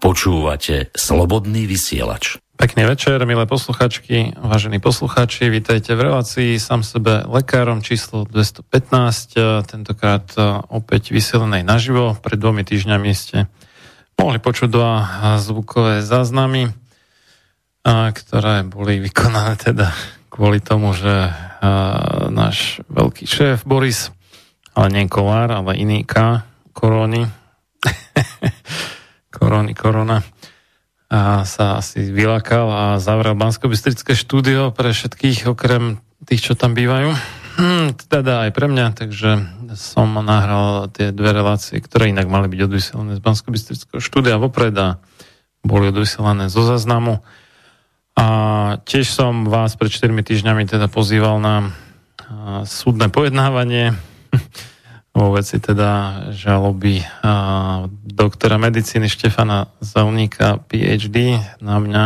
Počúvate 0.00 0.88
Slobodný 0.96 1.68
vysielač. 1.68 2.40
Pekný 2.56 2.88
večer, 2.88 3.20
milé 3.28 3.44
posluchačky, 3.44 4.32
vážení 4.32 4.80
posluchači, 4.80 5.52
vítajte 5.52 5.92
v 5.92 6.08
relácii 6.08 6.56
sám 6.56 6.80
sebe 6.80 7.28
lekárom 7.28 7.84
číslo 7.84 8.24
215, 8.24 9.68
tentokrát 9.68 10.24
e, 10.40 10.64
opäť 10.72 11.12
vysielenej 11.12 11.68
naživo. 11.68 12.16
Pred 12.16 12.40
dvomi 12.40 12.64
týždňami 12.64 13.12
ste 13.12 13.52
mohli 14.16 14.40
počuť 14.40 14.72
dva 14.72 14.92
zvukové 15.36 16.00
záznamy, 16.00 16.72
ktoré 17.84 18.64
boli 18.64 19.04
vykonané 19.04 19.60
teda 19.60 19.92
kvôli 20.32 20.64
tomu, 20.64 20.96
že 20.96 21.28
náš 22.32 22.80
veľký 22.88 23.28
šéf 23.28 23.68
Boris, 23.68 24.08
ale 24.72 24.96
nie 24.96 25.12
Kolár, 25.12 25.52
ale 25.52 25.76
iný 25.76 26.08
K, 26.08 26.40
Korony, 26.72 27.28
Korony, 29.40 29.72
Korona, 29.72 30.20
a 31.10 31.42
sa 31.48 31.80
asi 31.80 32.12
vylakal 32.12 32.68
a 32.70 32.84
zavrel 33.00 33.34
bansko 33.34 33.72
štúdio 33.72 34.70
pre 34.70 34.92
všetkých, 34.92 35.48
okrem 35.48 35.98
tých, 36.28 36.44
čo 36.44 36.52
tam 36.54 36.76
bývajú. 36.76 37.10
Hm, 37.58 37.98
teda 38.06 38.46
aj 38.46 38.50
pre 38.54 38.70
mňa, 38.70 38.86
takže 38.94 39.30
som 39.74 40.12
nahral 40.22 40.86
tie 40.92 41.10
dve 41.10 41.34
relácie, 41.34 41.82
ktoré 41.82 42.12
inak 42.12 42.30
mali 42.30 42.46
byť 42.46 42.60
odvysielané 42.62 43.12
z 43.18 43.22
bansko 43.24 43.48
štúdia 43.98 44.38
vopred 44.38 44.76
a 44.78 45.02
boli 45.66 45.90
odvysielané 45.90 46.46
zo 46.46 46.62
záznamu. 46.62 47.24
A 48.14 48.26
tiež 48.84 49.08
som 49.08 49.48
vás 49.48 49.74
pred 49.74 49.90
4 49.90 50.12
týždňami 50.12 50.68
teda 50.68 50.86
pozýval 50.92 51.40
na 51.40 51.72
súdne 52.68 53.10
pojednávanie 53.10 53.96
vo 55.10 55.34
veci 55.34 55.58
teda 55.58 56.24
žaloby 56.30 57.02
a, 57.22 57.32
doktora 57.90 58.62
medicíny 58.62 59.10
Štefana 59.10 59.66
Zauníka 59.82 60.62
PhD 60.70 61.42
na 61.58 61.82
mňa. 61.82 62.04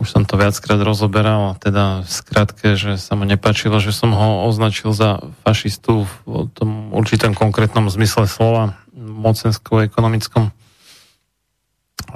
Už 0.00 0.08
som 0.08 0.24
to 0.24 0.40
viackrát 0.40 0.80
rozoberal, 0.80 1.60
teda 1.60 2.02
v 2.02 2.08
skratke, 2.08 2.72
že 2.72 2.96
sa 2.96 3.14
mu 3.14 3.28
nepačilo, 3.28 3.78
že 3.78 3.92
som 3.92 4.16
ho 4.16 4.48
označil 4.48 4.96
za 4.96 5.20
fašistu 5.44 6.08
v 6.24 6.48
tom 6.56 6.90
určitom 6.96 7.36
konkrétnom 7.36 7.86
zmysle 7.92 8.24
slova, 8.24 8.80
mocensko-ekonomickom. 8.96 10.50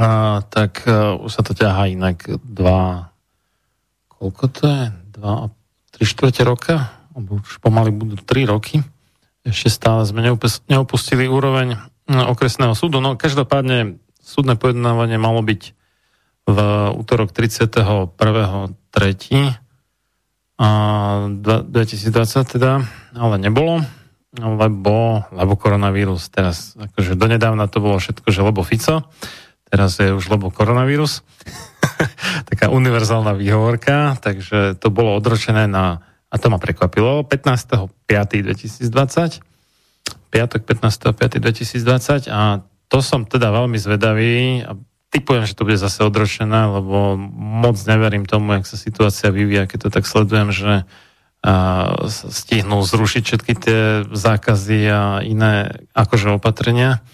A, 0.01 0.41
tak 0.49 0.83
a, 0.89 1.15
už 1.21 1.31
sa 1.31 1.43
to 1.47 1.53
ťahá 1.55 1.93
inak 1.93 2.27
dva, 2.43 3.13
koľko 4.11 4.45
to 4.51 4.63
je? 4.67 4.83
Dva, 5.15 5.35
tri 5.95 6.05
štvrte 6.09 6.43
roka? 6.43 6.91
Už 7.15 7.63
pomaly 7.63 7.95
budú 7.95 8.19
tri 8.19 8.49
roky 8.49 8.83
ešte 9.45 9.69
stále 9.69 10.09
sme 10.09 10.25
neopustili 10.69 11.29
úroveň 11.29 11.77
no, 12.09 12.33
okresného 12.33 12.73
súdu. 12.73 13.05
No 13.05 13.21
každopádne 13.21 14.01
súdne 14.25 14.57
pojednávanie 14.57 15.21
malo 15.21 15.45
byť 15.45 15.63
v 16.49 16.59
útorok 16.97 17.33
31.3. 17.33 18.17
A 20.55 20.69
2020 21.35 22.55
teda, 22.57 22.87
ale 23.13 23.35
nebolo, 23.43 23.83
lebo, 24.39 25.27
lebo 25.35 25.53
koronavírus. 25.59 26.31
Teraz, 26.31 26.79
akože 26.79 27.19
donedávna 27.19 27.67
to 27.67 27.83
bolo 27.83 27.99
všetko, 27.99 28.31
že 28.31 28.41
lebo 28.47 28.63
Fico, 28.63 29.03
teraz 29.67 29.99
je 29.99 30.15
už 30.15 30.31
lebo 30.31 30.55
koronavírus. 30.55 31.27
Taká 32.51 32.71
univerzálna 32.71 33.35
výhovorka, 33.35 34.15
takže 34.23 34.79
to 34.79 34.95
bolo 34.95 35.19
odročené 35.19 35.67
na 35.67 36.14
a 36.35 36.37
to 36.39 36.51
ma 36.51 36.59
prekvapilo, 36.59 37.23
15.5.2020, 37.31 39.39
piatok 40.35 40.67
15.5.2020 40.67 42.27
a 42.27 42.59
to 42.91 42.99
som 42.99 43.23
teda 43.23 43.55
veľmi 43.55 43.79
zvedavý 43.79 44.67
a 44.67 44.75
typujem, 45.15 45.47
že 45.47 45.55
to 45.55 45.63
bude 45.63 45.79
zase 45.79 46.03
odročené, 46.03 46.75
lebo 46.75 47.15
moc 47.39 47.79
neverím 47.87 48.27
tomu, 48.27 48.59
jak 48.59 48.67
sa 48.67 48.75
situácia 48.75 49.31
vyvíja, 49.31 49.71
keď 49.71 49.87
to 49.87 49.95
tak 49.95 50.11
sledujem, 50.11 50.51
že 50.51 50.83
stihnú 52.09 52.81
zrušiť 52.81 53.23
všetky 53.23 53.53
tie 53.55 53.81
zákazy 54.09 54.81
a 54.89 55.21
iné 55.21 55.85
akože 55.93 56.41
opatrenia. 56.41 57.05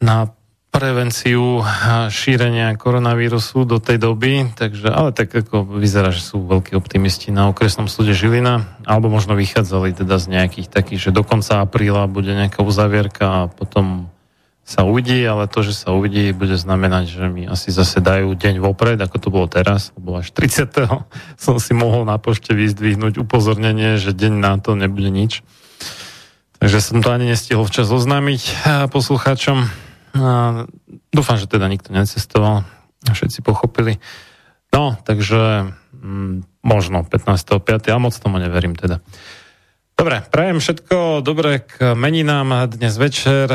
Na 0.00 0.32
prevenciu 0.74 1.62
šírenia 2.10 2.74
koronavírusu 2.74 3.62
do 3.62 3.78
tej 3.78 4.02
doby, 4.02 4.50
takže, 4.58 4.90
ale 4.90 5.14
tak 5.14 5.30
ako 5.30 5.78
vyzerá, 5.78 6.10
že 6.10 6.18
sú 6.18 6.42
veľkí 6.42 6.74
optimisti 6.74 7.30
na 7.30 7.46
okresnom 7.46 7.86
súde 7.86 8.10
Žilina, 8.10 8.66
alebo 8.82 9.06
možno 9.06 9.38
vychádzali 9.38 9.94
teda 9.94 10.18
z 10.18 10.34
nejakých 10.34 10.66
takých, 10.66 11.00
že 11.08 11.14
do 11.14 11.22
konca 11.22 11.62
apríla 11.62 12.10
bude 12.10 12.34
nejaká 12.34 12.66
uzavierka 12.66 13.22
a 13.22 13.40
potom 13.46 14.10
sa 14.66 14.82
uvidí, 14.82 15.22
ale 15.22 15.46
to, 15.46 15.62
že 15.62 15.78
sa 15.78 15.94
uvidí, 15.94 16.34
bude 16.34 16.58
znamenať, 16.58 17.04
že 17.06 17.24
mi 17.30 17.46
asi 17.46 17.70
zase 17.70 18.02
dajú 18.02 18.34
deň 18.34 18.58
vopred, 18.58 18.98
ako 18.98 19.16
to 19.22 19.28
bolo 19.30 19.46
teraz, 19.46 19.94
lebo 19.94 20.18
až 20.18 20.34
30. 20.34 20.74
som 21.44 21.56
si 21.62 21.70
mohol 21.70 22.02
na 22.02 22.18
pošte 22.18 22.50
vyzdvihnúť 22.50 23.22
upozornenie, 23.22 23.94
že 24.02 24.10
deň 24.10 24.32
na 24.42 24.58
to 24.58 24.74
nebude 24.74 25.12
nič. 25.12 25.46
Takže 26.58 26.82
som 26.82 26.98
to 26.98 27.14
ani 27.14 27.30
nestihol 27.30 27.62
včas 27.62 27.92
oznámiť 27.92 28.66
poslucháčom. 28.90 29.84
Dúfam, 31.10 31.36
že 31.36 31.50
teda 31.50 31.66
nikto 31.66 31.90
necestoval, 31.90 32.62
všetci 33.02 33.42
pochopili. 33.42 33.98
No, 34.70 34.94
takže 35.02 35.74
mm, 35.98 36.62
možno 36.62 37.02
15.5., 37.02 37.90
ale 37.90 38.00
moc 38.02 38.14
tomu 38.14 38.38
neverím 38.38 38.78
teda. 38.78 39.02
Dobre, 39.94 40.26
prajem 40.26 40.58
všetko 40.58 41.22
dobre 41.22 41.62
k 41.62 41.94
meninám 41.94 42.66
dnes 42.66 42.98
večer 42.98 43.46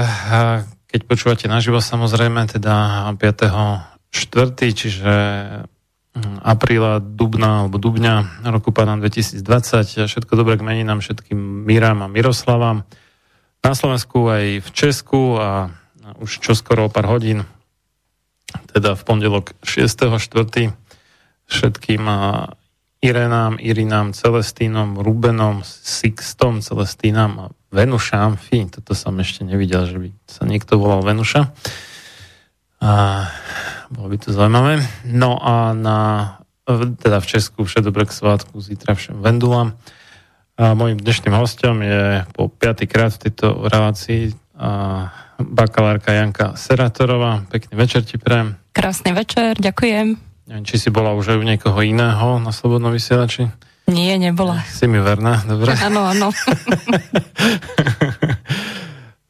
keď 0.89 1.01
počúvate 1.06 1.45
naživo 1.45 1.77
samozrejme, 1.77 2.50
teda 2.50 3.06
5. 3.13 4.09
4. 4.09 4.73
čiže 4.73 5.13
hm, 6.17 6.41
apríla, 6.41 6.97
dubna 6.97 7.65
alebo 7.65 7.77
dubňa 7.77 8.41
roku 8.50 8.73
pána 8.73 8.97
2020. 8.97 10.09
Všetko 10.09 10.33
dobré 10.33 10.57
k 10.57 10.65
meninám 10.65 11.06
všetkým 11.06 11.38
Míram 11.38 12.01
a 12.01 12.09
Miroslavám. 12.09 12.89
Na 13.61 13.73
Slovensku 13.77 14.25
aj 14.33 14.65
v 14.65 14.69
Česku 14.73 15.38
a 15.38 15.69
už 16.17 16.41
čoskoro 16.41 16.88
o 16.88 16.94
pár 16.94 17.06
hodín, 17.06 17.45
teda 18.73 18.97
v 18.97 19.01
pondelok 19.06 19.53
6.4. 19.61 20.73
všetkým 21.45 22.03
Irenám, 23.00 23.56
Irinám, 23.63 24.11
Celestínom, 24.11 25.00
Rubenom, 25.00 25.63
Sixtom, 25.63 26.59
Celestínam 26.59 27.31
a 27.39 27.45
Venuša, 27.71 28.35
fí, 28.35 28.67
toto 28.67 28.91
som 28.97 29.15
ešte 29.21 29.45
nevidel, 29.45 29.88
že 29.88 29.97
by 30.01 30.09
sa 30.27 30.44
niekto 30.44 30.75
volal 30.75 31.06
Venuša. 31.06 31.53
A 32.83 32.91
bolo 33.88 34.07
by 34.11 34.17
to 34.19 34.35
zaujímavé. 34.35 34.83
No 35.07 35.39
a 35.39 35.71
na, 35.71 36.00
teda 37.00 37.23
v 37.23 37.29
Česku 37.29 37.63
všetko 37.63 37.94
k 37.94 38.11
svátku, 38.11 38.59
zítra 38.59 38.97
všem 38.97 39.21
Vendulám. 39.23 39.79
A 40.59 40.75
môjim 40.75 41.00
dnešným 41.00 41.31
hostom 41.39 41.79
je 41.79 42.27
po 42.35 42.51
piatý 42.51 42.83
krát 42.83 43.15
v 43.15 43.31
tejto 43.31 43.63
relácii 43.63 44.35
a 44.59 45.07
bakalárka 45.39 46.12
Janka 46.12 46.59
Seratorová. 46.59 47.47
Pekný 47.47 47.80
večer 47.80 48.03
ti 48.03 48.19
prajem. 48.19 48.59
Krásny 48.75 49.15
večer, 49.15 49.56
ďakujem. 49.57 50.19
Neviem, 50.50 50.65
či 50.65 50.81
si 50.81 50.89
bola 50.89 51.15
už 51.15 51.33
aj 51.33 51.38
u 51.39 51.45
niekoho 51.45 51.80
iného 51.81 52.41
na 52.41 52.51
Slobodnom 52.51 52.91
vysielači? 52.91 53.47
Nie, 53.89 54.21
nebola. 54.21 54.62
Si 54.69 54.86
mi 54.86 55.01
verná, 55.01 55.41
dobre? 55.45 55.74
Áno, 55.88 56.06
áno. 56.06 56.30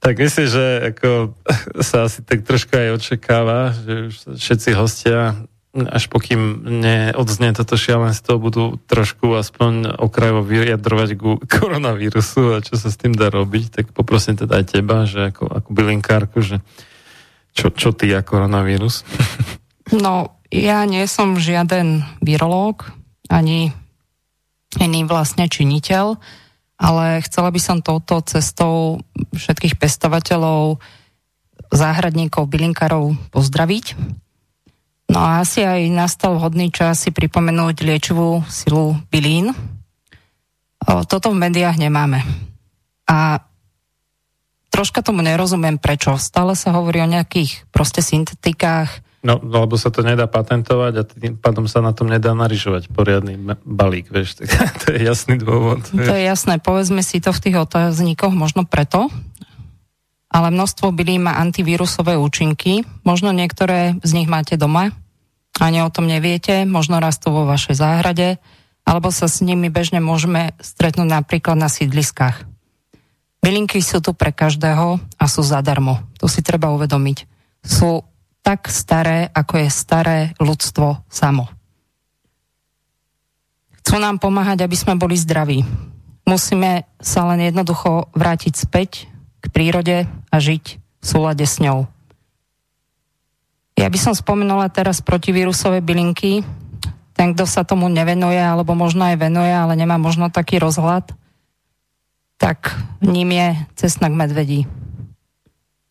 tak 0.03 0.15
myslím, 0.19 0.47
že 0.47 0.65
ako 0.95 1.35
sa 1.79 2.07
asi 2.07 2.23
tak 2.27 2.43
trošku 2.43 2.75
aj 2.75 2.99
očakáva, 2.99 3.71
že 3.71 3.93
už 4.11 4.15
všetci 4.35 4.69
hostia 4.75 5.47
až 5.69 6.09
pokým 6.09 6.65
neodznie 6.81 7.53
toto 7.53 7.77
šialenstvo, 7.77 8.41
budú 8.41 8.81
trošku 8.89 9.37
aspoň 9.37 10.01
okrajovo 10.01 10.41
vyjadrovať 10.41 11.09
ku 11.17 11.37
koronavírusu 11.53 12.57
a 12.57 12.65
čo 12.65 12.75
sa 12.75 12.89
s 12.89 12.97
tým 12.97 13.13
dá 13.13 13.29
robiť, 13.29 13.65
tak 13.69 13.85
poprosím 13.93 14.37
teda 14.37 14.61
aj 14.61 14.65
teba, 14.65 15.05
že 15.05 15.29
ako, 15.29 15.45
ako 15.45 15.69
bylinkárku, 15.69 16.41
že 16.41 16.57
čo, 17.53 17.69
čo 17.69 17.93
ty 17.93 18.09
a 18.13 18.25
koronavírus? 18.25 19.05
No, 19.89 20.37
ja 20.53 20.85
nie 20.85 21.01
som 21.09 21.41
žiaden 21.41 22.05
virológ, 22.21 22.93
ani 23.25 23.73
iný 24.77 25.01
vlastne 25.09 25.49
činiteľ, 25.49 26.13
ale 26.77 27.25
chcela 27.25 27.49
by 27.49 27.57
som 27.57 27.81
touto 27.81 28.21
cestou 28.21 29.01
všetkých 29.33 29.81
pestovateľov, 29.81 30.77
záhradníkov, 31.73 32.45
bylinkárov 32.53 33.17
pozdraviť. 33.33 33.97
No 35.09 35.17
a 35.17 35.41
asi 35.41 35.65
aj 35.65 35.89
nastal 35.89 36.37
vhodný 36.37 36.69
čas 36.69 37.01
si 37.01 37.09
pripomenúť 37.09 37.81
liečivú 37.81 38.45
silu 38.45 38.93
bylín. 39.09 39.57
Toto 40.85 41.33
v 41.33 41.41
médiách 41.41 41.81
nemáme. 41.81 42.21
A 43.09 43.41
troška 44.69 45.01
tomu 45.01 45.25
nerozumiem 45.25 45.81
prečo. 45.81 46.13
Stále 46.21 46.53
sa 46.53 46.69
hovorí 46.77 47.01
o 47.01 47.09
nejakých 47.09 47.65
proste 47.73 48.05
syntetikách, 48.05 49.01
No, 49.19 49.35
lebo 49.35 49.75
sa 49.75 49.91
to 49.91 49.99
nedá 49.99 50.31
patentovať 50.31 50.93
a 50.95 51.03
tým 51.03 51.35
pádom 51.35 51.67
sa 51.67 51.83
na 51.83 51.91
tom 51.91 52.07
nedá 52.07 52.31
narižovať 52.31 52.87
poriadny 52.87 53.35
balík, 53.67 54.07
vieš, 54.07 54.39
tak 54.47 54.79
to 54.79 54.95
je 54.95 55.03
jasný 55.03 55.35
dôvod. 55.35 55.83
Vieš. 55.91 56.07
To 56.07 56.15
je 56.15 56.23
jasné, 56.23 56.55
povedzme 56.63 57.03
si 57.03 57.19
to 57.19 57.35
v 57.35 57.43
tých 57.43 57.57
otázníkoch, 57.59 58.31
možno 58.31 58.63
preto, 58.63 59.11
ale 60.29 60.53
množstvo 60.53 60.93
bylí 60.93 61.17
má 61.17 61.41
antivírusové 61.41 62.13
účinky, 62.15 62.85
možno 63.01 63.33
niektoré 63.33 63.97
z 64.05 64.11
nich 64.13 64.29
máte 64.29 64.55
doma, 64.55 64.93
ani 65.59 65.83
o 65.83 65.91
tom 65.91 66.07
neviete, 66.07 66.63
možno 66.63 67.01
rastú 67.03 67.33
vo 67.33 67.43
vašej 67.49 67.75
záhrade, 67.75 68.39
alebo 68.87 69.11
sa 69.11 69.27
s 69.27 69.43
nimi 69.43 69.67
bežne 69.67 69.99
môžeme 69.99 70.55
stretnúť 70.61 71.09
napríklad 71.09 71.57
na 71.59 71.67
sídliskách. 71.67 72.47
Bylinky 73.43 73.83
sú 73.83 73.99
tu 73.99 74.15
pre 74.15 74.31
každého 74.31 74.99
a 75.19 75.25
sú 75.27 75.41
zadarmo. 75.43 75.99
To 76.19 76.27
si 76.27 76.43
treba 76.43 76.71
uvedomiť. 76.75 77.17
Sú 77.63 78.03
tak 78.43 78.71
staré, 78.71 79.27
ako 79.31 79.53
je 79.63 79.69
staré 79.69 80.17
ľudstvo 80.39 81.05
samo. 81.07 81.47
Chcú 83.79 83.95
nám 83.99 84.19
pomáhať, 84.19 84.63
aby 84.63 84.75
sme 84.75 84.99
boli 84.99 85.15
zdraví. 85.15 85.63
Musíme 86.27 86.85
sa 86.99 87.25
len 87.31 87.41
jednoducho 87.47 88.11
vrátiť 88.13 88.53
späť 88.53 89.09
k 89.39 89.45
prírode 89.51 89.97
a 90.05 90.35
žiť 90.37 90.63
v 90.77 91.05
súlade 91.05 91.45
s 91.47 91.63
ňou. 91.63 91.87
Ja 93.79 93.87
by 93.87 93.99
som 93.99 94.13
spomenula 94.15 94.67
teraz 94.71 94.99
protivírusové 94.99 95.79
bylinky. 95.79 96.43
Ten, 97.15 97.31
kto 97.35 97.47
sa 97.47 97.63
tomu 97.63 97.87
nevenuje, 97.87 98.39
alebo 98.39 98.75
možno 98.75 99.07
aj 99.07 99.15
venuje, 99.19 99.51
ale 99.51 99.75
nemá 99.79 99.99
možno 99.99 100.31
taký 100.31 100.59
rozhľad, 100.59 101.11
tak 102.39 102.75
ním 103.03 103.35
je 103.35 103.47
cesnak 103.75 104.15
medvedí 104.15 104.67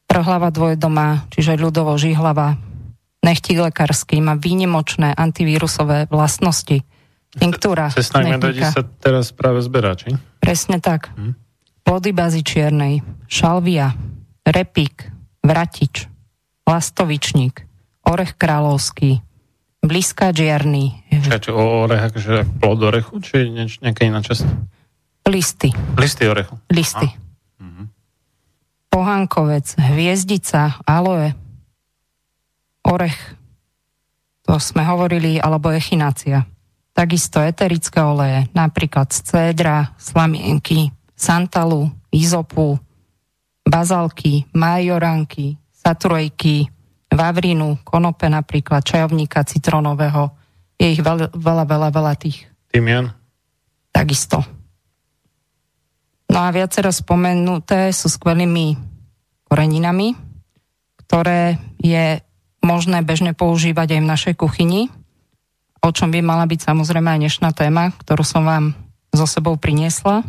prhlava 0.09 0.49
dvojdoma, 0.49 1.29
čiže 1.29 1.61
ľudovo 1.61 1.95
žihlava, 2.01 2.57
nechtík 3.21 3.61
lekársky, 3.61 4.19
má 4.25 4.35
výnimočné 4.35 5.13
antivírusové 5.13 6.09
vlastnosti. 6.09 6.81
Tinktúra. 7.37 7.93
Cestná 7.93 8.25
medvedí 8.25 8.65
sa 8.65 8.81
teraz 8.83 9.37
práve 9.37 9.61
zberá, 9.61 9.93
či? 9.95 10.17
Presne 10.41 10.81
tak. 10.81 11.13
Hm. 11.13 11.37
Plody 11.89 12.13
bazy 12.13 12.45
čiernej, 12.45 13.01
šalvia, 13.33 13.97
repík, 14.45 15.09
vratič, 15.41 16.05
lastovičník, 16.69 17.65
orech 18.05 18.37
kráľovský, 18.37 19.25
blízka 19.81 20.29
čierny. 20.37 21.01
Čiže 21.09 21.49
o 21.49 21.89
orech, 21.89 22.13
akože 22.13 22.61
plod 22.61 22.85
orechu, 22.85 23.25
či 23.25 23.49
nejaká 23.81 24.05
iná 24.05 24.21
časť? 24.21 24.45
Listy. 25.33 25.73
Listy 25.97 26.29
orechu. 26.29 26.61
Listy. 26.69 27.09
A 27.09 27.17
pohánkovec, 28.93 29.73
hviezdica, 29.81 30.85
aloe, 30.85 31.33
orech, 32.85 33.17
to 34.45 34.61
sme 34.61 34.85
hovorili, 34.85 35.41
alebo 35.41 35.73
echinácia. 35.73 36.45
Takisto 36.93 37.41
eterické 37.41 38.05
oleje, 38.05 38.45
napríklad 38.53 39.09
z 39.09 39.25
cédra, 39.25 39.97
slamienky, 39.97 40.93
santalu, 41.19 41.91
izopu, 42.15 42.79
bazalky, 43.67 44.47
majoranky, 44.55 45.59
saturojky, 45.75 46.71
vavrinu, 47.11 47.77
konope 47.83 48.31
napríklad, 48.31 48.87
čajovníka 48.87 49.43
citronového. 49.43 50.31
Je 50.79 50.95
ich 50.95 51.03
veľa, 51.03 51.35
veľa, 51.35 51.65
veľa, 51.67 51.89
veľa 51.91 52.15
tých. 52.15 52.47
Tymian? 52.71 53.11
Takisto. 53.91 54.47
No 56.29 56.39
a 56.45 56.55
viacero 56.55 56.93
spomenuté 56.93 57.91
sú 57.91 58.07
skvelými 58.07 58.77
koreninami, 59.49 60.15
ktoré 61.03 61.57
je 61.81 62.21
možné 62.61 63.01
bežne 63.01 63.33
používať 63.33 63.97
aj 63.97 64.01
v 64.05 64.11
našej 64.13 64.35
kuchyni, 64.37 64.93
o 65.81 65.89
čom 65.89 66.13
by 66.13 66.21
mala 66.21 66.45
byť 66.45 66.61
samozrejme 66.69 67.17
aj 67.17 67.21
dnešná 67.25 67.51
téma, 67.57 67.97
ktorú 67.97 68.23
som 68.23 68.45
vám 68.45 68.77
so 69.09 69.25
sebou 69.25 69.57
priniesla. 69.57 70.21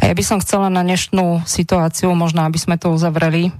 A 0.00 0.08
ja 0.08 0.14
by 0.16 0.24
som 0.24 0.38
chcela 0.40 0.72
na 0.72 0.80
dnešnú 0.80 1.44
situáciu, 1.44 2.12
možno 2.16 2.46
aby 2.46 2.56
sme 2.56 2.80
to 2.80 2.92
uzavreli, 2.92 3.52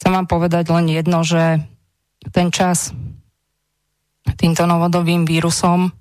chcem 0.00 0.12
vám 0.14 0.24
povedať 0.30 0.70
len 0.72 0.88
jedno, 0.88 1.20
že 1.26 1.60
ten 2.32 2.48
čas 2.48 2.96
týmto 4.38 4.64
novodobým 4.64 5.28
vírusom 5.28 5.92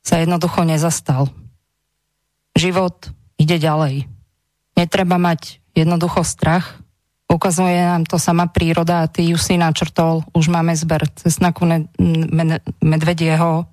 sa 0.00 0.18
jednoducho 0.18 0.64
nezastal 0.64 1.30
život 2.60 3.08
ide 3.40 3.56
ďalej. 3.56 4.04
Netreba 4.76 5.16
mať 5.16 5.64
jednoducho 5.72 6.20
strach. 6.20 6.76
Ukazuje 7.30 7.80
nám 7.80 8.04
to 8.04 8.20
sama 8.20 8.50
príroda 8.50 9.06
a 9.06 9.10
ty 9.10 9.32
ju 9.32 9.38
si 9.40 9.56
načrtol. 9.56 10.26
Už 10.36 10.52
máme 10.52 10.76
zber 10.76 11.08
cesnaku 11.14 11.88
medvedieho, 12.82 13.64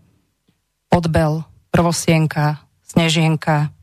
podbel, 0.87 1.43
prvosienka, 1.73 2.63
snežienka, 2.85 3.73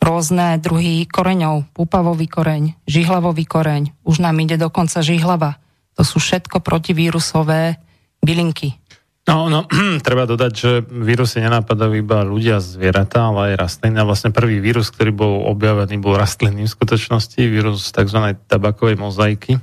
rôzne 0.00 0.56
druhy 0.58 1.04
koreňov, 1.04 1.70
púpavový 1.76 2.26
koreň, 2.26 2.74
žihlavový 2.88 3.44
koreň, 3.44 3.92
už 4.02 4.24
nám 4.24 4.40
ide 4.40 4.56
dokonca 4.56 5.04
žihlava. 5.04 5.60
To 5.94 6.02
sú 6.02 6.16
všetko 6.18 6.64
protivírusové 6.64 7.76
bylinky. 8.24 8.80
No, 9.28 9.52
no, 9.52 9.68
treba 10.06 10.24
dodať, 10.24 10.52
že 10.56 10.70
vírusy 10.82 11.44
nenapadajú 11.44 11.92
iba 12.00 12.24
ľudia, 12.24 12.58
zvieratá, 12.58 13.28
ale 13.28 13.54
aj 13.54 13.60
rastliny. 13.60 13.96
A 14.00 14.08
vlastne 14.08 14.32
prvý 14.32 14.58
vírus, 14.58 14.88
ktorý 14.88 15.12
bol 15.12 15.34
objavený, 15.52 16.00
bol 16.00 16.16
rastlinný 16.16 16.64
v 16.64 16.74
skutočnosti, 16.74 17.38
vírus 17.38 17.92
tzv. 17.92 18.40
tabakovej 18.48 18.96
mozaiky. 18.96 19.60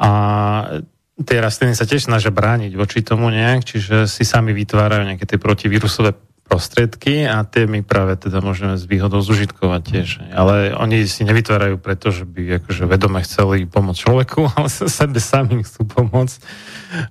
A 0.00 0.10
tie 1.20 1.38
rastliny 1.42 1.76
sa 1.76 1.84
tiež 1.84 2.08
snažia 2.08 2.32
brániť 2.32 2.72
voči 2.72 3.04
tomu 3.04 3.28
nejak, 3.28 3.66
čiže 3.66 4.08
si 4.08 4.24
sami 4.24 4.56
vytvárajú 4.56 5.04
nejaké 5.04 5.28
tie 5.28 5.36
protivírusové 5.36 6.16
prostriedky 6.50 7.30
a 7.30 7.46
tie 7.46 7.70
my 7.70 7.86
práve 7.86 8.18
teda 8.18 8.42
môžeme 8.42 8.74
s 8.74 8.82
výhodou 8.82 9.22
zužitkovať 9.22 9.82
tiež. 9.86 10.08
Ale 10.34 10.74
oni 10.74 11.06
si 11.06 11.22
nevytvárajú 11.22 11.78
preto, 11.78 12.10
že 12.10 12.26
by 12.26 12.58
akože 12.58 12.90
vedome 12.90 13.22
chceli 13.22 13.70
pomôcť 13.70 14.02
človeku, 14.02 14.40
ale 14.58 14.66
sa 14.66 14.90
sebe 14.90 15.22
sami 15.22 15.62
chcú 15.62 15.86
pomôcť. 15.86 16.38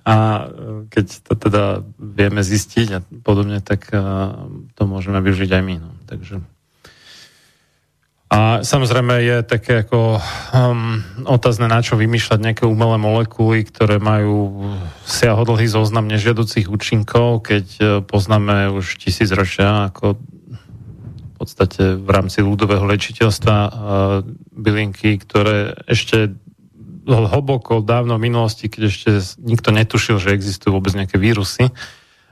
A 0.04 0.16
e, 0.16 0.44
keď 0.92 1.06
to 1.24 1.34
teda 1.40 1.64
vieme 1.96 2.44
zistiť 2.44 2.88
a 2.92 3.00
podobne, 3.24 3.64
tak 3.64 3.88
e, 3.96 4.04
to 4.76 4.84
môžeme 4.84 5.24
využiť 5.24 5.50
aj 5.56 5.64
my. 5.64 5.76
No. 5.80 5.96
Takže 6.04 6.44
a 8.30 8.62
samozrejme 8.62 9.26
je 9.26 9.38
také 9.42 9.82
ako 9.82 10.22
um, 10.22 11.02
otázne, 11.26 11.66
na 11.66 11.82
čo 11.82 11.98
vymýšľať 11.98 12.40
nejaké 12.40 12.64
umelé 12.70 13.02
molekuly, 13.02 13.66
ktoré 13.66 13.98
majú 13.98 14.70
siahodlhý 15.10 15.66
zoznam 15.66 16.06
nežiaducich 16.06 16.70
účinkov, 16.70 17.42
keď 17.42 17.66
uh, 17.82 17.88
poznáme 18.06 18.70
už 18.70 19.02
tisíc 19.02 19.34
ročia 19.34 19.90
ako 19.90 20.22
v 20.22 21.34
podstate 21.42 21.98
v 21.98 22.10
rámci 22.14 22.46
ľudového 22.46 22.86
lečiteľstva 22.86 23.58
uh, 23.66 23.72
bylinky, 24.54 25.18
ktoré 25.18 25.74
ešte 25.90 26.30
hlboko 27.10 27.82
dávno 27.82 28.22
v 28.22 28.30
minulosti, 28.30 28.70
keď 28.70 28.82
ešte 28.86 29.10
nikto 29.42 29.74
netušil, 29.74 30.22
že 30.22 30.38
existujú 30.38 30.78
vôbec 30.78 30.94
nejaké 30.94 31.18
vírusy, 31.18 31.74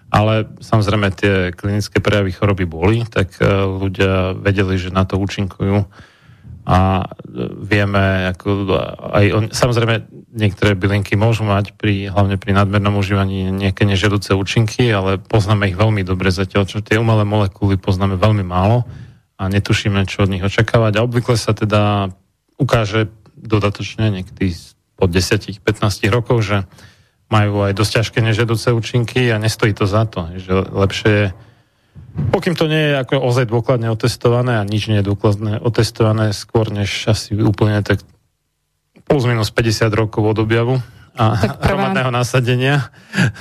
ale 0.08 0.48
samozrejme 0.64 1.08
tie 1.12 1.52
klinické 1.52 2.00
prejavy 2.00 2.32
choroby 2.32 2.64
boli, 2.64 3.04
tak 3.04 3.36
e, 3.40 3.46
ľudia 3.68 4.40
vedeli, 4.40 4.80
že 4.80 4.96
na 4.96 5.04
to 5.04 5.20
účinkujú. 5.20 5.84
A 6.68 6.78
e, 7.00 7.06
vieme, 7.60 8.32
ako 8.32 8.72
aj 9.12 9.26
on, 9.36 9.46
samozrejme 9.52 10.08
niektoré 10.32 10.80
bylinky 10.80 11.20
môžu 11.20 11.44
mať 11.44 11.76
pri, 11.76 12.08
hlavne 12.08 12.40
pri 12.40 12.56
nadmernom 12.56 12.96
užívaní 12.96 13.52
nejaké 13.52 13.84
nežiaduce 13.84 14.32
účinky, 14.32 14.88
ale 14.96 15.20
poznáme 15.20 15.68
ich 15.68 15.76
veľmi 15.76 16.08
dobre 16.08 16.32
zatiaľ, 16.32 16.64
čo 16.68 16.80
tie 16.80 16.96
umelé 16.96 17.28
molekuly 17.28 17.76
poznáme 17.76 18.16
veľmi 18.16 18.48
málo 18.48 18.88
a 19.36 19.52
netušíme, 19.52 20.08
čo 20.08 20.24
od 20.24 20.32
nich 20.32 20.44
očakávať. 20.44 20.98
A 20.98 21.06
obvykle 21.06 21.36
sa 21.36 21.52
teda 21.52 22.16
ukáže 22.56 23.12
dodatočne 23.38 24.10
niekedy 24.10 24.56
po 24.98 25.06
10-15 25.06 25.62
rokov, 26.10 26.42
že 26.42 26.66
majú 27.28 27.68
aj 27.68 27.74
dosť 27.76 27.92
ťažké 28.02 28.20
nežiaduce 28.24 28.72
účinky 28.72 29.32
a 29.32 29.42
nestojí 29.42 29.76
to 29.76 29.84
za 29.84 30.08
to. 30.08 30.32
Že 30.40 30.54
lepšie 30.72 31.12
je, 31.12 31.28
pokým 32.32 32.56
to 32.56 32.72
nie 32.72 32.92
je 32.92 32.94
ako 33.04 33.20
ozaj 33.20 33.46
dôkladne 33.52 33.92
otestované 33.92 34.60
a 34.60 34.68
nič 34.68 34.88
nie 34.88 35.04
je 35.04 35.08
dôkladne 35.12 35.60
otestované 35.60 36.32
skôr 36.32 36.72
než 36.72 37.12
asi 37.12 37.36
úplne 37.36 37.84
tak 37.84 38.00
plus 39.08 39.24
minus 39.28 39.52
50 39.52 39.92
rokov 39.92 40.24
od 40.24 40.38
objavu 40.44 40.76
a 41.18 41.34
hromadného 41.66 42.14
nasadenia. 42.14 42.94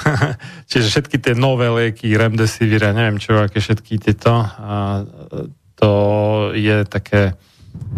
Čiže 0.71 0.87
všetky 0.89 1.17
tie 1.21 1.35
nové 1.37 1.69
lieky, 1.69 2.09
remdesivir 2.17 2.89
a 2.89 2.97
neviem 2.97 3.21
čo, 3.21 3.37
aké 3.37 3.61
všetky 3.61 4.01
tieto, 4.01 4.33
a 4.43 5.05
to 5.77 5.93
je 6.57 6.89
také 6.89 7.37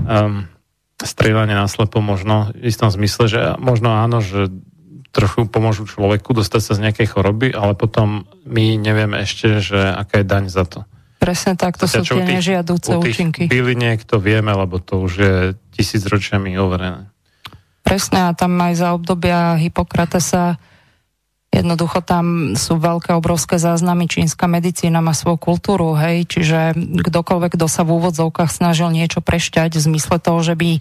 um, 0.03 0.51
strieľanie 0.99 1.55
na 1.55 1.71
slepo 1.71 2.03
možno 2.03 2.51
v 2.59 2.67
istom 2.67 2.91
zmysle, 2.91 3.31
že 3.31 3.41
možno 3.63 3.95
áno, 3.95 4.19
že 4.19 4.51
trochu 5.13 5.49
pomôžu 5.49 5.89
človeku 5.89 6.37
dostať 6.37 6.61
sa 6.63 6.73
z 6.77 6.83
nejakej 6.89 7.09
choroby, 7.17 7.53
ale 7.57 7.73
potom 7.73 8.29
my 8.45 8.77
nevieme 8.77 9.19
ešte, 9.25 9.61
že 9.65 9.79
aká 9.79 10.21
je 10.21 10.27
daň 10.29 10.45
za 10.53 10.69
to. 10.69 10.85
Presne 11.19 11.59
tak, 11.59 11.75
to 11.75 11.91
sú 11.91 12.07
tie 12.07 12.23
tých, 12.23 12.39
nežiadúce 12.39 12.95
u 12.95 13.03
tých 13.03 13.19
účinky. 13.19 13.43
Byliniek 13.51 14.07
to 14.07 14.23
vieme, 14.23 14.55
lebo 14.55 14.79
to 14.79 15.03
už 15.03 15.13
je 15.19 15.35
tisíc 15.75 16.07
ročiami 16.07 16.55
overené. 16.55 17.11
Presne, 17.83 18.31
a 18.31 18.37
tam 18.37 18.55
aj 18.61 18.75
za 18.79 18.89
obdobia 18.95 19.59
Hipokratesa 19.59 20.61
jednoducho 21.49 22.05
tam 22.05 22.55
sú 22.55 22.77
veľké, 22.79 23.17
obrovské 23.17 23.57
záznamy, 23.57 24.07
čínska 24.07 24.45
medicína 24.47 25.01
má 25.01 25.17
svoju 25.17 25.41
kultúru, 25.41 25.97
hej, 25.97 26.29
čiže 26.29 26.77
kdokoľvek, 26.77 27.57
kto 27.57 27.67
sa 27.67 27.83
v 27.83 27.99
úvodzovkách 27.99 28.53
snažil 28.53 28.93
niečo 28.93 29.25
prešťať 29.25 29.75
v 29.75 29.85
zmysle 29.91 30.21
toho, 30.21 30.39
že 30.45 30.55
by 30.55 30.79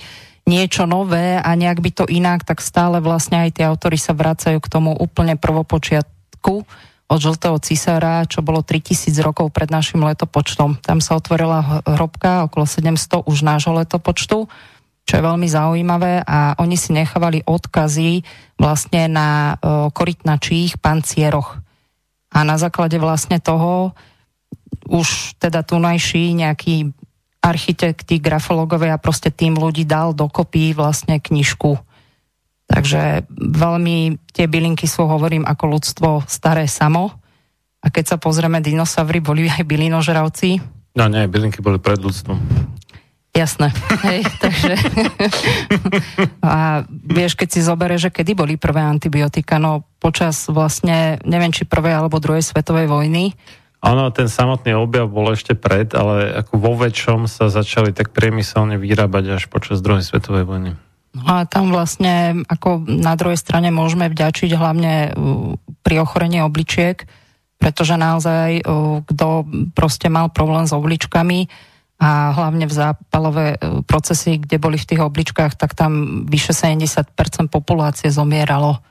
niečo 0.47 0.87
nové 0.87 1.37
a 1.37 1.49
nejak 1.53 1.83
by 1.83 1.91
to 1.91 2.03
inak, 2.07 2.47
tak 2.47 2.63
stále 2.63 3.03
vlastne 3.03 3.43
aj 3.43 3.59
tie 3.59 3.67
autory 3.67 3.99
sa 3.99 4.15
vracajú 4.15 4.57
k 4.63 4.71
tomu 4.71 4.95
úplne 4.95 5.35
prvopočiatku 5.35 6.63
od 7.07 7.19
žltého 7.19 7.55
cisára, 7.63 8.27
čo 8.27 8.43
bolo 8.43 8.63
3000 8.63 9.11
rokov 9.23 9.51
pred 9.51 9.71
našim 9.71 10.03
letopočtom. 10.03 10.79
Tam 10.83 10.99
sa 10.99 11.15
otvorila 11.15 11.83
hrobka 11.83 12.47
okolo 12.47 12.67
700 12.67 13.27
už 13.27 13.37
nášho 13.47 13.75
letopočtu, 13.75 14.47
čo 15.07 15.13
je 15.15 15.23
veľmi 15.23 15.47
zaujímavé 15.47 16.23
a 16.27 16.59
oni 16.59 16.75
si 16.75 16.91
nechávali 16.91 17.43
odkazy 17.47 18.27
vlastne 18.59 19.07
na 19.07 19.55
o, 19.55 19.87
korytnačích 19.87 20.83
pancieroch. 20.83 21.55
A 22.27 22.43
na 22.43 22.59
základe 22.59 22.99
vlastne 22.99 23.39
toho 23.39 23.95
už 24.91 25.39
teda 25.39 25.63
tunajší 25.63 26.35
nejaký 26.35 26.91
architekti, 27.47 28.19
grafológovia 28.19 28.99
a 28.99 29.01
proste 29.01 29.31
tým 29.31 29.55
ľudí 29.55 29.87
dal 29.87 30.11
dokopy 30.11 30.75
vlastne 30.75 31.17
knižku. 31.17 31.79
Takže 32.67 33.23
veľmi 33.31 34.19
tie 34.35 34.45
bylinky 34.51 34.91
sú, 34.91 35.07
hovorím, 35.07 35.47
ako 35.47 35.63
ľudstvo 35.71 36.09
staré 36.27 36.67
samo. 36.67 37.15
A 37.79 37.87
keď 37.87 38.15
sa 38.15 38.17
pozrieme, 38.19 38.59
dinosaury 38.59 39.23
boli 39.23 39.47
aj 39.47 39.63
bylinožravci. 39.63 40.59
No 40.99 41.07
nie, 41.07 41.23
bylinky 41.31 41.63
boli 41.63 41.79
pred 41.79 42.03
ľudstvom. 42.03 42.35
Jasné. 43.37 43.69
Hej, 44.01 44.25
takže... 44.43 44.73
a 46.41 46.81
vieš, 46.89 47.37
keď 47.37 47.49
si 47.53 47.61
zobere, 47.61 47.95
že 48.01 48.09
kedy 48.09 48.33
boli 48.33 48.57
prvé 48.57 48.81
antibiotika, 48.81 49.61
no 49.61 49.85
počas 50.01 50.49
vlastne, 50.49 51.21
neviem, 51.21 51.53
či 51.53 51.69
prvej 51.69 52.01
alebo 52.01 52.17
druhej 52.17 52.41
svetovej 52.41 52.89
vojny, 52.89 53.37
Áno, 53.87 54.11
ten 54.11 54.27
samotný 54.27 54.75
objav 54.75 55.07
bol 55.07 55.31
ešte 55.31 55.55
pred, 55.55 55.87
ale 55.95 56.35
ako 56.43 56.59
vo 56.59 56.75
väčšom 56.75 57.23
sa 57.31 57.47
začali 57.47 57.95
tak 57.95 58.11
priemyselne 58.11 58.75
vyrábať 58.75 59.39
až 59.39 59.43
počas 59.47 59.79
druhej 59.79 60.03
svetovej 60.03 60.43
vojny. 60.43 60.71
No 61.15 61.23
a 61.23 61.47
tam 61.47 61.71
vlastne 61.71 62.43
ako 62.51 62.83
na 62.83 63.15
druhej 63.15 63.39
strane 63.39 63.71
môžeme 63.71 64.11
vďačiť 64.11 64.51
hlavne 64.51 64.93
uh, 65.07 65.55
pri 65.87 66.03
ochorení 66.03 66.43
obličiek, 66.43 67.07
pretože 67.55 67.95
naozaj 67.95 68.67
uh, 68.67 69.07
kto 69.07 69.47
proste 69.71 70.11
mal 70.11 70.35
problém 70.35 70.67
s 70.67 70.75
obličkami 70.75 71.47
a 72.03 72.35
hlavne 72.35 72.67
v 72.67 72.73
zápalové 72.75 73.47
uh, 73.55 73.81
procesy, 73.87 74.35
kde 74.35 74.59
boli 74.59 74.75
v 74.75 74.83
tých 74.83 74.99
obličkách, 74.99 75.55
tak 75.55 75.79
tam 75.79 76.27
vyše 76.27 76.51
70% 76.51 77.15
populácie 77.47 78.11
zomieralo. 78.11 78.83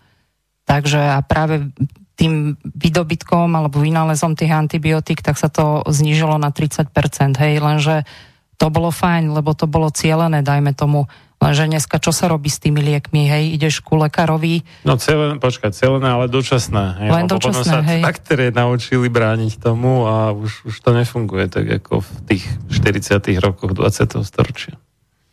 Takže 0.64 0.98
a 0.98 1.20
práve 1.20 1.68
tým 2.16 2.56
výdobytkom 2.64 3.52
alebo 3.52 3.84
vynálezom 3.84 4.32
tých 4.32 4.50
antibiotík, 4.50 5.20
tak 5.20 5.36
sa 5.36 5.52
to 5.52 5.84
znížilo 5.84 6.40
na 6.40 6.48
30%, 6.48 6.88
hej, 7.36 7.60
lenže 7.60 8.08
to 8.56 8.72
bolo 8.72 8.88
fajn, 8.88 9.36
lebo 9.36 9.52
to 9.52 9.68
bolo 9.68 9.92
cielené, 9.92 10.40
dajme 10.40 10.72
tomu. 10.72 11.04
Lenže 11.36 11.68
dneska 11.68 12.00
čo 12.00 12.16
sa 12.16 12.32
robí 12.32 12.48
s 12.48 12.56
tými 12.56 12.80
liekmi, 12.80 13.28
hej, 13.28 13.44
ideš 13.60 13.84
ku 13.84 14.00
lekárovi. 14.00 14.64
No 14.88 14.96
celené, 14.96 15.36
počkať, 15.36 15.76
celené, 15.76 16.08
ale 16.08 16.32
dočasné. 16.32 17.04
Hej, 17.04 17.10
Len 17.12 17.28
dočasné, 17.28 17.52
potom 17.52 17.52
sa 17.60 17.78
hej. 17.84 18.00
baktérie 18.00 18.48
naučili 18.48 19.12
brániť 19.12 19.60
tomu 19.60 20.08
a 20.08 20.32
už, 20.32 20.72
už 20.72 20.74
to 20.80 20.96
nefunguje 20.96 21.52
tak 21.52 21.68
ako 21.84 22.00
v 22.00 22.10
tých 22.32 22.44
40 22.72 23.20
rokoch 23.44 23.76
20. 23.76 24.24
storočia. 24.24 24.80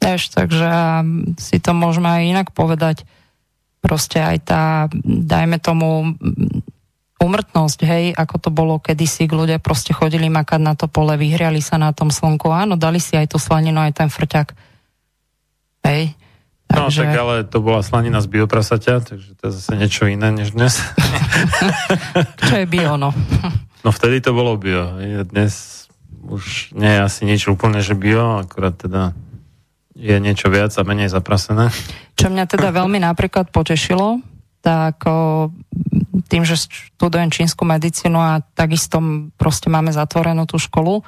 Eš, 0.03 0.35
takže 0.35 0.67
si 1.39 1.63
to 1.63 1.71
môžeme 1.71 2.11
aj 2.11 2.23
inak 2.27 2.47
povedať. 2.51 3.07
Proste 3.79 4.19
aj 4.19 4.37
tá, 4.43 4.63
dajme 5.07 5.63
tomu, 5.63 6.19
umrtnosť, 7.23 7.79
hej, 7.87 8.05
ako 8.11 8.35
to 8.37 8.49
bolo 8.51 8.75
kedysi, 8.83 9.31
ľudia 9.31 9.63
proste 9.63 9.95
chodili 9.95 10.27
makať 10.27 10.59
na 10.59 10.75
to 10.75 10.91
pole, 10.91 11.15
vyhriali 11.15 11.63
sa 11.63 11.79
na 11.79 11.95
tom 11.95 12.11
slnku, 12.11 12.51
áno, 12.51 12.75
dali 12.75 12.99
si 12.99 13.15
aj 13.15 13.31
tú 13.31 13.39
slaninu, 13.39 13.79
aj 13.79 14.03
ten 14.03 14.09
frťak. 14.11 14.51
Hej. 15.87 16.13
No, 16.73 16.89
takže... 16.89 17.03
Tak 17.07 17.15
ale 17.15 17.35
to 17.47 17.57
bola 17.63 17.79
slanina 17.79 18.19
z 18.19 18.27
bioprasaťa, 18.27 18.93
takže 19.07 19.29
to 19.39 19.41
je 19.47 19.51
zase 19.55 19.71
niečo 19.79 20.03
iné 20.11 20.35
než 20.35 20.51
dnes. 20.51 20.83
Čo 22.49 22.55
je 22.59 22.67
bio, 22.67 22.99
no? 22.99 23.15
no 23.85 23.89
vtedy 23.93 24.19
to 24.19 24.35
bolo 24.35 24.59
bio. 24.59 24.97
Dnes 25.29 25.85
už 26.23 26.73
nie 26.75 26.91
je 26.91 26.99
asi 27.03 27.21
nič 27.27 27.47
úplne, 27.47 27.83
že 27.83 27.95
bio, 27.95 28.41
akurát 28.41 28.75
teda 28.75 29.13
je 29.93 30.17
niečo 30.17 30.49
viac 30.49 30.73
a 30.73 30.81
menej 30.81 31.13
zaprasené. 31.13 31.69
Čo 32.17 32.33
mňa 32.33 32.49
teda 32.49 32.73
veľmi 32.73 32.97
napríklad 32.97 33.53
potešilo, 33.53 34.23
tak 34.65 35.05
o, 35.05 35.51
tým, 36.29 36.45
že 36.45 36.69
študujem 36.69 37.33
čínsku 37.33 37.65
medicínu 37.65 38.19
a 38.19 38.45
takisto 38.53 39.01
proste 39.37 39.73
máme 39.73 39.89
zatvorenú 39.89 40.45
tú 40.45 40.61
školu, 40.61 41.01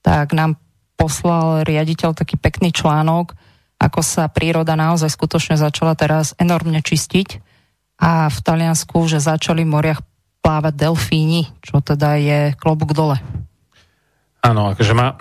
tak 0.00 0.32
nám 0.32 0.56
poslal 0.96 1.64
riaditeľ 1.64 2.16
taký 2.16 2.40
pekný 2.40 2.72
článok, 2.72 3.36
ako 3.80 4.00
sa 4.04 4.28
príroda 4.28 4.76
naozaj 4.76 5.12
skutočne 5.12 5.56
začala 5.56 5.96
teraz 5.96 6.36
enormne 6.36 6.80
čistiť 6.84 7.40
a 8.00 8.28
v 8.28 8.38
Taliansku, 8.40 8.96
že 9.08 9.20
začali 9.20 9.64
v 9.64 9.72
moriach 9.72 10.00
plávať 10.40 10.74
delfíni, 10.76 11.48
čo 11.60 11.84
teda 11.84 12.16
je 12.16 12.40
klobúk 12.56 12.96
dole. 12.96 13.20
Áno, 14.40 14.72
akože 14.72 14.96
má, 14.96 15.20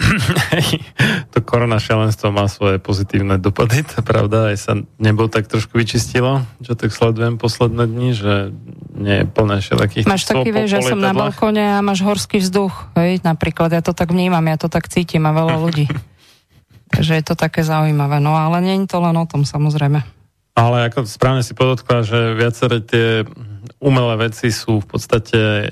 to 1.35 1.43
korona 1.43 1.75
šialenstvo 1.75 2.31
má 2.31 2.47
svoje 2.47 2.79
pozitívne 2.79 3.35
dopady, 3.35 3.83
je 3.83 3.99
pravda, 3.99 4.47
aj 4.47 4.57
sa 4.57 4.73
nebo 4.95 5.27
tak 5.27 5.51
trošku 5.51 5.75
vyčistilo, 5.75 6.47
čo 6.63 6.71
tak 6.79 6.95
sledujem 6.95 7.35
posledné 7.35 7.83
dni, 7.83 8.09
že 8.15 8.55
nie 8.95 9.23
je 9.23 9.25
plné 9.27 9.59
všelakých... 9.59 10.07
Máš 10.07 10.23
taký, 10.23 10.55
vieš, 10.55 10.79
že 10.79 10.95
som 10.95 11.03
na 11.03 11.11
balkóne 11.11 11.75
a 11.75 11.83
máš 11.83 11.99
horský 11.99 12.39
vzduch, 12.39 12.95
hej, 12.95 13.19
napríklad, 13.19 13.75
ja 13.75 13.83
to 13.83 13.91
tak 13.91 14.15
vnímam, 14.15 14.43
ja 14.47 14.55
to 14.55 14.71
tak 14.71 14.87
cítim 14.87 15.27
a 15.27 15.35
veľa 15.35 15.55
ľudí. 15.67 15.91
Takže 16.95 17.19
je 17.19 17.23
to 17.27 17.35
také 17.35 17.67
zaujímavé, 17.67 18.23
no 18.23 18.39
ale 18.39 18.63
nie 18.63 18.79
je 18.79 18.87
to 18.87 19.03
len 19.03 19.19
o 19.19 19.27
tom, 19.27 19.43
samozrejme. 19.43 20.18
Ale 20.59 20.91
ako 20.91 21.07
správne 21.07 21.39
si 21.39 21.55
podotkla, 21.55 22.03
že 22.03 22.35
viaceré 22.35 22.83
tie 22.83 23.23
umelé 23.79 24.27
veci 24.27 24.51
sú 24.51 24.83
v 24.83 24.87
podstate 24.91 25.39
e, 25.39 25.67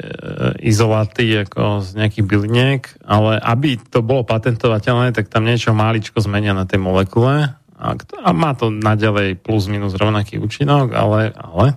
izoláty 0.64 1.44
ako 1.44 1.84
z 1.84 2.00
nejakých 2.00 2.24
byliniek, 2.24 2.82
ale 3.04 3.36
aby 3.36 3.76
to 3.76 4.00
bolo 4.00 4.24
patentovateľné, 4.24 5.12
tak 5.12 5.28
tam 5.28 5.44
niečo 5.44 5.76
máličko 5.76 6.24
zmenia 6.24 6.56
na 6.56 6.64
tej 6.64 6.80
molekule. 6.80 7.52
A, 7.78 7.88
a 8.00 8.30
má 8.32 8.56
to 8.56 8.72
naďalej 8.72 9.44
plus 9.44 9.68
minus 9.68 9.94
rovnaký 10.00 10.40
účinok, 10.40 10.96
ale, 10.96 11.36
ale, 11.36 11.76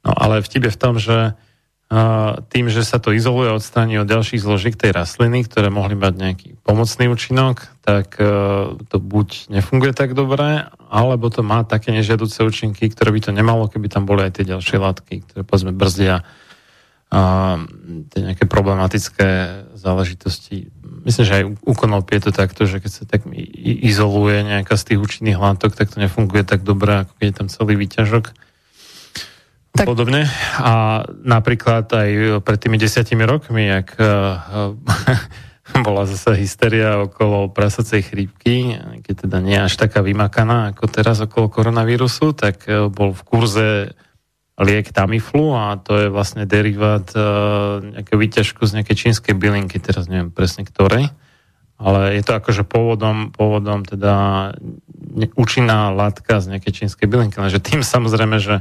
no, 0.00 0.10
ale 0.16 0.40
vtip 0.40 0.66
je 0.66 0.74
v 0.74 0.80
tom, 0.80 0.96
že 0.96 1.36
tým, 2.54 2.70
že 2.70 2.86
sa 2.86 3.02
to 3.02 3.10
izoluje, 3.10 3.50
odstráni 3.50 3.98
od 3.98 4.06
ďalších 4.06 4.38
zložiek 4.38 4.78
tej 4.78 4.94
rastliny, 4.94 5.42
ktoré 5.42 5.74
mohli 5.74 5.98
mať 5.98 6.14
nejaký 6.14 6.48
pomocný 6.62 7.10
účinok, 7.10 7.66
tak 7.82 8.14
e, 8.14 8.30
to 8.86 8.96
buď 9.02 9.50
nefunguje 9.50 9.90
tak 9.90 10.14
dobre, 10.14 10.70
alebo 10.86 11.26
to 11.34 11.42
má 11.42 11.66
také 11.66 11.90
nežiaduce 11.90 12.46
účinky, 12.46 12.86
ktoré 12.94 13.10
by 13.10 13.20
to 13.26 13.30
nemalo, 13.34 13.66
keby 13.66 13.90
tam 13.90 14.06
boli 14.06 14.22
aj 14.22 14.38
tie 14.38 14.46
ďalšie 14.46 14.78
látky, 14.78 15.14
ktoré 15.26 15.42
povedzme 15.42 15.74
brzdia 15.74 16.22
a 17.10 17.58
tie 18.14 18.20
nejaké 18.22 18.46
problematické 18.46 19.28
záležitosti. 19.74 20.70
Myslím, 21.02 21.26
že 21.26 21.36
aj 21.42 21.44
u 21.58 21.74
konopie 21.74 22.22
je 22.22 22.30
to 22.30 22.32
takto, 22.38 22.70
že 22.70 22.78
keď 22.78 22.90
sa 22.94 23.02
tak 23.02 23.26
izoluje 23.82 24.46
nejaká 24.46 24.78
z 24.78 24.94
tých 24.94 25.02
účinných 25.02 25.42
látok, 25.42 25.74
tak 25.74 25.90
to 25.90 25.98
nefunguje 25.98 26.46
tak 26.46 26.62
dobre, 26.62 27.02
ako 27.02 27.18
keď 27.18 27.26
je 27.26 27.34
tam 27.34 27.48
celý 27.50 27.74
výťažok 27.82 28.49
tak... 29.82 29.88
podobne. 29.88 30.28
A 30.60 31.02
napríklad 31.24 31.88
aj 31.88 32.40
pred 32.44 32.58
tými 32.60 32.76
desiatimi 32.76 33.24
rokmi, 33.24 33.66
jak 33.80 33.96
uh, 33.96 34.76
bola 35.86 36.04
zase 36.04 36.36
hysteria 36.36 37.00
okolo 37.00 37.48
prasacej 37.48 38.00
chrípky, 38.12 38.76
keď 39.06 39.14
teda 39.26 39.38
nie 39.40 39.58
až 39.58 39.80
taká 39.80 40.04
vymakaná 40.04 40.74
ako 40.74 40.84
teraz 40.90 41.22
okolo 41.24 41.48
koronavírusu, 41.48 42.36
tak 42.36 42.68
uh, 42.68 42.92
bol 42.92 43.16
v 43.16 43.22
kurze 43.24 43.68
liek 44.60 44.92
Tamiflu 44.92 45.56
a 45.56 45.80
to 45.80 45.96
je 45.96 46.08
vlastne 46.12 46.44
derivát 46.44 47.08
uh, 47.16 47.80
nejakého 47.80 48.18
výťažku 48.20 48.60
z 48.68 48.80
nejakej 48.80 48.96
čínskej 49.08 49.32
bylinky, 49.32 49.80
teraz 49.80 50.04
neviem 50.04 50.28
presne 50.28 50.68
ktorej, 50.68 51.08
ale 51.80 52.20
je 52.20 52.22
to 52.22 52.36
akože 52.36 52.68
pôvodom, 52.68 53.32
pôvodom 53.32 53.88
teda 53.88 54.14
účinná 55.32 55.88
látka 55.96 56.44
z 56.44 56.52
nejakej 56.56 56.84
čínskej 56.84 57.08
bylinky, 57.08 57.40
lenže 57.40 57.56
tým 57.56 57.80
samozrejme, 57.80 58.36
že 58.36 58.60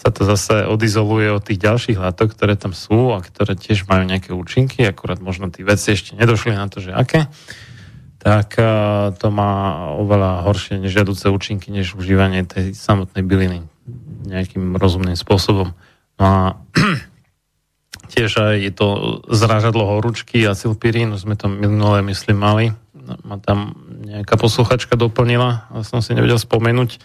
sa 0.00 0.08
to 0.08 0.24
zase 0.24 0.64
odizoluje 0.64 1.28
od 1.28 1.44
tých 1.44 1.60
ďalších 1.60 2.00
látok, 2.00 2.32
ktoré 2.32 2.56
tam 2.56 2.72
sú 2.72 3.12
a 3.12 3.20
ktoré 3.20 3.52
tiež 3.52 3.84
majú 3.84 4.08
nejaké 4.08 4.32
účinky, 4.32 4.88
akurát 4.88 5.20
možno 5.20 5.52
tí 5.52 5.60
veci 5.60 5.92
ešte 5.92 6.16
nedošli 6.16 6.56
na 6.56 6.72
to, 6.72 6.80
že 6.80 6.96
aké, 6.96 7.28
tak 8.16 8.56
to 9.20 9.28
má 9.28 9.52
oveľa 10.00 10.44
horšie 10.48 10.80
nežiaduce 10.80 11.28
účinky, 11.28 11.68
než 11.68 11.96
užívanie 11.96 12.48
tej 12.48 12.72
samotnej 12.72 13.24
byliny 13.24 13.60
nejakým 14.24 14.76
rozumným 14.80 15.16
spôsobom. 15.20 15.76
No 16.16 16.24
a 16.24 16.56
tiež 18.12 18.30
aj 18.40 18.56
je 18.56 18.72
to 18.72 18.88
zrážadlo 19.28 19.84
horúčky 19.84 20.44
a 20.48 20.56
silpirín, 20.56 21.12
sme 21.20 21.36
to 21.36 21.48
minulé, 21.48 22.00
myslím, 22.08 22.40
mali. 22.40 22.66
Ma 23.24 23.36
tam 23.36 23.76
nejaká 24.04 24.36
posluchačka 24.36 24.96
doplnila, 24.96 25.68
ale 25.72 25.82
som 25.84 26.00
si 26.04 26.16
nevedel 26.16 26.40
spomenúť, 26.40 27.00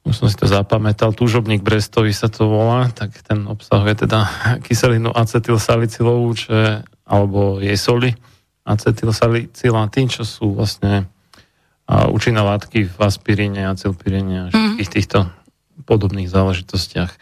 už 0.00 0.14
som 0.16 0.26
si 0.32 0.36
to 0.36 0.48
zapamätal, 0.48 1.12
túžobník 1.12 1.60
Brestovi 1.60 2.16
sa 2.16 2.32
to 2.32 2.48
volá, 2.48 2.88
tak 2.88 3.12
ten 3.20 3.44
obsahuje 3.44 4.08
teda 4.08 4.24
kyselinu 4.64 5.12
acetylsalicylovú, 5.12 6.28
čo 6.36 6.50
je, 6.52 6.70
alebo 7.04 7.60
jej 7.60 7.76
soli, 7.76 8.16
acetylsalicyláty, 8.64 10.08
čo 10.08 10.22
sú 10.24 10.56
vlastne 10.56 11.08
a, 11.84 12.08
účinné 12.08 12.40
látky 12.40 12.88
v 12.88 12.96
aspiríne, 13.02 13.68
acylpiríne 13.68 14.36
a 14.36 14.44
všetkých 14.52 14.88
mm. 14.88 14.96
týchto 14.96 15.18
podobných 15.84 16.28
záležitostiach. 16.28 17.12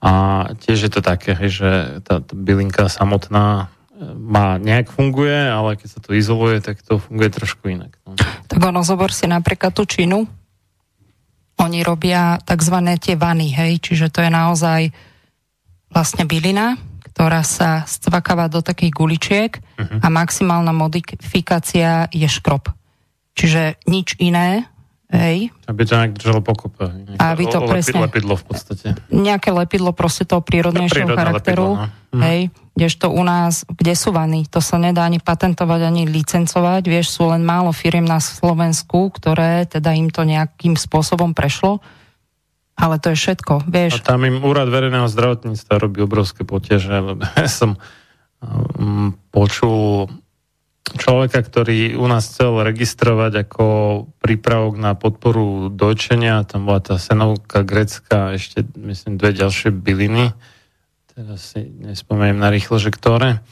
A 0.00 0.12
tiež 0.56 0.88
je 0.88 0.90
to 0.90 1.04
také, 1.04 1.36
že 1.52 2.00
tá, 2.00 2.24
tá 2.24 2.32
bylinka 2.32 2.88
samotná 2.88 3.68
e, 3.92 4.16
má 4.16 4.56
nejak 4.56 4.88
funguje, 4.88 5.36
ale 5.36 5.76
keď 5.76 5.88
sa 5.92 6.00
to 6.00 6.16
izoluje, 6.16 6.64
tak 6.64 6.80
to 6.80 6.96
funguje 6.96 7.28
trošku 7.28 7.68
inak. 7.68 7.92
No. 8.08 8.16
Tak 8.48 8.58
ono, 8.64 8.80
zobor 8.80 9.12
si 9.12 9.28
napríklad 9.28 9.76
tú 9.76 9.84
činu, 9.84 10.24
oni 11.60 11.84
robia 11.84 12.40
tzv. 12.40 12.76
tie 12.96 13.14
vany, 13.20 13.52
hej, 13.52 13.84
čiže 13.84 14.08
to 14.08 14.24
je 14.24 14.30
naozaj 14.32 14.80
vlastne 15.92 16.24
bylina, 16.24 16.80
ktorá 17.12 17.44
sa 17.44 17.84
stvakáva 17.84 18.48
do 18.48 18.64
takých 18.64 18.92
guličiek 18.96 19.52
uh-huh. 19.60 20.00
a 20.00 20.06
maximálna 20.08 20.72
modifikácia 20.72 22.08
je 22.08 22.24
škrob. 22.24 22.72
Čiže 23.36 23.76
nič 23.84 24.16
iné, 24.16 24.64
hej. 25.12 25.52
Aby 25.68 25.82
to 25.84 26.00
nejak 26.00 26.16
držalo 26.16 26.40
pokope. 26.40 26.88
Aby 27.20 27.44
to 27.50 27.60
presne... 27.68 28.08
Lepidlo 28.08 28.40
v 28.40 28.44
podstate. 28.46 28.86
Nejaké 29.12 29.52
lepidlo 29.52 29.92
proste 29.92 30.24
toho 30.24 30.40
prírodnejšieho 30.40 31.12
charakteru. 31.12 31.76
Lepidlo, 31.76 31.90
no. 31.92 31.99
Hej, 32.10 32.50
kdežto 32.74 33.06
u 33.14 33.22
nás, 33.22 33.62
kde 33.70 33.94
sú 33.94 34.10
vany, 34.10 34.42
to 34.50 34.58
sa 34.58 34.82
nedá 34.82 35.06
ani 35.06 35.22
patentovať, 35.22 35.80
ani 35.86 36.10
licencovať, 36.10 36.82
vieš, 36.90 37.14
sú 37.14 37.30
len 37.30 37.46
málo 37.46 37.70
firiem 37.70 38.02
na 38.02 38.18
Slovensku, 38.18 39.14
ktoré 39.14 39.62
teda 39.70 39.94
im 39.94 40.10
to 40.10 40.26
nejakým 40.26 40.74
spôsobom 40.74 41.30
prešlo, 41.30 41.78
ale 42.74 42.98
to 42.98 43.14
je 43.14 43.16
všetko, 43.20 43.70
vieš. 43.70 44.02
A 44.02 44.16
tam 44.16 44.26
im 44.26 44.42
úrad 44.42 44.66
verejného 44.66 45.06
zdravotníctva 45.06 45.78
robí 45.78 46.02
obrovské 46.02 46.42
potiaže, 46.42 46.90
ja 47.38 47.46
som 47.46 47.78
um, 48.42 49.14
počul 49.30 50.10
človeka, 50.98 51.46
ktorý 51.46 51.94
u 51.94 52.06
nás 52.10 52.26
chcel 52.26 52.58
registrovať 52.58 53.46
ako 53.46 53.64
prípravok 54.18 54.74
na 54.74 54.98
podporu 54.98 55.70
dojčenia, 55.70 56.42
tam 56.42 56.66
bola 56.66 56.82
tá 56.82 56.98
senovka 56.98 57.62
grecká, 57.62 58.34
ešte 58.34 58.66
myslím 58.74 59.14
dve 59.14 59.30
ďalšie 59.30 59.70
byliny, 59.70 60.34
teraz 61.14 61.54
si 61.54 61.66
nespomeniem 61.66 62.38
na 62.38 62.48
rýchlo, 62.48 62.78
že 62.78 62.94
ktoré. 62.94 63.42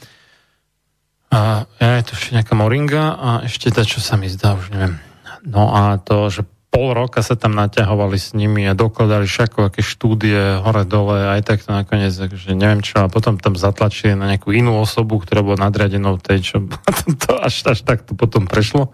A 1.29 1.69
ja 1.77 1.89
je 2.01 2.03
to 2.09 2.13
ešte 2.17 2.33
nejaká 2.33 2.53
moringa 2.57 3.13
a 3.13 3.29
ešte 3.45 3.69
tá, 3.69 3.85
čo 3.85 4.01
sa 4.01 4.17
mi 4.17 4.25
zdá, 4.31 4.57
už 4.57 4.73
neviem. 4.73 4.97
No 5.45 5.69
a 5.69 6.01
to, 6.01 6.33
že 6.33 6.41
pol 6.69 6.93
roka 6.93 7.25
sa 7.25 7.33
tam 7.33 7.57
naťahovali 7.57 8.17
s 8.17 8.37
nimi 8.37 8.65
a 8.69 8.77
dokladali 8.77 9.25
všako, 9.25 9.69
aké 9.69 9.81
štúdie 9.81 10.61
hore 10.61 10.85
dole, 10.85 11.17
aj 11.37 11.41
tak 11.45 11.65
to 11.65 11.73
nakoniec, 11.73 12.13
takže 12.13 12.53
neviem 12.53 12.81
čo, 12.85 13.05
a 13.05 13.11
potom 13.11 13.41
tam 13.41 13.57
zatlačili 13.57 14.13
na 14.13 14.29
nejakú 14.29 14.53
inú 14.53 14.77
osobu, 14.77 15.17
ktorá 15.17 15.41
bola 15.41 15.69
nadriadenou 15.69 16.21
tej, 16.21 16.45
čo 16.45 16.55
to 17.25 17.31
až, 17.41 17.73
až 17.73 17.81
tak 17.85 18.05
to 18.05 18.13
potom 18.13 18.45
prešlo. 18.45 18.93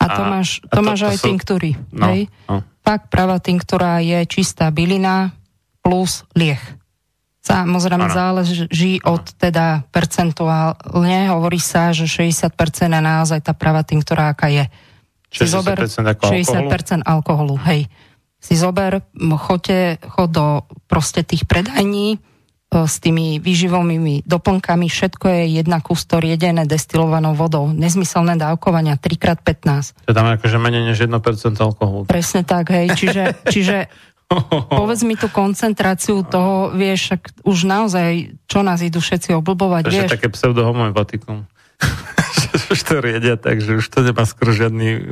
A 0.00 0.04
to 0.08 0.20
a, 0.24 0.28
máš, 0.28 0.48
to, 0.64 0.76
to 0.76 0.80
máš 0.80 1.00
to 1.00 1.08
aj 1.08 1.18
sú... 1.20 1.26
tinktúry, 1.28 1.70
no, 1.92 2.06
hej? 2.08 2.22
No. 2.48 2.64
Pak 2.80 3.12
práva 3.12 3.36
tinktúra 3.36 4.00
je 4.00 4.24
čistá 4.24 4.72
bylina 4.72 5.36
plus 5.84 6.24
lieh. 6.32 6.79
Samozrejme 7.50 8.06
ano. 8.06 8.14
záleží 8.14 9.02
od 9.02 9.26
teda 9.34 9.82
percentuálne. 9.90 11.34
Hovorí 11.34 11.58
sa, 11.58 11.90
že 11.90 12.06
60% 12.06 12.54
je 12.86 12.88
naozaj 12.88 13.42
tá 13.42 13.52
práva 13.52 13.82
tým, 13.82 14.00
ktorá 14.06 14.30
aká 14.32 14.46
je. 14.46 14.64
60% 15.30 15.34
si 15.34 15.46
zober 15.46 15.76
60% 15.78 17.06
alkoholu? 17.06 17.06
alkoholu, 17.06 17.54
hej. 17.66 17.86
Si 18.40 18.56
zober, 18.56 19.04
choďte, 19.20 20.00
chod 20.08 20.32
do 20.32 20.46
proste 20.88 21.20
tých 21.20 21.44
predajní 21.44 22.16
e, 22.16 22.18
s 22.72 22.96
tými 22.96 23.36
výživovými 23.36 24.24
doplnkami, 24.24 24.88
všetko 24.88 25.28
je 25.28 25.42
jedna 25.60 25.84
kustor 25.84 26.24
jedené 26.24 26.64
destilovanou 26.64 27.36
vodou. 27.36 27.68
Nezmyselné 27.68 28.40
dávkovania 28.40 28.96
3x15. 28.96 30.08
To 30.08 30.16
tam 30.16 30.32
akože 30.40 30.56
menej 30.56 30.88
než 30.88 31.04
1% 31.04 31.20
alkoholu. 31.60 32.08
Presne 32.08 32.40
tak, 32.40 32.72
hej. 32.72 32.96
Čiže, 32.96 33.44
čiže 33.52 33.92
Povedz 34.80 35.02
mi 35.02 35.18
tú 35.18 35.26
koncentráciu 35.26 36.22
toho, 36.22 36.70
vieš, 36.70 37.18
už 37.42 37.66
naozaj, 37.66 38.38
čo 38.46 38.62
nás 38.62 38.78
idú 38.80 39.02
všetci 39.02 39.34
oblbovať, 39.34 39.82
to 39.86 39.90
vieš. 39.90 40.10
také 40.14 40.28
pseudohomeopatikum. 40.30 41.50
už 42.74 42.80
to 42.86 43.02
riedia 43.02 43.34
tak, 43.34 43.58
že 43.58 43.82
už 43.82 43.86
to 43.90 44.06
nemá 44.06 44.22
skoro 44.22 44.54
žiadny, 44.54 45.02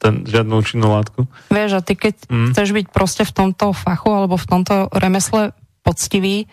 ten, 0.00 0.24
žiadnu 0.24 0.54
účinnú 0.64 0.88
látku. 0.88 1.28
Vieš, 1.52 1.70
a 1.76 1.80
ty 1.84 1.92
keď 1.98 2.14
mm. 2.30 2.50
chceš 2.56 2.68
byť 2.72 2.86
proste 2.88 3.24
v 3.28 3.32
tomto 3.36 3.76
fachu 3.76 4.10
alebo 4.14 4.40
v 4.40 4.48
tomto 4.48 4.88
remesle 4.96 5.52
poctivý, 5.84 6.48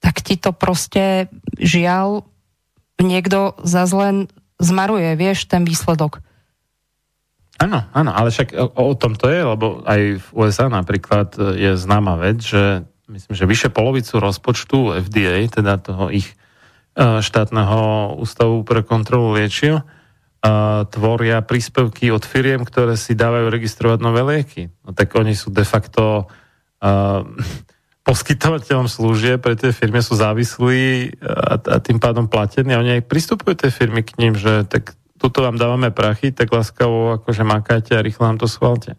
tak 0.00 0.22
ti 0.22 0.38
to 0.38 0.54
proste 0.54 1.28
žiaľ 1.58 2.24
niekto 3.00 3.56
zase 3.64 3.94
len 3.96 4.16
zmaruje, 4.60 5.16
vieš, 5.16 5.48
ten 5.48 5.64
výsledok. 5.64 6.20
Áno, 7.60 7.84
áno, 7.92 8.10
ale 8.16 8.32
však 8.32 8.56
o, 8.56 8.72
o 8.72 8.96
tom 8.96 9.12
to 9.12 9.28
je, 9.28 9.44
lebo 9.44 9.84
aj 9.84 10.00
v 10.16 10.26
USA 10.32 10.72
napríklad 10.72 11.36
je 11.36 11.76
známa 11.76 12.16
vec, 12.16 12.40
že 12.40 12.88
myslím, 13.12 13.34
že 13.36 13.44
vyše 13.44 13.68
polovicu 13.68 14.16
rozpočtu 14.16 14.96
FDA, 15.04 15.44
teda 15.44 15.76
toho 15.76 16.08
ich 16.08 16.32
e, 16.96 17.20
štátneho 17.20 18.16
ústavu 18.16 18.64
pre 18.64 18.80
kontrolu 18.80 19.36
liečiv, 19.36 19.84
tvoria 20.88 21.44
príspevky 21.44 22.08
od 22.08 22.24
firiem, 22.24 22.64
ktoré 22.64 22.96
si 22.96 23.12
dávajú 23.12 23.52
registrovať 23.52 23.98
nové 24.00 24.24
lieky. 24.24 24.72
No 24.88 24.96
tak 24.96 25.12
oni 25.12 25.36
sú 25.36 25.52
de 25.52 25.68
facto 25.68 26.24
uh, 26.80 27.20
poskytovateľom 28.08 28.88
služieb, 28.88 29.44
pre 29.44 29.52
tie 29.52 29.76
firmy 29.76 30.00
sú 30.00 30.16
závislí 30.16 31.12
a, 31.20 31.60
a 31.60 31.76
tým 31.84 32.00
pádom 32.00 32.24
platení 32.24 32.72
a 32.72 32.80
oni 32.80 33.00
aj 33.00 33.08
pristupujú 33.12 33.52
tie 33.60 33.70
firmy 33.70 34.00
k 34.00 34.16
ním, 34.16 34.32
že 34.32 34.64
tak 34.64 34.96
tuto 35.20 35.44
vám 35.44 35.60
dávame 35.60 35.92
prachy, 35.92 36.32
tak 36.32 36.48
láskavo 36.48 37.20
akože 37.20 37.44
makáte 37.44 37.92
a 37.92 38.00
rýchlo 38.00 38.24
nám 38.24 38.40
to 38.40 38.48
schválte. 38.48 38.96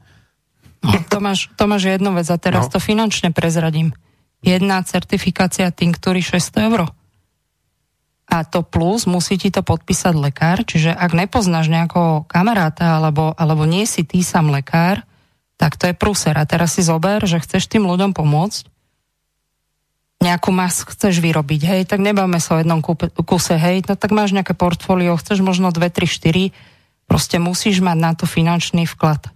No, 0.86 0.93
to, 1.10 1.17
máš, 1.17 1.49
to 1.57 1.65
máš 1.65 1.89
jednu 1.89 2.13
vec 2.13 2.29
a 2.29 2.38
teraz 2.38 2.69
no. 2.69 2.71
to 2.73 2.79
finančne 2.81 3.34
prezradím. 3.34 3.97
Jedna 4.41 4.81
certifikácia 4.86 5.69
tinktúry 5.73 6.21
600 6.21 6.69
eur 6.69 6.81
a 8.31 8.47
to 8.47 8.63
plus 8.63 9.03
musí 9.03 9.36
ti 9.36 9.51
to 9.51 9.60
podpísať 9.60 10.15
lekár, 10.15 10.63
čiže 10.63 10.95
ak 10.95 11.12
nepoznáš 11.12 11.67
nejakého 11.67 12.23
kamaráta 12.31 12.95
alebo, 12.95 13.36
alebo 13.36 13.67
nie 13.67 13.84
si 13.84 14.07
ty 14.07 14.23
sám 14.23 14.55
lekár, 14.55 15.03
tak 15.60 15.75
to 15.75 15.91
je 15.91 15.93
prúser. 15.93 16.34
A 16.39 16.47
teraz 16.47 16.79
si 16.79 16.81
zober, 16.81 17.19
že 17.27 17.43
chceš 17.43 17.67
tým 17.67 17.84
ľuďom 17.84 18.15
pomôcť, 18.15 18.71
nejakú 20.21 20.53
masku 20.53 20.93
chceš 20.93 21.17
vyrobiť, 21.17 21.62
hej, 21.65 21.81
tak 21.89 21.97
nebavme 21.97 22.38
sa 22.38 22.55
o 22.55 22.62
jednom 22.62 22.79
kuse, 22.86 23.57
hej, 23.57 23.81
no 23.89 23.97
tak 23.97 24.13
máš 24.13 24.38
nejaké 24.38 24.53
portfólio, 24.53 25.17
chceš 25.17 25.41
možno 25.41 25.73
2, 25.73 25.81
3, 25.81 26.05
4, 26.05 26.53
proste 27.10 27.41
musíš 27.41 27.81
mať 27.81 27.97
na 27.97 28.12
to 28.13 28.29
finančný 28.29 28.86
vklad. 28.86 29.34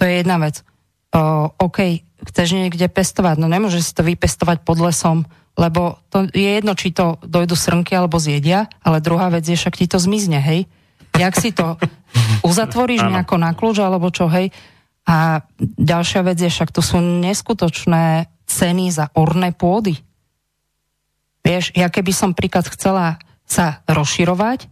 To 0.00 0.02
je 0.08 0.24
jedna 0.24 0.40
vec. 0.40 0.64
O, 1.12 1.52
OK, 1.60 2.00
chceš 2.32 2.48
niekde 2.56 2.88
pestovať, 2.88 3.36
no 3.36 3.46
nemôžeš 3.46 3.82
si 3.84 3.92
to 3.92 4.02
vypestovať 4.02 4.64
pod 4.64 4.80
lesom, 4.80 5.28
lebo 5.52 6.00
to 6.08 6.24
je 6.32 6.56
jedno, 6.56 6.72
či 6.72 6.96
to 6.96 7.20
dojdu 7.20 7.52
srnky 7.52 7.92
alebo 7.92 8.16
zjedia, 8.16 8.72
ale 8.80 9.04
druhá 9.04 9.28
vec 9.28 9.44
je, 9.44 9.52
však 9.52 9.76
ti 9.76 9.84
to 9.84 10.00
zmizne, 10.00 10.40
hej. 10.40 10.64
Jak 11.12 11.36
si 11.36 11.52
to 11.52 11.76
uzatvoríš 12.48 13.04
nejako 13.04 13.36
na 13.36 13.52
kľúč, 13.52 13.84
alebo 13.84 14.08
čo, 14.08 14.32
hej. 14.32 14.48
A 15.04 15.44
ďalšia 15.60 16.24
vec 16.24 16.40
je, 16.40 16.48
však 16.48 16.72
to 16.72 16.80
sú 16.80 16.96
neskutočné 17.04 18.32
ceny 18.48 18.88
za 18.88 19.12
orné 19.12 19.52
pôdy. 19.52 20.00
Vieš, 21.42 21.74
ja 21.74 21.90
keby 21.90 22.12
som 22.14 22.38
príklad 22.38 22.66
chcela 22.70 23.18
sa 23.42 23.82
rozširovať, 23.90 24.70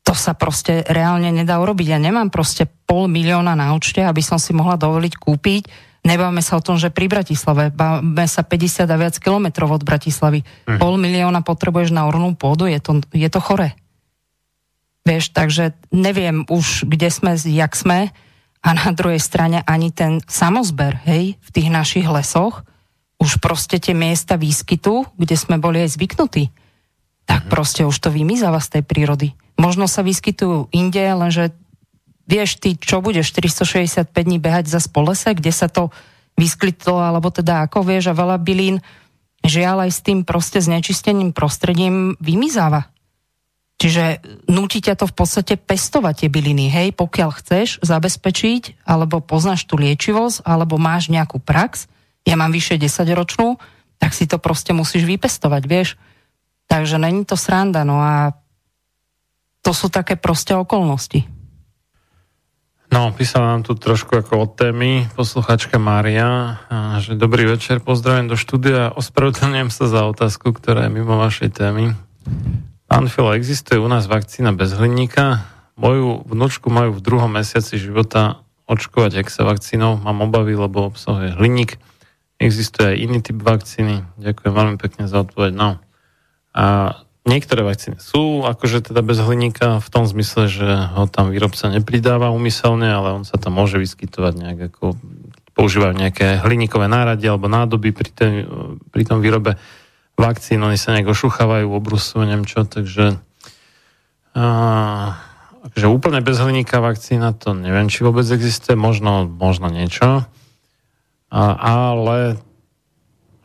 to 0.00 0.16
sa 0.16 0.32
proste 0.34 0.82
reálne 0.88 1.28
nedá 1.30 1.60
urobiť. 1.60 1.94
Ja 1.94 1.98
nemám 2.00 2.32
proste 2.32 2.66
pol 2.88 3.06
milióna 3.06 3.52
na 3.54 3.76
účte, 3.76 4.02
aby 4.02 4.24
som 4.24 4.40
si 4.40 4.56
mohla 4.56 4.80
dovoliť 4.80 5.14
kúpiť 5.14 5.64
Nebáme 6.00 6.40
sa 6.40 6.56
o 6.56 6.64
tom, 6.64 6.80
že 6.80 6.88
pri 6.88 7.12
Bratislave, 7.12 7.68
báme 7.68 8.24
sa 8.24 8.40
50 8.40 8.88
a 8.88 8.96
viac 8.96 9.20
kilometrov 9.20 9.68
od 9.68 9.84
Bratislavy. 9.84 10.40
Mm. 10.64 10.80
Pol 10.80 10.96
milióna 10.96 11.44
potrebuješ 11.44 11.92
na 11.92 12.08
ornú 12.08 12.32
pôdu, 12.32 12.64
je 12.64 12.80
to, 12.80 13.04
je 13.12 13.28
to 13.28 13.40
chore. 13.40 13.76
Vieš, 15.04 15.36
takže 15.36 15.76
neviem 15.92 16.48
už, 16.48 16.88
kde 16.88 17.12
sme, 17.12 17.36
jak 17.36 17.76
sme, 17.76 18.08
a 18.60 18.68
na 18.76 18.92
druhej 18.92 19.20
strane 19.20 19.60
ani 19.64 19.92
ten 19.92 20.20
samozber, 20.24 21.04
hej, 21.04 21.36
v 21.36 21.48
tých 21.52 21.68
našich 21.68 22.04
lesoch, 22.08 22.64
už 23.20 23.38
proste 23.38 23.76
tie 23.76 23.92
miesta 23.92 24.40
výskytu, 24.40 25.04
kde 25.14 25.36
sme 25.36 25.60
boli 25.60 25.84
aj 25.84 25.94
zvyknutí, 26.00 26.48
tak 27.28 27.46
mm. 27.46 27.50
proste 27.52 27.84
už 27.84 27.94
to 28.00 28.08
vymizava 28.08 28.58
z 28.58 28.80
tej 28.80 28.82
prírody. 28.82 29.28
Možno 29.60 29.84
sa 29.84 30.00
vyskytujú 30.00 30.72
inde, 30.72 31.04
lenže 31.04 31.52
vieš 32.24 32.56
ty, 32.56 32.80
čo 32.80 33.04
budeš 33.04 33.36
465 33.36 34.08
dní 34.08 34.40
behať 34.40 34.72
za 34.72 34.80
spolese, 34.80 35.36
kde 35.36 35.52
sa 35.52 35.68
to 35.68 35.92
vyskytlo, 36.40 36.96
alebo 36.96 37.28
teda 37.28 37.68
ako 37.68 37.84
vieš, 37.84 38.10
a 38.10 38.16
veľa 38.16 38.40
bylín, 38.40 38.80
žiaľ 39.44 39.84
aj 39.84 39.90
s 39.92 40.00
tým 40.00 40.24
proste 40.24 40.64
znečistením 40.64 41.36
prostredím 41.36 42.16
vymizáva. 42.24 42.88
Čiže 43.80 44.20
nutí 44.48 44.84
ťa 44.84 44.96
to 44.96 45.08
v 45.08 45.16
podstate 45.16 45.54
pestovať 45.56 46.24
tie 46.24 46.28
byliny, 46.28 46.68
hej, 46.68 46.88
pokiaľ 46.92 47.30
chceš 47.40 47.80
zabezpečiť, 47.80 48.84
alebo 48.84 49.24
poznáš 49.24 49.64
tú 49.64 49.80
liečivosť, 49.80 50.44
alebo 50.44 50.76
máš 50.76 51.08
nejakú 51.08 51.40
prax, 51.40 51.88
ja 52.24 52.34
mám 52.36 52.52
vyše 52.52 52.76
10 52.76 53.06
ročnú, 53.16 53.56
tak 54.00 54.16
si 54.16 54.24
to 54.24 54.40
proste 54.40 54.72
musíš 54.72 55.04
vypestovať, 55.04 55.62
vieš. 55.68 55.88
Takže 56.70 56.96
není 57.02 57.26
to 57.26 57.34
sranda, 57.34 57.84
no 57.84 58.00
a 58.00 58.32
to 59.60 59.76
sú 59.76 59.92
také 59.92 60.16
proste 60.16 60.56
okolnosti. 60.56 61.28
No, 62.90 63.14
písala 63.14 63.54
nám 63.54 63.62
tu 63.62 63.78
trošku 63.78 64.18
ako 64.18 64.50
od 64.50 64.50
témy 64.58 65.06
posluchačka 65.14 65.78
Mária, 65.78 66.58
že 66.98 67.14
dobrý 67.14 67.46
večer, 67.46 67.78
pozdravím 67.78 68.26
do 68.26 68.34
štúdia, 68.34 68.90
ospravedlňujem 68.90 69.70
sa 69.70 69.86
za 69.86 70.02
otázku, 70.10 70.50
ktorá 70.50 70.90
je 70.90 70.94
mimo 70.98 71.14
vašej 71.14 71.54
témy. 71.54 71.94
Pán 72.90 73.06
Filo, 73.06 73.30
existuje 73.30 73.78
u 73.78 73.86
nás 73.86 74.10
vakcína 74.10 74.50
bez 74.50 74.74
hliníka? 74.74 75.46
Moju 75.78 76.26
vnúčku 76.26 76.66
majú 76.66 76.98
v 76.98 77.04
druhom 77.04 77.30
mesiaci 77.30 77.78
života 77.78 78.42
očkovať 78.66 79.22
sa 79.30 79.46
vakcínou. 79.46 80.02
Mám 80.02 80.26
obavy, 80.26 80.58
lebo 80.58 80.90
obsahuje 80.90 81.30
hliník. 81.38 81.78
Existuje 82.40 82.88
aj 82.88 82.96
iný 82.96 83.18
typ 83.20 83.36
vakcíny. 83.38 84.02
Ďakujem 84.16 84.52
veľmi 84.56 84.76
pekne 84.80 85.04
za 85.06 85.20
odpoveď. 85.20 85.52
No. 85.52 85.76
A 86.56 86.96
Niektoré 87.20 87.60
vakcíny 87.60 88.00
sú 88.00 88.48
akože 88.48 88.80
teda 88.80 89.04
bez 89.04 89.20
hliníka 89.20 89.76
v 89.84 89.88
tom 89.92 90.08
zmysle, 90.08 90.48
že 90.48 90.64
ho 90.64 91.04
tam 91.04 91.28
výrobca 91.28 91.68
nepridáva 91.68 92.32
umyselne, 92.32 92.88
ale 92.88 93.12
on 93.12 93.28
sa 93.28 93.36
tam 93.36 93.60
môže 93.60 93.76
vyskytovať 93.76 94.34
nejak 94.40 94.58
ako 94.72 94.96
používajú 95.52 96.00
nejaké 96.00 96.40
hliníkové 96.40 96.88
náradie 96.88 97.28
alebo 97.28 97.44
nádoby 97.44 97.92
pri, 97.92 98.08
ten, 98.08 98.32
pri 98.88 99.02
tom 99.04 99.20
výrobe 99.20 99.60
vakcín, 100.16 100.64
oni 100.64 100.80
sa 100.80 100.96
nejak 100.96 101.12
ošuchávajú, 101.12 101.68
obrusujú, 101.68 102.24
neviem 102.24 102.48
čo, 102.48 102.64
takže 102.64 103.20
a, 104.32 104.44
akože 105.68 105.86
úplne 105.92 106.24
bez 106.24 106.40
hliníka 106.40 106.80
vakcína, 106.80 107.36
to 107.36 107.52
neviem, 107.52 107.92
či 107.92 108.00
vôbec 108.00 108.24
existuje, 108.24 108.80
možno, 108.80 109.28
možno 109.28 109.68
niečo, 109.68 110.24
ale 111.30 112.36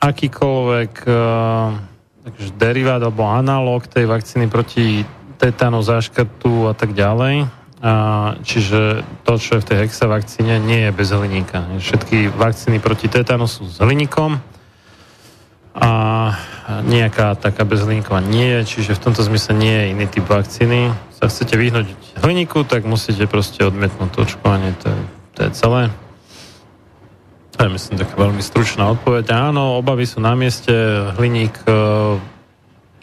akýkoľvek 0.01 0.93
a, 1.05 1.19
takže 2.25 2.49
derivát 2.57 3.01
alebo 3.05 3.29
analóg 3.29 3.85
tej 3.85 4.09
vakcíny 4.09 4.49
proti 4.49 5.05
tetanu, 5.37 5.85
záškrtu 5.85 6.69
a 6.69 6.73
tak 6.73 6.97
ďalej. 6.97 7.45
Čiže 8.41 9.05
to, 9.21 9.37
čo 9.37 9.57
je 9.57 9.61
v 9.61 9.67
tej 9.69 9.77
hexavakcíne, 9.85 10.57
nie 10.57 10.89
je 10.89 10.91
bez 10.95 11.13
hliníka. 11.13 11.69
Všetky 11.77 12.33
vakcíny 12.33 12.81
proti 12.81 13.05
tetanu 13.05 13.45
sú 13.45 13.69
s 13.69 13.77
hliníkom 13.77 14.41
a 15.75 15.91
nejaká 16.81 17.37
taká 17.37 17.61
bezhliníková 17.61 18.25
nie 18.25 18.47
je, 18.57 18.79
čiže 18.79 18.97
v 18.97 19.03
tomto 19.05 19.21
zmysle 19.21 19.53
nie 19.53 19.75
je 19.75 19.85
iný 19.91 20.05
typ 20.09 20.25
vakcíny. 20.25 20.97
Sa 21.13 21.29
chcete 21.29 21.61
vyhnúť 21.61 21.85
hliníku, 22.25 22.65
tak 22.65 22.89
musíte 22.89 23.29
proste 23.29 23.61
odmietnúť 23.61 24.09
to 24.17 24.25
očkovanie, 24.25 24.73
to 24.81 24.89
je, 24.89 24.99
to 25.37 25.39
je 25.45 25.49
celé. 25.53 25.81
To 27.55 27.63
je 27.63 27.71
myslím 27.71 27.95
taká 27.95 28.19
veľmi 28.19 28.43
stručná 28.43 28.91
odpoveď. 28.99 29.31
Áno, 29.31 29.79
obavy 29.79 30.03
sú 30.03 30.19
na 30.19 30.35
mieste. 30.35 30.75
Hliník 31.15 31.55
e, 31.63 31.71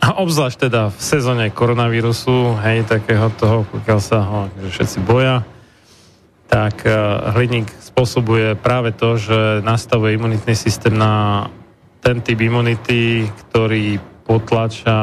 a 0.04 0.08
obzvlášť 0.20 0.68
teda 0.68 0.92
v 0.92 1.00
sezóne 1.00 1.48
koronavírusu, 1.48 2.60
hej, 2.60 2.84
takého 2.84 3.32
toho, 3.40 3.64
pokiaľ 3.72 3.98
sa 4.04 4.18
ho 4.20 4.38
že 4.60 4.68
všetci 4.68 4.98
boja, 5.08 5.40
tak 6.52 6.84
e, 6.84 6.92
hliník 7.32 7.72
spôsobuje 7.80 8.52
práve 8.60 8.92
to, 8.92 9.16
že 9.16 9.64
nastavuje 9.64 10.20
imunitný 10.20 10.52
systém 10.52 10.92
na 10.92 11.48
ten 12.04 12.20
typ 12.20 12.36
imunity, 12.36 13.24
ktorý 13.48 13.96
potlača 14.28 14.98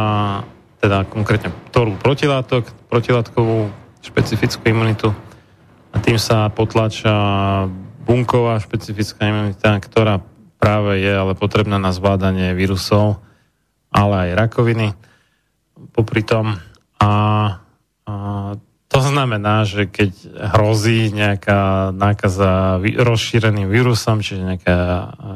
teda 0.77 1.09
konkrétne 1.09 1.49
ktorú 1.73 1.97
protilátok, 1.97 2.69
protilátkovú 2.85 3.71
špecifickú 4.05 4.63
imunitu 4.69 5.09
a 5.89 5.97
tým 5.97 6.21
sa 6.21 6.47
potlača 6.53 7.11
bunková 8.09 8.57
špecifická 8.57 9.29
imunita, 9.29 9.77
ktorá 9.77 10.25
práve 10.57 10.97
je 11.05 11.13
ale 11.13 11.37
potrebná 11.37 11.77
na 11.77 11.93
zvládanie 11.93 12.57
vírusov, 12.57 13.21
ale 13.93 14.33
aj 14.33 14.37
rakoviny 14.49 14.87
popri 15.93 16.25
tom. 16.25 16.57
A, 16.97 17.11
a 18.09 18.13
to 18.89 18.99
znamená, 19.05 19.69
že 19.69 19.85
keď 19.85 20.11
hrozí 20.57 21.13
nejaká 21.13 21.93
nákaza 21.93 22.81
rozšíreným 22.81 23.69
vírusom, 23.69 24.25
čiže 24.25 24.41
nejaká 24.41 24.77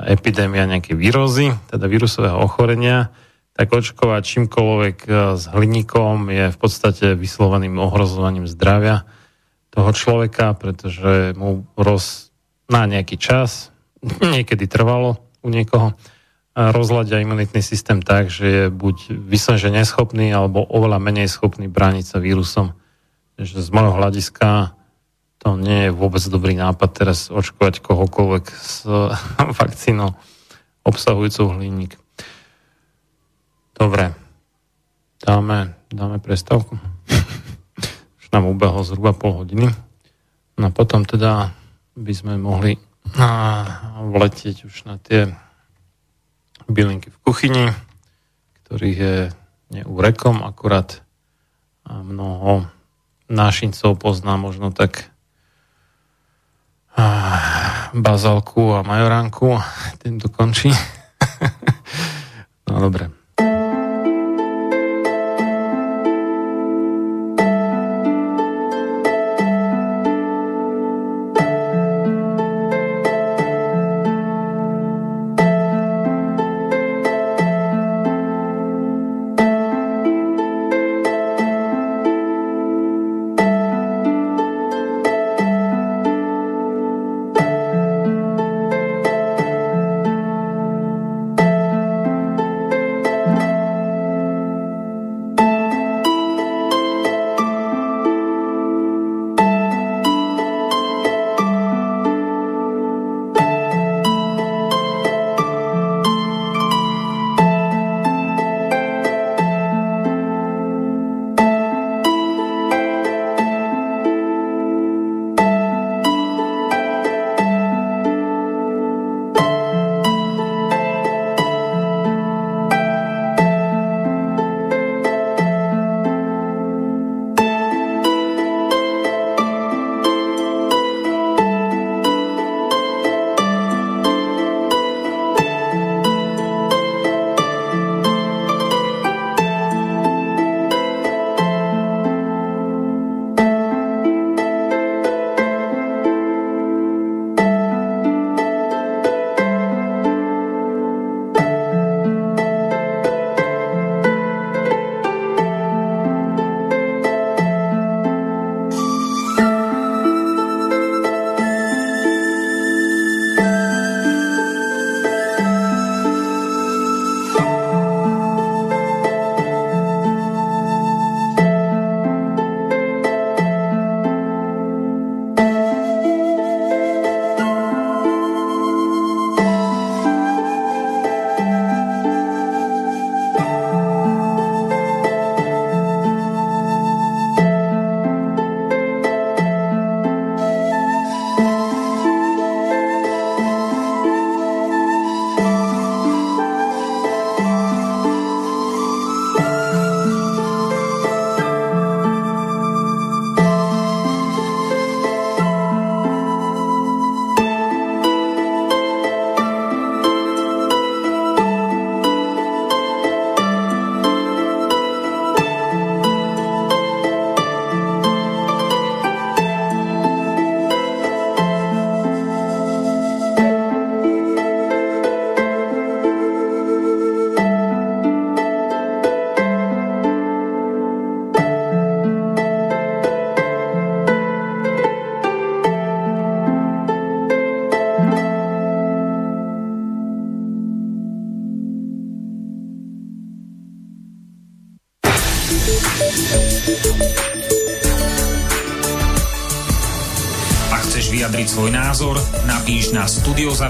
epidémia 0.09 0.65
nejaké 0.65 0.97
vírozy, 0.97 1.53
teda 1.69 1.85
vírusového 1.85 2.41
ochorenia, 2.41 3.13
tak 3.53 3.69
očkovať 3.69 4.21
čímkoľvek 4.25 4.97
s 5.37 5.43
hliníkom 5.53 6.33
je 6.33 6.49
v 6.49 6.57
podstate 6.57 7.13
vysloveným 7.13 7.77
ohrozovaním 7.77 8.49
zdravia 8.49 9.05
toho 9.69 9.93
človeka, 9.93 10.57
pretože 10.57 11.37
mu 11.37 11.61
roz, 11.77 12.32
na 12.73 12.89
nejaký 12.89 13.21
čas, 13.21 13.69
niekedy 14.33 14.65
trvalo 14.65 15.21
u 15.45 15.53
niekoho, 15.53 15.93
rozladia 16.53 17.21
imunitný 17.21 17.61
systém 17.65 18.01
tak, 18.01 18.29
že 18.29 18.45
je 18.45 18.63
buď 18.69 19.09
vyslenže 19.09 19.73
neschopný, 19.73 20.29
alebo 20.33 20.61
oveľa 20.65 21.01
menej 21.01 21.29
schopný 21.29 21.65
brániť 21.69 22.05
sa 22.05 22.17
vírusom. 22.21 22.77
Takže 23.37 23.61
z 23.61 23.69
môjho 23.73 23.97
hľadiska 23.97 24.77
to 25.41 25.57
nie 25.57 25.89
je 25.89 25.91
vôbec 25.91 26.21
dobrý 26.29 26.53
nápad 26.53 26.89
teraz 26.93 27.27
očkovať 27.33 27.81
kohokoľvek 27.81 28.45
s 28.53 28.85
vakcínou 29.59 30.13
obsahujúcou 30.85 31.57
hliník. 31.57 31.97
Dobre, 33.73 34.13
dáme, 35.25 35.73
dáme 35.89 36.21
prestávku. 36.21 36.77
Už 38.21 38.25
nám 38.29 38.45
ubehlo 38.45 38.85
zhruba 38.85 39.17
pol 39.17 39.41
hodiny. 39.41 39.73
No 40.53 40.69
potom 40.69 41.01
teda 41.01 41.49
by 41.93 42.13
sme 42.13 42.33
mohli 42.41 42.77
vletieť 44.13 44.65
už 44.65 44.89
na 44.89 44.97
tie 44.97 45.29
bylinky 46.65 47.13
v 47.13 47.21
kuchyni, 47.21 47.65
ktorých 48.65 48.97
je 48.97 49.17
neúrekom, 49.73 50.41
akurát 50.41 51.05
mnoho 51.85 52.65
nášincov 53.27 53.99
pozná 53.99 54.39
možno 54.39 54.71
tak 54.71 55.13
bazalku 57.93 58.73
a 58.73 58.85
majoránku. 58.85 59.57
Tým 60.01 60.21
to 60.21 60.29
končí. 60.29 60.69
no 62.69 62.73
dobre. 62.79 63.22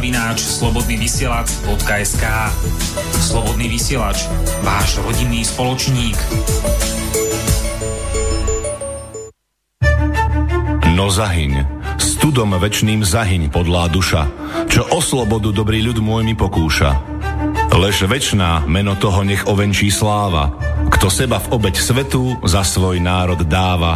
Studiozavináč 0.04 0.40
slobodnyvysielac.sk 0.60 2.26
Slobodný 3.24 3.72
vysielač, 3.72 4.28
váš 4.60 5.00
rodinný 5.00 5.48
spoločník. 5.48 6.20
No 10.92 11.08
zahyň, 11.08 11.64
studom 11.96 12.52
večným 12.52 13.08
zahyň 13.08 13.48
podlá 13.48 13.88
duša, 13.88 14.28
čo 14.68 14.84
o 14.92 15.00
slobodu 15.00 15.56
dobrý 15.56 15.80
ľud 15.88 16.04
môj 16.04 16.28
mi 16.28 16.36
pokúša. 16.36 17.00
Lež 17.72 18.04
večná 18.04 18.68
meno 18.68 19.00
toho 19.00 19.24
nech 19.24 19.48
ovenčí 19.48 19.88
sláva, 19.88 20.52
kto 20.92 21.08
seba 21.08 21.40
v 21.40 21.56
obeď 21.56 21.80
svetu 21.80 22.44
za 22.44 22.68
svoj 22.68 23.00
národ 23.00 23.40
dáva, 23.48 23.96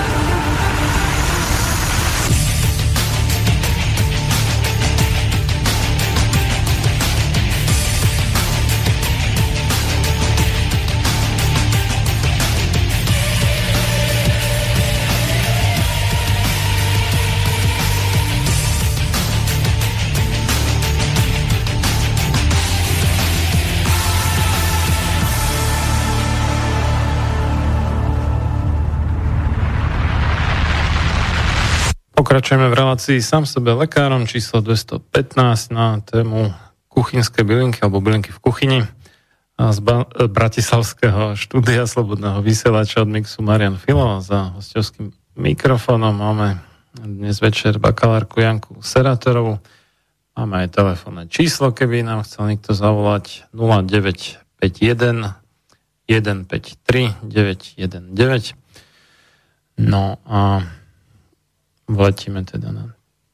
Pokračujeme 32.31 32.71
v 32.71 32.79
relácii 32.79 33.19
sám 33.19 33.43
sebe 33.43 33.75
lekárom 33.75 34.23
číslo 34.23 34.63
215 34.63 35.03
na 35.75 35.99
tému 35.99 36.55
kuchynské 36.87 37.43
bylinky 37.43 37.83
alebo 37.83 37.99
bylinky 37.99 38.31
v 38.31 38.39
kuchyni 38.39 38.79
z 39.59 39.79
ba- 39.83 40.07
Bratislavského 40.07 41.35
štúdia 41.35 41.83
Slobodného 41.83 42.39
vysielača 42.39 43.03
od 43.03 43.11
Mixu 43.11 43.43
Marian 43.43 43.75
Filo 43.75 44.23
za 44.23 44.55
hostovským 44.55 45.11
mikrofónom 45.35 46.15
máme 46.15 46.63
dnes 46.95 47.43
večer 47.43 47.75
bakalárku 47.83 48.39
Janku 48.39 48.79
Serátorovú. 48.79 49.59
Máme 50.31 50.63
aj 50.63 50.71
telefónne 50.71 51.27
číslo, 51.27 51.75
keby 51.75 52.07
nám 52.07 52.23
chcel 52.23 52.55
niekto 52.55 52.71
zavolať 52.71 53.51
0951 53.51 55.35
153 56.07 57.27
919. 57.27 58.55
No 59.83 60.15
a 60.23 60.63
Vletíme 61.89 62.45
teda 62.45 62.69
na, 62.73 62.85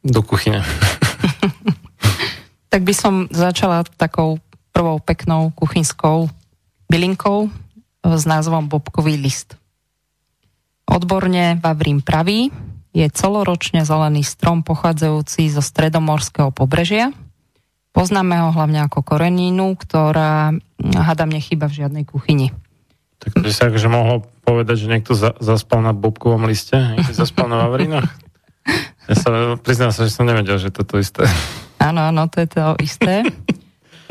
do 0.04 0.22
kuchyne. 0.22 0.64
tak 2.72 2.82
by 2.84 2.94
som 2.94 3.26
začala 3.32 3.84
takou 3.98 4.40
prvou 4.72 5.02
peknou 5.02 5.50
kuchynskou 5.56 6.30
bylinkou 6.88 7.50
s 8.06 8.24
názvom 8.24 8.70
bobkový 8.70 9.18
list. 9.18 9.58
Odborne 10.88 11.60
Vavrín 11.60 12.00
pravý, 12.00 12.48
je 12.98 13.06
celoročne 13.14 13.86
zelený 13.86 14.26
strom 14.26 14.66
pochádzajúci 14.66 15.54
zo 15.54 15.62
stredomorského 15.62 16.50
pobrežia. 16.50 17.14
Poznáme 17.94 18.42
ho 18.42 18.50
hlavne 18.50 18.82
ako 18.90 19.06
koreninu, 19.06 19.78
ktorá 19.78 20.50
hadam 20.82 21.30
nechýba 21.30 21.70
v 21.70 21.86
žiadnej 21.86 22.06
kuchyni. 22.10 22.50
Tak 23.18 23.38
by 23.38 23.50
sa 23.54 23.70
akože 23.70 23.90
mohol 23.90 24.26
povedať, 24.46 24.86
že 24.86 24.92
niekto 24.94 25.14
za, 25.18 25.34
zaspal 25.42 25.82
na 25.82 25.94
bobkovom 25.94 26.46
liste, 26.46 26.78
zaspal 27.14 27.50
na 27.50 27.66
Vavrinoch? 27.66 28.06
Ja 29.08 29.16
sa 29.16 29.30
priznám 29.56 29.96
sa, 29.96 30.04
že 30.04 30.12
som 30.12 30.28
nevedel, 30.28 30.60
že 30.60 30.68
to 30.68 30.84
to 30.84 31.00
isté. 31.00 31.24
Áno, 31.80 32.04
áno, 32.04 32.28
to 32.28 32.44
je 32.44 32.50
to 32.52 32.76
isté. 32.84 33.24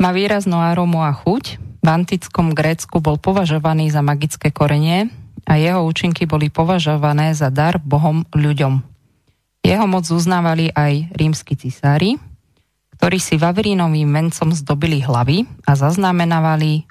Má 0.01 0.09
výraznú 0.13 0.57
arómu 0.57 1.05
a 1.05 1.13
chuť. 1.13 1.61
V 1.81 1.87
antickom 1.87 2.57
Grécku 2.57 2.97
bol 2.99 3.21
považovaný 3.21 3.93
za 3.93 4.01
magické 4.01 4.49
korenie 4.49 5.13
a 5.45 5.55
jeho 5.55 5.85
účinky 5.85 6.25
boli 6.25 6.49
považované 6.49 7.31
za 7.37 7.53
dar 7.53 7.79
bohom 7.79 8.25
ľuďom. 8.33 8.81
Jeho 9.63 9.85
moc 9.85 10.07
uznávali 10.09 10.73
aj 10.73 11.13
rímsky 11.15 11.55
cisári, 11.55 12.17
ktorí 12.97 13.21
si 13.21 13.37
Vavrínovým 13.37 14.09
mencom 14.09 14.49
zdobili 14.51 15.05
hlavy 15.05 15.45
a 15.69 15.77
zaznamenávali 15.77 16.83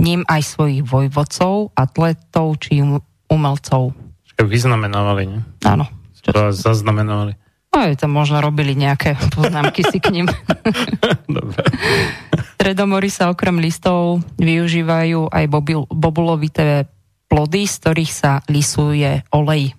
ním 0.00 0.24
aj 0.24 0.56
svojich 0.56 0.86
vojvodcov, 0.86 1.76
atletov 1.76 2.56
či 2.62 2.80
um- 2.80 3.04
umelcov. 3.28 3.92
Vyznamenávali, 4.40 5.22
nie? 5.28 5.40
Áno. 5.68 5.99
Čo 6.20 6.30
to? 6.32 6.40
No, 7.70 7.86
to 7.94 8.06
možno 8.10 8.42
robili 8.42 8.74
nejaké 8.74 9.14
poznámky 9.36 9.86
si 9.86 10.02
k 10.02 10.10
ním. 10.10 10.26
Dobre. 11.30 11.62
Stredomory 12.60 13.08
sa 13.08 13.32
okrem 13.32 13.56
listov 13.62 14.20
využívajú 14.36 15.32
aj 15.32 15.44
bobil, 15.48 15.86
bobulovité 15.88 16.90
plody, 17.30 17.64
z 17.64 17.74
ktorých 17.80 18.12
sa 18.12 18.42
lisuje 18.50 19.22
olej. 19.32 19.72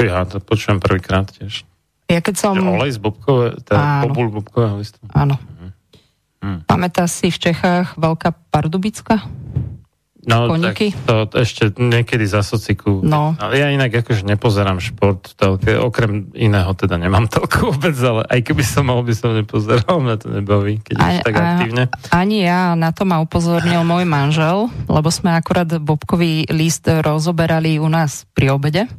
Ja 0.00 0.24
to 0.28 0.40
počujem 0.42 0.80
prvýkrát 0.80 1.28
tiež. 1.28 1.64
Ja 2.08 2.20
keď 2.24 2.34
som... 2.34 2.54
Že 2.56 2.82
olej 2.82 2.92
z 2.96 3.00
bobkové, 3.00 3.46
teda 3.62 4.08
bobul 4.08 4.28
bobkového 4.32 4.80
listu. 4.80 5.00
Áno. 5.12 5.36
Hmm. 6.40 6.62
Pamätá 6.68 7.08
si 7.08 7.32
v 7.32 7.38
Čechách 7.50 7.96
veľká 7.98 8.32
pardubická? 8.52 9.24
No, 10.26 10.50
Koniky? 10.50 10.90
tak 11.06 11.30
to 11.30 11.38
ešte 11.38 11.78
niekedy 11.78 12.26
za 12.26 12.42
sociku. 12.42 12.98
No. 13.06 13.38
Ale 13.38 13.62
ja 13.62 13.70
inak 13.70 14.02
akože 14.02 14.26
nepozerám 14.26 14.82
šport, 14.82 15.38
telke, 15.38 15.78
okrem 15.78 16.34
iného 16.34 16.74
teda 16.74 16.98
nemám 16.98 17.30
toľko 17.34 17.70
vôbec, 17.70 17.94
ale 18.02 18.26
aj 18.26 18.40
keby 18.42 18.64
som 18.66 18.90
mal, 18.90 19.06
by 19.06 19.14
som 19.14 19.38
nepozeral, 19.38 20.02
mňa 20.02 20.16
to 20.18 20.28
nebaví, 20.34 20.82
keď 20.82 20.94
a, 20.98 21.06
tak 21.22 21.34
aktívne. 21.38 21.86
Ani 22.10 22.42
ja, 22.42 22.74
na 22.74 22.90
to 22.90 23.06
ma 23.06 23.22
upozornil 23.22 23.86
môj 23.86 24.02
manžel, 24.02 24.66
lebo 24.90 25.08
sme 25.14 25.30
akurát 25.30 25.70
bobkový 25.78 26.50
list 26.50 26.90
rozoberali 26.90 27.78
u 27.78 27.86
nás 27.86 28.26
pri 28.34 28.50
obede, 28.50 28.90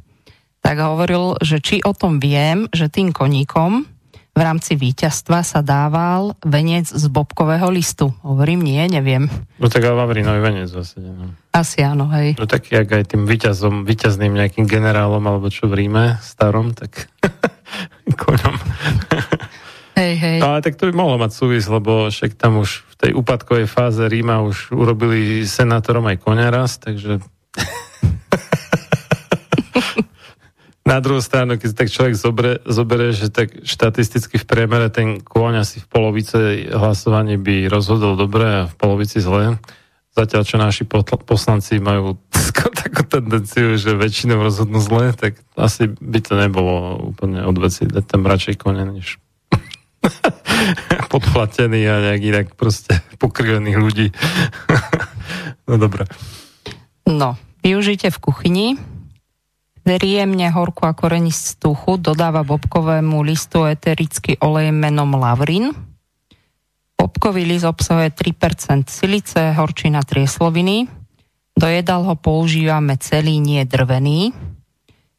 tak 0.64 0.80
hovoril, 0.80 1.36
že 1.44 1.60
či 1.60 1.84
o 1.84 1.92
tom 1.92 2.24
viem, 2.24 2.72
že 2.72 2.88
tým 2.88 3.12
koníkom 3.12 3.97
v 4.38 4.42
rámci 4.46 4.78
víťazstva 4.78 5.42
sa 5.42 5.66
dával 5.66 6.38
venec 6.46 6.86
z 6.86 7.06
bobkového 7.10 7.74
listu. 7.74 8.14
Hovorím, 8.22 8.62
nie, 8.62 8.86
neviem. 8.86 9.26
No 9.58 9.66
tak 9.66 9.82
ale 9.90 9.98
Vavrinový 9.98 10.46
venec 10.46 10.70
zase. 10.70 11.02
No. 11.02 11.34
Asi 11.50 11.82
áno, 11.82 12.06
hej. 12.14 12.38
No 12.38 12.46
tak 12.46 12.70
jak 12.70 12.86
aj 12.86 13.18
tým 13.18 13.26
víťazom, 13.26 13.82
víťazným 13.82 14.38
nejakým 14.38 14.70
generálom, 14.70 15.26
alebo 15.26 15.50
čo 15.50 15.66
v 15.66 15.82
Ríme, 15.82 16.22
starom, 16.22 16.78
tak 16.78 17.10
koňom. 18.22 18.56
Hej, 19.98 20.14
hej. 20.22 20.38
No 20.38 20.54
ale 20.54 20.62
tak 20.62 20.78
to 20.78 20.86
by 20.86 20.94
mohlo 20.94 21.18
mať 21.18 21.34
súvis, 21.34 21.66
lebo 21.66 22.14
však 22.14 22.38
tam 22.38 22.62
už 22.62 22.86
v 22.94 22.96
tej 23.02 23.12
úpadkovej 23.18 23.66
fáze 23.66 24.06
Ríma 24.06 24.46
už 24.46 24.70
urobili 24.70 25.50
senátorom 25.50 26.06
aj 26.06 26.22
konia 26.22 26.54
raz, 26.54 26.78
takže 26.78 27.26
Na 30.88 31.04
druhú 31.04 31.20
stranu, 31.20 31.60
keď 31.60 31.84
tak 31.84 31.92
človek 31.92 32.16
zoberie, 32.16 32.64
zoberie, 32.64 33.12
že 33.12 33.28
tak 33.28 33.52
štatisticky 33.68 34.40
v 34.40 34.48
priemere 34.48 34.88
ten 34.88 35.20
kôň 35.20 35.68
asi 35.68 35.84
v 35.84 35.88
polovice 35.92 36.64
hlasovaní 36.72 37.36
by 37.36 37.68
rozhodol 37.68 38.16
dobre 38.16 38.64
a 38.64 38.72
v 38.72 38.76
polovici 38.80 39.20
zle. 39.20 39.60
Zatiaľ, 40.16 40.48
čo 40.48 40.56
naši 40.56 40.88
poslanci 40.88 41.84
majú 41.84 42.16
takú 42.88 43.04
tendenciu, 43.04 43.76
že 43.76 44.00
väčšinou 44.00 44.40
rozhodnú 44.40 44.80
zle, 44.80 45.12
tak 45.12 45.36
asi 45.60 45.92
by 45.92 46.24
to 46.24 46.40
nebolo 46.40 47.12
úplne 47.12 47.44
od 47.44 47.60
veci 47.60 47.84
dať 47.84 48.08
tam 48.08 48.24
radšej 48.24 48.56
kone, 48.56 48.88
než 48.88 49.20
podplatený 51.12 51.84
a 51.84 51.96
nejak 52.00 52.22
inak 52.24 52.48
proste 52.56 53.04
pokrivených 53.20 53.76
ľudí. 53.76 54.08
no 55.68 55.76
dobré. 55.76 56.08
No, 57.04 57.36
využite 57.60 58.08
v 58.08 58.18
kuchyni 58.24 58.68
Riemne 59.88 60.52
horku 60.52 60.84
a 60.84 60.92
korenistú 60.92 61.72
chuť 61.72 62.12
dodáva 62.12 62.44
bobkovému 62.44 63.24
listu 63.24 63.64
eterický 63.64 64.36
olej 64.44 64.76
menom 64.76 65.16
lavrin. 65.16 65.72
Bobkový 67.00 67.48
list 67.48 67.64
obsahuje 67.64 68.12
3% 68.12 68.92
silice, 68.92 69.56
horčina 69.56 70.04
triesloviny. 70.04 70.92
Do 71.56 71.72
jedal 71.72 72.04
ho 72.04 72.20
používame 72.20 73.00
celý, 73.00 73.40
nie 73.40 73.64
drvený. 73.64 74.36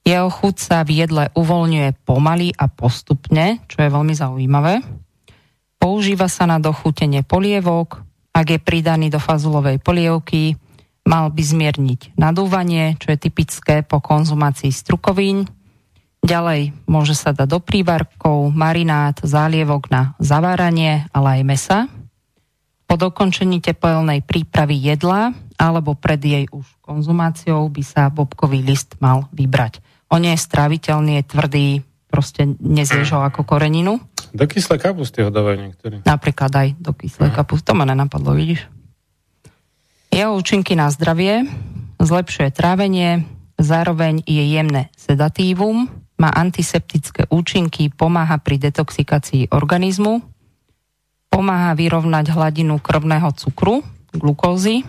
Jeho 0.04 0.28
chuť 0.28 0.56
sa 0.60 0.84
v 0.84 1.00
jedle 1.00 1.32
uvoľňuje 1.32 2.04
pomaly 2.04 2.52
a 2.52 2.68
postupne, 2.68 3.64
čo 3.72 3.80
je 3.80 3.88
veľmi 3.88 4.12
zaujímavé. 4.12 4.84
Používa 5.80 6.28
sa 6.28 6.44
na 6.44 6.60
dochutenie 6.60 7.24
polievok, 7.24 8.04
ak 8.36 8.46
je 8.52 8.60
pridaný 8.60 9.08
do 9.08 9.16
fazulovej 9.16 9.80
polievky, 9.80 10.60
mal 11.08 11.32
by 11.32 11.40
zmierniť 11.40 12.20
nadúvanie, 12.20 13.00
čo 13.00 13.16
je 13.16 13.18
typické 13.18 13.80
po 13.80 14.04
konzumácii 14.04 14.68
strukovín. 14.68 15.48
Ďalej 16.20 16.76
môže 16.84 17.16
sa 17.16 17.32
dať 17.32 17.48
do 17.48 17.58
prívarkov, 17.64 18.52
marinát, 18.52 19.16
zálievok 19.24 19.88
na 19.88 20.12
zaváranie, 20.20 21.08
ale 21.16 21.40
aj 21.40 21.42
mesa. 21.48 21.78
Po 22.84 23.00
dokončení 23.00 23.64
tepelnej 23.64 24.20
prípravy 24.20 24.76
jedla 24.76 25.32
alebo 25.56 25.96
pred 25.96 26.20
jej 26.20 26.44
už 26.52 26.64
konzumáciou 26.84 27.64
by 27.72 27.82
sa 27.82 28.12
bobkový 28.12 28.60
list 28.60 29.00
mal 29.00 29.32
vybrať. 29.32 29.80
On 30.12 30.20
je 30.20 30.32
stráviteľný, 30.32 31.20
je 31.20 31.24
tvrdý, 31.28 31.66
proste 32.08 32.48
nezješ 32.60 33.12
ho 33.16 33.20
ako 33.24 33.44
koreninu. 33.44 34.00
Do 34.32 34.44
kyslej 34.48 34.80
kapusty 34.80 35.20
ho 35.24 35.32
dávajú 35.32 35.56
niektorí. 35.68 35.96
Napríklad 36.04 36.52
aj 36.52 36.68
do 36.80 36.92
kyslej 36.96 37.32
kapusty. 37.32 37.68
To 37.68 37.76
ma 37.76 37.84
nenapadlo, 37.84 38.32
vidíš? 38.32 38.77
Jeho 40.18 40.34
účinky 40.34 40.74
na 40.74 40.90
zdravie 40.90 41.46
zlepšuje 42.02 42.50
trávenie, 42.50 43.22
zároveň 43.54 44.26
je 44.26 44.50
jemné 44.50 44.90
sedatívum, 44.98 45.86
má 46.18 46.34
antiseptické 46.34 47.30
účinky, 47.30 47.86
pomáha 47.94 48.42
pri 48.42 48.58
detoxikácii 48.58 49.54
organizmu, 49.54 50.18
pomáha 51.30 51.78
vyrovnať 51.78 52.34
hladinu 52.34 52.82
krvného 52.82 53.30
cukru, 53.38 53.86
glukózy, 54.10 54.82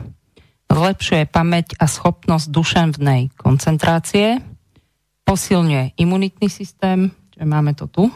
zlepšuje 0.65 1.29
pamäť 1.29 1.77
a 1.77 1.85
schopnosť 1.85 2.49
duševnej 2.49 3.29
koncentrácie, 3.37 4.41
posilňuje 5.29 5.93
imunitný 6.01 6.49
systém, 6.49 7.13
že 7.37 7.45
máme 7.45 7.77
to 7.77 7.85
tu. 7.85 8.09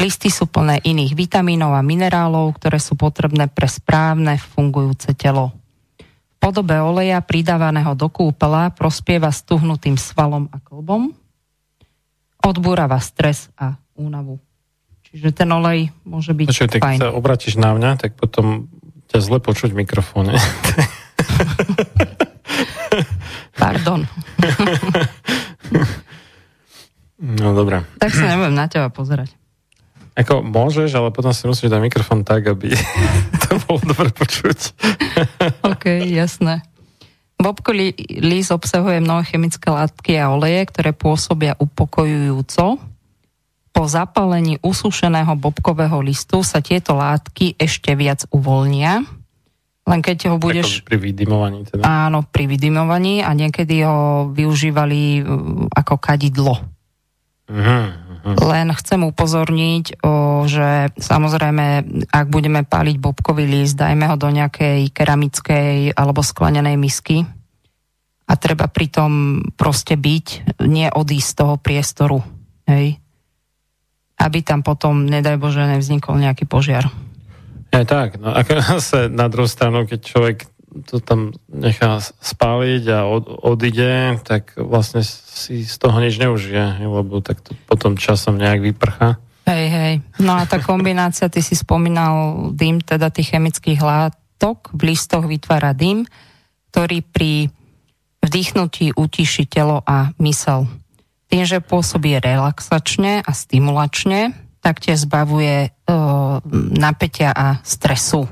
Listy 0.00 0.32
sú 0.32 0.48
plné 0.48 0.80
iných 0.80 1.12
vitamínov 1.12 1.76
a 1.76 1.84
minerálov, 1.84 2.56
ktoré 2.56 2.80
sú 2.80 2.96
potrebné 2.96 3.52
pre 3.52 3.68
správne 3.68 4.40
fungujúce 4.40 5.12
telo 5.12 5.60
podobe 6.42 6.74
oleja 6.82 7.22
pridávaného 7.22 7.94
do 7.94 8.10
kúpela 8.10 8.74
prospieva 8.74 9.30
stuhnutým 9.30 9.94
svalom 9.94 10.50
a 10.50 10.58
klbom, 10.58 11.14
odbúrava 12.42 12.98
stres 12.98 13.46
a 13.54 13.78
únavu. 13.94 14.42
Čiže 15.06 15.30
ten 15.30 15.46
olej 15.54 15.94
môže 16.02 16.34
byť 16.34 16.48
Počuť, 16.50 16.82
fajn. 16.82 16.98
Keď 16.98 17.06
sa 17.06 17.14
obratíš 17.14 17.54
na 17.62 17.70
mňa, 17.78 17.90
tak 18.02 18.18
potom 18.18 18.66
ťa 19.14 19.22
zle 19.22 19.38
počuť 19.38 19.70
v 19.70 19.86
mikrofóne. 19.86 20.34
Pardon. 23.62 24.02
No 27.22 27.54
dobre. 27.54 27.86
Tak 28.02 28.10
sa 28.10 28.34
nebudem 28.34 28.56
na 28.58 28.66
teba 28.66 28.90
pozerať. 28.90 29.30
Ako 30.12 30.44
môžeš, 30.44 30.92
ale 30.92 31.08
potom 31.08 31.32
si 31.32 31.48
musíš 31.48 31.72
dať 31.72 31.80
mikrofón 31.80 32.20
tak, 32.20 32.44
aby 32.44 32.76
to 33.48 33.56
bolo 33.64 33.80
dobre 33.80 34.12
počuť. 34.12 34.58
OK, 35.72 36.04
jasné. 36.04 36.60
Bobko 37.42 37.74
lís 38.22 38.54
obsahuje 38.54 39.02
mnohé 39.02 39.26
chemické 39.26 39.66
látky 39.66 40.14
a 40.20 40.30
oleje, 40.30 40.62
ktoré 40.68 40.94
pôsobia 40.94 41.58
upokojujúco. 41.58 42.78
Po 43.72 43.82
zapálení 43.88 44.60
usušeného 44.62 45.32
bobkového 45.34 46.04
listu 46.04 46.44
sa 46.44 46.62
tieto 46.62 46.94
látky 46.94 47.58
ešte 47.58 47.96
viac 47.96 48.28
uvoľnia. 48.30 49.02
Len 49.82 50.00
keď 50.04 50.30
ho 50.30 50.36
budeš... 50.38 50.84
Ako 50.84 50.94
pri 50.94 50.98
vydymovaní 51.02 51.60
teda. 51.66 51.82
Áno, 51.82 52.22
pri 52.22 52.46
vydymovaní 52.46 53.26
a 53.26 53.34
niekedy 53.34 53.82
ho 53.82 54.30
využívali 54.30 55.24
uh, 55.24 55.66
ako 55.74 55.98
kadidlo. 55.98 56.54
Uh-huh. 57.52 57.92
Hm. 58.22 58.38
Len 58.38 58.68
chcem 58.78 59.02
upozorniť, 59.02 60.00
o, 60.00 60.46
že 60.48 60.94
samozrejme, 60.96 61.66
ak 62.08 62.26
budeme 62.30 62.62
páliť 62.62 62.96
bobkový 63.02 63.50
list, 63.50 63.76
dajme 63.76 64.08
ho 64.08 64.16
do 64.16 64.30
nejakej 64.30 64.94
keramickej 64.94 65.92
alebo 65.98 66.24
sklenenej 66.24 66.78
misky 66.78 67.26
a 68.30 68.32
treba 68.38 68.70
pritom 68.70 69.42
proste 69.58 69.98
byť, 69.98 70.56
nie 70.64 70.86
odísť 70.88 71.28
z 71.28 71.36
toho 71.36 71.54
priestoru. 71.58 72.18
Hej? 72.70 73.02
Aby 74.16 74.38
tam 74.46 74.62
potom, 74.62 75.04
nedaj 75.04 75.36
Bože, 75.36 75.66
nevznikol 75.66 76.16
nejaký 76.22 76.46
požiar. 76.46 76.86
Je 77.72 77.84
tak, 77.88 78.20
no 78.20 78.30
ako 78.30 78.52
sa 78.80 79.10
na 79.10 79.26
druhú 79.26 79.50
stranu, 79.50 79.84
keď 79.84 80.00
človek 80.00 80.38
to 80.88 80.98
tam 81.04 81.36
nechá 81.48 82.00
spáliť 82.00 82.84
a 82.88 82.98
od, 83.04 83.28
odíde, 83.28 84.18
tak 84.24 84.56
vlastne 84.56 85.04
si 85.04 85.68
z 85.68 85.76
toho 85.76 85.96
nič 86.00 86.16
neužije, 86.16 86.80
lebo 86.82 87.20
tak 87.20 87.44
to 87.44 87.52
potom 87.68 88.00
časom 88.00 88.40
nejak 88.40 88.72
vyprcha. 88.72 89.20
Hej, 89.44 89.66
hej. 89.68 89.94
No 90.22 90.38
a 90.38 90.46
tá 90.46 90.62
kombinácia, 90.62 91.26
ty 91.26 91.42
si 91.42 91.58
spomínal 91.58 92.48
dym, 92.54 92.78
teda 92.78 93.10
tých 93.10 93.34
chemických 93.34 93.82
látok, 93.82 94.70
v 94.72 94.94
listoch 94.94 95.26
vytvára 95.26 95.74
dym, 95.74 96.06
ktorý 96.70 97.02
pri 97.04 97.32
vdýchnutí 98.22 98.94
utiši 98.94 99.44
telo 99.50 99.82
a 99.82 100.14
mysel. 100.22 100.70
Tým, 101.26 101.42
že 101.42 101.64
pôsobí 101.64 102.22
relaxačne 102.22 103.24
a 103.26 103.30
stimulačne, 103.34 104.36
tak 104.62 104.78
tie 104.78 104.94
zbavuje 104.94 105.66
e, 105.66 105.70
napätia 106.78 107.34
a 107.34 107.58
stresu 107.66 108.30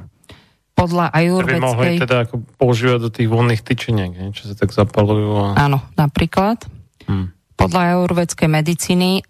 podľa 0.74 1.12
ajurvedskej... 1.12 1.60
mohli 1.60 2.00
teda 2.00 2.24
ako 2.24 2.40
používať 2.56 3.00
do 3.04 3.10
tých 3.12 3.28
voľných 3.28 3.62
tyčiniek, 3.62 4.12
nie? 4.16 4.32
čo 4.32 4.48
sa 4.48 4.54
tak 4.56 4.72
zapalujú. 4.72 5.52
A... 5.52 5.68
Áno, 5.68 5.84
napríklad. 5.94 6.64
Hmm. 7.04 7.34
Podľa 7.60 8.00
ajurvedskej 8.00 8.48
medicíny, 8.48 9.20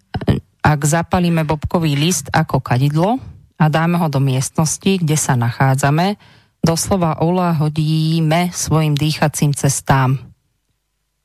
ak 0.63 0.81
zapalíme 0.87 1.43
bobkový 1.43 1.99
list 1.99 2.31
ako 2.31 2.63
kadidlo 2.63 3.19
a 3.59 3.65
dáme 3.67 3.99
ho 3.99 4.07
do 4.07 4.23
miestnosti, 4.23 5.03
kde 5.03 5.17
sa 5.19 5.35
nachádzame, 5.35 6.15
doslova 6.63 7.19
uľahodíme 7.19 8.55
svojim 8.55 8.95
dýchacím 8.95 9.51
cestám. 9.57 10.21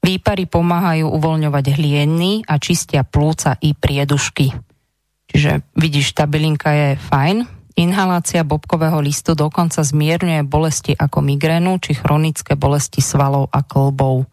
Výpary 0.02 0.46
pomáhajú 0.46 1.10
uvoľňovať 1.10 1.66
hlieny 1.78 2.46
a 2.46 2.62
čistia 2.62 3.02
plúca 3.06 3.58
i 3.62 3.74
priedušky. 3.74 4.54
Čiže 5.30 5.66
vidíš, 5.74 6.14
tá 6.14 6.30
bylinka 6.30 6.70
je 6.70 6.90
fajn, 7.10 7.55
Inhalácia 7.76 8.48
bobkového 8.48 9.04
listu 9.04 9.36
dokonca 9.36 9.84
zmierňuje 9.84 10.48
bolesti 10.48 10.96
ako 10.96 11.20
migrénu 11.20 11.76
či 11.84 11.92
chronické 11.92 12.56
bolesti 12.56 13.04
svalov 13.04 13.52
a 13.52 13.68
klbov. 13.68 14.32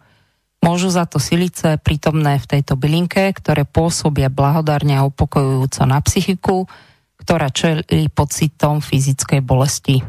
Môžu 0.62 0.94
za 0.94 1.10
to 1.10 1.18
silice 1.18 1.74
prítomné 1.82 2.38
v 2.38 2.46
tejto 2.46 2.78
bylinke, 2.78 3.34
ktoré 3.34 3.66
pôsobia 3.66 4.30
blahodárne 4.30 4.94
a 4.94 5.02
upokojujúco 5.02 5.82
na 5.90 5.98
psychiku, 6.06 6.70
ktorá 7.18 7.50
čelí 7.50 8.06
pocitom 8.14 8.78
fyzickej 8.78 9.42
bolesti. 9.42 10.06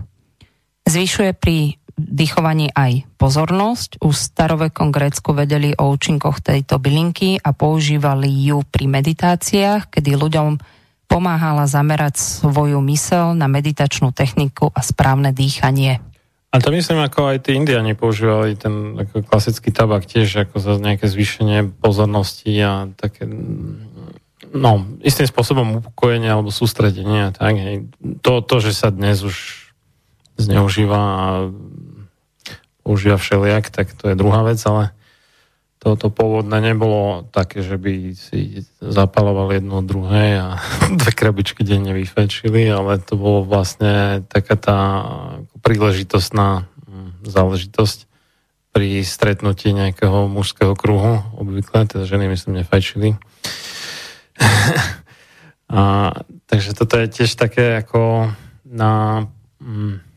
Zvyšuje 0.85 1.33
pri 1.33 1.81
dýchovaní 1.97 2.69
aj 2.69 3.05
pozornosť. 3.17 4.01
Už 4.05 4.13
v 4.13 4.27
starovekom 4.29 4.93
Grécku 4.93 5.33
vedeli 5.33 5.73
o 5.73 5.89
účinkoch 5.89 6.41
tejto 6.45 6.77
bylinky 6.77 7.41
a 7.41 7.49
používali 7.53 8.29
ju 8.29 8.61
pri 8.61 8.85
meditáciách, 8.85 9.89
kedy 9.89 10.21
ľuďom 10.21 10.61
pomáhala 11.07 11.69
zamerať 11.69 12.17
svoju 12.17 12.81
mysel 12.89 13.37
na 13.37 13.45
meditačnú 13.51 14.15
techniku 14.15 14.73
a 14.73 14.81
správne 14.81 15.35
dýchanie. 15.35 16.01
A 16.53 16.61
to 16.61 16.69
myslím, 16.69 17.01
ako 17.01 17.33
aj 17.33 17.49
tí 17.49 17.57
indiani 17.57 17.97
používali 17.97 18.53
ten 18.53 18.93
ako 18.93 19.25
klasický 19.25 19.73
tabak 19.73 20.05
tiež 20.05 20.45
ako 20.45 20.61
za 20.61 20.77
nejaké 20.77 21.09
zvýšenie 21.09 21.81
pozornosti 21.81 22.53
a 22.61 22.93
také 22.93 23.25
no, 24.53 24.85
istým 25.01 25.25
spôsobom 25.25 25.81
upokojenie 25.81 26.29
alebo 26.29 26.53
sústredenie. 26.53 27.33
Tak, 27.33 27.53
hej. 27.57 27.89
To, 28.21 28.45
to, 28.45 28.55
že 28.61 28.77
sa 28.77 28.93
dnes 28.93 29.25
už 29.25 29.65
zneužíva 30.37 31.01
a 31.01 31.25
používa 32.85 33.17
všelijak, 33.17 33.73
tak 33.73 33.97
to 33.97 34.13
je 34.13 34.19
druhá 34.19 34.45
vec, 34.45 34.61
ale 34.69 34.93
toto 35.83 36.07
pôvodné 36.07 36.63
nebolo 36.63 37.27
také, 37.27 37.59
že 37.59 37.75
by 37.75 38.15
si 38.15 38.63
zapaloval 38.79 39.51
jedno 39.51 39.83
druhé 39.83 40.39
a 40.39 40.55
dve 40.99 41.11
krabičky 41.11 41.67
denne 41.67 41.91
vyfečili, 41.91 42.71
ale 42.71 43.03
to 43.03 43.19
bolo 43.19 43.43
vlastne 43.43 44.23
taká 44.31 44.55
tá 44.55 44.79
príležitostná 45.59 46.71
hm, 46.87 47.27
záležitosť 47.27 48.07
pri 48.73 49.03
stretnutí 49.03 49.75
nejakého 49.75 50.31
mužského 50.31 50.73
kruhu, 50.73 51.21
obvykle, 51.35 51.85
teda 51.85 52.09
ženy 52.09 52.31
myslím 52.31 52.63
nefajčili. 52.63 53.19
a, 55.69 56.09
takže 56.47 56.71
toto 56.73 56.95
je 56.97 57.07
tiež 57.11 57.35
také 57.35 57.83
ako 57.83 58.31
na 58.65 59.23
hm, 59.59 60.12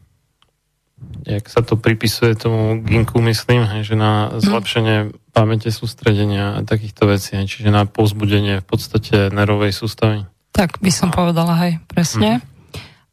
jak 1.26 1.44
sa 1.50 1.60
to 1.60 1.74
pripisuje 1.74 2.38
tomu 2.38 2.78
ginku, 2.86 3.18
myslím, 3.18 3.66
že 3.82 3.98
na 3.98 4.30
zlepšenie 4.38 5.10
pamäte, 5.34 5.68
sústredenia 5.74 6.56
a 6.56 6.64
takýchto 6.64 7.10
vecí, 7.10 7.34
čiže 7.36 7.68
na 7.68 7.84
pozbudenie 7.84 8.62
v 8.62 8.66
podstate 8.66 9.28
nervovej 9.34 9.74
sústavy. 9.74 10.24
Tak 10.54 10.80
by 10.80 10.90
som 10.94 11.10
a... 11.10 11.14
povedala, 11.14 11.52
hej, 11.66 11.82
presne. 11.90 12.40
Mm. 12.40 12.44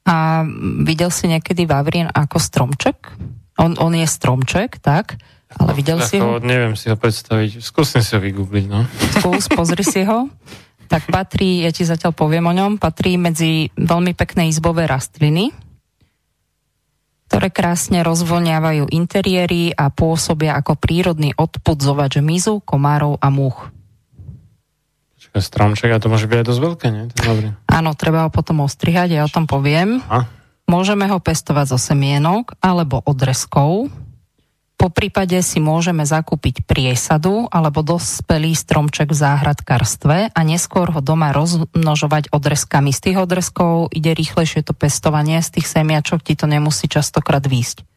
A 0.04 0.16
videl 0.84 1.10
si 1.12 1.32
niekedy 1.32 1.64
Vavrín 1.68 2.08
ako 2.12 2.38
stromček? 2.40 3.12
On, 3.60 3.76
on 3.80 3.94
je 3.96 4.08
stromček, 4.08 4.80
tak? 4.84 5.20
Ale 5.54 5.72
videl 5.78 6.02
ako, 6.02 6.08
si 6.08 6.16
ho? 6.20 6.42
Neviem 6.42 6.76
si 6.78 6.90
ho 6.90 6.98
predstaviť. 6.98 7.62
Skúsim 7.62 8.02
si 8.02 8.14
ho 8.18 8.22
vygoogliť, 8.22 8.66
no. 8.68 8.84
Skús, 9.20 9.48
pozri 9.52 9.86
si 9.86 10.02
ho. 10.04 10.28
Tak 10.90 11.10
patrí, 11.10 11.64
ja 11.66 11.72
ti 11.72 11.88
zatiaľ 11.88 12.14
poviem 12.14 12.46
o 12.46 12.54
ňom, 12.54 12.78
patrí 12.78 13.18
medzi 13.18 13.72
veľmi 13.74 14.14
pekné 14.14 14.52
izbové 14.52 14.86
rastliny, 14.86 15.50
ktoré 17.44 17.76
krásne 17.76 18.08
rozvoňávajú 18.08 18.88
interiéry 18.96 19.76
a 19.76 19.92
pôsobia 19.92 20.56
ako 20.56 20.80
prírodný 20.80 21.36
odpudzovač 21.36 22.24
mizu, 22.24 22.64
komárov 22.64 23.20
a 23.20 23.28
múch. 23.28 23.68
Stromček, 25.36 25.92
a 25.92 26.00
to 26.00 26.08
môže 26.08 26.32
byť 26.32 26.40
aj 26.40 26.48
dosť 26.48 26.62
veľké, 26.64 26.88
nie? 26.96 27.04
dobrý. 27.12 27.52
Áno, 27.68 27.92
treba 28.00 28.24
ho 28.24 28.32
potom 28.32 28.64
ostrihať, 28.64 29.20
ja 29.20 29.28
o 29.28 29.34
tom 29.34 29.44
poviem. 29.44 30.00
A? 30.08 30.24
Môžeme 30.72 31.04
ho 31.12 31.20
pestovať 31.20 31.76
zo 31.76 31.80
semienok 31.84 32.56
alebo 32.64 33.04
odrezkov, 33.04 33.92
po 34.84 34.92
prípade 34.92 35.40
si 35.40 35.64
môžeme 35.64 36.04
zakúpiť 36.04 36.68
priesadu 36.68 37.48
alebo 37.48 37.80
dospelý 37.88 38.52
stromček 38.52 39.16
v 39.16 39.16
záhradkarstve 39.16 40.36
a 40.36 40.40
neskôr 40.44 40.92
ho 40.92 41.00
doma 41.00 41.32
rozmnožovať 41.32 42.36
odrezkami. 42.36 42.92
Z 42.92 43.00
tých 43.00 43.18
odrezkov 43.24 43.96
ide 43.96 44.12
rýchlejšie 44.12 44.60
to 44.68 44.76
pestovanie, 44.76 45.40
z 45.40 45.56
tých 45.56 45.72
semiačok 45.72 46.20
ti 46.28 46.36
to 46.36 46.52
nemusí 46.52 46.92
častokrát 46.92 47.48
výjsť. 47.48 47.88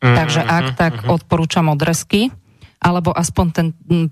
Mm-hmm, 0.00 0.16
Takže 0.16 0.40
ak 0.40 0.64
mm-hmm. 0.64 0.80
tak 0.80 0.94
mhm. 1.04 1.08
odporúčam 1.12 1.68
odrezky, 1.68 2.32
alebo 2.80 3.12
aspoň 3.12 3.46
ten 3.52 3.66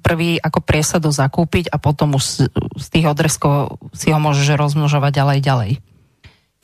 prvý 0.05 0.37
ako 0.37 0.61
priesadu 0.61 1.09
zakúpiť 1.09 1.73
a 1.73 1.81
potom 1.81 2.13
už 2.13 2.53
z 2.77 2.87
tých 2.93 3.09
odrezkov 3.09 3.81
si 3.97 4.13
ho 4.13 4.21
môžeš 4.21 4.53
rozmnožovať 4.53 5.13
ďalej 5.17 5.39
ďalej. 5.41 5.71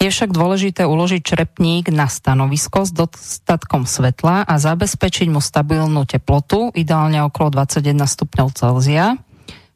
Je 0.02 0.10
však 0.10 0.34
dôležité 0.34 0.84
uložiť 0.84 1.22
črepník 1.22 1.88
na 1.88 2.10
stanovisko 2.10 2.84
s 2.84 2.92
dostatkom 2.92 3.88
svetla 3.88 4.44
a 4.44 4.54
zabezpečiť 4.60 5.32
mu 5.32 5.40
stabilnú 5.40 6.04
teplotu, 6.04 6.74
ideálne 6.76 7.24
okolo 7.24 7.62
21 7.62 8.04
stupňov 8.04 8.48
Celzia. 8.52 9.16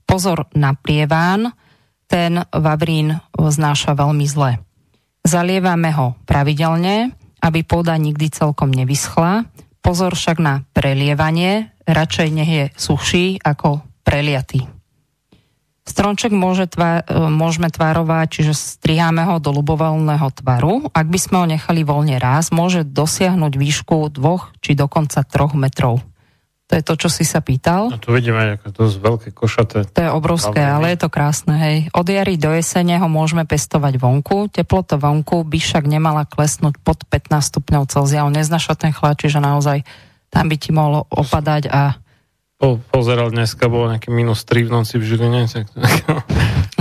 Pozor 0.05 0.49
na 0.53 0.77
prieván, 0.77 1.55
ten 2.09 2.45
vavrín 2.53 3.21
znáša 3.37 3.93
veľmi 3.93 4.27
zle. 4.29 4.61
Zalievame 5.25 5.93
ho 5.93 6.17
pravidelne, 6.25 7.13
aby 7.45 7.61
pôda 7.63 7.95
nikdy 8.01 8.33
celkom 8.33 8.73
nevyschla. 8.73 9.45
Pozor 9.85 10.17
však 10.17 10.41
na 10.41 10.65
prelievanie, 10.73 11.71
radšej 11.85 12.29
nech 12.33 12.51
je 12.51 12.65
suchší 12.75 13.41
ako 13.45 13.85
preliatý. 14.03 14.78
Stromček 15.89 16.37
môže 16.37 16.69
tvá, 16.69 17.01
e, 17.01 17.17
môžeme 17.33 17.73
tvarovať, 17.73 18.27
čiže 18.29 18.53
striháme 18.53 19.25
ho 19.25 19.41
do 19.41 19.49
ľubovoľného 19.57 20.29
tvaru. 20.37 20.93
Ak 20.93 21.09
by 21.09 21.19
sme 21.19 21.37
ho 21.41 21.47
nechali 21.49 21.81
voľne 21.81 22.21
raz, 22.21 22.53
môže 22.53 22.85
dosiahnuť 22.85 23.53
výšku 23.57 24.13
dvoch 24.13 24.53
či 24.61 24.77
dokonca 24.77 25.25
troch 25.25 25.57
metrov. 25.57 26.05
To 26.69 26.77
je 26.77 26.85
to, 26.85 26.95
čo 27.01 27.09
si 27.09 27.25
sa 27.25 27.41
pýtal. 27.41 27.89
A 27.89 27.97
tu 27.97 28.13
vidíme, 28.13 28.61
ako 28.61 28.69
dosť 28.69 28.97
veľké 29.01 29.29
košaté. 29.33 29.89
To 29.89 30.01
je 30.05 30.11
obrovské, 30.13 30.61
ale 30.61 30.93
je 30.93 31.01
to 31.01 31.09
krásne, 31.09 31.57
hej. 31.57 31.77
Od 31.97 32.05
jary 32.05 32.37
do 32.37 32.53
jesene 32.53 33.01
ho 33.01 33.09
môžeme 33.09 33.49
pestovať 33.49 33.97
vonku. 33.97 34.53
Teplota 34.53 35.01
vonku 35.01 35.49
by 35.49 35.57
však 35.57 35.89
nemala 35.89 36.29
klesnúť 36.29 36.77
pod 36.85 37.09
15 37.09 37.41
stupňov 37.41 37.89
Celzia. 37.89 38.29
On 38.29 38.37
neznaša 38.37 38.77
ten 38.77 38.93
chlad, 38.93 39.17
čiže 39.17 39.41
naozaj 39.41 39.81
tam 40.29 40.53
by 40.53 40.57
ti 40.61 40.71
mohlo 40.77 41.09
opadať 41.09 41.73
a... 41.73 41.97
Po, 42.59 42.83
pozeral 42.91 43.31
dneska, 43.31 43.71
bolo 43.71 43.95
nejaké 43.95 44.11
minus 44.11 44.43
3 44.43 44.67
v 44.67 44.71
noci 44.75 44.99
v 44.99 45.07
Žiline. 45.07 45.47
Tak... 45.47 45.71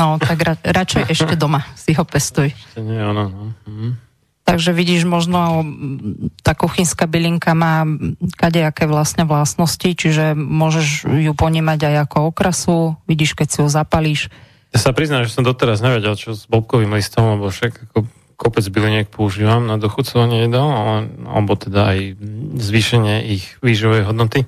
no, 0.02 0.18
tak 0.18 0.42
ra, 0.42 0.58
radšej 0.58 1.06
ešte 1.06 1.38
doma 1.38 1.70
si 1.78 1.94
ho 1.94 2.02
pestuj. 2.02 2.50
Ešte 2.50 2.82
nie, 2.82 2.98
ono, 2.98 3.30
no. 3.30 3.44
Mhm. 3.70 4.10
Takže 4.48 4.72
vidíš, 4.72 5.04
možno 5.04 5.60
tá 6.40 6.56
kuchynská 6.56 7.04
bylinka 7.04 7.52
má 7.52 7.84
kadejaké 8.40 8.88
vlastne 8.88 9.28
vlastnosti, 9.28 9.92
čiže 9.92 10.40
môžeš 10.40 11.04
ju 11.04 11.34
ponímať 11.36 11.80
aj 11.84 11.96
ako 12.08 12.18
okrasu, 12.32 12.96
vidíš, 13.12 13.36
keď 13.36 13.48
si 13.52 13.58
ju 13.60 13.68
zapalíš. 13.68 14.22
Ja 14.72 14.80
sa 14.80 14.96
priznám, 14.96 15.28
že 15.28 15.36
som 15.36 15.44
doteraz 15.44 15.84
nevedel, 15.84 16.16
čo 16.16 16.32
s 16.32 16.48
bobkovým 16.48 16.96
listom, 16.96 17.36
lebo 17.36 17.52
však 17.52 17.92
ako 17.92 18.08
kopec 18.40 18.64
byliniek 18.72 19.12
používam 19.12 19.68
na 19.68 19.76
dochucovanie 19.76 20.48
jedál, 20.48 20.72
ale, 20.72 20.98
alebo 21.28 21.60
teda 21.60 21.92
aj 21.92 22.00
zvýšenie 22.56 23.28
ich 23.28 23.60
výživovej 23.60 24.08
hodnoty. 24.08 24.48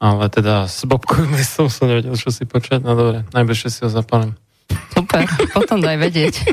Ale 0.00 0.32
teda 0.32 0.64
s 0.64 0.88
bobkovým 0.88 1.36
listom 1.36 1.68
som 1.72 1.86
nevedel, 1.86 2.16
čo 2.16 2.32
si 2.32 2.48
počať. 2.48 2.80
No 2.80 2.96
dobre, 2.96 3.28
najbližšie 3.36 3.68
si 3.68 3.80
ho 3.84 3.90
zapalím. 3.92 4.34
Super, 4.96 5.28
potom 5.52 5.84
daj 5.84 5.98
vedieť. 6.00 6.34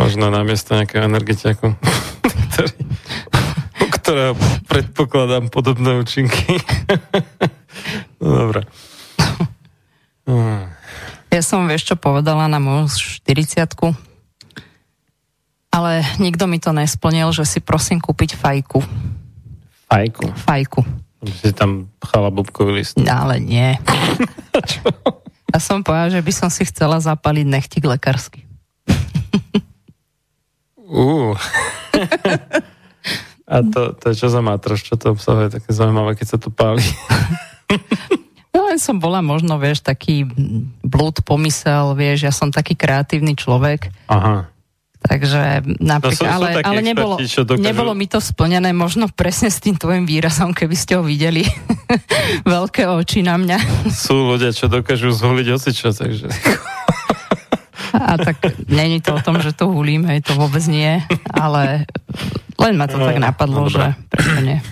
Možno 0.00 0.30
namiesto 0.30 0.78
nejakého 0.78 1.10
energetiaku, 1.10 1.74
ktorý, 2.46 2.72
u 3.80 3.86
ktorého 3.90 4.32
predpokladám 4.70 5.50
podobné 5.50 5.98
účinky. 5.98 6.62
no 8.22 8.28
dobre. 8.46 8.64
Ja 11.30 11.42
som, 11.42 11.66
vieš 11.66 11.90
čo, 11.90 11.96
povedala 11.98 12.46
na 12.46 12.62
moju 12.62 12.86
40 12.86 13.66
ale 15.70 16.02
nikto 16.18 16.50
mi 16.50 16.58
to 16.58 16.74
nesplnil, 16.74 17.30
že 17.30 17.46
si 17.46 17.58
prosím 17.62 18.02
kúpiť 18.02 18.34
fajku. 18.34 18.82
Fajku? 19.90 20.30
Fajku. 20.46 20.80
Si 21.42 21.50
tam 21.52 21.90
pchala 21.98 22.30
bubkový 22.30 22.78
list. 22.78 22.96
No, 22.96 23.10
ale 23.10 23.42
nie. 23.42 23.74
ja 25.52 25.58
som 25.58 25.82
povedala, 25.82 26.14
že 26.14 26.22
by 26.22 26.32
som 26.32 26.48
si 26.48 26.62
chcela 26.64 27.02
zapaliť 27.02 27.46
nechtik 27.50 27.84
lekársky. 27.84 28.46
Uh. 30.90 31.34
A 33.50 33.66
to, 33.66 33.98
to 33.98 34.04
je 34.14 34.14
čo 34.14 34.28
za 34.30 34.38
matroš, 34.38 34.86
čo 34.86 34.94
to 34.94 35.10
obsahuje 35.18 35.50
také 35.50 35.74
zaujímavé, 35.74 36.14
keď 36.14 36.26
sa 36.34 36.38
to 36.38 36.54
páli? 36.54 36.82
No 38.50 38.66
len 38.66 38.82
som 38.82 38.98
bola 38.98 39.22
možno, 39.22 39.62
vieš, 39.62 39.78
taký 39.78 40.26
blúd 40.82 41.22
pomysel, 41.22 41.94
vieš, 41.94 42.26
ja 42.26 42.34
som 42.34 42.50
taký 42.50 42.74
kreatívny 42.74 43.38
človek. 43.38 43.94
Aha. 44.10 44.50
Takže 45.00 45.64
napríklad, 45.80 46.28
no, 46.28 46.36
ale, 46.36 46.48
ale 46.60 46.80
nebolo, 46.84 47.16
dokážu... 47.16 47.56
nebolo 47.56 47.96
mi 47.96 48.04
to 48.04 48.20
splnené 48.20 48.76
možno 48.76 49.08
presne 49.08 49.48
s 49.48 49.56
tým 49.56 49.80
tvojim 49.80 50.04
výrazom, 50.04 50.52
keby 50.52 50.76
ste 50.76 51.00
ho 51.00 51.02
videli. 51.02 51.48
Veľké 52.44 52.84
oči 52.84 53.24
na 53.24 53.40
mňa. 53.40 53.88
Sú 53.88 54.28
ľudia, 54.28 54.52
čo 54.52 54.68
dokážu 54.68 55.08
zholiť 55.08 55.46
ocičo, 55.56 55.96
takže... 55.96 56.28
A 57.96 58.20
tak 58.20 58.44
není 58.70 59.00
to 59.00 59.16
o 59.16 59.24
tom, 59.24 59.40
že 59.42 59.56
to 59.56 59.66
hulím, 59.66 60.06
hej, 60.06 60.22
to 60.22 60.36
vôbec 60.38 60.62
nie, 60.68 61.02
ale 61.32 61.88
len 62.60 62.76
ma 62.78 62.86
to 62.86 63.00
no, 63.00 63.08
tak 63.08 63.18
napadlo, 63.18 63.66
no, 63.66 63.72
že 63.72 63.96
prečo 64.06 64.40
nie. 64.44 64.60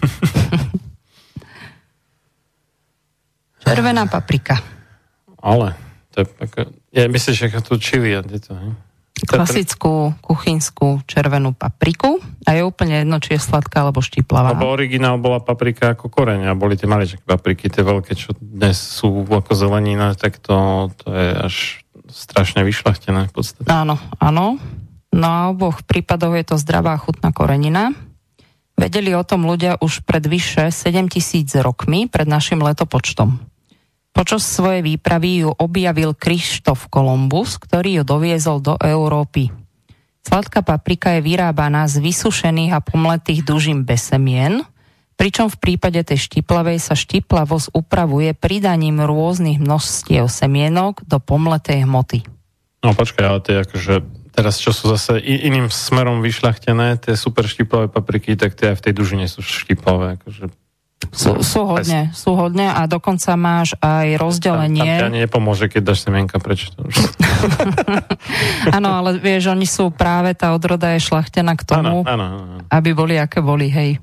Červená 3.65 4.07
paprika. 4.07 4.61
Ale, 5.43 5.75
to 6.15 6.23
je 6.23 6.27
ja 6.95 7.09
myslím, 7.09 7.35
že 7.35 7.61
to 7.65 7.79
čili, 7.81 8.11
je 8.15 8.41
to, 8.41 8.55
hej? 8.55 8.73
Klasickú 9.25 10.15
kuchynskú 10.23 11.03
červenú 11.09 11.57
papriku 11.57 12.21
a 12.45 12.55
je 12.55 12.63
úplne 12.63 13.03
jedno, 13.03 13.19
či 13.19 13.35
je 13.35 13.41
sladká 13.43 13.83
alebo 13.83 14.05
štiplavá. 14.05 14.55
Lebo 14.55 14.71
originál 14.71 15.19
bola 15.19 15.43
paprika 15.43 15.97
ako 15.97 16.13
koreň 16.13 16.51
a 16.51 16.59
boli 16.59 16.79
tie 16.79 16.87
maličké 16.87 17.25
papriky, 17.25 17.73
tie 17.73 17.83
veľké, 17.83 18.13
čo 18.15 18.37
dnes 18.39 18.79
sú 18.79 19.25
ako 19.27 19.53
zelenina, 19.57 20.15
tak 20.15 20.39
to, 20.39 20.89
to 21.03 21.09
je 21.11 21.29
až 21.35 21.57
strašne 22.09 22.65
vyšľachtené 22.65 23.29
v 23.29 23.33
podstate. 23.33 23.69
Áno, 23.69 23.97
áno. 24.19 24.61
No 25.09 25.27
a 25.27 25.49
oboch 25.49 25.81
prípadoch 25.89 26.37
je 26.37 26.45
to 26.53 26.57
zdravá 26.61 26.97
chutná 27.01 27.33
korenina. 27.33 27.97
Vedeli 28.79 29.11
o 29.17 29.27
tom 29.27 29.43
ľudia 29.43 29.81
už 29.83 30.07
pred 30.07 30.23
vyše 30.23 30.71
7000 30.71 31.51
rokmi 31.65 32.07
pred 32.07 32.29
našim 32.31 32.63
letopočtom. 32.63 33.48
Počas 34.19 34.43
svojej 34.43 34.83
výpravy 34.83 35.47
ju 35.47 35.55
objavil 35.55 36.11
Krištof 36.11 36.91
Kolumbus, 36.91 37.55
ktorý 37.55 38.03
ju 38.03 38.05
doviezol 38.05 38.59
do 38.59 38.75
Európy. 38.75 39.55
Sladká 40.27 40.67
paprika 40.67 41.15
je 41.15 41.23
vyrábaná 41.23 41.87
z 41.87 42.03
vysušených 42.03 42.75
a 42.75 42.83
pomletých 42.83 43.47
dužím 43.47 43.87
bez 43.87 44.11
semien, 44.11 44.67
pričom 45.15 45.47
v 45.47 45.63
prípade 45.63 46.03
tej 46.03 46.19
štiplavej 46.19 46.83
sa 46.83 46.99
štiplavosť 46.99 47.71
upravuje 47.79 48.35
pridaním 48.35 49.07
rôznych 49.07 49.63
množstiev 49.63 50.27
semienok 50.27 51.07
do 51.07 51.23
pomletej 51.23 51.87
hmoty. 51.87 52.27
No 52.83 52.99
počkaj, 52.99 53.23
ale 53.23 53.39
to 53.39 53.55
je 53.55 53.59
akože 53.71 53.95
teraz, 54.35 54.59
čo 54.59 54.75
sú 54.75 54.91
zase 54.91 55.23
iným 55.23 55.71
smerom 55.71 56.27
vyšľachtené, 56.27 56.99
tie 56.99 57.15
super 57.15 57.47
štiplavé 57.47 57.87
papriky, 57.87 58.35
tak 58.35 58.59
tie 58.59 58.75
aj 58.75 58.83
v 58.83 58.85
tej 58.91 58.95
dužine 58.99 59.31
sú 59.31 59.47
štiplavé. 59.47 60.19
Akože 60.19 60.51
sú, 61.15 61.41
sú 61.47 61.61
hodne, 61.63 62.11
sú 62.11 62.35
hodne 62.35 62.75
a 62.75 62.85
dokonca 62.91 63.39
máš 63.39 63.79
aj 63.79 64.19
rozdelenie. 64.19 64.99
Tam, 64.99 65.09
tam 65.09 65.15
nepomôže, 65.15 65.71
keď 65.71 65.95
dáš 65.95 66.03
semienka 66.05 66.43
preč. 66.43 66.75
Áno, 68.77 68.91
ale 68.99 69.17
vieš, 69.23 69.55
oni 69.55 69.65
sú 69.65 69.95
práve, 69.95 70.35
tá 70.35 70.51
odroda 70.51 70.91
je 70.99 71.07
šlachtená 71.07 71.55
k 71.55 71.63
tomu, 71.63 72.03
ano, 72.03 72.11
ano, 72.11 72.25
ano. 72.27 72.57
aby 72.67 72.91
boli, 72.93 73.15
aké 73.15 73.39
boli, 73.39 73.71
hej. 73.71 74.03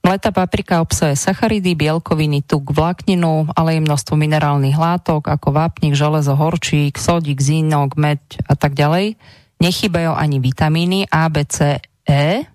Mletá 0.00 0.32
paprika 0.32 0.80
obsahuje 0.80 1.12
sacharidy, 1.12 1.76
bielkoviny, 1.76 2.40
tuk, 2.40 2.72
vlákninu, 2.72 3.52
ale 3.52 3.76
i 3.76 3.84
množstvo 3.84 4.16
minerálnych 4.16 4.78
látok 4.78 5.28
ako 5.28 5.52
vápnik, 5.52 5.92
železo, 5.92 6.32
horčík, 6.40 6.96
sodík, 6.96 7.36
zínok, 7.36 8.00
meď 8.00 8.20
a 8.48 8.56
tak 8.56 8.72
ďalej. 8.72 9.20
Nechybajú 9.60 10.16
ani 10.16 10.40
vitamíny 10.40 11.04
A, 11.12 11.28
B, 11.28 11.44
C, 11.44 11.84
E, 12.08 12.48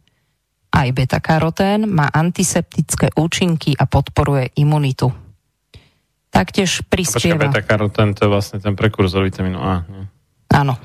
aj 0.75 0.87
beta-karotén, 0.91 1.87
má 1.87 2.11
antiseptické 2.11 3.15
účinky 3.15 3.79
a 3.79 3.87
podporuje 3.87 4.51
imunitu. 4.59 5.07
Taktiež 6.27 6.83
prispieva... 6.91 7.39
Počkaj, 7.39 7.47
beta-karotén 7.47 8.11
to 8.11 8.27
je 8.27 8.29
vlastne 8.35 8.59
ten 8.59 8.75
prekurzor 8.75 9.23
vitamínu 9.23 9.55
A. 9.55 9.87
Nie? 9.87 10.03
Áno. 10.51 10.75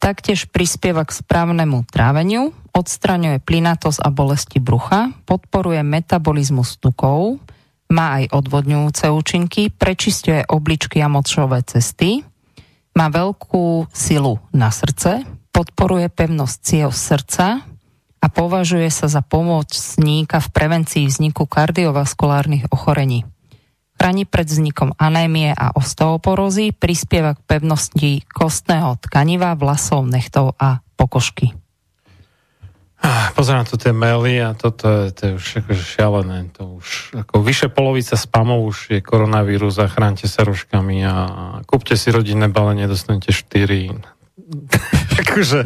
Taktiež 0.00 0.48
prispieva 0.48 1.04
k 1.04 1.12
správnemu 1.12 1.84
tráveniu, 1.84 2.56
odstraňuje 2.72 3.36
plynatosť 3.44 4.00
a 4.00 4.08
bolesti 4.08 4.56
brucha, 4.56 5.12
podporuje 5.28 5.84
metabolizmus 5.84 6.80
tukov, 6.80 7.36
má 7.92 8.24
aj 8.24 8.32
odvodňujúce 8.32 9.12
účinky, 9.12 9.68
prečistuje 9.68 10.40
obličky 10.48 11.04
a 11.04 11.12
močové 11.12 11.60
cesty, 11.68 12.24
má 12.96 13.12
veľkú 13.12 13.92
silu 13.92 14.40
na 14.56 14.72
srdce, 14.72 15.20
podporuje 15.52 16.08
pevnosť 16.08 16.56
ciev 16.64 16.96
srdca 16.96 17.69
a 18.20 18.26
považuje 18.28 18.92
sa 18.92 19.08
za 19.08 19.24
pomocníka 19.24 20.38
v 20.44 20.48
prevencii 20.52 21.08
vzniku 21.08 21.48
kardiovaskulárnych 21.48 22.68
ochorení 22.68 23.24
chráni 24.00 24.24
pred 24.24 24.48
vznikom 24.48 24.96
anémie 24.96 25.52
a 25.52 25.76
osteoporózy, 25.76 26.72
prispieva 26.72 27.36
k 27.36 27.44
pevnosti 27.44 28.24
kostného 28.32 28.96
tkaniva, 29.04 29.52
vlasov, 29.60 30.08
nechtov 30.08 30.56
a 30.56 30.80
pokožky. 30.96 31.52
Pozerám 33.36 33.68
tu 33.68 33.76
tie 33.76 33.92
maily 33.92 34.40
a 34.40 34.56
toto 34.56 34.88
je, 34.88 35.12
to 35.12 35.20
je 35.24 35.32
už 35.36 35.46
akože 35.64 35.84
šialené. 35.84 36.48
To 36.56 36.80
už, 36.80 37.20
ako 37.24 37.44
vyše 37.44 37.68
polovica 37.68 38.16
spamov 38.16 38.72
už 38.72 38.96
je 38.96 39.00
koronavírus, 39.04 39.76
zachránte 39.76 40.24
sa 40.28 40.48
ruškami 40.48 41.04
a 41.04 41.14
kúpte 41.68 41.96
si 41.96 42.08
rodinné 42.08 42.48
balenie, 42.48 42.88
dostanete 42.88 43.36
4. 43.36 44.00
akože 45.20 45.60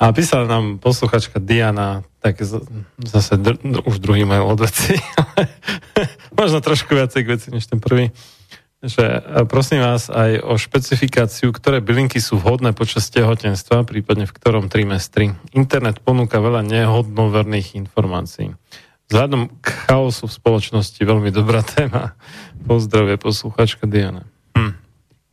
a 0.00 0.16
písala 0.16 0.48
nám 0.48 0.80
posluchačka 0.80 1.36
Diana, 1.36 2.00
tak 2.24 2.40
zase 2.96 3.36
dr- 3.36 3.84
už 3.84 4.00
druhý 4.00 4.24
mail 4.24 4.48
od 4.48 4.64
veci, 4.64 4.96
možno 6.40 6.64
trošku 6.64 6.96
viacej 6.96 7.20
k 7.20 7.30
veci 7.36 7.48
než 7.52 7.68
ten 7.68 7.84
prvý. 7.84 8.08
Že 8.80 9.04
e, 9.04 9.20
prosím 9.44 9.84
vás 9.84 10.08
aj 10.08 10.40
o 10.40 10.56
špecifikáciu, 10.56 11.52
ktoré 11.52 11.84
bylinky 11.84 12.16
sú 12.16 12.40
vhodné 12.40 12.72
počas 12.72 13.12
tehotenstva, 13.12 13.84
prípadne 13.84 14.24
v 14.24 14.32
ktorom 14.32 14.72
trimestri. 14.72 15.36
Internet 15.52 16.00
ponúka 16.00 16.40
veľa 16.40 16.64
nehodnoverných 16.64 17.76
informácií. 17.76 18.56
Vzhľadom 19.12 19.52
k 19.60 19.68
chaosu 19.84 20.24
v 20.24 20.32
spoločnosti 20.32 20.96
veľmi 20.96 21.28
dobrá 21.28 21.60
téma. 21.60 22.16
Pozdravie 22.64 23.20
posluchačka 23.20 23.84
Diana. 23.84 24.24
Hm. 24.56 24.72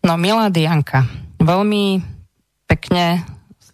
No 0.03 0.19
milá 0.19 0.51
Dianka, 0.51 1.07
veľmi 1.39 2.03
pekne 2.67 3.23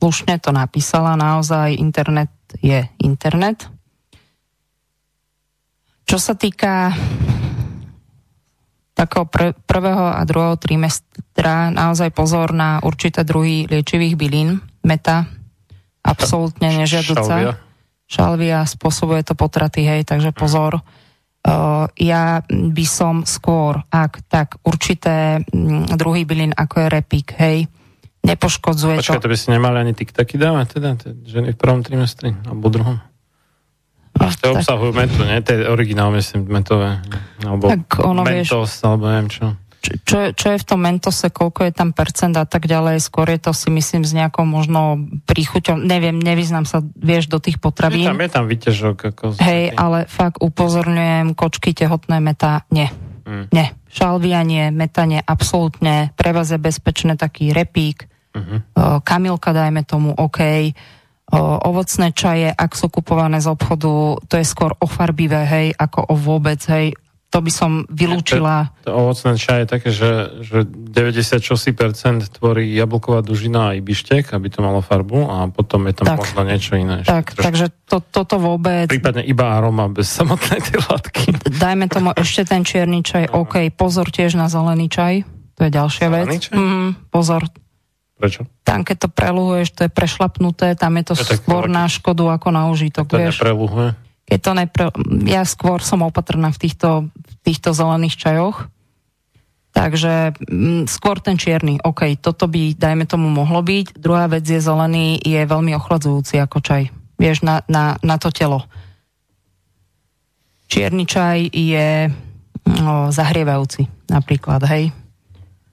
slušne 0.04 0.36
to 0.44 0.52
napísala, 0.52 1.16
naozaj 1.16 1.80
internet 1.80 2.28
je 2.60 2.84
internet. 3.00 3.72
Čo 6.04 6.20
sa 6.20 6.36
týka 6.36 6.92
takého 8.92 9.24
pr- 9.32 9.56
prvého 9.64 10.12
a 10.12 10.20
druhého 10.28 10.60
trimestra 10.60 11.72
naozaj 11.72 12.12
pozor 12.12 12.52
na 12.52 12.84
určité 12.84 13.24
druhy 13.24 13.64
liečivých 13.72 14.20
bylín. 14.20 14.60
Meta, 14.84 15.24
absolútne 16.04 16.84
nežiaduca. 16.84 17.24
Šalvia. 17.24 17.56
Šalvia, 18.04 18.60
spôsobuje 18.68 19.24
to 19.24 19.40
potraty, 19.40 19.88
hej, 19.88 20.04
takže 20.04 20.36
pozor. 20.36 20.84
Uh, 21.48 21.88
ja 21.96 22.44
by 22.52 22.86
som 22.88 23.24
skôr, 23.24 23.80
ak 23.88 24.28
tak 24.28 24.60
určité 24.68 25.40
mm, 25.48 25.96
druhy 25.96 26.28
bylín, 26.28 26.52
ako 26.52 26.84
je 26.84 26.88
repík, 26.92 27.40
hej, 27.40 27.72
nepoškodzuje 28.24 29.04
Počkaj, 29.04 29.20
to... 29.20 29.28
to 29.28 29.32
by 29.32 29.38
si 29.38 29.48
nemali 29.52 29.84
ani 29.84 29.94
tiktaky 29.94 30.40
dávať, 30.40 30.80
teda, 30.80 30.90
ženy 31.28 31.54
v 31.54 31.58
prvom 31.60 31.84
trimestri, 31.84 32.34
alebo 32.48 32.72
druhom? 32.72 32.98
A 34.14 34.30
to 34.30 34.54
obsahujú 34.54 34.94
metu, 34.94 35.26
nie? 35.26 35.42
To 35.42 35.50
je 35.58 35.66
originál, 35.66 36.14
myslím, 36.14 36.46
metové. 36.46 37.02
Alebo 37.42 37.66
tak 37.74 37.98
ono, 37.98 38.22
mentos, 38.22 38.78
vieš, 38.78 38.86
alebo 38.86 39.10
neviem 39.10 39.30
čo. 39.30 39.46
Čo, 39.84 40.16
je, 40.16 40.30
čo 40.32 40.48
je 40.56 40.62
v 40.64 40.66
tom 40.70 40.80
mentose, 40.80 41.28
koľko 41.28 41.68
je 41.68 41.74
tam 41.76 41.92
percent 41.92 42.32
a 42.40 42.48
tak 42.48 42.72
ďalej, 42.72 43.04
skôr 43.04 43.28
je 43.28 43.42
to 43.44 43.52
si 43.52 43.68
myslím 43.68 44.08
s 44.08 44.16
nejakou 44.16 44.48
možno 44.48 45.12
príchuťou, 45.28 45.76
neviem, 45.76 46.16
nevyznám 46.16 46.64
sa, 46.64 46.80
vieš, 46.96 47.28
do 47.28 47.44
tých 47.44 47.60
potravín. 47.60 48.08
Je 48.08 48.14
tam, 48.16 48.22
je 48.24 48.32
tam 48.32 48.46
vyťažok. 48.48 48.98
Ako 49.12 49.24
Hej, 49.44 49.76
ale 49.76 50.08
fakt 50.08 50.40
upozorňujem, 50.40 51.36
kočky 51.36 51.76
tehotné 51.76 52.24
meta, 52.24 52.64
nie. 52.72 52.88
Hmm. 53.28 53.52
Nie. 53.52 53.76
Šalvia 53.92 54.40
nie, 54.48 54.72
meta 54.72 55.04
nie, 55.04 55.20
absolútne. 55.20 56.16
Pre 56.16 56.32
vás 56.32 56.48
je 56.48 56.60
bezpečné 56.62 57.20
taký 57.20 57.52
repík, 57.52 58.08
uh-huh. 58.34 59.00
kamilka 59.06 59.54
dajme 59.54 59.86
tomu, 59.86 60.12
OK 60.18 60.42
ovocné 61.42 62.14
čaje, 62.14 62.54
ak 62.54 62.78
sú 62.78 62.94
kupované 62.94 63.42
z 63.42 63.50
obchodu, 63.50 64.22
to 64.30 64.36
je 64.38 64.46
skôr 64.46 64.78
ofarbivé, 64.78 65.42
hej, 65.50 65.68
ako 65.74 66.14
o 66.14 66.16
vôbec, 66.20 66.62
hej, 66.70 66.94
to 67.34 67.42
by 67.42 67.50
som 67.50 67.90
vylúčila. 67.90 68.70
To, 68.86 68.86
to 68.86 68.90
ovocné 68.94 69.34
čaje 69.42 69.66
je 69.66 69.70
také, 69.74 69.90
že, 69.90 70.12
že 70.46 70.70
90 70.70 71.42
čosi 71.42 71.74
percent 71.74 72.22
tvorí 72.30 72.70
jablková 72.78 73.26
dužina 73.26 73.74
a 73.74 73.82
bištek, 73.82 74.30
aby 74.38 74.54
to 74.54 74.62
malo 74.62 74.86
farbu 74.86 75.26
a 75.26 75.50
potom 75.50 75.90
je 75.90 75.98
tam 75.98 76.14
tak, 76.14 76.18
možno 76.22 76.46
niečo 76.46 76.78
iné. 76.78 77.02
Tak, 77.02 77.34
takže 77.34 77.74
to, 77.90 78.06
toto 78.06 78.38
vôbec... 78.38 78.86
Prípadne 78.86 79.26
iba 79.26 79.58
aroma 79.58 79.90
bez 79.90 80.14
samotnej 80.14 80.62
tej 80.62 80.86
látky. 80.86 81.42
Dajme 81.58 81.90
tomu 81.90 82.14
ešte 82.22 82.46
ten 82.46 82.62
čierny 82.62 83.02
čaj, 83.02 83.34
OK, 83.34 83.74
pozor 83.74 84.14
tiež 84.14 84.38
na 84.38 84.46
zelený 84.46 84.86
čaj, 84.94 85.26
to 85.58 85.66
je 85.66 85.72
ďalšia 85.74 86.06
zelený 86.14 86.38
vec. 86.38 86.42
Čaj? 86.46 86.54
Mm, 86.54 86.90
pozor, 87.10 87.50
Prečo? 88.18 88.46
Tam, 88.62 88.86
keď 88.86 89.08
to 89.08 89.10
preluhuješ, 89.10 89.74
to 89.74 89.82
je 89.86 89.92
prešlapnuté, 89.92 90.78
tam 90.78 90.96
je 91.02 91.04
to 91.12 91.16
ja 91.18 91.26
skôr 91.38 91.66
na 91.66 91.90
škodu 91.90 92.30
ako 92.30 92.48
na 92.54 92.70
užitok. 92.70 93.10
To 93.10 93.18
vieš. 93.18 93.42
nepreluhuje? 93.42 93.90
Keď 94.24 94.40
to 94.40 94.52
nepre... 94.56 94.86
Ja 95.28 95.44
skôr 95.44 95.84
som 95.84 96.06
opatrná 96.06 96.54
v 96.54 96.62
týchto, 96.62 97.10
v 97.12 97.34
týchto 97.44 97.76
zelených 97.76 98.16
čajoch. 98.16 98.72
Takže 99.74 100.38
m, 100.46 100.46
mm, 100.46 100.84
skôr 100.86 101.18
ten 101.18 101.36
čierny. 101.36 101.82
OK, 101.82 102.14
toto 102.22 102.46
by, 102.46 102.78
dajme 102.78 103.10
tomu, 103.10 103.28
mohlo 103.34 103.66
byť. 103.66 103.98
Druhá 103.98 104.30
vec 104.30 104.46
je 104.46 104.62
zelený, 104.62 105.18
je 105.26 105.42
veľmi 105.44 105.74
ochladzujúci 105.74 106.38
ako 106.38 106.62
čaj. 106.62 106.94
Vieš, 107.18 107.42
na, 107.42 107.66
na, 107.66 107.98
na 108.06 108.16
to 108.22 108.30
telo. 108.30 108.70
Čierny 110.70 111.10
čaj 111.10 111.50
je 111.50 112.14
no, 112.70 113.10
zahrievajúci 113.10 113.90
napríklad, 114.08 114.62
hej. 114.70 114.94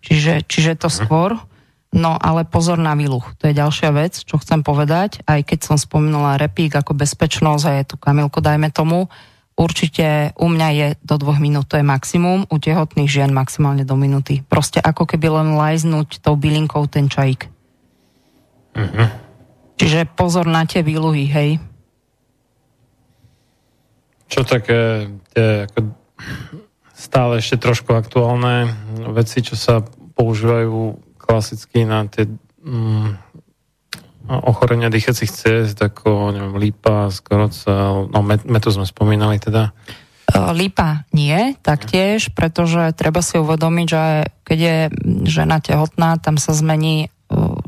Čiže, 0.00 0.48
čiže 0.48 0.80
to 0.80 0.88
mhm. 0.88 0.96
skôr. 0.96 1.30
No 1.90 2.14
ale 2.14 2.46
pozor 2.46 2.78
na 2.78 2.94
výluch, 2.94 3.34
to 3.34 3.50
je 3.50 3.58
ďalšia 3.58 3.90
vec, 3.90 4.14
čo 4.14 4.38
chcem 4.38 4.62
povedať, 4.62 5.26
aj 5.26 5.42
keď 5.42 5.58
som 5.66 5.76
spomenula 5.76 6.38
repík 6.38 6.70
ako 6.70 6.94
bezpečnosť 6.94 7.64
a 7.66 7.72
je 7.82 7.84
tu 7.90 7.96
Kamilko, 7.98 8.38
dajme 8.38 8.70
tomu, 8.70 9.10
určite 9.58 10.30
u 10.38 10.46
mňa 10.46 10.68
je 10.70 10.86
do 11.02 11.18
dvoch 11.18 11.42
minút, 11.42 11.66
to 11.66 11.82
je 11.82 11.84
maximum, 11.84 12.46
u 12.46 12.56
tehotných 12.62 13.10
žien 13.10 13.34
maximálne 13.34 13.82
do 13.82 13.98
minúty. 13.98 14.46
Proste 14.46 14.78
ako 14.78 15.02
keby 15.02 15.34
len 15.34 15.58
lajznúť 15.58 16.22
tou 16.22 16.38
bylinkou 16.38 16.86
ten 16.86 17.10
čajík. 17.10 17.50
Uh-huh. 18.70 19.10
Čiže 19.74 20.06
pozor 20.14 20.46
na 20.46 20.62
tie 20.62 20.86
výluhy, 20.86 21.26
hej. 21.26 21.50
Čo 24.30 24.46
také 24.46 25.10
tie 25.34 25.66
ako 25.66 25.90
stále 26.94 27.42
ešte 27.42 27.58
trošku 27.58 27.90
aktuálne 27.98 28.70
veci, 29.10 29.42
čo 29.42 29.58
sa 29.58 29.82
používajú 30.14 31.09
klasicky 31.30 31.86
na 31.86 32.10
tie 32.10 32.26
mm, 32.66 33.30
ochorenia 34.30 34.90
dýchacích 34.90 35.30
ciest, 35.30 35.78
ako 35.78 36.34
neviem, 36.34 36.58
lípa, 36.58 37.10
skoroca, 37.10 38.06
no 38.06 38.18
metu 38.26 38.70
sme 38.70 38.86
spomínali 38.86 39.38
teda. 39.42 39.70
E, 40.30 40.38
lípa 40.54 41.06
nie, 41.10 41.58
taktiež, 41.62 42.30
pretože 42.30 42.94
treba 42.94 43.22
si 43.22 43.38
uvedomiť, 43.38 43.86
že 43.86 44.02
keď 44.46 44.58
je 44.58 44.76
žena 45.26 45.58
tehotná, 45.58 46.18
tam 46.18 46.38
sa 46.38 46.54
zmení 46.54 47.10
uh, 47.30 47.58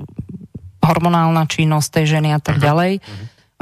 hormonálna 0.83 1.47
činnosť 1.47 2.03
tej 2.03 2.19
ženy 2.19 2.35
a 2.35 2.43
tak 2.43 2.59
uh-huh. 2.59 2.67
ďalej. 2.67 2.93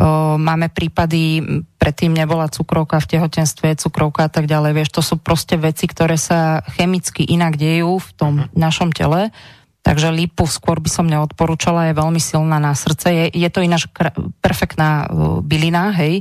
Uh, 0.01 0.41
máme 0.41 0.73
prípady, 0.73 1.45
predtým 1.77 2.17
nebola 2.17 2.49
cukrovka 2.49 2.97
v 3.05 3.17
tehotenstve, 3.17 3.77
cukrovka 3.77 4.29
a 4.29 4.33
tak 4.33 4.49
ďalej. 4.49 4.73
Vieš, 4.73 4.91
to 4.97 5.03
sú 5.05 5.21
proste 5.21 5.61
veci, 5.61 5.85
ktoré 5.85 6.17
sa 6.17 6.65
chemicky 6.77 7.29
inak 7.29 7.61
dejú 7.61 8.01
v 8.01 8.11
tom 8.17 8.33
uh-huh. 8.45 8.53
našom 8.57 8.93
tele 8.97 9.33
Takže 9.81 10.13
lípu 10.13 10.45
skôr 10.45 10.77
by 10.77 10.91
som 10.93 11.09
neodporúčala, 11.09 11.89
je 11.89 11.97
veľmi 11.97 12.21
silná 12.21 12.61
na 12.61 12.77
srdce. 12.77 13.09
Je, 13.09 13.27
je 13.33 13.49
to 13.49 13.65
ináč 13.65 13.89
kr- 13.89 14.13
perfektná 14.45 15.09
uh, 15.09 15.41
bylina, 15.41 15.89
hej, 15.97 16.21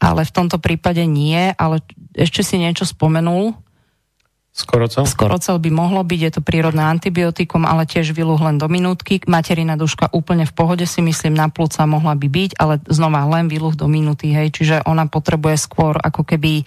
ale 0.00 0.24
v 0.24 0.32
tomto 0.32 0.56
prípade 0.56 1.04
nie, 1.04 1.52
ale 1.60 1.84
ešte 2.16 2.40
si 2.40 2.56
niečo 2.56 2.88
spomenul. 2.88 3.52
Skorocel? 4.56 5.04
Skorocel 5.04 5.60
by 5.60 5.68
mohlo 5.68 6.00
byť, 6.00 6.20
je 6.24 6.32
to 6.32 6.40
prírodné 6.40 6.80
antibiotikum, 6.80 7.68
ale 7.68 7.84
tiež 7.84 8.16
vylúh 8.16 8.40
len 8.40 8.56
do 8.56 8.72
minútky. 8.72 9.20
Materina 9.28 9.76
duška 9.76 10.08
úplne 10.16 10.48
v 10.48 10.56
pohode 10.56 10.88
si 10.88 11.04
myslím, 11.04 11.36
na 11.36 11.52
plúca 11.52 11.84
mohla 11.84 12.16
by 12.16 12.24
byť, 12.24 12.50
ale 12.56 12.80
znova 12.88 13.28
len 13.28 13.52
výluh 13.52 13.76
do 13.76 13.84
minúty, 13.84 14.32
hej, 14.32 14.56
čiže 14.56 14.88
ona 14.88 15.04
potrebuje 15.12 15.60
skôr 15.60 16.00
ako 16.00 16.24
keby 16.24 16.64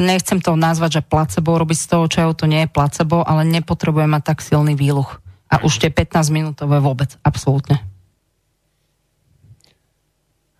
nechcem 0.00 0.40
to 0.40 0.56
nazvať, 0.56 1.00
že 1.00 1.08
placebo, 1.08 1.60
robiť 1.60 1.78
z 1.78 1.86
toho 1.88 2.06
čaju, 2.08 2.30
to 2.32 2.48
nie 2.48 2.64
je 2.64 2.72
placebo, 2.72 3.20
ale 3.20 3.44
nepotrebuje 3.44 4.06
mať 4.08 4.22
tak 4.24 4.38
silný 4.40 4.72
výluch. 4.72 5.20
A 5.52 5.60
už 5.60 5.84
tie 5.84 5.90
15 5.92 6.32
minútové 6.32 6.80
vôbec, 6.80 7.20
absolútne. 7.20 7.84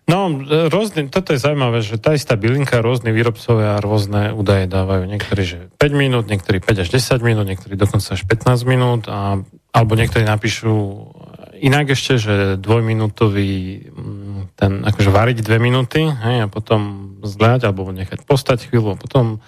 No, 0.03 0.27
rôzne, 0.67 1.07
toto 1.07 1.31
je 1.31 1.39
zaujímavé, 1.39 1.79
že 1.79 1.95
tá 1.95 2.11
istá 2.11 2.35
bylinka, 2.35 2.83
rôzne 2.83 3.15
výrobcovia 3.15 3.79
rôzne 3.79 4.35
údaje 4.35 4.67
dávajú. 4.67 5.07
Niektorí, 5.07 5.43
že 5.47 5.59
5 5.79 5.95
minút, 5.95 6.27
niektorí 6.27 6.59
5 6.59 6.83
až 6.83 6.89
10 6.91 7.23
minút, 7.23 7.47
niektorí 7.47 7.79
dokonca 7.79 8.13
až 8.13 8.21
15 8.27 8.67
minút, 8.67 9.07
a, 9.07 9.39
alebo 9.71 9.91
niektorí 9.95 10.27
napíšu 10.27 10.75
inak 11.63 11.95
ešte, 11.95 12.19
že 12.19 12.35
dvojminútový 12.59 13.51
mm, 13.87 14.59
ten, 14.59 14.83
akože 14.83 15.09
variť 15.09 15.37
dve 15.39 15.57
minúty, 15.63 16.03
hej, 16.03 16.43
a 16.43 16.47
potom 16.51 17.15
zľať, 17.23 17.71
alebo 17.71 17.87
nechať 17.95 18.27
postať 18.27 18.67
chvíľu, 18.67 18.93
a 18.93 18.97
potom 18.99 19.39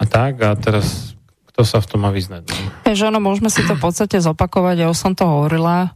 a 0.00 0.04
tak, 0.08 0.40
a 0.40 0.56
teraz 0.56 1.12
kto 1.52 1.66
sa 1.66 1.84
v 1.84 1.88
tom 1.90 2.00
má 2.06 2.10
vyznať? 2.14 2.48
Že 2.88 3.12
ono, 3.12 3.20
môžeme 3.20 3.52
si 3.52 3.60
to 3.66 3.76
v 3.76 3.82
podstate 3.82 4.22
zopakovať, 4.24 4.76
ja 4.80 4.88
už 4.88 4.96
som 4.96 5.12
to 5.12 5.28
hovorila, 5.28 5.92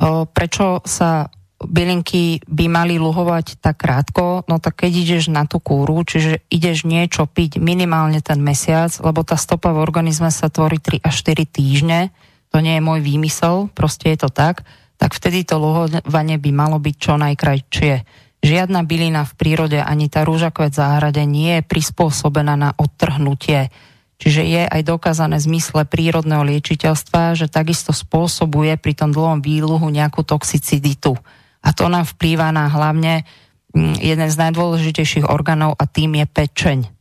o, 0.00 0.24
prečo 0.24 0.80
sa 0.88 1.28
bylinky 1.58 2.38
by 2.46 2.70
mali 2.70 3.02
luhovať 3.02 3.58
tak 3.58 3.82
krátko, 3.82 4.46
no 4.46 4.62
tak 4.62 4.86
keď 4.86 4.92
ideš 4.94 5.24
na 5.34 5.42
tú 5.50 5.58
kúru, 5.58 6.06
čiže 6.06 6.46
ideš 6.46 6.86
niečo 6.86 7.26
piť 7.26 7.58
minimálne 7.58 8.22
ten 8.22 8.38
mesiac, 8.38 8.94
lebo 9.02 9.26
tá 9.26 9.34
stopa 9.34 9.74
v 9.74 9.82
organizme 9.82 10.30
sa 10.30 10.46
tvorí 10.46 10.78
3 10.78 11.02
až 11.02 11.14
4 11.26 11.42
týždne, 11.50 12.14
to 12.58 12.66
nie 12.66 12.74
je 12.74 12.82
môj 12.82 13.06
výmysel, 13.06 13.70
proste 13.70 14.10
je 14.10 14.26
to 14.26 14.34
tak, 14.34 14.66
tak 14.98 15.14
vtedy 15.14 15.46
to 15.46 15.62
luhovanie 15.62 16.42
by 16.42 16.50
malo 16.50 16.82
byť 16.82 16.94
čo 16.98 17.14
najkrajšie. 17.14 18.02
Žiadna 18.42 18.82
bylina 18.82 19.22
v 19.22 19.36
prírode 19.38 19.78
ani 19.78 20.10
tá 20.10 20.26
rúžakové 20.26 20.74
záhrade 20.74 21.22
nie 21.22 21.54
je 21.54 21.62
prispôsobená 21.62 22.58
na 22.58 22.74
odtrhnutie. 22.74 23.70
Čiže 24.18 24.42
je 24.42 24.62
aj 24.66 24.82
dokázané 24.82 25.38
zmysle 25.38 25.86
prírodného 25.86 26.42
liečiteľstva, 26.42 27.38
že 27.38 27.46
takisto 27.46 27.94
spôsobuje 27.94 28.74
pri 28.74 28.98
tom 28.98 29.14
dlhom 29.14 29.38
výluhu 29.38 29.86
nejakú 29.86 30.26
toxiciditu. 30.26 31.14
A 31.62 31.70
to 31.70 31.86
nám 31.86 32.10
vplýva 32.10 32.50
na 32.50 32.66
hlavne 32.66 33.22
mm, 33.70 34.02
jeden 34.02 34.26
z 34.26 34.34
najdôležitejších 34.34 35.30
orgánov 35.30 35.78
a 35.78 35.86
tým 35.86 36.18
je 36.18 36.26
pečeň. 36.26 36.97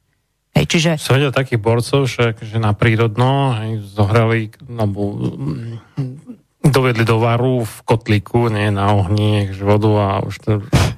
Hej, 0.57 0.65
čiže... 0.65 0.91
Videl 0.97 1.29
takých 1.29 1.61
borcov, 1.61 2.09
že, 2.09 2.33
že 2.41 2.57
na 2.57 2.73
prírodno 2.73 3.53
hej, 3.61 3.85
zohrali, 3.93 4.49
alebo 4.65 5.13
mm, 5.13 6.65
dovedli 6.65 7.05
do 7.05 7.21
varu 7.21 7.61
v 7.61 7.75
kotlíku, 7.85 8.49
nie 8.49 8.73
na 8.73 8.89
ohni, 8.89 9.53
vodu 9.61 9.91
a 9.93 10.07
už 10.25 10.35
to 10.41 10.51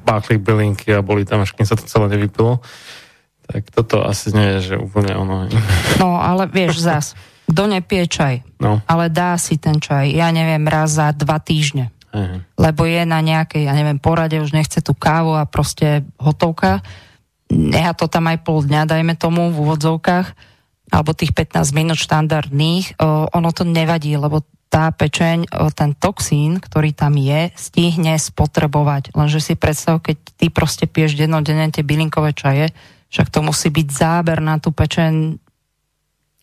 páchli 0.08 0.40
bylinky 0.40 0.96
a 0.96 1.04
boli 1.04 1.28
tam, 1.28 1.44
až 1.44 1.52
kým 1.52 1.68
sa 1.68 1.76
to 1.76 1.84
celé 1.84 2.08
nevypilo. 2.16 2.64
Tak 3.52 3.68
toto 3.76 4.08
asi 4.08 4.32
nie 4.32 4.48
je, 4.58 4.74
že 4.74 4.76
úplne 4.80 5.12
ono. 5.20 5.52
No, 6.00 6.16
ale 6.16 6.48
vieš, 6.48 6.80
zas, 6.80 7.18
kto 7.50 7.68
nepie 7.68 8.08
čaj, 8.08 8.64
no. 8.64 8.80
ale 8.88 9.12
dá 9.12 9.36
si 9.36 9.60
ten 9.60 9.82
čaj, 9.82 10.08
ja 10.08 10.32
neviem, 10.32 10.64
raz 10.72 10.96
za 10.96 11.12
dva 11.12 11.42
týždne. 11.44 11.92
Uh-huh. 12.10 12.42
Lebo 12.58 12.88
je 12.88 13.04
na 13.06 13.20
nejakej, 13.22 13.68
ja 13.68 13.74
neviem, 13.76 14.00
porade, 14.00 14.40
už 14.40 14.56
nechce 14.56 14.80
tú 14.82 14.96
kávu 14.96 15.36
a 15.36 15.44
proste 15.44 16.08
hotovka. 16.18 16.82
Neha 17.50 17.98
to 17.98 18.06
tam 18.06 18.30
aj 18.30 18.46
pol 18.46 18.62
dňa, 18.62 18.86
dajme 18.86 19.18
tomu, 19.18 19.50
v 19.50 19.58
úvodzovkách, 19.66 20.28
alebo 20.90 21.12
tých 21.18 21.34
15 21.34 21.74
minút 21.74 21.98
štandardných. 21.98 23.02
Ono 23.34 23.50
to 23.54 23.66
nevadí, 23.66 24.14
lebo 24.18 24.46
tá 24.70 24.94
pečeň, 24.94 25.50
ten 25.74 25.98
toxín, 25.98 26.62
ktorý 26.62 26.94
tam 26.94 27.18
je, 27.18 27.50
stihne 27.58 28.14
spotrebovať. 28.22 29.18
Lenže 29.18 29.42
si 29.42 29.54
predstav, 29.58 29.98
keď 29.98 30.18
ty 30.38 30.54
proste 30.54 30.86
piješ 30.86 31.18
dennodenne 31.18 31.74
tie 31.74 31.82
bylinkové 31.82 32.38
čaje, 32.38 32.70
však 33.10 33.34
to 33.34 33.42
musí 33.42 33.74
byť 33.74 33.88
záber 33.90 34.38
na 34.46 34.62
tú 34.62 34.70
pečeň 34.70 35.42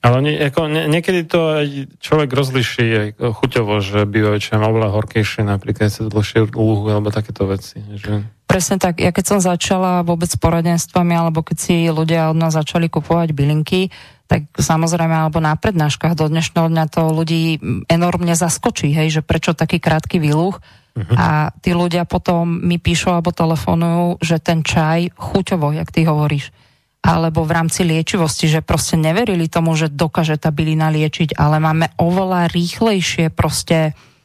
ale 0.06 0.22
nie, 0.22 0.38
ako, 0.38 0.70
nie, 0.70 0.86
niekedy 0.86 1.26
to 1.26 1.40
aj 1.58 1.66
človek 1.98 2.30
rozliší 2.30 2.86
aj 2.94 3.08
chuťovo, 3.18 3.82
že 3.82 4.06
býva 4.06 4.38
väčšie 4.38 4.54
oveľa 4.54 4.94
horkejšie, 4.94 5.42
napríklad 5.42 5.90
sa 5.90 6.06
dlhšie 6.06 6.46
lúhu 6.54 6.86
alebo 6.86 7.10
takéto 7.10 7.50
veci. 7.50 7.82
Že... 7.82 8.22
Presne 8.56 8.80
tak. 8.80 9.04
Ja 9.04 9.12
keď 9.12 9.36
som 9.36 9.38
začala 9.44 10.00
vôbec 10.00 10.32
s 10.32 10.40
poradenstvami, 10.40 11.12
alebo 11.12 11.44
keď 11.44 11.56
si 11.60 11.92
ľudia 11.92 12.32
od 12.32 12.40
nás 12.40 12.56
začali 12.56 12.88
kupovať 12.88 13.36
bylinky, 13.36 13.92
tak 14.24 14.48
samozrejme, 14.56 15.12
alebo 15.12 15.44
na 15.44 15.52
prednáškach 15.60 16.16
do 16.16 16.24
dnešného 16.24 16.72
dňa 16.72 16.84
to 16.88 17.04
ľudí 17.12 17.60
enormne 17.84 18.32
zaskočí, 18.32 18.96
hej, 18.96 19.20
že 19.20 19.20
prečo 19.20 19.52
taký 19.52 19.76
krátky 19.76 20.16
výluch. 20.16 20.56
Uh-huh. 20.96 21.16
A 21.20 21.52
tí 21.60 21.76
ľudia 21.76 22.08
potom 22.08 22.48
mi 22.48 22.80
píšu 22.80 23.12
alebo 23.12 23.28
telefonujú, 23.28 24.24
že 24.24 24.40
ten 24.40 24.64
čaj 24.64 25.12
chuťovo, 25.12 25.76
jak 25.76 25.92
ty 25.92 26.08
hovoríš, 26.08 26.48
alebo 27.04 27.44
v 27.44 27.60
rámci 27.60 27.84
liečivosti, 27.84 28.48
že 28.48 28.64
proste 28.64 28.96
neverili 28.96 29.52
tomu, 29.52 29.76
že 29.76 29.92
dokáže 29.92 30.40
tá 30.40 30.48
bylina 30.48 30.88
liečiť, 30.88 31.36
ale 31.36 31.60
máme 31.60 31.92
oveľa 32.00 32.48
rýchlejšie 32.48 33.28
proste 33.36 33.92
um, 33.92 34.15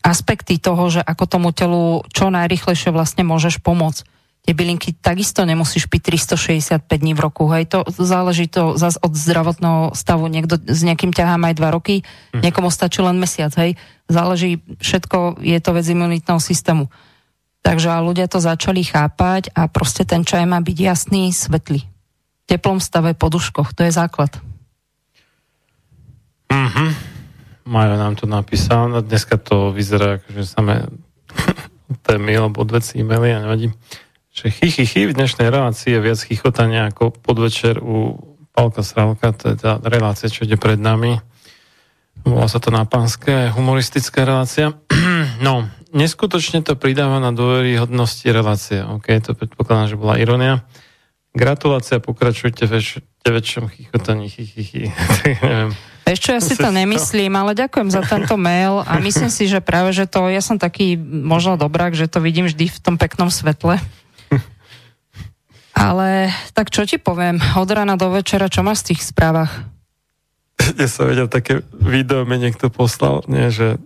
aspekty 0.00 0.56
toho, 0.56 0.88
že 0.88 1.00
ako 1.04 1.24
tomu 1.28 1.48
telu 1.52 2.00
čo 2.08 2.32
najrychlejšie 2.32 2.88
vlastne 2.90 3.22
môžeš 3.22 3.60
pomôcť. 3.60 4.08
Tie 4.48 4.56
bylinky 4.56 4.96
takisto 4.96 5.44
nemusíš 5.44 5.92
piť 5.92 6.24
365 6.24 6.88
dní 6.88 7.12
v 7.12 7.20
roku, 7.20 7.44
hej, 7.52 7.68
to 7.68 7.84
záleží 7.92 8.48
to 8.48 8.80
zase 8.80 8.96
od 9.04 9.12
zdravotného 9.12 9.92
stavu, 9.92 10.24
niekto 10.32 10.56
s 10.56 10.80
niekým 10.80 11.12
ťahá 11.12 11.36
aj 11.36 11.54
dva 11.60 11.68
roky, 11.68 12.00
hm. 12.32 12.40
niekomu 12.40 12.72
stačí 12.72 13.04
len 13.04 13.20
mesiac, 13.20 13.52
hej, 13.60 13.76
záleží, 14.08 14.64
všetko 14.80 15.44
je 15.44 15.58
to 15.60 15.70
vec 15.76 15.84
imunitného 15.84 16.40
systému. 16.40 16.88
Takže 17.60 18.00
ľudia 18.00 18.30
to 18.32 18.40
začali 18.40 18.80
chápať 18.80 19.52
a 19.52 19.68
proste 19.68 20.08
ten 20.08 20.24
čaj 20.24 20.48
má 20.48 20.64
byť 20.64 20.78
jasný, 20.80 21.28
svetlý. 21.36 21.84
V 21.84 22.44
teplom 22.48 22.80
stave 22.80 23.12
poduškoch, 23.12 23.76
to 23.76 23.84
je 23.84 23.92
základ. 23.92 24.32
Mhm. 26.48 27.17
Majo 27.68 28.00
nám 28.00 28.16
to 28.16 28.24
napísal, 28.24 28.88
dneska 29.04 29.36
to 29.36 29.76
vyzerá, 29.76 30.24
že 30.32 30.48
samé 30.48 30.88
témy 32.08 32.40
alebo 32.40 32.64
odveci 32.64 32.96
e-maily 32.96 33.36
a 33.36 33.44
nevadí. 33.44 33.68
Že 34.32 34.44
chy, 34.48 34.68
chy, 34.72 34.84
chy, 34.88 35.00
v 35.04 35.12
dnešnej 35.12 35.52
relácii 35.52 35.92
je 35.92 36.00
viac 36.00 36.16
chichotania 36.16 36.88
ako 36.88 37.12
podvečer 37.12 37.76
u 37.84 38.16
Palka 38.56 38.80
Sralka, 38.80 39.36
to 39.36 39.52
je 39.52 39.56
tá 39.60 39.76
relácia, 39.84 40.32
čo 40.32 40.48
ide 40.48 40.56
pred 40.56 40.80
nami. 40.80 41.20
Volá 42.24 42.48
sa 42.48 42.56
to 42.56 42.72
na 42.72 42.88
pánske, 42.88 43.52
humoristická 43.52 44.24
relácia. 44.24 44.72
no, 45.44 45.68
neskutočne 45.92 46.64
to 46.64 46.72
pridáva 46.72 47.20
na 47.20 47.36
dôveryhodnosti 47.36 48.24
relácie. 48.32 48.80
OK, 48.80 49.12
to 49.20 49.36
predpokladám, 49.36 49.92
že 49.92 50.00
bola 50.00 50.16
ironia. 50.16 50.64
Gratulácia, 51.36 52.00
pokračujte 52.00 52.64
v 52.64 52.80
väčšom 53.28 53.68
chichotaní. 53.68 54.32
Vieš 54.32 55.97
čo, 56.16 56.38
ja 56.38 56.40
si 56.40 56.54
to 56.54 56.70
nemyslím, 56.70 57.34
ale 57.34 57.58
ďakujem 57.58 57.90
za 57.90 58.00
tento 58.06 58.38
mail 58.38 58.80
a 58.86 58.96
myslím 59.02 59.28
si, 59.28 59.50
že 59.50 59.60
práve, 59.60 59.90
že 59.92 60.06
to, 60.06 60.30
ja 60.30 60.40
som 60.40 60.56
taký 60.56 60.96
možno 61.00 61.58
dobrák, 61.58 61.92
že 61.92 62.08
to 62.08 62.22
vidím 62.22 62.46
vždy 62.46 62.70
v 62.70 62.78
tom 62.78 62.96
peknom 62.96 63.28
svetle. 63.28 63.82
Ale 65.76 66.32
tak 66.54 66.70
čo 66.70 66.86
ti 66.86 66.96
poviem, 66.96 67.42
od 67.58 67.68
rána 67.68 67.98
do 67.98 68.08
večera, 68.14 68.50
čo 68.50 68.62
máš 68.62 68.86
z 68.86 68.94
tých 68.94 69.10
správach? 69.10 69.66
Ja 70.74 70.90
som 70.90 71.06
vedel, 71.06 71.30
také 71.30 71.62
video 71.70 72.26
mi 72.26 72.38
niekto 72.38 72.70
poslal, 72.70 73.22
nie, 73.30 73.50
že 73.50 73.78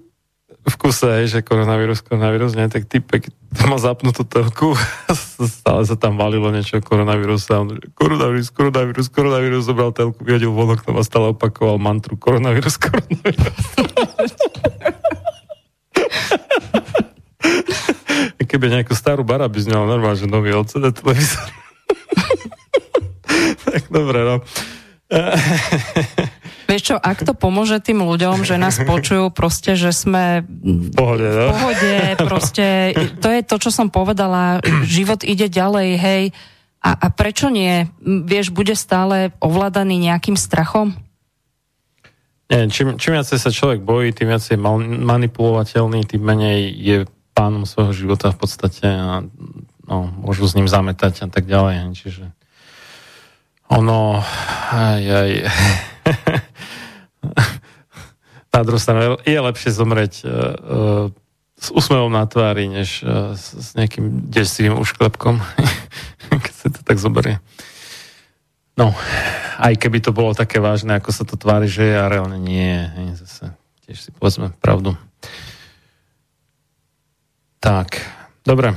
v 0.62 0.74
kuse, 0.78 1.26
že 1.26 1.42
koronavírus, 1.42 2.06
koronavírus, 2.06 2.54
nie, 2.54 2.70
tak 2.70 2.86
typek 2.86 3.34
má 3.66 3.82
zapnutú 3.82 4.22
telku, 4.22 4.78
stále 5.58 5.82
sa 5.82 5.98
tam 5.98 6.14
valilo 6.14 6.54
niečo 6.54 6.78
koronavírus 6.78 7.50
a 7.50 7.66
on, 7.66 7.82
koronavírus, 7.98 8.54
koronavírus, 8.54 9.10
koronavírus, 9.10 9.66
zobral 9.66 9.90
telku, 9.90 10.22
vyhodil 10.22 10.54
von 10.54 10.70
oknom 10.70 10.98
a 10.98 11.02
stále 11.02 11.34
opakoval 11.34 11.82
mantru 11.82 12.14
koronavírus, 12.14 12.78
koronavírus. 12.78 13.58
Keby 18.52 18.68
nejakú 18.68 18.92
starú 18.92 19.24
bara 19.24 19.48
by 19.48 19.64
znal 19.64 19.88
normálne, 19.88 20.20
že 20.20 20.28
nový 20.28 20.52
LCD 20.52 20.92
televízor. 20.92 21.48
tak 23.72 23.88
dobre, 23.88 24.28
no. 24.28 24.44
Vieš 26.72 26.82
čo, 26.88 26.96
ak 26.96 27.28
to 27.28 27.36
pomôže 27.36 27.84
tým 27.84 28.00
ľuďom, 28.00 28.48
že 28.48 28.56
nás 28.56 28.80
počujú 28.88 29.28
proste, 29.28 29.76
že 29.76 29.92
sme 29.92 30.40
v 30.48 30.88
pohode, 30.96 31.28
no? 31.28 31.52
v 31.52 31.52
pohode 31.52 31.92
proste, 32.16 32.96
to 33.20 33.28
je 33.28 33.44
to, 33.44 33.56
čo 33.60 33.68
som 33.68 33.92
povedala, 33.92 34.64
život 34.88 35.20
ide 35.20 35.52
ďalej, 35.52 35.88
hej, 36.00 36.22
a, 36.82 36.90
a 36.96 37.06
prečo 37.12 37.52
nie? 37.52 37.86
Vieš, 38.02 38.50
bude 38.50 38.72
stále 38.74 39.30
ovládaný 39.38 40.02
nejakým 40.02 40.34
strachom? 40.34 40.98
Nie, 42.50 42.66
čím, 42.72 42.98
čím 42.98 43.20
viacej 43.20 43.38
sa 43.38 43.52
človek 43.54 43.84
bojí, 43.84 44.10
tým 44.16 44.32
viacej 44.32 44.56
manipulovateľný, 45.06 46.08
tým 46.08 46.24
menej 46.24 46.72
je 46.74 46.96
pánom 47.36 47.68
svojho 47.68 47.94
života 47.94 48.34
v 48.34 48.38
podstate 48.40 48.88
a 48.88 49.22
no, 49.88 49.96
môžu 50.24 50.48
s 50.48 50.56
ním 50.58 50.66
zametať 50.66 51.24
a 51.24 51.28
tak 51.28 51.46
ďalej. 51.46 51.94
Čiže 51.96 52.41
ono, 53.72 54.20
aj, 54.72 55.02
aj, 55.02 55.30
na 58.52 58.60
druhú 58.60 58.80
stranu 58.80 59.16
je 59.24 59.38
lepšie 59.40 59.72
zomrieť 59.72 60.14
uh, 60.22 60.28
uh, 60.28 61.04
s 61.56 61.72
úsmevom 61.72 62.12
na 62.12 62.28
tvári, 62.28 62.68
než 62.68 63.00
uh, 63.00 63.32
s, 63.32 63.56
s 63.56 63.68
nejakým 63.72 64.28
desivým 64.28 64.76
ušklepkom, 64.76 65.40
keď 66.44 66.52
sa 66.52 66.68
to 66.68 66.80
tak 66.84 67.00
zoberie. 67.00 67.40
No, 68.76 68.92
aj 69.60 69.76
keby 69.76 70.00
to 70.00 70.16
bolo 70.16 70.32
také 70.32 70.56
vážne, 70.60 70.96
ako 70.96 71.12
sa 71.12 71.24
to 71.28 71.36
tvári, 71.36 71.68
že 71.68 71.92
je, 71.92 71.96
a 71.96 72.08
reálne 72.08 72.40
nie. 72.40 72.72
Hej, 72.72 73.24
zase 73.24 73.52
tiež 73.84 73.98
si 74.00 74.10
povedzme 74.16 74.52
pravdu. 74.60 74.96
Tak, 77.60 78.00
dobre. 78.42 78.74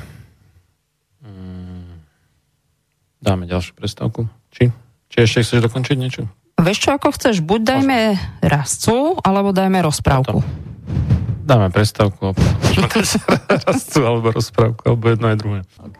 Mm, 1.23 2.03
dáme 3.23 3.47
ďalšiu 3.47 3.73
prestávku. 3.73 4.27
Či? 4.51 4.84
Či 5.15 5.23
ešte 5.23 5.39
chceš 5.47 5.59
dokončiť 5.71 5.95
niečo? 5.95 6.27
Vieš 6.59 6.77
čo, 6.83 6.89
ako 6.91 7.15
chceš, 7.15 7.39
buď 7.39 7.79
dajme 7.79 8.19
rastcu, 8.43 9.15
alebo 9.23 9.55
dajme 9.55 9.79
rozprávku. 9.79 10.43
Dáme 11.47 11.71
prestávku, 11.71 12.35
rastcu 13.71 13.99
alebo 14.03 14.35
rozprávku, 14.35 14.83
alebo 14.83 15.03
jedno 15.07 15.31
aj 15.31 15.37
druhé. 15.39 15.59
Okay. 15.79 15.99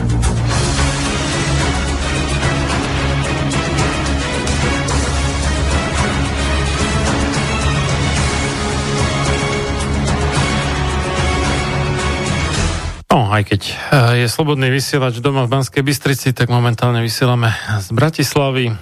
Aj 13.11 13.43
keď 13.43 13.61
eh, 13.67 13.75
je 14.23 14.27
slobodný 14.31 14.71
vysielač 14.71 15.19
doma 15.19 15.43
v 15.43 15.51
Banskej 15.51 15.83
Bystrici, 15.83 16.31
tak 16.31 16.47
momentálne 16.47 17.03
vysielame 17.03 17.51
z 17.83 17.91
Bratislavy 17.91 18.71
eh, 18.71 18.75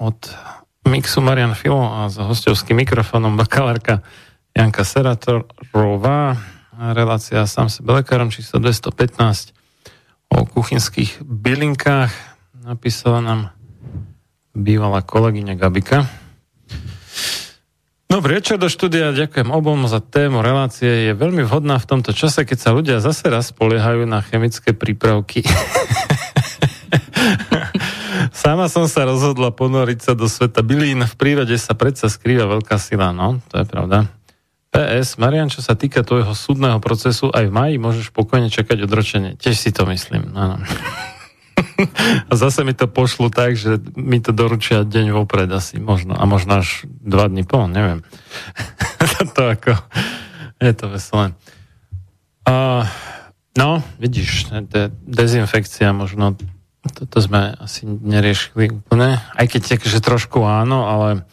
od 0.00 0.18
Mixu 0.88 1.20
Marian 1.20 1.52
Filo 1.52 1.84
a 1.84 2.08
s 2.08 2.16
hostovským 2.16 2.80
mikrofónom 2.80 3.36
bakalárka 3.36 4.00
Janka 4.56 4.80
Seratorová. 4.80 6.40
Relácia 6.78 7.44
sám 7.44 7.68
sebe 7.68 8.00
lekárom 8.00 8.32
číslo 8.32 8.64
215 8.64 9.52
o 10.32 10.48
kuchynských 10.48 11.20
bylinkách. 11.20 12.12
Napísala 12.64 13.20
nám 13.20 13.40
bývalá 14.56 15.04
kolegyňa 15.04 15.52
Gabika. 15.52 16.27
Dobrý 18.08 18.40
večer 18.40 18.56
do 18.56 18.72
štúdia, 18.72 19.12
ďakujem 19.12 19.52
obom 19.52 19.84
za 19.84 20.00
tému 20.00 20.40
relácie. 20.40 21.06
Je 21.06 21.12
veľmi 21.12 21.44
vhodná 21.44 21.76
v 21.76 21.88
tomto 21.92 22.16
čase, 22.16 22.48
keď 22.48 22.56
sa 22.56 22.72
ľudia 22.72 23.04
zase 23.04 23.28
raz 23.28 23.52
spoliehajú 23.52 24.08
na 24.08 24.24
chemické 24.24 24.72
prípravky. 24.72 25.44
Sama 28.32 28.72
som 28.72 28.88
sa 28.88 29.04
rozhodla 29.04 29.52
ponoriť 29.52 30.00
sa 30.00 30.12
do 30.16 30.24
sveta 30.24 30.64
bylín. 30.64 31.04
V 31.04 31.14
prírode 31.20 31.52
sa 31.60 31.76
predsa 31.76 32.08
skrýva 32.08 32.48
veľká 32.48 32.80
sila, 32.80 33.12
no, 33.12 33.44
to 33.52 33.60
je 33.60 33.68
pravda. 33.68 34.08
PS, 34.72 35.20
Marian, 35.20 35.52
čo 35.52 35.60
sa 35.60 35.76
týka 35.76 36.00
tvojho 36.00 36.32
súdneho 36.32 36.80
procesu, 36.80 37.28
aj 37.28 37.44
v 37.44 37.52
maji 37.52 37.76
môžeš 37.76 38.08
pokojne 38.16 38.48
čakať 38.48 38.88
odročenie. 38.88 39.36
Tiež 39.36 39.60
si 39.60 39.68
to 39.68 39.84
myslím. 39.84 40.32
No. 40.32 40.56
A 42.30 42.32
zase 42.36 42.64
mi 42.64 42.74
to 42.74 42.86
pošlu 42.86 43.30
tak, 43.30 43.56
že 43.56 43.78
mi 43.96 44.18
to 44.22 44.32
doručia 44.32 44.86
deň 44.86 45.12
vopred 45.14 45.50
asi 45.52 45.78
možno. 45.78 46.14
A 46.16 46.24
možno 46.24 46.62
až 46.62 46.86
dva 46.88 47.28
dní 47.28 47.44
po, 47.44 47.66
neviem. 47.66 48.02
to 49.36 49.42
ako... 49.54 49.72
Je 50.58 50.74
to 50.74 50.90
veselé. 50.90 51.38
Uh, 52.42 52.82
no, 53.54 53.78
vidíš, 54.02 54.50
de- 54.50 54.90
dezinfekcia 55.06 55.94
možno 55.94 56.34
toto 56.88 57.20
sme 57.20 57.54
asi 57.58 57.86
neriešili 57.86 58.82
úplne. 58.82 59.20
Aj 59.20 59.46
keď 59.46 59.78
že 59.86 60.02
trošku 60.02 60.42
áno, 60.42 60.88
ale 60.88 61.28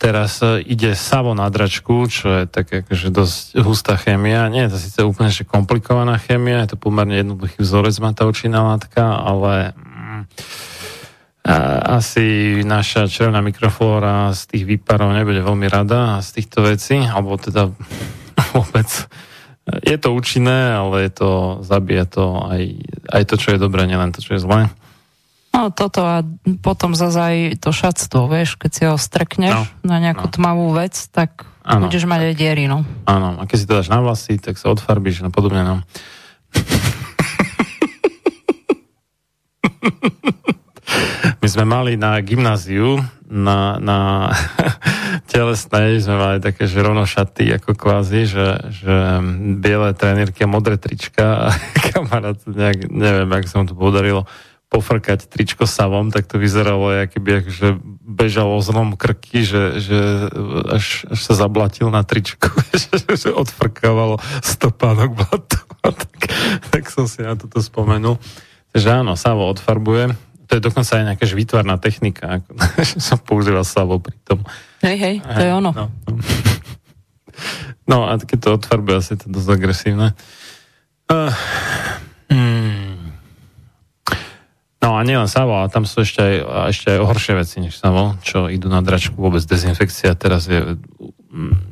teraz 0.00 0.40
e, 0.40 0.64
ide 0.64 0.96
Savo 0.96 1.36
na 1.36 1.52
dračku, 1.52 2.08
čo 2.08 2.32
je 2.40 2.42
tak 2.48 2.72
akože 2.72 3.12
dosť 3.12 3.60
hustá 3.60 4.00
chémia. 4.00 4.48
Nie 4.48 4.66
je 4.66 4.72
to 4.72 4.78
síce 4.80 5.00
úplne 5.04 5.28
že 5.28 5.44
komplikovaná 5.44 6.16
chémia, 6.16 6.64
je 6.64 6.72
to 6.72 6.78
pomerne 6.80 7.20
jednoduchý 7.20 7.60
vzorec, 7.60 7.92
má 8.00 8.16
tá 8.16 8.24
účinná 8.24 8.64
látka, 8.64 9.20
ale 9.20 9.76
mm, 9.76 10.20
asi 12.00 12.60
naša 12.64 13.08
červená 13.12 13.44
mikroflóra 13.44 14.32
z 14.32 14.56
tých 14.56 14.64
výparov 14.64 15.12
nebude 15.12 15.44
veľmi 15.44 15.68
rada 15.68 16.24
z 16.24 16.40
týchto 16.40 16.64
vecí, 16.64 17.04
alebo 17.04 17.36
teda 17.36 17.68
vôbec 18.56 18.88
je 19.84 19.96
to 20.00 20.16
účinné, 20.16 20.74
ale 20.74 21.06
je 21.06 21.12
to, 21.12 21.30
zabije 21.62 22.04
to 22.08 22.24
aj, 22.42 22.62
aj 23.12 23.22
to, 23.28 23.34
čo 23.36 23.48
je 23.54 23.62
dobré, 23.62 23.84
nielen 23.86 24.10
to, 24.10 24.24
čo 24.24 24.34
je 24.34 24.42
zlé. 24.42 24.72
No 25.50 25.74
toto 25.74 26.06
a 26.06 26.22
potom 26.62 26.94
zase 26.94 27.18
aj 27.18 27.36
to 27.58 27.74
šatstvo, 27.74 28.30
vieš, 28.30 28.54
keď 28.54 28.70
si 28.70 28.82
ho 28.86 28.94
strekneš 28.94 29.54
no. 29.54 29.66
na 29.82 29.98
nejakú 29.98 30.30
no. 30.30 30.32
tmavú 30.32 30.70
vec, 30.70 30.94
tak 31.10 31.42
ano. 31.66 31.90
budeš 31.90 32.06
mať 32.06 32.30
aj 32.30 32.34
diery, 32.38 32.64
no. 32.70 32.86
Áno, 33.04 33.34
a 33.34 33.42
keď 33.50 33.56
si 33.58 33.66
to 33.66 33.76
dáš 33.82 33.90
na 33.90 33.98
vlasy, 33.98 34.38
tak 34.38 34.54
sa 34.56 34.70
odfarbíš 34.70 35.26
a 35.26 35.30
podobne, 35.34 35.66
no. 35.66 35.82
My 41.40 41.48
sme 41.48 41.64
mali 41.64 41.96
na 41.96 42.20
gymnáziu, 42.20 43.00
na, 43.30 43.80
na 43.80 44.28
telesnej 45.32 46.02
sme 46.02 46.18
mali 46.18 46.38
také, 46.42 46.66
že 46.66 46.84
rovno 46.84 47.06
šaty, 47.06 47.54
ako 47.56 47.78
kvázi, 47.78 48.28
že, 48.28 48.46
že 48.68 48.94
biele 49.56 49.94
trenírky 49.96 50.44
a 50.44 50.50
modré 50.50 50.76
trička 50.76 51.48
a 51.48 51.54
kamarát, 51.94 52.36
nejak, 52.44 52.90
neviem, 52.92 53.30
ako 53.30 53.46
sa 53.48 53.56
mu 53.62 53.66
to 53.70 53.74
podarilo, 53.78 54.28
pofrkať 54.70 55.26
tričko 55.26 55.66
savom, 55.66 56.14
tak 56.14 56.30
to 56.30 56.38
vyzeralo, 56.38 56.94
keby 57.10 57.42
že 57.50 57.74
bežal 58.06 58.54
ozlom 58.54 58.94
krky, 58.94 59.42
že, 59.42 59.82
že 59.82 60.30
až, 60.70 61.10
až 61.10 61.18
sa 61.18 61.34
zablatil 61.34 61.90
na 61.90 62.06
tričku, 62.06 62.46
že, 62.80 63.02
že 63.02 63.34
odfrkávalo 63.34 64.22
stopánok 64.46 65.10
blatu. 65.18 65.58
tak, 65.82 66.22
tak 66.70 66.82
som 66.86 67.10
si 67.10 67.26
na 67.26 67.34
toto 67.34 67.58
spomenul. 67.58 68.22
Takže 68.70 69.02
áno, 69.02 69.18
Savo 69.18 69.50
odfarbuje. 69.50 70.14
To 70.46 70.58
je 70.58 70.62
dokonca 70.62 70.92
aj 70.98 71.04
nejaká 71.14 71.24
výtvarná 71.26 71.74
technika. 71.82 72.38
Ako, 72.38 72.50
som 73.10 73.18
používal 73.18 73.66
Savo 73.66 73.98
pri 73.98 74.14
tom. 74.22 74.46
Hej, 74.86 74.96
hej, 75.02 75.14
to 75.18 75.42
je 75.42 75.50
ono. 75.50 75.70
No, 75.74 75.86
no. 75.90 76.14
no 77.90 77.96
a 78.06 78.14
keď 78.22 78.38
to 78.38 78.48
odfarbuje, 78.54 79.02
asi 79.02 79.18
je 79.18 79.26
to 79.26 79.28
dosť 79.34 79.50
agresívne. 79.50 80.08
Uh, 81.10 81.34
hmm. 82.30 82.79
No 84.80 84.96
a 84.96 85.04
nielen 85.04 85.28
Savo, 85.28 85.60
ale 85.60 85.68
tam 85.68 85.84
sú 85.84 86.00
ešte 86.00 86.24
aj, 86.24 86.34
ešte 86.72 86.96
aj 86.96 87.04
horšie 87.04 87.34
veci 87.36 87.60
než 87.60 87.76
Savo, 87.76 88.16
čo 88.24 88.48
idú 88.48 88.72
na 88.72 88.80
dračku, 88.80 89.12
vôbec 89.12 89.44
dezinfekcia. 89.44 90.16
Teraz 90.16 90.48
je... 90.48 90.80
Mm, 91.28 91.70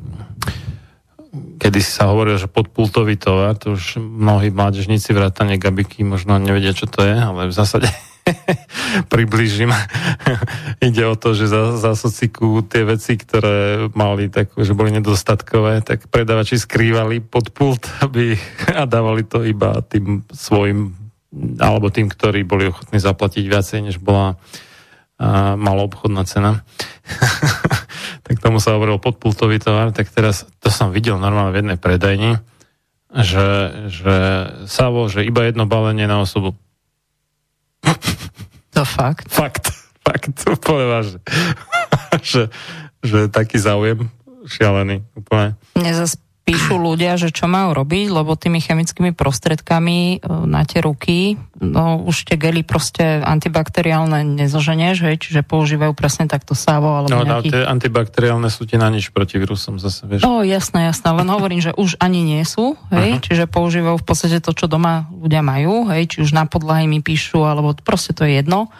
kedy 1.59 1.81
si 1.81 1.91
sa 1.91 2.13
hovorilo, 2.13 2.37
že 2.37 2.47
podpultový 2.47 3.17
tovar, 3.17 3.57
to 3.57 3.75
už 3.75 3.99
mnohí 3.99 4.53
mládežníci 4.53 5.11
vrátane 5.11 5.57
Gabiky 5.57 6.05
možno 6.05 6.37
nevedia, 6.37 6.71
čo 6.71 6.87
to 6.87 7.03
je, 7.03 7.17
ale 7.17 7.49
v 7.49 7.53
zásade 7.53 7.89
približím. 9.13 9.73
Ide 10.87 11.03
o 11.09 11.17
to, 11.17 11.33
že 11.33 11.49
za, 11.49 11.81
za 11.81 11.97
sociku 11.97 12.61
tie 12.61 12.85
veci, 12.85 13.17
ktoré 13.17 13.89
mali 13.97 14.29
tak, 14.29 14.53
že 14.53 14.77
boli 14.77 14.93
nedostatkové, 14.93 15.81
tak 15.81 16.07
predavači 16.13 16.61
skrývali 16.61 17.25
pod 17.25 17.51
pult 17.51 17.89
aby, 18.05 18.37
a 18.79 18.85
dávali 18.85 19.25
to 19.25 19.41
iba 19.43 19.81
tým 19.81 20.23
svojim 20.29 20.98
alebo 21.35 21.93
tým, 21.93 22.09
ktorí 22.09 22.41
boli 22.41 22.69
ochotní 22.69 22.97
zaplatiť 22.97 23.45
viacej, 23.45 23.79
než 23.85 24.01
bola 24.01 24.35
uh, 24.35 25.53
maloobchodná 25.55 26.25
cena. 26.25 26.65
tak 28.25 28.41
tomu 28.41 28.57
sa 28.57 28.73
hovoril 28.77 28.97
podpultový 28.97 29.61
tovar, 29.61 29.93
tak 29.93 30.09
teraz 30.09 30.49
to 30.61 30.73
som 30.73 30.89
videl 30.89 31.21
normálne 31.21 31.53
v 31.53 31.59
jednej 31.61 31.77
predajni, 31.77 32.31
že, 33.09 33.47
že 33.89 34.15
Savo, 34.69 35.09
že 35.09 35.25
iba 35.25 35.45
jedno 35.45 35.65
balenie 35.69 36.05
na 36.09 36.21
osobu. 36.21 36.57
To 38.69 38.85
fakt? 38.85 39.27
Fakt, 39.33 39.73
fakt, 40.05 40.45
úplne 40.45 40.85
vážne. 40.87 41.19
že, 42.21 42.53
že 43.01 43.27
taký 43.27 43.57
záujem 43.57 44.07
šialený, 44.45 45.03
úplne. 45.17 45.57
Mne 45.73 46.05
zase 46.05 46.21
píšu 46.49 46.75
ľudia, 46.81 47.13
že 47.21 47.29
čo 47.29 47.45
majú 47.45 47.77
robiť, 47.77 48.09
lebo 48.09 48.33
tými 48.33 48.57
chemickými 48.57 49.13
prostredkami 49.13 50.17
e, 50.17 50.47
na 50.49 50.65
tie 50.65 50.81
ruky, 50.81 51.37
no 51.61 52.01
už 52.01 52.25
tie 52.25 52.41
gely 52.41 52.65
proste 52.65 53.21
antibakteriálne 53.21 54.25
nezoženieš, 54.25 54.97
hej, 55.05 55.15
čiže 55.21 55.45
používajú 55.45 55.93
presne 55.93 56.25
takto 56.25 56.57
sávo 56.57 56.89
alebo 56.89 57.13
no, 57.13 57.21
nejaký... 57.21 57.47
No, 57.47 57.53
tie 57.53 57.63
antibakteriálne 57.69 58.49
sú 58.49 58.65
ti 58.65 58.81
na 58.81 58.89
nič 58.89 59.13
proti 59.13 59.37
vírusom 59.37 59.77
zase, 59.77 60.09
vieš. 60.09 60.25
No, 60.25 60.41
jasné, 60.41 60.89
jasné, 60.89 61.09
len 61.13 61.29
hovorím, 61.29 61.61
že 61.61 61.71
už 61.77 62.01
ani 62.01 62.25
nie 62.25 62.41
sú, 62.41 62.73
hej, 62.89 63.21
uh-huh. 63.21 63.23
čiže 63.23 63.45
používajú 63.45 64.01
v 64.01 64.05
podstate 64.09 64.41
to, 64.41 64.51
čo 64.57 64.65
doma 64.65 65.05
ľudia 65.13 65.45
majú, 65.45 65.87
hej, 65.93 66.09
či 66.09 66.17
už 66.25 66.33
na 66.33 66.49
podlahy 66.49 66.89
mi 66.89 67.05
píšu, 67.05 67.45
alebo 67.45 67.77
proste 67.77 68.17
to 68.17 68.25
je 68.25 68.41
jedno 68.41 68.73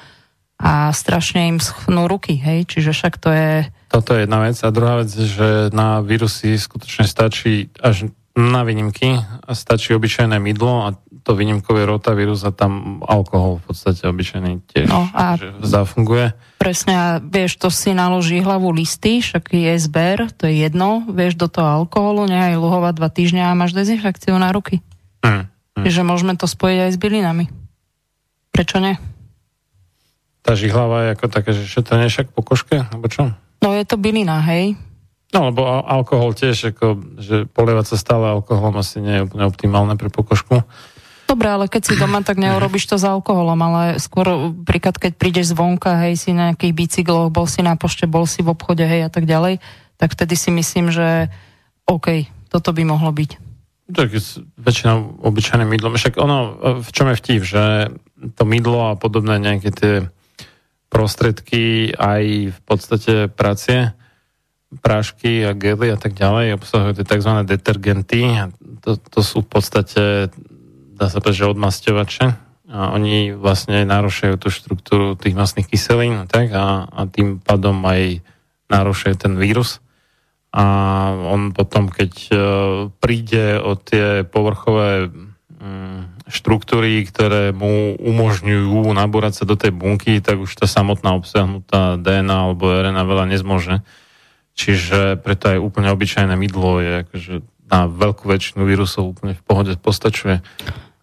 a 0.60 0.92
strašne 0.92 1.56
im 1.56 1.60
schnú 1.64 2.12
ruky, 2.12 2.36
hej, 2.36 2.68
čiže 2.68 2.92
však 2.92 3.14
to 3.16 3.30
je 3.32 3.52
toto 3.90 4.14
je 4.14 4.24
jedna 4.24 4.46
vec. 4.46 4.56
A 4.62 4.70
druhá 4.70 5.02
vec, 5.02 5.10
že 5.10 5.74
na 5.74 6.00
vírusy 6.06 6.56
skutočne 6.56 7.10
stačí 7.10 7.74
až 7.82 8.14
na 8.40 8.64
výnimky 8.64 9.20
stačí 9.52 9.92
obyčajné 9.92 10.40
mydlo 10.40 10.88
a 10.88 10.96
to 11.26 11.36
výnimkové 11.36 11.84
rotavírus 11.84 12.48
a 12.48 12.56
tam 12.56 13.04
alkohol 13.04 13.60
v 13.60 13.64
podstate 13.74 14.08
obyčajný 14.08 14.64
tiež 14.72 14.88
no 14.88 15.10
a 15.12 15.36
zafunguje. 15.60 16.32
Presne 16.56 16.94
a 16.96 17.08
vieš, 17.20 17.60
to 17.60 17.68
si 17.68 17.92
naloží 17.92 18.40
hlavu 18.40 18.72
listy, 18.72 19.20
však 19.20 19.52
je 19.52 19.76
zber, 19.82 20.32
to 20.32 20.48
je 20.48 20.64
jedno, 20.64 21.04
vieš 21.12 21.36
do 21.36 21.52
toho 21.52 21.84
alkoholu, 21.84 22.30
nechaj 22.30 22.56
luhovať 22.56 22.94
dva 22.96 23.10
týždňa 23.12 23.44
a 23.52 23.58
máš 23.58 23.76
dezinfekciu 23.76 24.38
na 24.40 24.56
ruky. 24.56 24.80
Mm, 25.26 25.52
mm. 25.52 25.84
Čiže 25.84 26.02
môžeme 26.08 26.34
to 26.40 26.48
spojiť 26.48 26.78
aj 26.88 26.92
s 26.96 26.98
bylinami. 26.98 27.46
Prečo 28.56 28.80
nie? 28.80 28.96
Tá 30.40 30.56
žihlava 30.56 31.06
je 31.06 31.10
ako 31.20 31.26
také, 31.28 31.52
že 31.52 31.68
čo 31.68 31.84
to 31.84 32.00
nie 32.00 32.08
však 32.08 32.32
po 32.32 32.42
koške, 32.42 32.88
alebo 32.90 33.12
čo? 33.12 33.36
No 33.60 33.76
je 33.76 33.84
to 33.84 34.00
bylina, 34.00 34.40
hej? 34.44 34.80
No, 35.30 35.54
lebo 35.54 35.62
alkohol 35.86 36.34
tiež, 36.34 36.74
ako, 36.74 37.20
že 37.22 37.46
polievať 37.46 37.94
sa 37.94 37.98
stále 38.02 38.26
alkoholom 38.34 38.82
asi 38.82 38.98
nie 38.98 39.22
je 39.22 39.26
úplne 39.30 39.46
optimálne 39.46 39.94
pre 39.94 40.10
pokožku. 40.10 40.66
Dobre, 41.30 41.46
ale 41.46 41.70
keď 41.70 41.82
si 41.86 41.94
doma, 41.94 42.26
tak 42.26 42.42
neurobiš 42.42 42.90
to 42.90 42.98
s 42.98 43.06
alkoholom, 43.06 43.62
ale 43.62 44.02
skôr, 44.02 44.50
príklad, 44.66 44.98
keď 44.98 45.14
prídeš 45.14 45.54
zvonka, 45.54 46.02
hej, 46.02 46.18
si 46.18 46.34
na 46.34 46.50
nejakých 46.50 46.74
bicykloch, 46.74 47.30
bol 47.30 47.46
si 47.46 47.62
na 47.62 47.78
pošte, 47.78 48.10
bol 48.10 48.26
si 48.26 48.42
v 48.42 48.50
obchode, 48.50 48.82
hej, 48.82 49.06
a 49.06 49.14
tak 49.14 49.30
ďalej, 49.30 49.62
tak 50.02 50.18
vtedy 50.18 50.34
si 50.34 50.50
myslím, 50.50 50.90
že 50.90 51.30
OK, 51.86 52.26
toto 52.50 52.74
by 52.74 52.82
mohlo 52.82 53.14
byť. 53.14 53.32
Tak 53.94 54.10
väčšinou 54.58 55.22
obyčajné 55.22 55.70
mydlo. 55.70 55.94
Však 55.94 56.18
ono, 56.18 56.58
v 56.82 56.90
čom 56.90 57.14
je 57.14 57.20
vtip, 57.22 57.42
že 57.46 57.94
to 58.34 58.44
mydlo 58.50 58.94
a 58.94 58.98
podobné 58.98 59.38
nejaké 59.38 59.70
tie 59.70 59.94
prostredky, 60.90 61.94
aj 61.94 62.54
v 62.54 62.60
podstate 62.66 63.30
pracie, 63.30 63.94
prášky 64.70 65.46
a 65.46 65.58
gely 65.58 65.90
a 65.90 65.98
tak 65.98 66.14
ďalej, 66.14 66.62
obsahujú 66.62 67.02
tie 67.02 67.06
tzv. 67.06 67.32
detergenty. 67.46 68.22
To, 68.86 68.98
to 68.98 69.20
sú 69.26 69.42
v 69.42 69.50
podstate, 69.50 70.30
dá 70.94 71.06
sa 71.10 71.22
povedať, 71.22 71.46
že 71.46 71.52
odmasťovače. 71.54 72.26
A 72.70 72.94
oni 72.94 73.34
vlastne 73.34 73.82
narušajú 73.82 74.38
tú 74.38 74.54
štruktúru 74.54 75.18
tých 75.18 75.34
masných 75.34 75.66
kyselín 75.74 76.30
tak, 76.30 76.54
a, 76.54 76.86
a 76.86 77.02
tým 77.10 77.42
pádom 77.42 77.82
aj 77.82 78.22
narušuje 78.70 79.18
ten 79.18 79.34
vírus. 79.42 79.82
A 80.54 80.66
on 81.14 81.50
potom, 81.54 81.90
keď 81.90 82.14
uh, 82.30 82.40
príde 83.02 83.58
o 83.58 83.74
tie 83.74 84.22
povrchové 84.22 85.10
štruktúry, 86.30 87.02
ktoré 87.10 87.52
mu 87.52 87.98
umožňujú 87.98 88.94
nabúrať 88.94 89.42
sa 89.42 89.44
do 89.50 89.58
tej 89.58 89.74
bunky, 89.74 90.22
tak 90.22 90.38
už 90.38 90.54
tá 90.56 90.70
samotná 90.70 91.18
obsiahnutá 91.18 91.98
DNA 91.98 92.38
alebo 92.50 92.70
RNA 92.70 93.04
veľa 93.04 93.26
nezmôže. 93.34 93.82
Čiže 94.54 95.18
preto 95.20 95.50
aj 95.50 95.60
úplne 95.60 95.90
obyčajné 95.90 96.36
mydlo 96.38 96.80
je 96.80 96.92
akože 97.08 97.34
na 97.70 97.90
veľkú 97.90 98.26
väčšinu 98.30 98.66
vírusov 98.66 99.14
úplne 99.14 99.34
v 99.34 99.44
pohode 99.46 99.74
postačuje. 99.78 100.42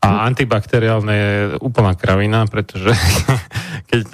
A 0.03 0.09
antibakteriálne 0.31 1.15
je 1.15 1.33
úplná 1.59 1.99
kravina, 1.99 2.47
pretože 2.47 2.95
keď 3.91 4.07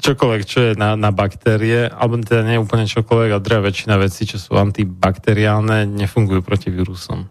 čokoľvek, 0.00 0.42
čo 0.48 0.58
je 0.60 0.72
na, 0.74 0.96
na 0.96 1.12
baktérie, 1.12 1.86
alebo 1.88 2.20
teda 2.24 2.42
nie 2.44 2.60
úplne 2.60 2.88
čokoľvek, 2.88 3.30
ale 3.30 3.44
drevá 3.44 3.68
väčšina 3.68 3.96
vecí, 4.00 4.24
čo 4.24 4.40
sú 4.40 4.56
antibakteriálne, 4.56 5.84
nefungujú 5.84 6.40
proti 6.40 6.72
vírusom. 6.72 7.28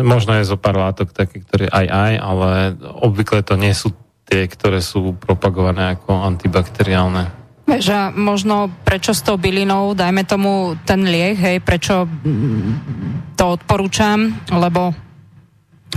Možno 0.00 0.32
je 0.40 0.48
zo 0.48 0.56
pár 0.56 0.80
látok 0.80 1.12
také, 1.12 1.44
ktoré 1.44 1.68
aj 1.68 1.86
aj, 1.88 2.12
ale 2.16 2.48
obvykle 2.80 3.44
to 3.44 3.60
nie 3.60 3.76
sú 3.76 3.92
tie, 4.24 4.48
ktoré 4.48 4.80
sú 4.80 5.12
propagované 5.12 5.92
ako 5.92 6.24
antibakteriálne. 6.24 7.42
Vieš, 7.68 8.16
možno 8.16 8.72
prečo 8.82 9.14
s 9.14 9.22
tou 9.22 9.38
bylinou, 9.38 9.94
dajme 9.94 10.26
tomu 10.26 10.74
ten 10.82 11.04
liek, 11.06 11.38
hej, 11.38 11.56
prečo 11.62 12.08
mm, 12.08 13.36
to 13.38 13.54
odporúčam, 13.54 14.32
lebo 14.50 14.96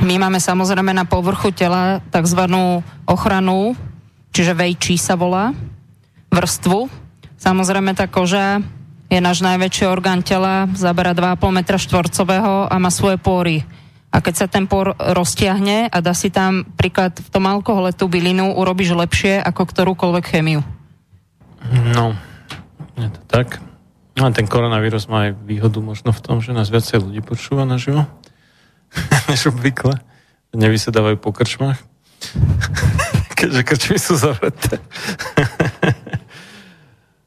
my 0.03 0.15
máme 0.19 0.43
samozrejme 0.43 0.91
na 0.91 1.07
povrchu 1.07 1.55
tela 1.55 2.03
tzv. 2.11 2.41
ochranu, 3.07 3.73
čiže 4.35 4.51
vejčí 4.51 4.99
sa 4.99 5.15
volá, 5.15 5.55
vrstvu. 6.35 6.91
Samozrejme 7.39 7.95
tá 7.95 8.11
koža 8.11 8.59
je 9.07 9.19
náš 9.23 9.39
najväčší 9.39 9.87
orgán 9.87 10.19
tela, 10.19 10.67
zabera 10.75 11.15
2,5 11.15 11.39
metra 11.55 11.79
štvorcového 11.79 12.67
a 12.67 12.75
má 12.75 12.91
svoje 12.91 13.15
pory. 13.15 13.63
A 14.15 14.23
keď 14.23 14.35
sa 14.39 14.47
ten 14.47 14.63
por 14.63 14.95
roztiahne 14.95 15.91
a 15.91 15.97
dá 15.99 16.15
si 16.15 16.31
tam 16.31 16.63
príklad 16.79 17.19
v 17.19 17.27
tom 17.27 17.51
alkohole 17.51 17.91
tú 17.91 18.07
bylinu, 18.07 18.55
urobíš 18.55 18.95
lepšie 18.95 19.43
ako 19.43 19.67
ktorúkoľvek 19.67 20.25
chemiu. 20.31 20.63
No, 21.91 22.15
je 22.95 23.11
to 23.11 23.21
tak. 23.27 23.59
No 24.15 24.23
a 24.23 24.31
ten 24.31 24.47
koronavírus 24.47 25.11
má 25.11 25.27
aj 25.27 25.35
výhodu 25.43 25.83
možno 25.83 26.15
v 26.15 26.23
tom, 26.23 26.39
že 26.39 26.55
nás 26.55 26.71
viacej 26.71 27.03
ľudí 27.03 27.19
počúva 27.19 27.67
naživo, 27.67 28.07
než 29.27 29.51
obvykle. 29.51 29.99
Nevysedávajú 30.55 31.19
po 31.19 31.35
krčmách, 31.35 31.83
keďže 33.37 33.61
krčmy 33.67 33.99
sú 33.99 34.15
zavreté. 34.15 34.79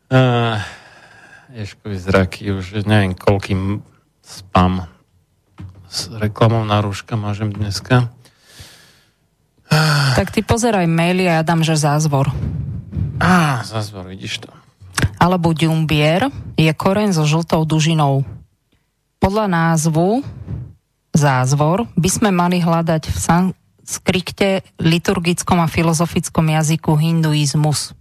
Ješkovi 1.52 1.96
zraky 2.00 2.56
už 2.56 2.88
neviem, 2.88 3.12
koľkým 3.12 3.84
spam 4.24 4.88
s 5.88 6.12
reklamou 6.12 6.62
na 6.68 6.84
rúška 6.84 7.16
môžem 7.16 7.48
dneska. 7.48 8.12
Tak 10.16 10.32
ty 10.32 10.40
pozeraj 10.40 10.88
maily 10.88 11.28
a 11.28 11.40
ja 11.40 11.42
dám, 11.44 11.60
že 11.64 11.76
zázvor. 11.76 12.32
Á, 13.20 13.64
zázvor, 13.64 14.08
vidíš 14.08 14.48
to. 14.48 14.50
Alebo 15.20 15.52
ďumbier 15.52 16.32
je 16.56 16.70
koreň 16.72 17.12
so 17.12 17.24
žltou 17.28 17.64
dužinou. 17.68 18.24
Podľa 19.18 19.50
názvu 19.50 20.22
zázvor 21.12 21.90
by 21.98 22.08
sme 22.08 22.30
mali 22.30 22.62
hľadať 22.62 23.10
v 23.10 23.16
sanskrikte, 23.18 24.48
liturgickom 24.78 25.58
a 25.58 25.66
filozofickom 25.66 26.46
jazyku 26.54 26.94
hinduizmus. 26.94 27.92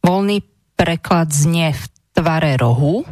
Voľný 0.00 0.46
preklad 0.78 1.34
znie 1.34 1.74
v 1.74 1.84
tvare 2.14 2.54
rohu, 2.56 3.02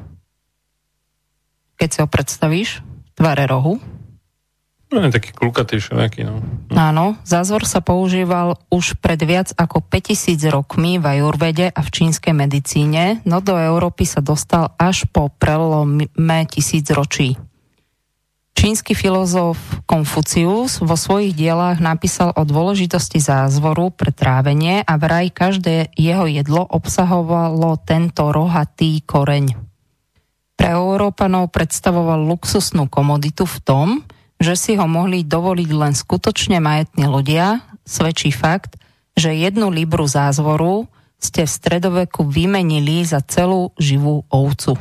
keď 1.75 1.89
si 1.91 1.99
ho 2.01 2.09
predstavíš, 2.09 2.71
v 2.81 3.11
tvare 3.19 3.45
rohu, 3.51 3.83
No, 4.95 5.11
taký 5.11 5.35
klukatý 5.35 5.83
všelijaký, 5.83 6.23
no. 6.23 6.39
Áno, 6.71 7.19
zázvor 7.27 7.67
sa 7.67 7.83
používal 7.83 8.63
už 8.71 8.95
pred 9.03 9.19
viac 9.27 9.51
ako 9.59 9.83
5000 9.83 10.55
rokmi 10.55 11.03
v 11.03 11.19
ajurvede 11.19 11.67
a 11.67 11.81
v 11.83 11.91
čínskej 11.91 12.31
medicíne, 12.31 13.19
no 13.27 13.43
do 13.43 13.59
Európy 13.59 14.07
sa 14.07 14.23
dostal 14.23 14.71
až 14.79 15.11
po 15.11 15.35
prelome 15.35 16.07
tisíc 16.47 16.87
ročí. 16.95 17.35
Čínsky 18.55 18.95
filozof 18.95 19.59
Konfucius 19.83 20.79
vo 20.79 20.95
svojich 20.95 21.35
dielách 21.35 21.83
napísal 21.83 22.31
o 22.31 22.47
dôležitosti 22.47 23.19
zázvoru 23.19 23.91
pre 23.91 24.15
trávenie 24.15 24.87
a 24.87 24.95
vraj 24.95 25.35
každé 25.35 25.91
jeho 25.99 26.31
jedlo 26.31 26.63
obsahovalo 26.63 27.83
tento 27.83 28.31
rohatý 28.31 29.03
koreň. 29.03 29.59
Pre 30.55 30.69
Európanov 30.71 31.51
predstavoval 31.51 32.31
luxusnú 32.31 32.87
komoditu 32.87 33.43
v 33.43 33.59
tom, 33.59 33.89
že 34.41 34.55
si 34.59 34.73
ho 34.75 34.87
mohli 34.89 35.23
dovoliť 35.25 35.71
len 35.73 35.95
skutočne 35.95 36.59
majetní 36.59 37.07
ľudia, 37.07 37.65
svedčí 37.87 38.35
fakt, 38.35 38.77
že 39.15 39.31
jednu 39.31 39.71
libru 39.71 40.05
zázvoru 40.05 40.91
ste 41.21 41.47
v 41.47 41.55
stredoveku 41.55 42.27
vymenili 42.27 43.07
za 43.07 43.23
celú 43.25 43.73
živú 43.81 44.27
ovcu. 44.29 44.77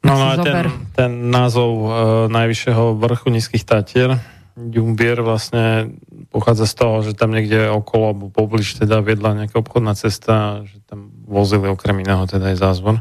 No, 0.00 0.16
no 0.16 0.32
a 0.32 0.34
ten, 0.40 0.64
ten 0.96 1.10
názov 1.28 1.70
e, 1.76 1.88
najvyššieho 2.32 2.96
vrchu 2.96 3.28
nízkych 3.28 3.68
tatier, 3.68 4.16
Ďumbier 4.60 5.24
vlastne 5.24 5.94
pochádza 6.28 6.68
z 6.68 6.74
toho, 6.74 6.94
že 7.00 7.16
tam 7.16 7.32
niekde 7.32 7.70
okolo, 7.72 8.12
alebo 8.12 8.26
pobliž 8.28 8.82
teda 8.82 9.00
viedla 9.00 9.32
nejaká 9.32 9.56
obchodná 9.56 9.96
cesta, 9.96 10.66
že 10.68 10.82
tam 10.84 11.08
vozili 11.24 11.70
okrem 11.70 12.02
iného 12.02 12.28
teda 12.28 12.52
aj 12.52 12.56
zázvor, 12.60 13.00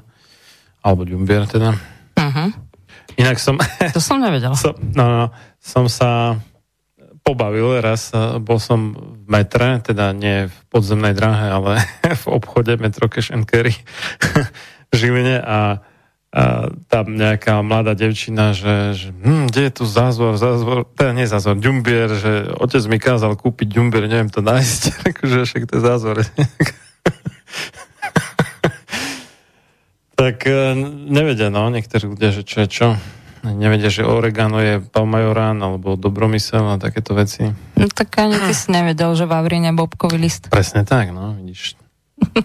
alebo 0.79 1.03
Ďumbier 1.03 1.49
teda. 1.49 1.75
Uh-huh. 2.15 2.49
Inak 3.19 3.37
som... 3.37 3.59
To 3.95 3.99
som 3.99 4.23
nevedel. 4.23 4.55
som, 4.55 4.73
no, 4.95 5.03
no, 5.03 5.23
som 5.59 5.91
sa 5.91 6.39
pobavil 7.19 7.83
raz, 7.83 8.15
bol 8.41 8.57
som 8.57 8.95
v 8.95 9.27
metre, 9.27 9.83
teda 9.83 10.15
nie 10.15 10.47
v 10.49 10.55
podzemnej 10.71 11.13
dráhe, 11.13 11.51
ale 11.51 11.83
v 12.23 12.25
obchode 12.31 12.79
Metro 12.79 13.11
Cash 13.11 13.29
and 13.35 13.45
Carry 13.45 13.75
v 14.89 14.93
Žiline 14.95 15.37
a, 15.37 15.83
a 16.33 16.41
tam 16.89 17.13
nejaká 17.13 17.61
mladá 17.61 17.93
devčina, 17.93 18.55
že, 18.55 18.97
že 18.97 19.07
hm, 19.13 19.53
kde 19.53 19.61
je 19.67 19.71
tu 19.77 19.85
zázvor, 19.85 20.41
zázvor, 20.41 20.89
teda 20.97 21.11
nie 21.13 21.29
zázvor, 21.29 21.61
ďumbier, 21.61 22.09
že 22.17 22.31
otec 22.55 22.83
mi 22.89 22.97
kázal 22.97 23.37
kúpiť 23.37 23.77
ďumbier, 23.77 24.09
neviem 24.09 24.31
to 24.33 24.41
nájsť, 24.41 24.81
akože 25.13 25.37
však 25.45 25.63
to 25.69 25.73
je 25.77 25.81
zázvor. 25.83 26.17
Tak 30.19 30.43
e, 30.43 30.75
nevedia, 31.07 31.47
no, 31.47 31.71
niektorí 31.71 32.11
ľudia, 32.11 32.35
že 32.35 32.43
čo 32.43 32.67
je 32.67 32.67
čo. 32.67 32.87
Nevedia, 33.39 33.87
že 33.87 34.03
oregano 34.03 34.59
je 34.59 34.83
palmajorán 34.83 35.55
alebo 35.63 35.95
dobromysel 35.95 36.75
a 36.75 36.75
takéto 36.75 37.15
veci. 37.15 37.47
No 37.79 37.87
tak 37.87 38.19
ani 38.19 38.35
ty 38.35 38.51
si 38.51 38.67
nevedel, 38.67 39.15
že 39.15 39.23
vavrine 39.23 39.71
bobkový 39.71 40.19
list. 40.19 40.51
Presne 40.51 40.83
tak, 40.83 41.15
no, 41.15 41.39
vidíš. 41.39 41.79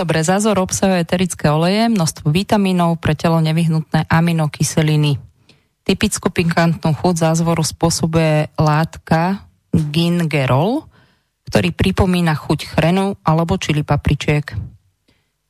Dobre, 0.00 0.24
zázor 0.24 0.56
obsahuje 0.64 1.04
eterické 1.04 1.52
oleje, 1.52 1.92
množstvo 1.92 2.32
vitamínov, 2.32 3.04
pre 3.04 3.12
telo 3.12 3.36
nevyhnutné 3.44 4.08
aminokyseliny. 4.08 5.20
Typickú 5.84 6.32
pikantnú 6.32 6.96
chuť 6.96 7.14
zázvoru 7.20 7.60
spôsobuje 7.60 8.48
látka 8.56 9.44
gingerol, 9.76 10.88
ktorý 11.52 11.68
pripomína 11.76 12.32
chuť 12.32 12.72
chrenu 12.72 13.20
alebo 13.20 13.60
čili 13.60 13.84
papričiek. 13.84 14.73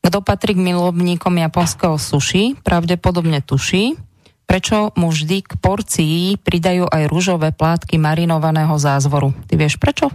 Kto 0.05 0.21
patrí 0.21 0.53
k 0.53 0.61
milovníkom 0.61 1.33
japonského 1.41 1.97
suši, 1.97 2.61
pravdepodobne 2.61 3.41
tuší, 3.41 3.97
prečo 4.45 4.93
mu 5.01 5.09
vždy 5.09 5.41
k 5.41 5.53
porcii 5.57 6.37
pridajú 6.45 6.85
aj 6.85 7.09
rúžové 7.09 7.57
plátky 7.57 7.97
marinovaného 7.97 8.77
zázvoru. 8.77 9.33
Ty 9.49 9.57
vieš 9.57 9.81
prečo? 9.81 10.13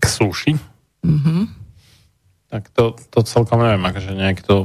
K 0.00 0.04
suši? 0.08 0.56
Mm-hmm. 1.04 1.40
Tak 2.48 2.72
to, 2.72 2.96
to 3.12 3.20
celkom 3.28 3.60
neviem, 3.60 3.84
akože 3.84 4.16
niekto 4.16 4.64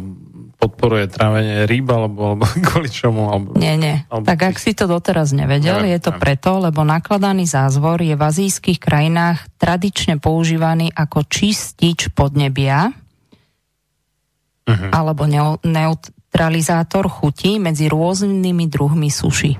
podporuje 0.61 1.09
trávenie 1.09 1.65
rýb, 1.65 1.89
alebo, 1.89 2.37
alebo 2.37 2.45
kvôli 2.69 2.87
čomu? 2.87 3.33
Alebo, 3.33 3.57
nie, 3.57 3.73
nie. 3.75 4.05
Alebo 4.07 4.29
tak 4.29 4.39
ak 4.45 4.61
si 4.61 4.77
to 4.77 4.85
doteraz 4.85 5.33
nevedel, 5.33 5.81
neviem, 5.81 5.97
je 5.97 5.99
to 5.99 6.11
neviem. 6.13 6.21
preto, 6.21 6.51
lebo 6.61 6.85
nakladaný 6.85 7.49
zázvor 7.49 7.99
je 8.05 8.13
v 8.13 8.21
azijských 8.21 8.77
krajinách 8.77 9.41
tradične 9.57 10.21
používaný 10.21 10.93
ako 10.93 11.25
čistič 11.25 12.13
podnebia, 12.13 12.93
uh-huh. 14.67 14.91
alebo 14.93 15.25
neutralizátor 15.63 17.09
chuti 17.09 17.57
medzi 17.57 17.89
rôznymi 17.89 18.65
druhmi 18.69 19.09
suši. 19.09 19.57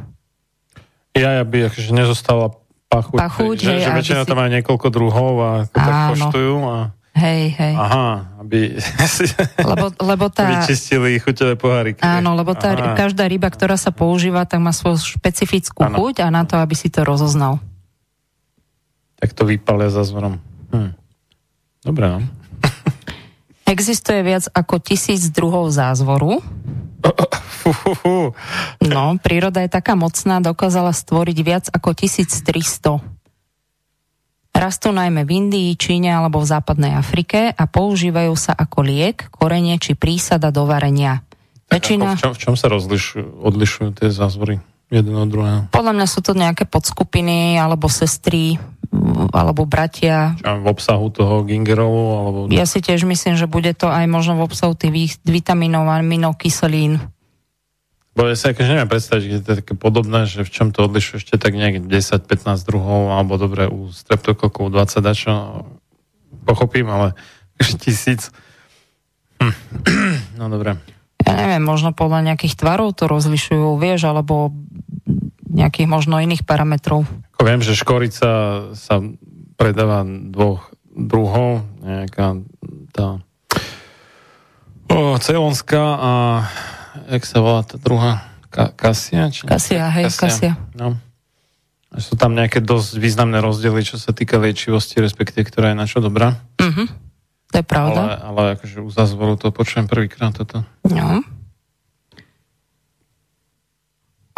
Ja, 1.11 1.41
ja 1.41 1.44
by 1.44 1.68
akože 1.68 1.91
nezostala 1.91 2.56
pachuť. 2.88 3.19
Pachuť, 3.19 3.57
že, 3.60 3.72
hej, 3.72 3.82
že 3.88 3.91
väčšinou 3.91 4.23
si... 4.23 4.30
tam 4.32 4.38
má 4.40 4.48
niekoľko 4.52 4.88
druhov 4.91 5.34
a 5.40 5.52
tak 5.68 6.15
koštujú. 6.15 6.56
A... 6.68 6.76
Hej, 7.11 7.44
hej. 7.60 7.76
Aha, 7.76 8.40
aby 8.40 8.80
lebo, 9.72 9.91
lebo 9.99 10.26
tá... 10.32 10.64
vyčistili 10.64 11.19
chuťové 11.19 11.60
poháriky. 11.60 11.99
Áno, 11.99 12.36
lebo 12.40 12.56
tá, 12.56 12.72
Aha. 12.72 12.95
každá 12.95 13.28
ryba, 13.28 13.52
ktorá 13.52 13.76
sa 13.76 13.91
používa, 13.91 14.48
tak 14.48 14.64
má 14.64 14.72
svoju 14.72 15.19
špecifickú 15.19 15.84
ano. 15.84 15.99
chuť 15.99 16.23
a 16.23 16.28
na 16.32 16.48
to, 16.48 16.56
aby 16.60 16.76
si 16.76 16.88
to 16.88 17.03
rozoznal. 17.03 17.60
Tak 19.19 19.36
to 19.36 19.44
vypalia 19.44 19.91
za 19.91 20.07
zvorom. 20.07 20.40
Hm. 20.72 20.91
Dobre, 21.84 22.06
no. 22.07 22.19
Existuje 23.72 24.19
viac 24.19 24.52
ako 24.52 24.84
tisíc 24.84 25.31
druhov 25.31 25.72
zázvoru. 25.72 26.43
No, 28.84 29.15
príroda 29.23 29.64
je 29.64 29.72
taká 29.72 29.95
mocná, 29.95 30.43
dokázala 30.43 30.91
stvoriť 30.91 31.38
viac 31.39 31.65
ako 31.72 31.95
1300. 31.95 32.99
Rastú 34.52 34.91
najmä 34.91 35.23
v 35.23 35.31
Indii, 35.31 35.80
Číne 35.80 36.11
alebo 36.11 36.43
v 36.43 36.52
západnej 36.52 36.99
Afrike 36.99 37.56
a 37.56 37.64
používajú 37.64 38.35
sa 38.35 38.52
ako 38.52 38.84
liek, 38.84 39.31
korenie 39.31 39.80
či 39.80 39.95
prísada 39.95 40.52
do 40.52 40.68
varenia. 40.68 41.23
Väčšina... 41.72 42.19
v, 42.19 42.19
čom, 42.19 42.34
v 42.35 42.39
čom 42.43 42.56
sa 42.60 42.68
rozlišujú, 42.68 43.39
odlišujú 43.39 43.89
tie 43.95 44.11
zázvory 44.11 44.60
jeden 44.91 45.15
od 45.15 45.30
druhého? 45.31 45.59
Podľa 45.72 45.93
mňa 45.95 46.07
sú 46.11 46.19
to 46.19 46.35
nejaké 46.35 46.68
podskupiny 46.68 47.55
alebo 47.55 47.88
sestry 47.88 48.59
alebo 49.31 49.63
bratia. 49.63 50.35
v 50.43 50.68
obsahu 50.68 51.07
toho 51.09 51.47
gingerovu? 51.47 52.03
Alebo... 52.19 52.38
Ja 52.51 52.68
si 52.68 52.84
tiež 52.84 53.07
myslím, 53.07 53.39
že 53.39 53.47
bude 53.47 53.72
to 53.72 53.88
aj 53.88 54.03
možno 54.11 54.35
v 54.35 54.45
obsahu 54.51 54.76
tých 54.76 55.18
vitamínov 55.23 55.88
a 55.88 56.03
aminokyselín. 56.03 56.99
Bo 58.11 58.27
ja 58.27 58.35
sa 58.35 58.51
akože 58.51 58.76
neviem 58.76 58.91
predstaviť, 58.91 59.23
že 59.23 59.39
to 59.39 59.49
je 59.55 59.59
také 59.63 59.73
podobné, 59.80 60.27
že 60.27 60.43
v 60.43 60.51
čom 60.51 60.76
to 60.76 60.84
odlišuje 60.84 61.23
ešte 61.23 61.35
tak 61.39 61.55
nejak 61.55 61.88
10-15 61.88 62.68
druhov, 62.68 63.15
alebo 63.15 63.39
dobre 63.39 63.72
u 63.72 63.88
streptokokov 63.88 64.68
20 64.68 64.99
dačo, 64.99 65.31
pochopím, 66.43 66.91
ale 66.91 67.15
tisíc. 67.84 68.35
Hm. 69.39 69.55
No 70.41 70.49
dobre. 70.49 70.73
Ja 71.22 71.38
neviem, 71.38 71.61
možno 71.61 71.93
podľa 71.93 72.34
nejakých 72.34 72.57
tvarov 72.57 72.97
to 72.97 73.05
rozlišujú, 73.05 73.77
vieš, 73.77 74.09
alebo 74.09 74.49
nejakých 75.52 75.88
možno 75.91 76.18
iných 76.18 76.48
parametrov. 76.48 77.03
Ako 77.36 77.44
viem, 77.44 77.60
že 77.60 77.76
škorica 77.76 78.30
sa 78.73 78.95
predáva 79.60 80.07
dvoch 80.07 80.72
druhov, 80.91 81.64
nejaká 81.84 82.40
tá 82.91 83.19
o, 84.91 85.15
celonská 85.19 85.84
a 85.99 86.11
jak 87.11 87.23
sa 87.23 87.38
volá 87.40 87.61
tá 87.64 87.76
druhá? 87.80 88.32
Ka- 88.52 88.76
kasia? 88.76 89.32
Či 89.32 89.48
kasia, 89.48 89.88
hej, 89.88 90.11
kasia. 90.11 90.28
kasia. 90.28 90.53
No. 90.76 90.99
Sú 91.99 92.15
tam 92.15 92.36
nejaké 92.36 92.64
dosť 92.64 92.99
významné 92.99 93.40
rozdiely, 93.44 93.84
čo 93.84 93.99
sa 93.99 94.15
týka 94.15 94.40
liečivosti, 94.40 94.99
respektíve, 94.99 95.48
ktorá 95.48 95.72
je 95.72 95.78
na 95.80 95.88
čo 95.88 95.99
dobrá. 96.03 96.40
Mm-hmm. 96.60 96.88
To 97.52 97.56
je 97.60 97.65
pravda. 97.68 97.99
Ale, 97.99 98.15
ale 98.23 98.41
akože 98.56 98.80
u 98.80 98.88
zázvoru 98.91 99.36
to 99.36 99.52
počujem 99.52 99.88
prvýkrát 99.88 100.32
toto. 100.32 100.64
No. 100.88 101.19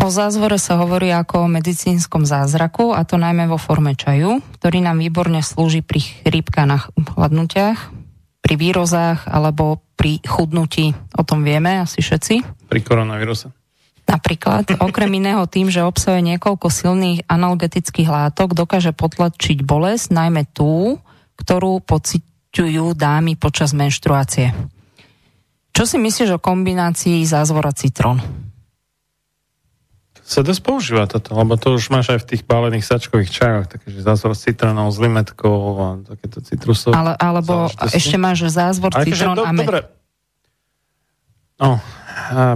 O 0.03 0.11
zázvore 0.11 0.59
sa 0.59 0.75
hovorí 0.83 1.15
ako 1.15 1.47
o 1.47 1.53
medicínskom 1.55 2.27
zázraku, 2.27 2.91
a 2.91 3.07
to 3.07 3.15
najmä 3.15 3.47
vo 3.47 3.55
forme 3.55 3.95
čaju, 3.95 4.43
ktorý 4.59 4.83
nám 4.83 4.99
výborne 4.99 5.39
slúži 5.39 5.79
pri 5.79 6.03
chrípkach 6.03 6.67
na 6.67 6.83
chladnutiach, 6.83 7.87
pri 8.43 8.53
výrozách 8.59 9.23
alebo 9.31 9.79
pri 9.95 10.19
chudnutí. 10.27 10.91
O 11.15 11.23
tom 11.23 11.47
vieme 11.47 11.79
asi 11.79 12.03
všetci. 12.03 12.67
Pri 12.67 12.83
koronavíruse. 12.83 13.55
Napríklad, 14.03 14.75
okrem 14.83 15.07
iného 15.23 15.47
tým, 15.47 15.71
že 15.71 15.87
obsahuje 15.87 16.35
niekoľko 16.35 16.67
silných 16.67 17.23
analgetických 17.31 18.11
látok, 18.11 18.59
dokáže 18.59 18.91
potlačiť 18.91 19.63
bolesť, 19.63 20.11
najmä 20.11 20.51
tú, 20.51 20.99
ktorú 21.39 21.79
pociťujú 21.79 22.91
dámy 22.91 23.39
počas 23.39 23.71
menštruácie. 23.71 24.51
Čo 25.71 25.87
si 25.87 25.95
myslíš 25.95 26.35
o 26.35 26.43
kombinácii 26.43 27.23
zázvora 27.23 27.71
citrón? 27.71 28.51
Dosť 30.23 30.61
používa 30.63 31.03
toto, 31.03 31.35
lebo 31.35 31.59
to 31.59 31.75
už 31.75 31.91
máš 31.91 32.15
aj 32.15 32.23
v 32.23 32.27
tých 32.35 32.43
bálených 32.47 32.87
sačkových 32.87 33.29
čajoch, 33.29 33.65
takže 33.67 33.99
zázvor 33.99 34.31
s 34.39 34.47
citrónom, 34.47 34.87
s 34.87 34.97
limetkou 34.97 35.55
a 35.75 35.87
takéto 35.99 36.39
citrusové. 36.39 36.95
Ale, 36.95 37.13
alebo 37.19 37.67
ešte 37.91 38.15
máš 38.15 38.47
zázvor, 38.47 38.95
akože 38.95 39.11
citrón 39.11 39.35
do, 39.35 39.43
a 39.43 39.51
med. 39.51 39.67
Dobre. 39.67 39.79
No, 41.59 41.75
a, 42.31 42.55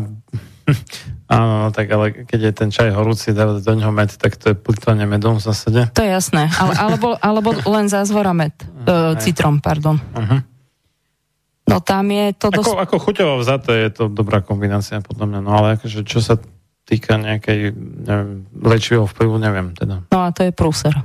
áno, 1.36 1.54
no, 1.60 1.68
tak 1.76 1.92
ale 1.92 2.24
keď 2.24 2.40
je 2.40 2.54
ten 2.56 2.70
čaj 2.72 2.96
horúci, 2.96 3.36
dávať 3.36 3.68
do 3.68 3.74
neho 3.76 3.92
med, 3.92 4.16
tak 4.16 4.40
to 4.40 4.52
je 4.52 4.56
plitvanie 4.56 5.04
medom 5.04 5.36
v 5.36 5.44
zásade. 5.44 5.92
To 5.92 6.02
je 6.02 6.12
jasné, 6.12 6.48
ale, 6.56 6.74
alebo, 6.80 7.20
alebo 7.20 7.50
len 7.68 7.92
zázvor 7.92 8.32
a 8.32 8.36
med, 8.36 8.56
uh, 8.88 9.20
citrón, 9.20 9.60
pardon. 9.60 10.00
Uh-huh. 10.00 10.40
No 11.68 11.84
tam 11.84 12.08
je 12.08 12.32
to 12.32 12.48
dosť... 12.48 12.64
Ako, 12.64 12.74
ako 12.80 12.96
chuťovo 13.04 13.34
vzaté 13.44 13.74
je 13.86 13.92
to 13.92 14.04
dobrá 14.08 14.40
kombinácia, 14.40 15.04
podľa 15.04 15.36
mňa, 15.36 15.40
no 15.44 15.52
ale 15.52 15.68
akože 15.76 16.08
čo 16.08 16.24
sa 16.24 16.40
týka 16.88 17.20
nejakej 17.20 17.76
neviem, 18.08 18.48
lečivého 18.56 19.04
vplyvu, 19.04 19.36
neviem 19.38 19.76
teda. 19.76 20.08
No 20.08 20.18
a 20.24 20.32
to 20.32 20.48
je 20.48 20.56
prúser. 20.56 20.96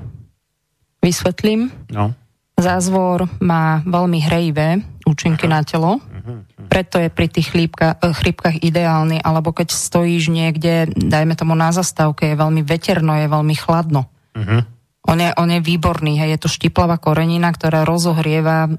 Vysvetlím. 1.02 1.74
No. 1.90 2.14
Zázvor 2.54 3.26
má 3.42 3.82
veľmi 3.82 4.22
hrejivé 4.22 4.86
účinky 5.02 5.50
uh-huh. 5.50 5.56
na 5.58 5.66
telo, 5.66 5.92
uh-huh. 5.98 6.70
preto 6.70 7.02
je 7.02 7.10
pri 7.10 7.26
tých 7.26 7.50
chlípka, 7.50 7.98
eh, 7.98 8.14
chrípkach 8.14 8.62
ideálny, 8.62 9.18
alebo 9.18 9.50
keď 9.50 9.74
stojíš 9.74 10.30
niekde, 10.30 10.94
dajme 10.94 11.34
tomu 11.34 11.58
na 11.58 11.74
zastávke, 11.74 12.30
je 12.30 12.38
veľmi 12.38 12.62
veterno, 12.62 13.18
je 13.18 13.26
veľmi 13.26 13.54
chladno. 13.58 14.06
Uh-huh. 14.38 14.62
On, 15.10 15.18
je, 15.18 15.34
on 15.34 15.50
je 15.50 15.58
výborný, 15.58 16.22
hej, 16.22 16.38
je 16.38 16.46
to 16.46 16.54
štiplavá 16.54 17.02
korenina, 17.02 17.50
ktorá 17.50 17.82
rozohrieva 17.82 18.70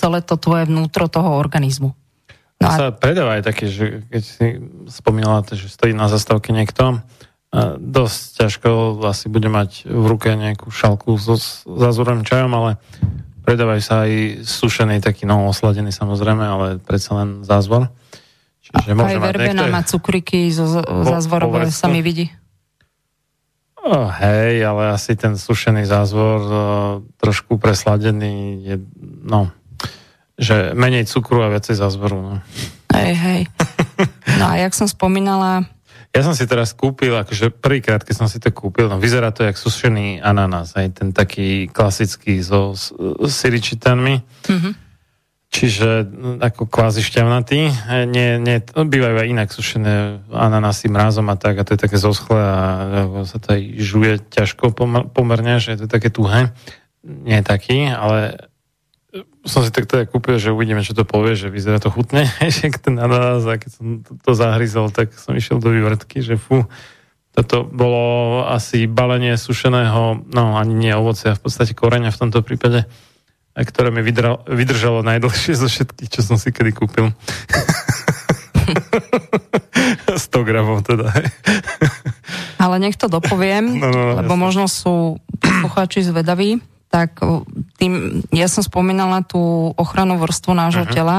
celé 0.00 0.24
to 0.24 0.40
tvoje 0.40 0.64
vnútro 0.64 1.06
toho 1.12 1.36
organizmu. 1.36 1.92
No 2.62 2.70
a... 2.70 2.74
sa 2.78 2.86
predáva 2.94 3.36
aj 3.36 3.42
také, 3.42 3.66
že 3.66 4.06
keď 4.06 4.22
si 4.22 4.46
spomínala, 4.86 5.42
že 5.50 5.66
stojí 5.66 5.90
na 5.90 6.06
zastávke 6.06 6.54
niekto, 6.54 7.02
dosť 7.76 8.20
ťažko 8.38 9.02
asi 9.04 9.28
bude 9.28 9.50
mať 9.50 9.84
v 9.84 10.04
ruke 10.08 10.32
nejakú 10.32 10.72
šalku 10.72 11.20
so 11.20 11.36
zázorným 11.66 12.24
čajom, 12.24 12.48
ale 12.54 12.80
predávajú 13.44 13.82
sa 13.82 14.06
aj 14.08 14.12
sušený, 14.46 15.02
taký 15.02 15.26
no 15.28 15.50
osladený 15.50 15.90
samozrejme, 15.92 16.44
ale 16.46 16.66
predsa 16.80 17.18
len 17.18 17.42
zázvor. 17.44 17.90
Čiže 18.62 18.94
môže 18.94 19.18
aj 19.18 19.34
verbena 19.34 19.66
má 19.68 19.82
cukriky 19.82 20.48
zo 20.48 20.64
zázvorové 20.86 21.68
sa 21.74 21.90
mi 21.90 22.00
vidí. 22.00 22.30
Oh, 23.82 24.06
hej, 24.06 24.62
ale 24.62 24.94
asi 24.94 25.18
ten 25.18 25.34
sušený 25.34 25.90
zázvor 25.90 26.38
trošku 27.18 27.58
presladený 27.58 28.62
je, 28.62 28.76
no, 29.26 29.50
že 30.42 30.74
menej 30.74 31.06
cukru 31.06 31.46
a 31.46 31.48
viacej 31.48 31.78
zázvoru. 31.78 32.18
No. 32.18 32.34
Hej, 32.90 33.14
hej. 33.14 33.40
No 34.42 34.50
a 34.50 34.58
jak 34.58 34.74
som 34.74 34.90
spomínala... 34.90 35.70
Ja 36.12 36.20
som 36.20 36.36
si 36.36 36.44
teraz 36.44 36.76
kúpil, 36.76 37.16
akože 37.16 37.48
prvýkrát, 37.48 38.04
keď 38.04 38.14
som 38.20 38.28
si 38.28 38.36
to 38.36 38.52
kúpil, 38.52 38.90
no 38.90 39.00
vyzerá 39.00 39.32
to 39.32 39.48
jak 39.48 39.56
sušený 39.56 40.20
ananás, 40.20 40.76
aj 40.76 41.00
ten 41.00 41.08
taký 41.16 41.72
klasický 41.72 42.44
so 42.44 42.76
siričitanmi. 43.24 44.20
Mm-hmm. 44.20 44.72
Čiže 45.52 45.88
no, 46.12 46.36
ako 46.36 46.68
kvázi 46.68 47.00
šťavnatý. 47.00 47.60
Nie, 48.12 48.36
nie, 48.36 48.60
bývajú 48.60 49.24
aj 49.24 49.28
inak 49.28 49.48
sušené 49.52 50.24
ananásy 50.28 50.92
mrázom 50.92 51.28
a 51.32 51.36
tak, 51.40 51.60
a 51.60 51.64
to 51.64 51.76
je 51.76 51.80
také 51.80 51.96
zoschle 51.96 52.40
a 52.40 52.60
sa 53.24 53.36
to 53.40 53.56
aj 53.56 53.60
žuje 53.80 54.20
ťažko 54.32 54.76
pomerne, 55.16 55.64
že 55.64 55.76
je 55.76 55.84
to 55.84 55.88
také 55.88 56.12
tuhé. 56.12 56.52
Nie 57.04 57.40
je 57.40 57.48
taký, 57.48 57.88
ale 57.88 58.51
som 59.44 59.60
si 59.60 59.68
tak 59.68 59.84
teda 59.84 60.08
kúpil, 60.08 60.40
že 60.40 60.52
uvidíme, 60.52 60.80
čo 60.80 60.96
to 60.96 61.04
povie, 61.04 61.36
že 61.36 61.52
vyzerá 61.52 61.76
to 61.76 61.92
chutne, 61.92 62.24
že 62.54 62.72
ten 62.80 62.96
ananás, 62.96 63.44
a 63.44 63.60
keď 63.60 63.70
som 63.70 63.86
to, 64.00 64.16
to 64.16 64.32
zahryzol, 64.32 64.88
tak 64.88 65.12
som 65.12 65.36
išiel 65.36 65.60
do 65.60 65.68
vývrtky, 65.68 66.24
že 66.24 66.40
fú, 66.40 66.64
toto 67.32 67.64
bolo 67.64 68.44
asi 68.48 68.88
balenie 68.88 69.36
sušeného, 69.36 70.24
no 70.32 70.56
ani 70.56 70.72
nie 70.72 70.92
ovocia, 70.96 71.36
v 71.36 71.44
podstate 71.44 71.76
koreňa 71.76 72.12
v 72.12 72.20
tomto 72.24 72.40
prípade, 72.40 72.88
ktoré 73.52 73.92
mi 73.92 74.00
vydral, 74.00 74.40
vydržalo 74.48 75.04
najdlhšie 75.04 75.60
zo 75.60 75.68
všetkých, 75.68 76.08
čo 76.08 76.20
som 76.24 76.40
si 76.40 76.48
kedy 76.48 76.72
kúpil. 76.72 77.12
100 80.12 80.48
gramov 80.48 80.86
teda. 80.86 81.12
Ale 82.56 82.78
nech 82.78 82.96
to 82.96 83.10
dopoviem, 83.10 83.80
no, 83.80 83.88
no, 83.90 84.00
no, 84.14 84.14
lebo 84.22 84.34
jasne. 84.38 84.44
možno 84.44 84.64
sú 84.70 85.18
poslucháči 85.42 86.06
zvedaví 86.06 86.62
tak 86.92 87.24
tým, 87.80 88.20
ja 88.28 88.52
som 88.52 88.60
spomínala 88.60 89.24
tú 89.24 89.72
ochranu 89.80 90.20
vrstvu 90.20 90.52
nášho 90.52 90.84
uh-huh. 90.84 90.92
tela, 90.92 91.18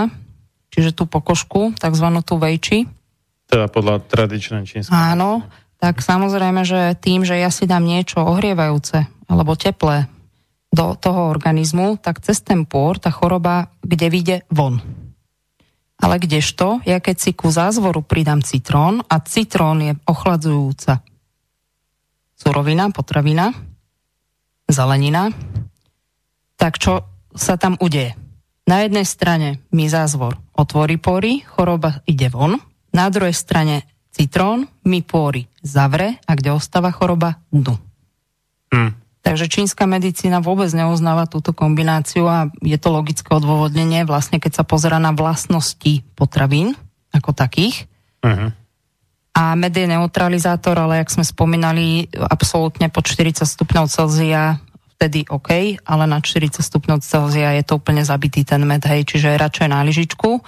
čiže 0.70 0.94
tú 0.94 1.10
pokožku, 1.10 1.74
takzvanú 1.82 2.22
tú 2.22 2.38
vejči. 2.38 2.86
Teda 3.50 3.66
podľa 3.66 4.06
tradičnej 4.06 4.70
čínskej. 4.70 4.94
Áno, 4.94 5.42
tak 5.82 6.06
samozrejme, 6.06 6.62
že 6.62 6.94
tým, 7.02 7.26
že 7.26 7.42
ja 7.42 7.50
si 7.50 7.66
dám 7.66 7.82
niečo 7.82 8.22
ohrievajúce 8.22 9.10
alebo 9.26 9.58
teplé 9.58 10.06
do 10.70 10.94
toho 10.94 11.34
organizmu, 11.34 11.98
tak 11.98 12.22
cez 12.22 12.46
ten 12.46 12.70
pôr 12.70 13.02
tá 13.02 13.10
choroba 13.10 13.74
kde 13.82 14.08
vyjde 14.14 14.38
von. 14.54 14.78
Ale 15.98 16.22
kdežto, 16.22 16.86
ja 16.86 17.02
keď 17.02 17.16
si 17.18 17.32
ku 17.34 17.50
zázvoru 17.50 18.06
pridám 18.06 18.46
citrón 18.46 19.02
a 19.10 19.22
citrón 19.26 19.82
je 19.82 19.94
ochladzujúca 20.06 21.02
surovina, 22.38 22.92
potravina, 22.92 23.56
zelenina, 24.70 25.32
tak 26.56 26.80
čo 26.80 27.04
sa 27.34 27.60
tam 27.60 27.76
udeje? 27.82 28.16
Na 28.64 28.86
jednej 28.88 29.04
strane 29.04 29.60
mi 29.76 29.92
zázvor 29.92 30.40
otvorí 30.56 30.96
pory, 30.96 31.44
choroba 31.44 32.00
ide 32.08 32.32
von, 32.32 32.56
na 32.96 33.12
druhej 33.12 33.36
strane 33.36 33.84
citrón 34.14 34.70
mi 34.86 35.02
pory 35.02 35.50
zavre 35.66 36.22
a 36.24 36.32
kde 36.38 36.54
ostáva 36.54 36.94
choroba 36.94 37.42
dnu. 37.50 37.76
Hmm. 38.72 38.94
Takže 39.24 39.48
čínska 39.48 39.88
medicína 39.88 40.44
vôbec 40.44 40.68
neuznáva 40.76 41.32
túto 41.32 41.56
kombináciu 41.56 42.28
a 42.28 42.52
je 42.60 42.76
to 42.76 42.92
logické 42.92 43.32
odôvodnenie, 43.32 44.04
vlastne 44.04 44.38
keď 44.38 44.62
sa 44.62 44.64
pozera 44.68 45.00
na 45.00 45.16
vlastnosti 45.16 46.04
potravín 46.20 46.76
ako 47.16 47.32
takých. 47.32 47.88
Uh-huh. 48.20 48.52
A 49.34 49.58
med 49.58 49.74
je 49.74 49.90
neutralizátor, 49.90 50.78
ale 50.78 51.02
jak 51.02 51.10
sme 51.10 51.26
spomínali, 51.26 52.06
absolútne 52.14 52.86
pod 52.94 53.10
40 53.10 53.50
stupňov 53.50 53.90
Celzia 53.90 54.62
vtedy 54.94 55.26
OK, 55.26 55.82
ale 55.84 56.04
na 56.06 56.22
40 56.22 56.62
stupňov 56.62 57.02
Celzia 57.02 57.58
je 57.58 57.66
to 57.66 57.82
úplne 57.82 58.06
zabitý 58.06 58.46
ten 58.46 58.62
med, 58.62 58.86
hej, 58.86 59.04
čiže 59.10 59.36
radšej 59.36 59.68
na 59.74 59.82
lyžičku, 59.82 60.40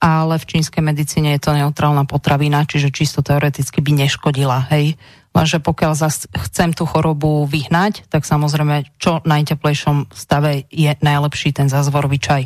ale 0.00 0.40
v 0.40 0.48
čínskej 0.56 0.80
medicíne 0.80 1.36
je 1.36 1.44
to 1.44 1.52
neutrálna 1.52 2.08
potravina, 2.08 2.64
čiže 2.64 2.88
čisto 2.88 3.20
teoreticky 3.20 3.84
by 3.84 4.08
neškodila, 4.08 4.72
hej. 4.72 4.96
Lenže 5.30 5.62
pokiaľ 5.62 5.92
zas 5.94 6.26
chcem 6.32 6.74
tú 6.74 6.88
chorobu 6.88 7.46
vyhnať, 7.46 8.08
tak 8.10 8.26
samozrejme, 8.26 8.88
čo 8.98 9.22
najteplejšom 9.22 10.10
stave 10.10 10.66
je 10.72 10.90
najlepší 10.90 11.54
ten 11.54 11.68
zázvorový 11.70 12.18
čaj. 12.18 12.42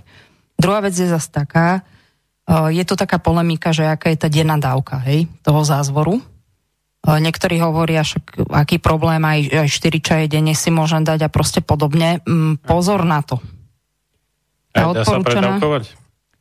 Druhá 0.58 0.84
vec 0.84 0.92
je 0.92 1.08
zase 1.08 1.30
taká, 1.32 1.86
je 2.48 2.84
tu 2.84 2.94
taká 2.94 3.16
polemika, 3.16 3.72
že 3.72 3.88
aká 3.88 4.12
je 4.12 4.20
tá 4.20 4.28
denná 4.28 4.60
dávka 4.60 5.00
hej, 5.00 5.28
toho 5.40 5.64
zázvoru. 5.64 6.20
Niektorí 7.04 7.60
hovoria, 7.60 8.00
však 8.00 8.48
aký 8.48 8.80
problém, 8.80 9.20
aj, 9.20 9.68
aj 9.68 9.68
4 9.68 10.00
čaje 10.00 10.24
denne 10.24 10.56
si 10.56 10.72
môžem 10.72 11.04
dať 11.04 11.28
a 11.28 11.32
proste 11.32 11.60
podobne. 11.60 12.24
Mm, 12.24 12.64
pozor 12.64 13.04
na 13.04 13.20
to. 13.20 13.44
Tá 14.72 14.88
dá 14.88 15.04
sa 15.04 15.20
predávkovať? 15.20 15.84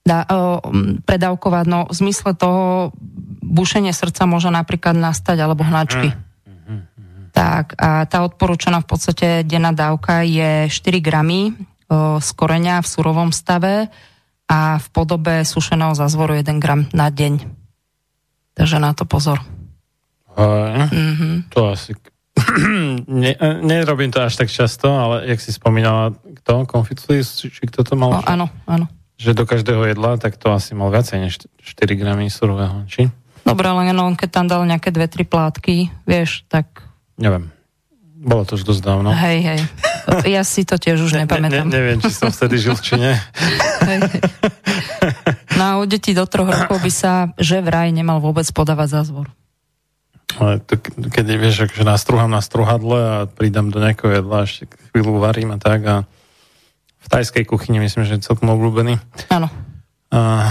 Dá, 0.04 0.24
uh, 0.24 0.64
predávkovať, 1.04 1.66
no 1.68 1.80
v 1.88 1.96
zmysle 1.96 2.32
toho 2.36 2.96
bušenie 3.44 3.92
srdca 3.92 4.24
môže 4.24 4.48
napríklad 4.48 4.96
nastať, 4.96 5.44
alebo 5.44 5.68
hnačky. 5.68 6.16
Mm. 6.16 6.88
Tak 7.36 7.76
a 7.76 8.08
tá 8.08 8.24
odporúčaná 8.24 8.80
v 8.84 8.88
podstate 8.88 9.28
denná 9.44 9.76
dávka 9.76 10.24
je 10.24 10.72
4 10.72 11.04
gramy 11.04 11.52
uh, 11.52 12.24
z 12.24 12.30
koreňa 12.40 12.80
v 12.80 12.88
surovom 12.88 13.36
stave 13.36 13.92
a 14.48 14.78
v 14.78 14.88
podobe 14.92 15.44
sušeného 15.48 15.96
zazvoru 15.96 16.36
1 16.38 16.62
gram 16.62 16.86
na 16.92 17.10
deň. 17.10 17.48
Takže 18.54 18.78
na 18.78 18.94
to 18.94 19.08
pozor. 19.08 19.42
Mm-hmm. 20.38 21.50
To 21.54 21.74
asi... 21.74 21.94
ne, 23.08 23.38
nerobím 23.62 24.10
to 24.10 24.22
až 24.22 24.42
tak 24.42 24.50
často, 24.50 24.90
ale 24.90 25.30
jak 25.30 25.40
si 25.42 25.54
spomínala, 25.54 26.18
kto? 26.42 26.66
Konficulis? 26.66 27.38
Či, 27.38 27.54
či 27.54 27.64
kto 27.70 27.86
to 27.86 27.94
mal? 27.94 28.10
No, 28.10 28.22
áno, 28.26 28.46
áno. 28.66 28.86
Že 29.22 29.38
do 29.38 29.46
každého 29.46 29.86
jedla, 29.86 30.18
tak 30.18 30.42
to 30.42 30.50
asi 30.50 30.74
mal 30.74 30.90
viacej 30.90 31.18
než 31.22 31.46
4 31.62 31.94
gramy 31.94 32.34
surového, 32.34 32.90
či? 32.90 33.14
Dobre, 33.46 33.70
ale 33.70 33.94
no, 33.94 34.10
keď 34.18 34.30
tam 34.34 34.46
dal 34.50 34.66
nejaké 34.66 34.90
dve, 34.90 35.06
tri 35.06 35.28
plátky, 35.28 35.94
vieš, 36.10 36.48
tak... 36.50 36.82
Neviem. 37.22 37.54
Bolo 38.24 38.48
to 38.48 38.56
už 38.56 38.66
dosť 38.66 38.82
dávno. 38.82 39.14
Hej, 39.14 39.40
hej. 39.44 39.60
Ja 40.28 40.44
si 40.44 40.68
to 40.68 40.76
tiež 40.76 41.00
už 41.00 41.16
ne, 41.16 41.24
nepamätám. 41.24 41.68
Ne, 41.68 41.72
ne, 41.72 41.76
neviem, 41.80 41.98
či 42.04 42.12
som 42.12 42.30
vtedy 42.32 42.60
žil, 42.60 42.76
či 42.80 43.00
nie. 43.00 43.16
No 45.54 45.64
a 45.64 45.72
u 45.80 45.86
detí 45.86 46.12
do 46.18 46.26
troch 46.26 46.50
rokov 46.50 46.82
by 46.82 46.92
sa, 46.92 47.32
že 47.38 47.62
vraj 47.62 47.94
nemal 47.94 48.20
vôbec 48.20 48.46
podávať 48.52 49.00
zázvor. 49.00 49.30
Ale 50.34 50.58
to, 50.66 50.82
keď 51.14 51.26
vieš, 51.38 51.70
že 51.70 51.86
nastruhám 51.86 52.32
na 52.32 52.42
struhadle 52.42 52.98
a 52.98 53.18
pridám 53.30 53.70
do 53.70 53.78
nejakého 53.78 54.18
jedla, 54.18 54.50
ešte 54.50 54.66
chvíľu 54.90 55.22
varím 55.22 55.54
a 55.54 55.62
tak 55.62 55.82
a 55.86 55.96
v 57.04 57.08
tajskej 57.12 57.46
kuchyni 57.46 57.84
myslím, 57.84 58.08
že 58.08 58.18
je 58.18 58.26
celkom 58.26 58.50
obľúbený. 58.50 58.98
Áno. 59.30 59.52
A, 60.10 60.50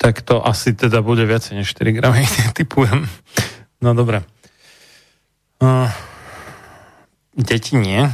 tak 0.00 0.24
to 0.24 0.40
asi 0.40 0.72
teda 0.72 1.04
bude 1.04 1.26
viacej 1.28 1.60
než 1.60 1.74
4 1.76 1.92
gramy, 1.92 2.24
typujem. 2.58 3.04
No 3.84 3.92
dobre. 3.92 4.24
A, 5.60 5.92
deti 7.36 7.76
nie. 7.76 8.08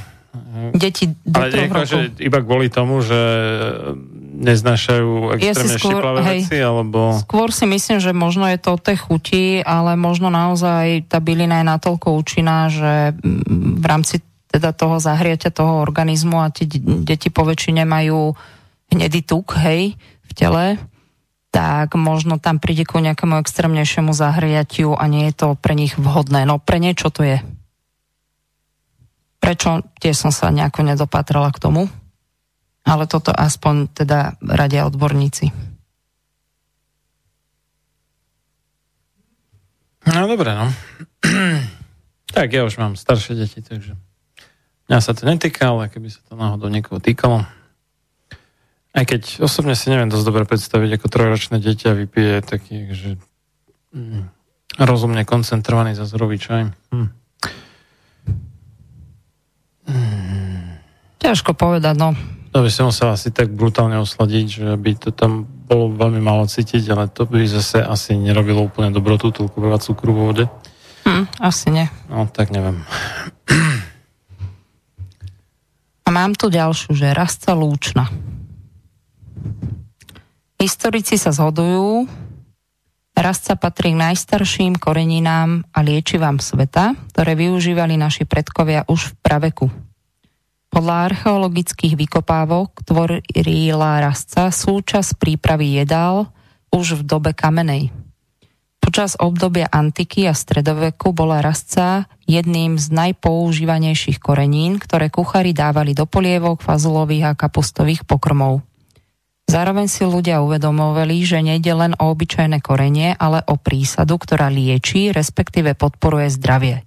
Deti 0.76 1.08
do 1.24 1.38
Ale 1.40 1.68
rokov. 1.68 1.88
Že 1.88 2.00
iba 2.20 2.38
kvôli 2.44 2.68
tomu, 2.68 3.00
že 3.00 3.16
neznášajú 4.38 5.34
extrémne 5.34 5.74
ja 5.74 5.82
skôr, 5.82 6.02
hej, 6.22 6.40
veci, 6.46 6.58
alebo... 6.62 7.18
Skôr 7.26 7.48
si 7.50 7.66
myslím, 7.66 7.98
že 7.98 8.14
možno 8.14 8.46
je 8.46 8.58
to 8.62 8.78
o 8.78 8.78
tej 8.78 8.96
chuti, 9.02 9.58
ale 9.66 9.98
možno 9.98 10.30
naozaj 10.30 11.10
tá 11.10 11.18
bylina 11.18 11.64
je 11.64 11.66
natoľko 11.66 12.14
účinná, 12.14 12.70
že 12.70 13.18
mm, 13.18 13.82
v 13.82 13.86
rámci 13.88 14.22
teda 14.48 14.72
toho 14.72 15.02
zahriatia 15.02 15.50
toho 15.52 15.82
organizmu 15.82 16.40
a 16.40 16.54
tie 16.54 16.64
deti 17.04 17.28
po 17.28 17.44
väčšine 17.44 17.82
majú 17.84 18.32
hnedý 18.88 19.20
tuk, 19.26 19.58
hej, 19.60 19.98
v 20.24 20.32
tele, 20.32 20.80
tak 21.50 21.96
možno 21.98 22.38
tam 22.38 22.60
príde 22.62 22.86
ku 22.86 23.00
nejakému 23.00 23.40
extrémnejšiemu 23.40 24.12
zahriatiu 24.14 24.94
a 24.94 25.04
nie 25.10 25.28
je 25.32 25.34
to 25.34 25.48
pre 25.58 25.74
nich 25.74 25.96
vhodné. 25.98 26.46
No 26.46 26.60
pre 26.60 26.78
niečo 26.80 27.10
to 27.10 27.26
je. 27.26 27.38
Prečo? 29.38 29.86
Tiež 30.02 30.16
som 30.18 30.32
sa 30.34 30.50
nejako 30.50 30.84
nedopatrala 30.84 31.48
k 31.54 31.62
tomu 31.62 31.88
ale 32.88 33.04
toto 33.04 33.28
aspoň 33.36 33.92
teda 33.92 34.40
radia 34.40 34.88
odborníci. 34.88 35.52
No 40.08 40.24
dobre, 40.24 40.56
no. 40.56 40.72
tak 42.36 42.48
ja 42.48 42.64
už 42.64 42.80
mám 42.80 42.96
staršie 42.96 43.36
deti, 43.36 43.60
takže 43.60 43.92
mňa 44.88 44.98
sa 45.04 45.12
to 45.12 45.28
netýka, 45.28 45.68
ale 45.68 45.92
keby 45.92 46.08
sa 46.08 46.24
to 46.24 46.32
náhodou 46.32 46.72
niekoho 46.72 46.96
týkalo. 46.96 47.44
Aj 48.96 49.04
keď 49.04 49.44
osobne 49.44 49.76
si 49.76 49.92
neviem 49.92 50.08
dosť 50.08 50.24
dobre 50.24 50.48
predstaviť, 50.48 50.96
ako 50.96 51.12
trojročné 51.12 51.60
dieťa 51.60 51.92
vypije 51.92 52.40
taký, 52.40 52.88
že 52.96 53.20
mm, 53.92 54.32
rozumne 54.80 55.28
koncentrovaný 55.28 55.92
zazorový 55.92 56.40
čaj. 56.40 56.72
Hm. 56.88 57.17
Ťažko 61.18 61.52
povedať, 61.56 61.94
no. 61.98 62.14
To 62.54 62.64
by 62.64 62.70
som 62.72 62.88
musel 62.88 63.12
asi 63.12 63.28
tak 63.28 63.52
brutálne 63.52 64.00
osladiť, 64.00 64.46
že 64.48 64.68
by 64.80 64.92
to 64.96 65.10
tam 65.12 65.44
bolo 65.44 65.92
veľmi 65.92 66.20
málo 66.24 66.48
cítiť, 66.48 66.80
ale 66.88 67.12
to 67.12 67.28
by 67.28 67.44
zase 67.44 67.84
asi 67.84 68.16
nerobilo 68.16 68.64
úplne 68.64 68.88
dobrotu 68.88 69.28
toľko 69.28 69.56
veľa 69.60 69.78
cukru 69.84 70.16
vo 70.16 70.32
vode. 70.32 70.48
Hm, 71.04 71.28
asi 71.40 71.68
nie. 71.68 71.86
No, 72.08 72.24
tak 72.28 72.48
neviem. 72.48 72.80
A 76.04 76.08
mám 76.08 76.32
tu 76.32 76.48
ďalšiu, 76.48 76.96
že 76.96 77.12
rastca 77.12 77.52
lúčna. 77.52 78.08
Historici 80.56 81.20
sa 81.20 81.30
zhodujú, 81.36 82.08
rastca 83.18 83.58
patrí 83.58 83.94
k 83.94 84.00
najstarším 84.00 84.78
koreninám 84.78 85.66
a 85.74 85.78
liečivám 85.82 86.38
sveta, 86.38 86.94
ktoré 87.14 87.34
využívali 87.34 87.98
naši 87.98 88.22
predkovia 88.22 88.86
už 88.86 89.12
v 89.12 89.14
praveku. 89.18 89.66
Podľa 90.68 90.94
archeologických 91.10 91.96
vykopávok 91.96 92.84
tvorila 92.84 94.04
rastca 94.04 94.52
súčasť 94.52 95.16
prípravy 95.16 95.80
jedál 95.80 96.28
už 96.68 97.00
v 97.00 97.02
dobe 97.08 97.32
kamenej. 97.32 97.88
Počas 98.78 99.16
obdobia 99.16 99.68
antiky 99.68 100.28
a 100.28 100.36
stredoveku 100.36 101.12
bola 101.16 101.40
rastca 101.40 102.08
jedným 102.28 102.76
z 102.76 102.88
najpoužívanejších 102.92 104.20
korenín, 104.20 104.78
ktoré 104.80 105.08
kuchári 105.10 105.56
dávali 105.56 105.92
do 105.96 106.06
polievok, 106.06 106.60
fazulových 106.60 107.32
a 107.32 107.36
kapustových 107.36 108.04
pokrmov. 108.04 108.67
Zároveň 109.48 109.88
si 109.88 110.04
ľudia 110.04 110.44
uvedomovali, 110.44 111.24
že 111.24 111.40
nejde 111.40 111.72
len 111.72 111.92
o 111.96 112.12
obyčajné 112.12 112.60
korenie, 112.60 113.16
ale 113.16 113.40
o 113.48 113.56
prísadu, 113.56 114.20
ktorá 114.20 114.52
lieči, 114.52 115.08
respektíve 115.08 115.72
podporuje 115.72 116.28
zdravie. 116.36 116.84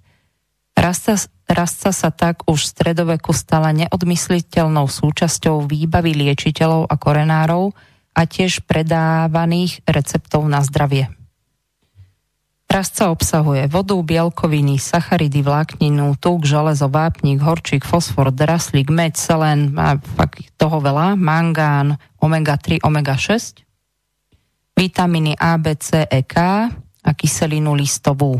Rastca, 0.78 1.18
rastca 1.50 1.90
sa 1.90 2.10
tak 2.14 2.46
už 2.46 2.62
v 2.62 2.72
stredoveku 2.78 3.34
stala 3.34 3.74
neodmysliteľnou 3.74 4.86
súčasťou 4.86 5.66
výbavy 5.66 6.14
liečiteľov 6.14 6.86
a 6.86 6.96
korenárov 7.02 7.74
a 8.14 8.22
tiež 8.30 8.62
predávaných 8.70 9.82
receptov 9.90 10.46
na 10.46 10.62
zdravie. 10.62 11.21
Rastca 12.72 13.12
obsahuje 13.12 13.68
vodu, 13.68 14.00
bielkoviny, 14.00 14.80
sacharidy, 14.80 15.44
vlákninu, 15.44 16.16
tuk, 16.16 16.48
železo, 16.48 16.88
vápnik, 16.88 17.44
horčík, 17.44 17.84
fosfor, 17.84 18.32
draslík, 18.32 18.88
meď, 18.88 19.20
selen, 19.20 19.76
a 19.76 20.00
fakt 20.00 20.40
toho 20.56 20.80
veľa, 20.80 21.20
mangán, 21.20 22.00
omega-3, 22.24 22.80
omega-6, 22.80 23.60
vitamíny 24.80 25.36
A, 25.36 25.60
B, 25.60 25.76
C, 25.76 26.08
E, 26.08 26.24
K 26.24 26.36
a 27.04 27.10
kyselinu 27.12 27.76
listovú 27.76 28.40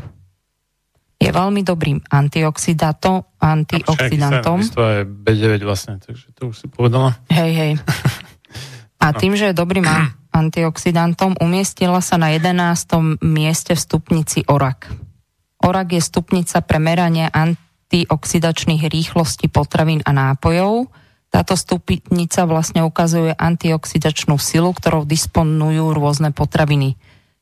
je 1.22 1.30
veľmi 1.30 1.62
dobrým 1.62 2.02
antioxidantom. 2.10 3.22
To 4.74 4.82
je 4.90 5.06
B9 5.06 5.62
vlastne, 5.62 6.02
takže 6.02 6.34
to 6.34 6.50
už 6.50 6.56
si 6.58 6.66
povedala. 6.66 7.22
Hej, 7.30 7.52
hej. 7.54 7.72
A 9.06 9.14
tým, 9.18 9.34
že 9.38 9.50
je 9.50 9.54
dobrým 9.54 9.86
antioxidantom, 10.32 11.38
umiestnila 11.38 12.00
sa 12.00 12.16
na 12.18 12.34
11. 12.34 13.22
mieste 13.22 13.76
v 13.76 13.84
stupnici 13.84 14.40
ORAK. 14.48 14.92
ORAK 15.62 15.88
je 15.94 16.02
stupnica 16.02 16.58
pre 16.66 16.82
meranie 16.82 17.30
antioxidačných 17.30 18.90
rýchlostí 18.90 19.52
potravín 19.52 20.02
a 20.08 20.12
nápojov. 20.16 20.90
Táto 21.32 21.56
stupnica 21.56 22.44
vlastne 22.44 22.84
ukazuje 22.84 23.32
antioxidačnú 23.38 24.36
silu, 24.36 24.76
ktorou 24.76 25.08
disponujú 25.08 25.96
rôzne 25.96 26.36
potraviny. 26.36 27.00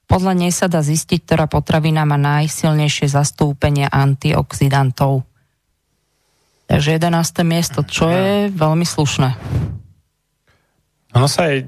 Podľa 0.10 0.34
nej 0.34 0.52
sa 0.54 0.66
dá 0.66 0.82
zistiť, 0.82 1.26
ktorá 1.26 1.46
potravina 1.46 2.02
má 2.06 2.18
najsilnejšie 2.18 3.10
zastúpenie 3.14 3.86
antioxidantov. 3.86 5.26
Takže 6.70 7.02
11. 7.02 7.46
miesto, 7.46 7.82
čo 7.82 8.10
je 8.10 8.54
veľmi 8.54 8.86
slušné. 8.86 9.30
Ono 11.18 11.26
sa 11.26 11.50
aj 11.50 11.66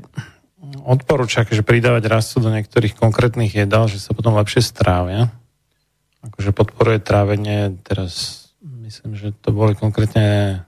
odporúča 0.85 1.43
že 1.47 1.65
pridávať 1.65 2.07
rastu 2.07 2.39
do 2.39 2.49
niektorých 2.51 2.95
konkrétnych 2.95 3.51
jedál, 3.51 3.91
že 3.91 3.99
sa 3.99 4.15
potom 4.15 4.37
lepšie 4.37 4.63
strávia. 4.63 5.33
Akože 6.21 6.53
podporuje 6.53 7.01
trávenie, 7.01 7.75
teraz 7.81 8.45
myslím, 8.61 9.17
že 9.17 9.33
to 9.41 9.51
boli 9.51 9.73
konkrétne 9.73 10.61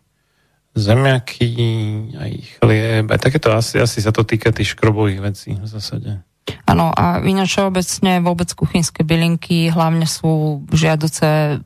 zemiaky, 0.73 1.53
aj 2.17 2.31
chlieb, 2.57 3.05
aj 3.05 3.19
takéto 3.21 3.53
asi, 3.53 3.77
asi 3.77 4.01
sa 4.01 4.09
to 4.09 4.25
týka 4.25 4.49
tých 4.49 4.73
škrobových 4.73 5.21
vecí 5.21 5.53
v 5.53 5.67
zásade. 5.69 6.25
Áno, 6.65 6.91
a 6.91 7.21
ináč 7.23 7.61
obecne 7.61 8.19
vôbec 8.19 8.49
kuchynské 8.51 9.05
bylinky 9.05 9.69
hlavne 9.69 10.09
sú 10.09 10.65
žiaduce 10.73 11.61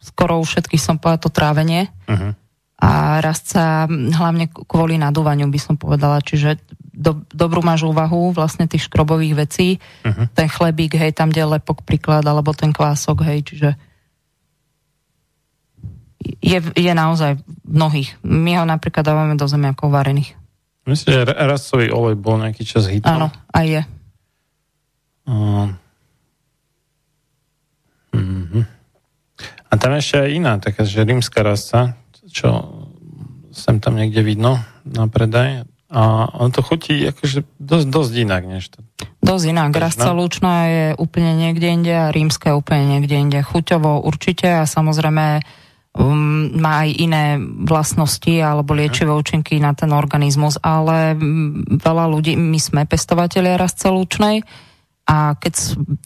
skoro 0.00 0.40
u 0.40 0.44
všetkých 0.44 0.80
som 0.80 0.96
povedala 0.96 1.20
to 1.20 1.30
trávenie. 1.30 1.92
Uh-huh. 2.08 2.32
A 2.80 3.20
rast 3.20 3.52
sa 3.52 3.84
hlavne 3.90 4.48
kvôli 4.48 4.96
nadúvaniu 4.96 5.52
by 5.52 5.60
som 5.60 5.76
povedala, 5.76 6.24
čiže 6.24 6.56
do, 7.00 7.24
dobrú 7.32 7.64
máš 7.64 7.88
úvahu 7.88 8.36
vlastne 8.36 8.68
tých 8.68 8.84
škrobových 8.92 9.34
vecí. 9.48 9.80
Uh-huh. 10.04 10.28
Ten 10.36 10.52
chlebík, 10.52 11.00
hej, 11.00 11.16
tam, 11.16 11.32
kde 11.32 11.56
lepok 11.56 11.80
príklad, 11.88 12.20
alebo 12.28 12.52
ten 12.52 12.76
kvások, 12.76 13.24
hej, 13.24 13.40
čiže 13.48 13.70
je, 16.44 16.60
je 16.76 16.92
naozaj 16.92 17.40
mnohých. 17.64 18.20
My 18.20 18.60
ho 18.60 18.68
napríklad 18.68 19.00
dávame 19.00 19.40
do 19.40 19.48
zemiakov 19.48 19.88
varených. 19.88 20.36
Myslím, 20.84 21.24
že 21.24 21.32
rastcový 21.32 21.88
olej 21.88 22.20
bol 22.20 22.36
nejaký 22.36 22.68
čas 22.68 22.92
hitom. 22.92 23.08
Áno, 23.08 23.28
aj 23.56 23.64
je. 23.64 23.82
Uh, 25.24 25.72
uh-huh. 28.12 28.64
A 29.70 29.72
tam 29.80 29.96
ešte 29.96 30.20
aj 30.20 30.28
iná, 30.28 30.52
taká, 30.60 30.84
že 30.84 31.00
rímska 31.00 31.40
rastca, 31.40 31.96
čo 32.28 32.84
sem 33.50 33.80
tam 33.80 33.96
niekde 33.96 34.20
vidno 34.20 34.60
na 34.84 35.08
predaj. 35.08 35.64
A 35.90 36.30
on 36.38 36.54
to 36.54 36.62
chutí 36.62 37.02
akože 37.02 37.42
dosť, 37.58 37.86
dosť 37.90 38.12
inak, 38.22 38.42
než 38.46 38.70
to. 38.70 38.78
Dosť 39.18 39.44
inak. 39.50 39.74
Rastca 39.74 40.14
lučná 40.14 40.54
je 40.70 40.86
úplne 40.94 41.34
niekde 41.34 41.66
inde 41.66 41.90
a 41.90 42.14
rímska 42.14 42.54
je 42.54 42.58
úplne 42.58 42.94
niekde 42.94 43.18
inde. 43.18 43.38
Chuťovo 43.42 44.06
určite 44.06 44.62
a 44.62 44.70
samozrejme 44.70 45.42
um, 45.98 46.54
má 46.54 46.86
aj 46.86 46.90
iné 46.94 47.24
vlastnosti 47.42 48.30
alebo 48.38 48.70
liečivé 48.78 49.10
účinky 49.10 49.58
na 49.58 49.74
ten 49.74 49.90
organizmus, 49.90 50.62
ale 50.62 51.18
um, 51.18 51.66
veľa 51.66 52.06
ľudí, 52.06 52.38
my 52.38 52.58
sme 52.62 52.86
pestovateľia 52.86 53.58
rastce 53.58 53.90
lučnej 53.90 54.46
a 55.10 55.34
keď 55.34 55.54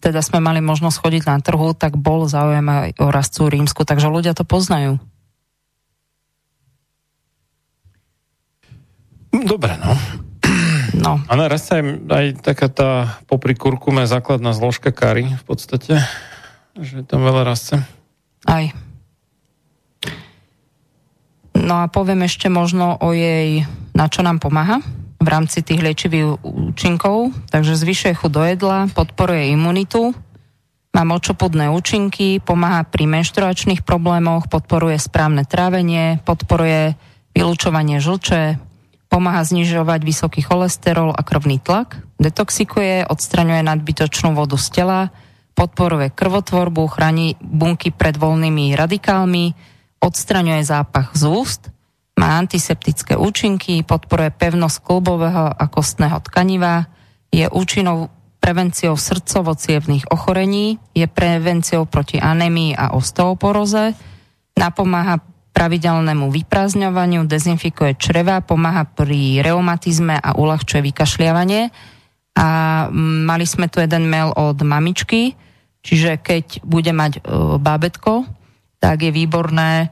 teda 0.01 0.25
sme 0.25 0.41
mali 0.41 0.65
možnosť 0.65 0.97
chodiť 0.97 1.23
na 1.29 1.37
trhu, 1.45 1.77
tak 1.77 2.01
bol 2.01 2.25
záujem 2.25 2.65
aj 2.65 3.05
o 3.05 3.13
rastcu 3.13 3.53
rímsku, 3.53 3.85
takže 3.85 4.09
ľudia 4.09 4.33
to 4.33 4.49
poznajú. 4.49 4.97
Dobre, 9.43 9.75
no. 9.83 9.99
No. 10.95 11.19
A 11.27 11.33
naraz 11.35 11.67
aj, 11.75 12.07
aj 12.07 12.27
taká 12.39 12.71
tá 12.71 12.91
popri 13.27 13.59
kurkume 13.59 14.07
základná 14.07 14.55
zložka 14.55 14.95
kary 14.95 15.27
v 15.27 15.45
podstate, 15.45 15.99
že 16.79 17.03
tam 17.03 17.27
veľa 17.27 17.43
rasce. 17.43 17.83
Aj. 18.47 18.71
No 21.59 21.83
a 21.83 21.91
poviem 21.91 22.23
ešte 22.23 22.47
možno 22.47 22.95
o 23.03 23.11
jej, 23.11 23.67
na 23.97 24.07
čo 24.07 24.23
nám 24.23 24.39
pomáha 24.39 24.79
v 25.19 25.29
rámci 25.29 25.65
tých 25.65 25.81
liečivých 25.81 26.45
účinkov. 26.45 27.33
Takže 27.49 27.75
zvyšuje 27.75 28.13
chuť 28.15 28.31
do 28.31 28.43
jedla, 28.45 28.79
podporuje 28.93 29.51
imunitu, 29.51 30.13
má 30.95 31.03
močopudné 31.03 31.73
účinky, 31.75 32.39
pomáha 32.39 32.87
pri 32.87 33.11
menštruačných 33.11 33.83
problémoch, 33.83 34.47
podporuje 34.47 35.01
správne 35.01 35.43
trávenie, 35.43 36.23
podporuje 36.23 36.95
vylúčovanie 37.35 37.99
žlče, 37.99 38.74
pomáha 39.15 39.47
znižovať 39.47 40.03
vysoký 40.03 40.43
cholesterol 40.43 41.15
a 41.15 41.23
krvný 41.23 41.63
tlak, 41.63 42.03
detoxikuje, 42.19 43.07
odstraňuje 43.07 43.63
nadbytočnú 43.63 44.35
vodu 44.35 44.59
z 44.59 44.67
tela, 44.75 45.01
podporuje 45.55 46.11
krvotvorbu, 46.11 46.91
chráni 46.91 47.39
bunky 47.39 47.95
pred 47.95 48.19
voľnými 48.19 48.75
radikálmi, 48.75 49.55
odstraňuje 50.03 50.67
zápach 50.67 51.15
z 51.15 51.31
úst, 51.31 51.71
má 52.19 52.43
antiseptické 52.43 53.15
účinky, 53.15 53.87
podporuje 53.87 54.35
pevnosť 54.35 54.83
klubového 54.83 55.47
a 55.47 55.65
kostného 55.71 56.19
tkaniva, 56.19 56.91
je 57.31 57.47
účinnou 57.47 58.11
prevenciou 58.43 58.99
srdcovo 58.99 59.55
ochorení, 60.11 60.83
je 60.91 61.07
prevenciou 61.07 61.87
proti 61.87 62.19
anémii 62.19 62.75
a 62.75 62.99
osteoporoze, 62.99 63.95
napomáha 64.59 65.23
pravidelnému 65.55 66.35
vyprázdňovaniu, 66.35 67.31
dezinfikuje 67.31 67.95
čreva, 67.95 68.43
pomáha 68.43 68.83
pri 68.91 69.39
reumatizme 69.39 70.19
a 70.19 70.35
uľahčuje 70.35 70.83
vykašliavanie. 70.91 71.71
A 72.35 72.47
mm, 72.91 73.23
mali 73.23 73.47
sme 73.47 73.71
tu 73.71 73.79
jeden 73.79 74.11
mail 74.11 74.35
od 74.35 74.59
mamičky, 74.67 75.39
čiže 75.87 76.19
keď 76.19 76.67
bude 76.67 76.91
mať 76.91 77.13
e, 77.17 77.21
bábetko, 77.63 78.27
tak 78.83 79.07
je 79.07 79.15
výborné 79.15 79.71
e, 79.79 79.89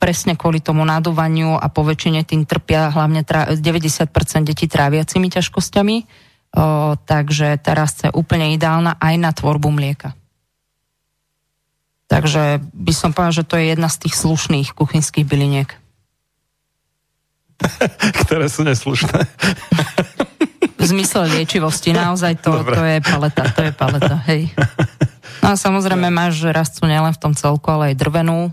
presne 0.00 0.32
kvôli 0.40 0.64
tomu 0.64 0.88
nadúvaniu 0.88 1.60
a 1.60 1.68
po 1.68 1.84
väčšine 1.84 2.24
tým 2.24 2.48
trpia 2.48 2.88
hlavne 2.88 3.28
tra- 3.28 3.52
90% 3.52 4.48
detí 4.48 4.64
tráviacimi 4.64 5.28
ťažkosťami, 5.28 5.96
e, 6.00 6.04
takže 7.04 7.60
teraz 7.60 8.00
je 8.00 8.08
úplne 8.16 8.56
ideálna 8.56 8.96
aj 8.96 9.14
na 9.20 9.30
tvorbu 9.36 9.68
mlieka. 9.68 10.16
Takže 12.12 12.60
by 12.76 12.92
som 12.92 13.16
povedal, 13.16 13.40
že 13.40 13.48
to 13.48 13.56
je 13.56 13.72
jedna 13.72 13.88
z 13.88 14.04
tých 14.04 14.14
slušných 14.20 14.76
kuchynských 14.76 15.24
byliniek. 15.24 15.72
Ktoré 18.28 18.52
sú 18.52 18.68
neslušné. 18.68 19.16
v 20.76 20.84
zmysle 20.84 21.24
liečivosti, 21.32 21.96
naozaj 21.96 22.44
to, 22.44 22.52
to 22.68 22.82
je 22.84 23.00
paleta, 23.00 23.48
to 23.56 23.60
je 23.64 23.72
paleta, 23.72 24.16
hej. 24.28 24.52
No 25.40 25.54
a 25.54 25.56
samozrejme 25.56 26.12
máš 26.12 26.44
rastcu 26.44 26.84
nielen 26.84 27.16
v 27.16 27.22
tom 27.22 27.32
celku, 27.32 27.64
ale 27.72 27.94
aj 27.94 28.02
drvenú. 28.02 28.52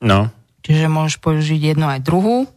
No. 0.00 0.32
Čiže 0.64 0.88
môžeš 0.88 1.20
použiť 1.20 1.76
jednu 1.76 1.84
aj 1.84 2.00
druhú. 2.00 2.48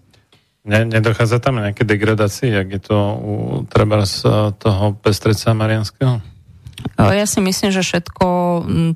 Ne, 0.64 0.88
nedochádza 0.88 1.44
tam 1.44 1.60
nejaké 1.60 1.84
degradácie, 1.84 2.54
jak 2.54 2.70
je 2.72 2.80
to 2.80 2.98
u 3.20 3.34
treba 3.68 4.08
z 4.08 4.24
toho 4.56 4.96
pestreca 5.00 5.52
marianského? 5.52 6.37
Ja 6.98 7.26
si 7.30 7.40
myslím, 7.42 7.70
že 7.70 7.86
všetko 7.86 8.28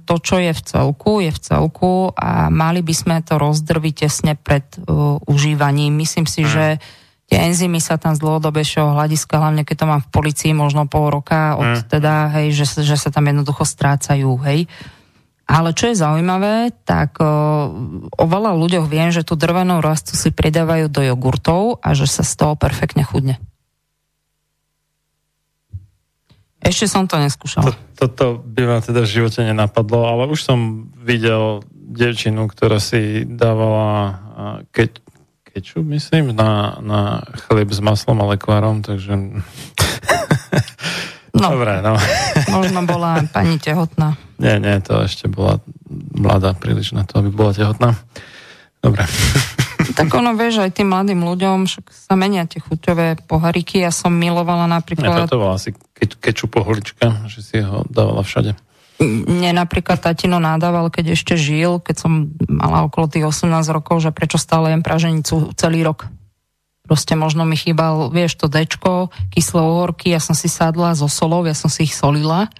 to, 0.05 0.15
čo 0.21 0.41
je 0.41 0.53
v 0.53 0.61
celku, 0.61 1.21
je 1.21 1.29
v 1.29 1.39
celku 1.41 2.09
a 2.13 2.49
mali 2.49 2.81
by 2.81 2.93
sme 2.93 3.15
to 3.21 3.37
rozdrviť 3.37 4.05
tesne 4.05 4.33
pred 4.33 4.65
uh, 4.81 5.21
užívaním. 5.29 5.93
Myslím 6.01 6.25
si, 6.25 6.41
hmm. 6.41 6.49
že 6.49 6.65
tie 7.29 7.37
enzymy 7.45 7.77
sa 7.77 8.01
tam 8.01 8.17
z 8.17 8.21
dlhodobejšieho 8.25 8.97
hľadiska, 8.97 9.37
hlavne 9.37 9.61
keď 9.65 9.75
to 9.81 9.89
mám 9.89 10.01
v 10.01 10.11
policii 10.13 10.53
možno 10.57 10.89
pol 10.89 11.13
roka, 11.13 11.57
od 11.57 11.81
hmm. 11.81 11.89
teda, 11.89 12.13
hej, 12.41 12.57
že, 12.57 12.81
že 12.81 12.97
sa 12.97 13.13
tam 13.13 13.29
jednoducho 13.29 13.65
strácajú, 13.65 14.29
hej. 14.49 14.65
Ale 15.51 15.75
čo 15.75 15.91
je 15.91 15.99
zaujímavé, 15.99 16.71
tak 16.87 17.19
o, 17.19 17.27
o 18.07 18.25
veľa 18.25 18.55
ľuďoch 18.55 18.87
viem, 18.87 19.11
že 19.11 19.27
tú 19.27 19.35
drvenú 19.35 19.83
rastu 19.83 20.15
si 20.15 20.31
pridávajú 20.31 20.87
do 20.87 21.03
jogurtov 21.03 21.83
a 21.83 21.91
že 21.91 22.07
sa 22.07 22.23
z 22.23 22.33
toho 22.39 22.53
perfektne 22.55 23.03
chudne. 23.03 23.35
Ešte 26.61 26.85
som 26.85 27.09
to 27.09 27.17
neskúšal. 27.17 27.65
To, 27.65 27.73
toto 27.97 28.25
by 28.45 28.61
ma 28.69 28.77
teda 28.79 29.01
v 29.01 29.09
živote 29.09 29.41
nenapadlo, 29.41 30.05
ale 30.05 30.23
už 30.29 30.45
som 30.45 30.89
videl 31.01 31.65
devčinu, 31.73 32.45
ktorá 32.45 32.77
si 32.77 33.25
dávala 33.25 34.21
keď, 34.69 35.01
kečup, 35.51 35.83
myslím, 35.89 36.37
na, 36.37 36.77
na 36.79 37.25
chlieb 37.49 37.73
s 37.73 37.81
maslom 37.81 38.21
a 38.21 38.29
lekvárom, 38.37 38.85
takže... 38.85 39.13
No, 41.31 41.55
Dobre, 41.55 41.79
no. 41.79 41.95
možno 42.51 42.83
bola 42.83 43.23
pani 43.31 43.55
tehotná. 43.55 44.19
Nie, 44.35 44.59
nie, 44.59 44.75
to 44.83 45.07
ešte 45.07 45.31
bola 45.31 45.63
mladá 46.11 46.51
príliš 46.51 46.91
na 46.91 47.07
to, 47.07 47.23
aby 47.23 47.31
bola 47.31 47.55
tehotná. 47.55 47.95
Dobre. 48.83 49.07
Tak 49.93 50.11
ono, 50.13 50.33
vieš, 50.33 50.63
aj 50.63 50.71
tým 50.77 50.89
mladým 50.89 51.21
ľuďom 51.23 51.67
však 51.67 51.85
sa 51.91 52.13
menia 52.15 52.47
tie 52.47 52.59
chuťové 52.63 53.27
pohariky. 53.27 53.83
Ja 53.83 53.91
som 53.91 54.15
milovala 54.15 54.67
napríklad... 54.67 55.27
Bola 55.31 55.57
asi 55.57 55.75
ke- 55.75 56.19
kečupoholička, 56.19 57.27
že 57.29 57.39
si 57.43 57.57
ho 57.61 57.83
dávala 57.87 58.25
všade. 58.25 58.55
Mne 59.01 59.57
napríklad 59.57 59.97
tatino 59.97 60.37
nádával, 60.37 60.93
keď 60.93 61.17
ešte 61.17 61.33
žil, 61.33 61.81
keď 61.81 62.05
som 62.05 62.37
mala 62.45 62.85
okolo 62.85 63.09
tých 63.09 63.25
18 63.25 63.49
rokov, 63.73 64.05
že 64.05 64.13
prečo 64.13 64.37
stále 64.37 64.69
jem 64.69 64.85
praženicu 64.85 65.49
celý 65.57 65.81
rok. 65.81 66.05
Proste 66.85 67.17
možno 67.17 67.41
mi 67.41 67.57
chýbal, 67.57 68.13
vieš, 68.13 68.37
to 68.37 68.45
dečko, 68.45 69.09
kyslé 69.33 69.61
uhorky, 69.63 70.13
ja 70.13 70.21
som 70.21 70.37
si 70.37 70.45
sadla 70.45 70.93
zo 70.93 71.09
solov, 71.09 71.49
ja 71.49 71.57
som 71.57 71.71
si 71.71 71.89
ich 71.89 71.97
solila 71.97 72.51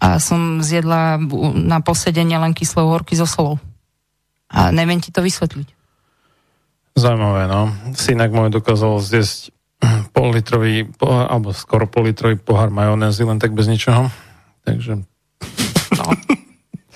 a 0.00 0.20
som 0.20 0.60
zjedla 0.60 1.16
na 1.56 1.80
posedenie 1.80 2.36
len 2.36 2.52
kyslé 2.52 2.84
uhorky 2.84 3.16
zo 3.16 3.24
solov. 3.24 3.56
A 4.52 4.68
neviem 4.68 5.00
ti 5.00 5.12
to 5.12 5.24
vysvetliť. 5.24 5.77
Zaujímavé, 6.98 7.46
no. 7.46 7.70
Synak 7.94 8.34
môj 8.34 8.50
dokázal 8.50 8.98
zjesť 8.98 9.54
pol 10.14 10.34
litrový 10.34 10.82
pohár, 10.98 11.30
alebo 11.30 11.54
skoro 11.54 11.86
pol 11.86 12.10
litrový 12.10 12.34
pohár 12.34 12.74
majonézy, 12.74 13.22
len 13.22 13.38
tak 13.38 13.54
bez 13.54 13.70
ničoho. 13.70 14.10
Takže... 14.66 15.06
No. 15.94 16.04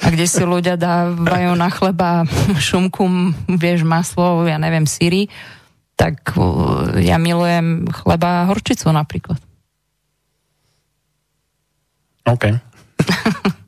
A 0.02 0.06
kde 0.10 0.26
si 0.26 0.42
ľudia 0.42 0.74
dávajú 0.74 1.54
na 1.54 1.70
chleba 1.70 2.26
šumku, 2.58 3.06
vieš, 3.54 3.86
maslo, 3.86 4.42
ja 4.42 4.58
neviem, 4.58 4.90
síry, 4.90 5.30
tak 5.94 6.34
uh, 6.34 6.98
ja 6.98 7.22
milujem 7.22 7.86
chleba 7.86 8.42
a 8.42 8.46
horčicu 8.50 8.90
napríklad. 8.90 9.38
OK. 12.26 12.58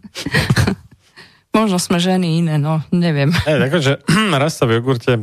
Možno 1.55 1.79
sme 1.79 2.03
ženy 2.03 2.43
iné, 2.43 2.59
no, 2.59 2.83
neviem. 2.91 3.31
Hey, 3.47 3.71
takže 3.71 4.03
raz 4.43 4.59
sa 4.59 4.67
v 4.67 4.83
jogurte 4.83 5.23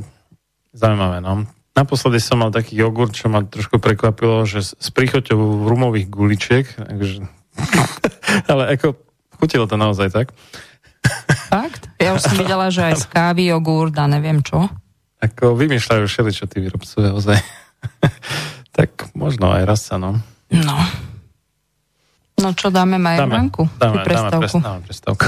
Zaujímavé, 0.72 1.19
no. 1.19 1.43
Naposledy 1.72 2.19
som 2.19 2.43
mal 2.43 2.52
taký 2.52 2.76
jogurt, 2.76 3.15
čo 3.15 3.31
ma 3.31 3.43
trošku 3.43 3.80
prekvapilo, 3.80 4.43
že 4.43 4.64
s 4.64 4.89
príchoťou 4.91 5.68
rumových 5.68 6.07
guličiek, 6.11 6.65
takže... 6.68 7.27
ale 8.52 8.76
ako 8.76 8.95
chutilo 9.39 9.68
to 9.68 9.76
naozaj 9.80 10.11
tak. 10.11 10.35
Fakt? 11.52 11.91
Ja 11.99 12.15
už 12.15 12.22
som 12.23 12.35
videla, 12.35 12.72
že 12.72 12.91
aj 12.91 12.95
z 13.03 13.06
kávy, 13.11 13.52
jogurt 13.52 13.95
a 13.99 14.07
neviem 14.07 14.39
čo. 14.43 14.72
Ako 15.19 15.56
vymýšľajú 15.60 16.03
všeli, 16.07 16.31
čo 16.31 16.45
tí 16.48 16.64
výrobcovia 16.64 17.11
ozaj. 17.11 17.39
tak 18.77 19.11
Možno 19.11 19.52
aj 19.52 19.64
raz 19.68 19.81
sa, 19.85 19.99
no. 19.99 20.19
No. 20.52 20.77
No 22.41 22.57
čo, 22.57 22.73
dáme 22.73 22.98
Majermanku? 22.98 23.69
Dáme, 23.77 24.02
dáme, 24.02 24.30
dáme, 24.34 24.48
dáme 24.49 24.81
prestávku. 24.88 25.27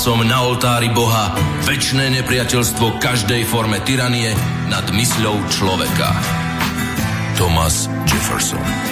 Som 0.00 0.16
na 0.24 0.48
oltári 0.48 0.88
Boha 0.88 1.36
väčšné 1.68 2.08
nepriateľstvo 2.24 2.96
každej 3.04 3.44
forme 3.44 3.84
tyranie 3.84 4.32
nad 4.72 4.88
mysľou 4.96 5.36
človeka. 5.52 6.16
Thomas 7.36 7.84
Jefferson 8.08 8.89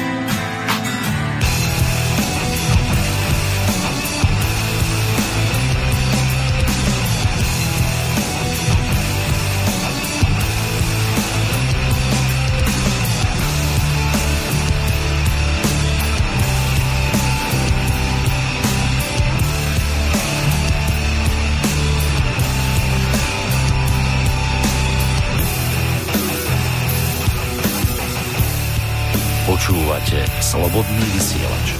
Počúvate 29.68 30.24
Slobodný 30.40 31.04
vysielač. 31.12 31.76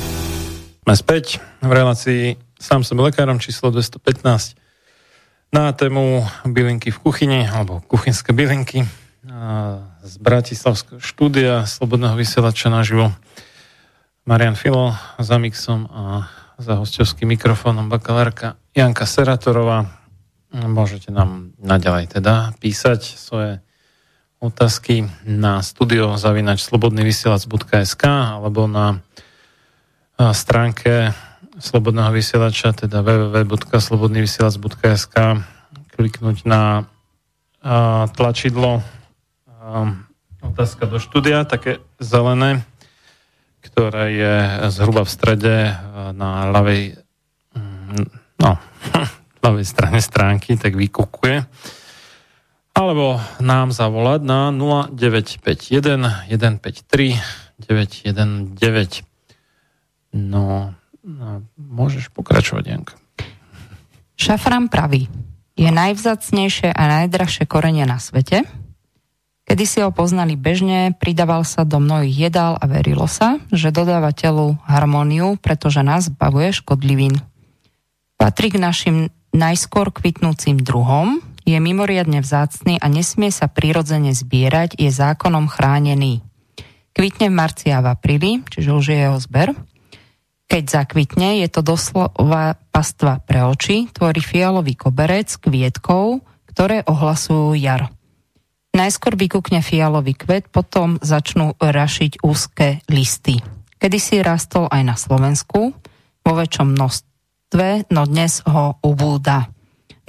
Sme 0.85 0.93
späť 0.93 1.41
v 1.65 1.73
relácii 1.73 2.37
sám 2.61 2.85
som 2.85 3.01
lekárom 3.01 3.41
číslo 3.41 3.73
215 3.73 4.61
na 5.57 5.73
tému 5.73 6.21
bylinky 6.45 6.93
v 6.93 6.99
kuchyni 7.01 7.49
alebo 7.49 7.81
kuchynské 7.89 8.37
bylinky 8.37 8.85
z 10.05 10.15
Bratislavského 10.21 11.01
štúdia 11.01 11.65
Slobodného 11.65 12.13
vysielača 12.13 12.69
naživo 12.69 13.09
Marian 14.29 14.53
Filo 14.53 14.93
za 15.17 15.41
mixom 15.41 15.89
a 15.89 16.29
za 16.61 16.77
hostovským 16.77 17.41
mikrofónom 17.41 17.89
bakalárka 17.89 18.61
Janka 18.77 19.09
Seratorová. 19.09 19.89
Môžete 20.53 21.09
nám 21.09 21.57
naďalej 21.57 22.21
teda 22.21 22.53
písať 22.61 23.17
svoje 23.17 23.65
otázky 24.39 25.11
na 25.27 25.63
studio 25.63 26.15
zavinač 26.15 26.63
slobodnyvysielac.sk 26.63 28.05
alebo 28.07 28.71
na 28.71 29.03
stránke 30.19 31.15
Slobodného 31.59 32.15
vysielača, 32.15 32.71
teda 32.71 33.03
www.slobodnyvysielac.sk 33.03 35.43
kliknúť 35.91 36.47
na 36.47 36.87
tlačidlo 38.15 38.87
otázka 40.39 40.87
do 40.87 41.03
štúdia, 41.03 41.43
také 41.43 41.83
zelené, 41.99 42.63
ktoré 43.59 44.15
je 44.15 44.35
zhruba 44.71 45.03
v 45.03 45.11
strede 45.11 45.75
na 46.15 46.47
ľavej 46.55 47.03
no, 48.39 48.51
ľavej 49.45 49.67
strane 49.67 49.99
stránky, 49.99 50.55
tak 50.55 50.79
vykukuje. 50.79 51.43
Alebo 52.79 53.19
nám 53.43 53.75
zavolať 53.75 54.23
na 54.23 54.55
0951 54.55 56.31
153 56.31 57.19
919. 57.59 58.55
No, 60.15 60.79
no, 61.03 61.29
môžeš 61.59 62.15
pokračovať, 62.15 62.65
Janka. 62.71 62.95
Šafrán 64.15 64.71
pravý. 64.71 65.11
Je 65.59 65.67
najvzácnejšie 65.75 66.71
a 66.71 67.03
najdrahšie 67.03 67.51
korenie 67.51 67.83
na 67.83 67.99
svete. 67.99 68.47
Kedy 69.43 69.65
si 69.67 69.83
ho 69.83 69.91
poznali 69.91 70.39
bežne, 70.39 70.95
pridával 70.95 71.43
sa 71.43 71.67
do 71.67 71.83
mnohých 71.83 72.31
jedál 72.31 72.55
a 72.63 72.65
verilo 72.71 73.11
sa, 73.11 73.43
že 73.51 73.75
dodáva 73.75 74.15
telu 74.15 74.55
harmóniu, 74.71 75.35
pretože 75.43 75.83
nás 75.83 76.15
bavuje 76.15 76.55
škodlivín. 76.55 77.19
Patrí 78.15 78.55
k 78.55 78.63
našim 78.63 79.11
najskôr 79.35 79.91
kvitnúcim 79.91 80.63
druhom, 80.63 81.19
je 81.49 81.57
mimoriadne 81.57 82.21
vzácný 82.21 82.77
a 82.77 82.87
nesmie 82.93 83.33
sa 83.33 83.49
prirodzene 83.49 84.13
zbierať, 84.13 84.77
je 84.77 84.93
zákonom 84.93 85.49
chránený. 85.49 86.21
Kvitne 86.93 87.33
v 87.33 87.39
marci 87.41 87.73
a 87.73 87.81
v 87.81 87.89
apríli, 87.89 88.45
čiže 88.53 88.71
už 88.77 88.85
je 88.93 88.99
jeho 89.01 89.17
zber. 89.17 89.57
Keď 90.49 90.65
zakvitne, 90.69 91.41
je 91.41 91.49
to 91.49 91.65
doslova 91.65 92.61
pastva 92.69 93.25
pre 93.25 93.49
oči, 93.49 93.89
tvorí 93.89 94.21
fialový 94.21 94.77
koberec 94.77 95.33
kvietkov, 95.41 96.21
ktoré 96.53 96.85
ohlasujú 96.85 97.57
jar. 97.57 97.89
Najskôr 98.77 99.17
vykúkne 99.17 99.65
fialový 99.65 100.13
kvet, 100.13 100.53
potom 100.53 101.01
začnú 101.01 101.57
rašiť 101.57 102.21
úzke 102.21 102.85
listy. 102.93 103.41
Kedy 103.81 103.99
si 104.01 104.21
rastol 104.21 104.69
aj 104.69 104.83
na 104.85 104.97
Slovensku, 105.01 105.73
vo 106.25 106.33
väčšom 106.37 106.77
množstve, 106.77 107.89
no 107.89 108.05
dnes 108.05 108.45
ho 108.45 108.77
ubúda 108.85 109.49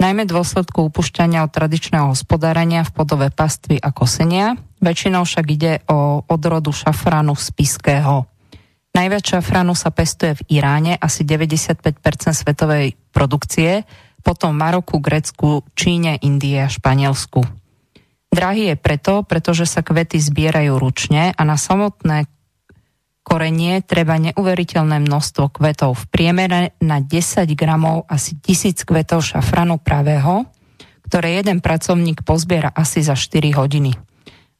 najmä 0.00 0.24
dôsledku 0.24 0.88
upúšťania 0.88 1.44
od 1.44 1.52
tradičného 1.52 2.10
hospodárenia 2.10 2.82
v 2.88 2.94
podobe 2.96 3.28
pastvy 3.28 3.76
a 3.76 3.92
kosenia. 3.92 4.56
Väčšinou 4.80 5.28
však 5.28 5.46
ide 5.52 5.72
o 5.92 6.24
odrodu 6.24 6.72
šafránu 6.72 7.36
spiského. 7.36 8.24
Najviac 8.90 9.22
šafránu 9.22 9.76
sa 9.78 9.94
pestuje 9.94 10.34
v 10.40 10.58
Iráne, 10.58 10.98
asi 10.98 11.22
95% 11.22 12.00
svetovej 12.34 12.98
produkcie, 13.14 13.86
potom 14.24 14.56
v 14.56 14.60
Maroku, 14.66 14.98
Grécku, 14.98 15.62
Číne, 15.78 16.18
Indie 16.24 16.64
a 16.64 16.72
Španielsku. 16.72 17.44
Drahý 18.30 18.74
je 18.74 18.76
preto, 18.78 19.22
pretože 19.22 19.66
sa 19.66 19.82
kvety 19.82 20.18
zbierajú 20.18 20.78
ručne 20.78 21.34
a 21.34 21.42
na 21.46 21.54
samotné 21.54 22.26
korenie 23.22 23.84
treba 23.84 24.16
neuveriteľné 24.16 25.02
množstvo 25.04 25.52
kvetov. 25.52 25.96
V 25.96 26.04
priemere 26.10 26.74
na 26.80 26.98
10 27.04 27.46
gramov 27.52 28.08
asi 28.08 28.36
tisíc 28.40 28.82
kvetov 28.82 29.22
šafranu 29.24 29.78
pravého, 29.78 30.48
ktoré 31.06 31.42
jeden 31.42 31.60
pracovník 31.60 32.22
pozbiera 32.24 32.70
asi 32.72 33.04
za 33.04 33.18
4 33.18 33.54
hodiny. 33.56 33.92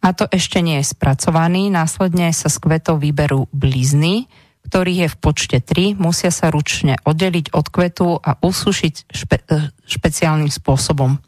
A 0.01 0.17
to 0.17 0.25
ešte 0.33 0.65
nie 0.65 0.81
je 0.81 0.93
spracovaný, 0.97 1.69
následne 1.69 2.33
sa 2.33 2.49
z 2.49 2.57
kvetov 2.57 3.05
vyberú 3.05 3.53
blizny, 3.53 4.33
ktorých 4.65 5.01
je 5.05 5.09
v 5.09 5.17
počte 5.21 5.59
3, 5.61 5.97
musia 6.01 6.33
sa 6.33 6.49
ručne 6.49 6.97
oddeliť 7.05 7.53
od 7.53 7.67
kvetu 7.69 8.17
a 8.17 8.41
usušiť 8.41 8.95
špe- 9.13 9.45
e, 9.49 9.73
špeciálnym 9.89 10.49
spôsobom. 10.49 11.21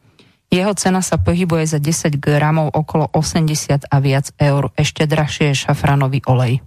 Jeho 0.53 0.73
cena 0.77 1.01
sa 1.01 1.17
pohybuje 1.17 1.65
za 1.65 1.81
10 1.81 2.21
gramov 2.21 2.77
okolo 2.77 3.09
80 3.13 3.89
a 3.89 3.97
viac 4.05 4.37
eur. 4.37 4.69
Ešte 4.77 5.09
drahšie 5.09 5.53
je 5.53 5.65
šafranový 5.65 6.21
olej 6.29 6.61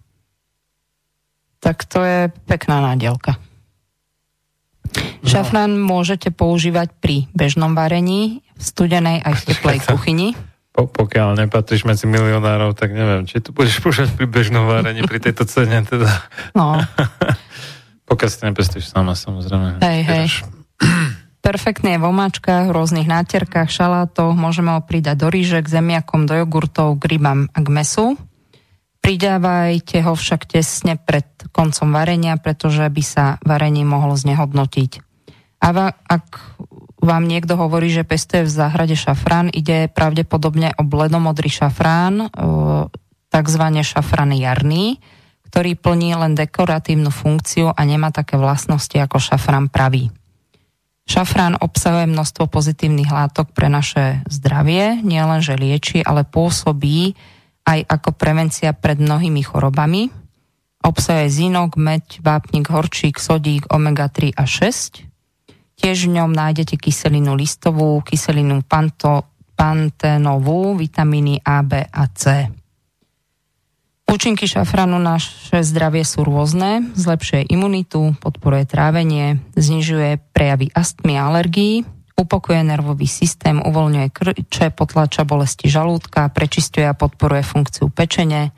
tak 1.60 1.86
to 1.88 2.03
je 2.03 2.19
pekná 2.45 2.82
nádielka. 2.82 3.38
No. 4.95 5.27
Šafrán 5.27 5.76
môžete 5.76 6.30
používať 6.30 6.94
pri 7.02 7.26
bežnom 7.34 7.73
varení, 7.73 8.45
v 8.56 8.61
studenej 8.61 9.26
aj 9.26 9.34
v 9.34 9.45
teplej 9.52 9.77
kuchyni. 9.84 10.30
Po, 10.76 10.91
pokiaľ 10.91 11.40
nepatríš 11.40 11.88
medzi 11.88 12.03
milionárov, 12.03 12.76
tak 12.76 12.91
neviem, 12.91 13.23
či 13.23 13.40
tu 13.40 13.56
budeš 13.56 13.80
používať 13.80 14.11
pri 14.11 14.27
bežnom 14.27 14.68
varení, 14.68 15.07
pri 15.07 15.23
tejto 15.23 15.48
cene 15.48 15.80
teda. 15.88 16.11
No. 16.52 16.84
pokiaľ 18.10 18.30
si 18.30 18.40
nepestíš 18.44 18.91
sama, 18.91 19.15
samozrejme. 19.15 19.80
Hej, 19.80 19.99
hej. 20.03 20.26
Perfektne 21.45 21.95
je 21.95 22.02
v 22.02 22.10
omáčkach, 22.10 22.73
rôznych 22.73 23.06
nátierkach, 23.06 23.69
šalátoch, 23.69 24.34
môžeme 24.34 24.76
ho 24.76 24.82
pridať 24.82 25.15
do 25.22 25.27
rýžek, 25.30 25.69
zemiakom, 25.69 26.26
do 26.26 26.34
jogurtov, 26.34 26.98
k 26.98 27.15
rybám 27.15 27.53
a 27.53 27.60
k 27.61 27.68
mesu. 27.69 28.18
Pridávajte 29.06 30.02
ho 30.02 30.18
však 30.18 30.49
tesne 30.49 30.98
pred 30.98 31.30
koncom 31.53 31.94
varenia, 31.94 32.41
pretože 32.41 32.82
by 32.90 33.03
sa 33.06 33.38
varenie 33.45 33.86
mohlo 33.86 34.18
znehodnotiť. 34.18 34.91
A 35.61 35.94
ak 35.94 36.26
vám 37.06 37.30
niekto 37.30 37.53
hovorí, 37.53 37.94
že 37.94 38.02
pestuje 38.02 38.49
v 38.49 38.49
záhrade 38.49 38.98
šafrán, 38.98 39.53
ide 39.53 39.94
pravdepodobne 39.94 40.73
o 40.82 40.82
bledomodrý 40.82 41.53
šafrán, 41.53 42.34
tzv. 43.30 43.64
šafrán 43.86 44.34
jarný, 44.34 44.98
ktorý 45.53 45.77
plní 45.77 46.18
len 46.18 46.34
dekoratívnu 46.34 47.14
funkciu 47.14 47.69
a 47.69 47.82
nemá 47.86 48.10
také 48.10 48.41
vlastnosti 48.41 48.98
ako 48.98 49.22
šafrán 49.22 49.69
pravý. 49.69 50.10
Šafrán 51.06 51.61
obsahuje 51.61 52.10
množstvo 52.10 52.49
pozitívnych 52.49 53.14
látok 53.14 53.53
pre 53.53 53.69
naše 53.69 54.26
zdravie, 54.26 54.98
nielen 55.06 55.45
že 55.45 55.53
lieči, 55.53 56.02
ale 56.02 56.26
pôsobí 56.26 57.14
aj 57.66 57.80
ako 57.90 58.14
prevencia 58.14 58.72
pred 58.72 59.02
mnohými 59.02 59.42
chorobami. 59.42 60.14
Obsahuje 60.86 61.34
zinok, 61.34 61.82
meď, 61.82 62.22
vápnik, 62.22 62.70
horčík, 62.70 63.18
sodík, 63.18 63.66
omega-3 63.74 64.38
a 64.38 64.46
6. 64.46 65.02
Tiež 65.76 65.98
v 66.08 66.22
ňom 66.22 66.32
nájdete 66.32 66.78
kyselinu 66.78 67.34
listovú, 67.34 68.00
kyselinu 68.06 68.62
panto, 68.64 69.26
panténovú, 69.58 70.78
vitamíny 70.78 71.42
A, 71.42 71.66
B 71.66 71.82
a 71.82 72.04
C. 72.14 72.48
Účinky 74.06 74.46
šafranu 74.46 75.02
na 75.02 75.18
naše 75.18 75.66
zdravie 75.66 76.06
sú 76.06 76.22
rôzne, 76.22 76.94
zlepšuje 76.94 77.50
imunitu, 77.50 78.14
podporuje 78.22 78.70
trávenie, 78.70 79.42
znižuje 79.58 80.22
prejavy 80.30 80.70
astmy 80.78 81.18
a 81.18 81.34
alergií, 81.34 81.82
upokuje 82.16 82.64
nervový 82.64 83.08
systém, 83.12 83.60
uvoľňuje 83.60 84.08
krče, 84.12 84.72
potláča 84.72 85.28
bolesti 85.28 85.68
žalúdka, 85.68 86.32
prečistuje 86.32 86.88
a 86.88 86.96
podporuje 86.96 87.44
funkciu 87.44 87.92
pečene, 87.92 88.56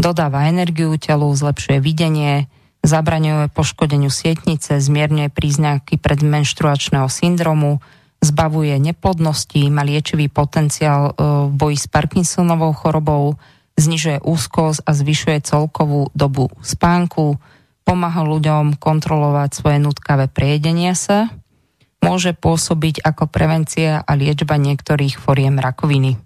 dodáva 0.00 0.48
energiu 0.48 0.96
telu, 0.96 1.28
zlepšuje 1.28 1.78
videnie, 1.84 2.48
zabraňuje 2.84 3.52
poškodeniu 3.52 4.08
sietnice, 4.08 4.80
zmierňuje 4.80 5.28
príznaky 5.32 6.00
predmenštruačného 6.00 7.08
syndromu, 7.08 7.84
zbavuje 8.24 8.72
neplodnosti, 8.80 9.60
má 9.68 9.84
liečivý 9.84 10.32
potenciál 10.32 11.12
e, 11.12 11.48
v 11.48 11.52
boji 11.52 11.76
s 11.76 11.86
Parkinsonovou 11.92 12.72
chorobou, 12.72 13.36
znižuje 13.76 14.24
úzkosť 14.24 14.80
a 14.88 14.90
zvyšuje 14.96 15.38
celkovú 15.44 16.08
dobu 16.16 16.48
spánku, 16.64 17.36
pomáha 17.84 18.24
ľuďom 18.24 18.80
kontrolovať 18.80 19.50
svoje 19.52 19.78
nutkavé 19.84 20.32
prejedenie 20.32 20.96
sa, 20.96 21.28
môže 22.04 22.36
pôsobiť 22.36 23.00
ako 23.00 23.32
prevencia 23.32 24.04
a 24.04 24.12
liečba 24.12 24.60
niektorých 24.60 25.16
foriem 25.16 25.56
rakoviny. 25.56 26.20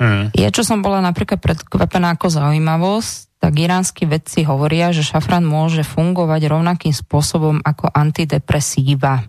Hmm. 0.00 0.32
Ja, 0.32 0.48
čo 0.48 0.64
som 0.64 0.80
bola 0.80 1.04
napríklad 1.04 1.44
predkvapená 1.44 2.16
ako 2.16 2.32
zaujímavosť, 2.32 3.40
tak 3.40 3.52
iránsky 3.56 4.04
vedci 4.04 4.44
hovoria, 4.44 4.92
že 4.92 5.04
šafrán 5.04 5.44
môže 5.44 5.80
fungovať 5.84 6.48
rovnakým 6.48 6.92
spôsobom 6.92 7.60
ako 7.64 7.88
antidepresíva. 7.88 9.24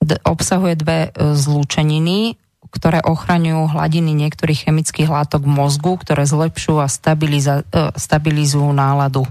D- 0.00 0.20
obsahuje 0.24 0.76
dve 0.76 0.98
e, 1.08 1.36
zlúčeniny, 1.36 2.36
ktoré 2.72 3.00
ochraňujú 3.04 3.76
hladiny 3.76 4.12
niektorých 4.12 4.68
chemických 4.68 5.08
látok 5.08 5.44
v 5.44 5.52
mozgu, 5.52 6.00
ktoré 6.00 6.24
zlepšujú 6.24 6.78
a 6.80 6.88
stabiliza- 6.88 7.64
e, 7.68 7.92
stabilizujú 7.96 8.72
náladu. 8.72 9.24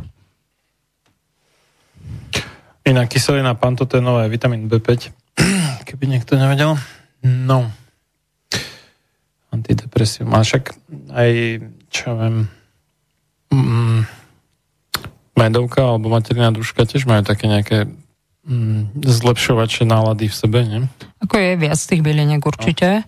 Iná 2.90 3.06
kyselina 3.06 3.54
pantoténová 3.54 4.26
je 4.26 4.34
vitamín 4.34 4.66
B5, 4.66 5.14
keby 5.88 6.10
niekto 6.10 6.34
nevedel. 6.34 6.74
No. 7.22 7.70
Antidepresív. 9.54 10.26
A 10.34 10.42
však 10.42 10.74
aj, 11.14 11.32
čo 11.94 12.18
viem, 12.18 12.50
mm, 13.54 14.10
medovka 15.38 15.86
alebo 15.86 16.10
materiálna 16.10 16.58
duška 16.58 16.90
tiež 16.90 17.06
majú 17.06 17.22
také 17.22 17.46
nejaké 17.46 17.78
mm, 18.50 19.06
zlepšovače 19.06 19.86
nálady 19.86 20.26
v 20.26 20.34
sebe, 20.34 20.60
nie? 20.66 20.82
Ako 21.22 21.38
je 21.38 21.62
viac 21.62 21.78
tých 21.78 22.02
bylieniek 22.02 22.42
určite, 22.42 23.06
no. 23.06 23.08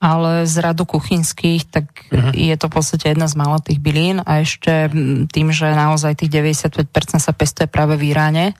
ale 0.00 0.48
z 0.48 0.56
radu 0.64 0.88
kuchynských, 0.88 1.68
tak 1.68 1.84
uh-huh. 2.08 2.32
je 2.32 2.56
to 2.56 2.72
v 2.72 2.74
podstate 2.80 3.12
jedna 3.12 3.28
z 3.28 3.36
mála 3.36 3.60
tých 3.60 3.76
bylín 3.76 4.24
a 4.24 4.40
ešte 4.40 4.88
mm, 4.88 5.28
tým, 5.28 5.52
že 5.52 5.68
naozaj 5.68 6.16
tých 6.16 6.32
95% 6.32 6.88
sa 7.20 7.32
pestuje 7.36 7.68
práve 7.68 8.00
v 8.00 8.16
Iráne, 8.16 8.56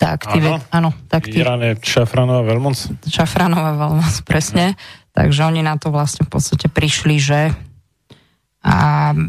tak 0.00 0.32
ty, 0.32 0.40
áno, 0.40 0.56
áno 0.72 0.90
tak 1.12 1.28
ty, 1.28 1.44
Irán 1.44 1.60
je 1.60 1.76
šafranová 1.84 2.40
veľmoc. 2.48 3.04
Šafranová 3.04 3.76
veľmoc, 3.76 4.14
presne. 4.30 4.80
Takže 5.12 5.44
oni 5.44 5.60
na 5.60 5.76
to 5.76 5.92
vlastne 5.92 6.24
v 6.24 6.32
podstate 6.32 6.72
prišli, 6.72 7.20
že 7.20 7.40
a 8.60 8.76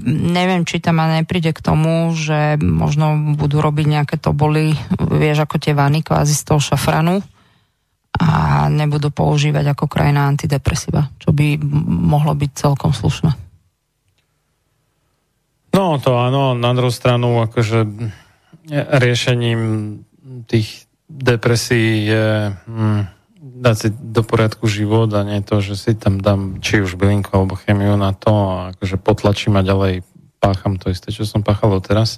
neviem, 0.08 0.68
či 0.68 0.84
tam 0.84 1.00
nepríde 1.00 1.56
k 1.56 1.64
tomu, 1.64 2.12
že 2.12 2.60
možno 2.60 3.16
budú 3.40 3.64
robiť 3.64 3.88
nejaké 3.88 4.16
toboly, 4.20 4.76
vieš, 5.00 5.48
ako 5.48 5.56
tie 5.56 5.72
vany 5.72 6.04
kvázi 6.04 6.36
z 6.36 6.44
toho 6.52 6.60
šafranu 6.60 7.24
a 8.12 8.28
nebudú 8.68 9.08
používať 9.08 9.72
ako 9.72 9.88
krajina 9.88 10.28
antidepresíva, 10.28 11.08
čo 11.24 11.32
by 11.32 11.64
mohlo 11.88 12.36
byť 12.36 12.52
celkom 12.52 12.92
slušné. 12.92 13.32
No 15.72 15.96
to 16.04 16.20
áno, 16.20 16.52
na 16.52 16.76
druhú 16.76 16.92
stranu 16.92 17.48
akože 17.48 17.88
riešením 18.68 19.60
tých 20.46 20.86
depresí 21.10 22.08
je 22.08 22.56
hm, 22.56 23.02
dať 23.42 23.76
si 23.78 23.88
do 23.92 24.22
poriadku 24.24 24.66
život 24.70 25.12
a 25.14 25.26
nie 25.26 25.44
to, 25.44 25.60
že 25.60 25.76
si 25.76 25.92
tam 25.98 26.22
dám 26.22 26.64
či 26.64 26.82
už 26.82 26.96
bylinku 26.96 27.30
alebo 27.34 27.60
chemiu 27.60 27.98
na 27.98 28.14
to 28.14 28.32
a 28.32 28.56
akože 28.74 28.98
potlačím 29.02 29.60
a 29.60 29.66
ďalej 29.66 30.06
pácham 30.42 30.82
to 30.82 30.90
isté, 30.90 31.14
čo 31.14 31.26
som 31.26 31.46
páchal 31.46 31.78
teraz. 31.84 32.18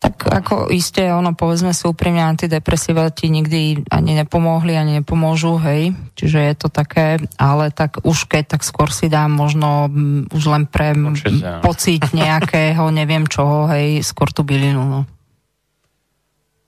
Tak 0.00 0.32
ako 0.32 0.72
iste, 0.72 1.04
ono 1.12 1.36
povedzme 1.36 1.76
si 1.76 1.84
úprimne, 1.84 2.24
antidepresíva 2.24 3.12
ti 3.12 3.28
nikdy 3.28 3.84
ani 3.92 4.16
nepomohli, 4.16 4.72
ani 4.72 5.04
nepomôžu, 5.04 5.60
hej. 5.60 5.92
Čiže 6.16 6.40
je 6.40 6.54
to 6.56 6.68
také, 6.72 7.20
ale 7.36 7.68
tak 7.68 8.00
už 8.00 8.24
keď, 8.24 8.56
tak 8.56 8.64
skôr 8.64 8.88
si 8.88 9.12
dám 9.12 9.28
možno 9.28 9.92
m, 9.92 10.24
už 10.32 10.44
len 10.48 10.64
pre 10.64 10.96
Určite, 10.96 11.60
pocit 11.60 12.00
nejakého, 12.16 12.88
neviem 12.88 13.28
čoho, 13.28 13.68
hej, 13.68 14.00
skôr 14.00 14.32
tú 14.32 14.40
bylinu, 14.40 14.80
no. 14.88 15.00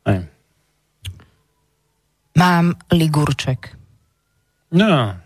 Hej. 0.04 0.28
Mám 2.32 2.78
ligurček. 2.88 3.76
No. 4.72 5.16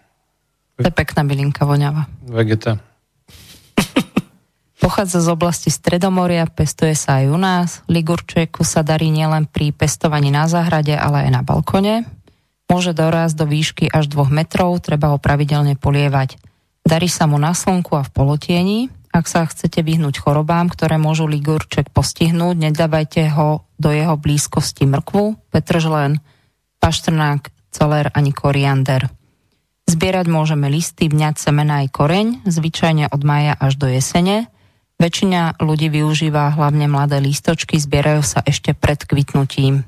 To 0.76 0.86
je 0.86 0.92
pekná 0.92 1.22
bylinka 1.22 1.62
voňava. 1.62 2.10
Vegeta. 2.26 2.82
Pochádza 4.82 5.22
z 5.22 5.28
oblasti 5.30 5.70
Stredomoria, 5.70 6.44
pestuje 6.50 6.98
sa 6.98 7.22
aj 7.22 7.26
u 7.30 7.38
nás. 7.38 7.68
Ligurčeku 7.86 8.66
sa 8.66 8.82
darí 8.82 9.08
nielen 9.08 9.46
pri 9.46 9.70
pestovaní 9.70 10.34
na 10.34 10.50
záhrade, 10.50 10.92
ale 10.92 11.26
aj 11.26 11.30
na 11.30 11.42
balkone. 11.46 12.04
Môže 12.66 12.90
dorásť 12.90 13.34
do 13.38 13.46
výšky 13.46 13.86
až 13.86 14.10
2 14.10 14.26
metrov, 14.34 14.82
treba 14.82 15.14
ho 15.14 15.22
pravidelne 15.22 15.78
polievať. 15.78 16.36
Darí 16.82 17.06
sa 17.06 17.30
mu 17.30 17.38
na 17.38 17.54
slnku 17.54 17.94
a 17.94 18.02
v 18.02 18.10
polotieni. 18.10 18.78
Ak 19.14 19.30
sa 19.30 19.46
chcete 19.46 19.80
vyhnúť 19.80 20.20
chorobám, 20.20 20.68
ktoré 20.68 21.00
môžu 21.00 21.24
ligurček 21.30 21.88
postihnúť, 21.94 22.58
nedávajte 22.68 23.32
ho 23.32 23.64
do 23.80 23.88
jeho 23.94 24.18
blízkosti 24.18 24.84
mrkvu, 24.84 25.38
petržlen, 25.54 26.20
paštrnák, 26.82 27.50
celer 27.70 28.10
ani 28.14 28.32
koriander. 28.32 29.08
Zbierať 29.86 30.26
môžeme 30.26 30.66
listy, 30.66 31.06
vňať 31.06 31.38
semena 31.38 31.86
aj 31.86 31.94
koreň, 31.94 32.26
zvyčajne 32.46 33.10
od 33.10 33.22
maja 33.22 33.54
až 33.56 33.78
do 33.78 33.86
jesene– 33.86 34.44
Väčšina 34.96 35.60
ľudí 35.60 35.92
využíva 35.92 36.56
hlavne 36.56 36.88
mladé 36.88 37.20
lístočky, 37.20 37.76
zbierajú 37.76 38.24
sa 38.24 38.40
ešte 38.40 38.72
pred 38.72 38.96
kvitnutím. 38.96 39.84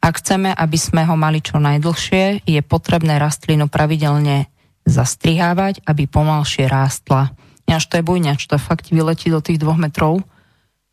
Ak 0.00 0.24
chceme, 0.24 0.50
aby 0.56 0.78
sme 0.80 1.04
ho 1.04 1.14
mali 1.20 1.44
čo 1.44 1.60
najdlhšie, 1.60 2.48
je 2.48 2.60
potrebné 2.64 3.20
rastlinu 3.20 3.68
pravidelne 3.68 4.48
zastrihávať, 4.88 5.84
aby 5.84 6.08
pomalšie 6.08 6.66
rástla. 6.66 7.36
Až 7.68 7.88
to 7.88 8.00
je 8.00 8.04
bujňač, 8.04 8.40
to 8.48 8.60
fakt 8.60 8.92
vyletí 8.92 9.32
do 9.32 9.40
tých 9.40 9.60
dvoch 9.60 9.80
metrov. 9.80 10.24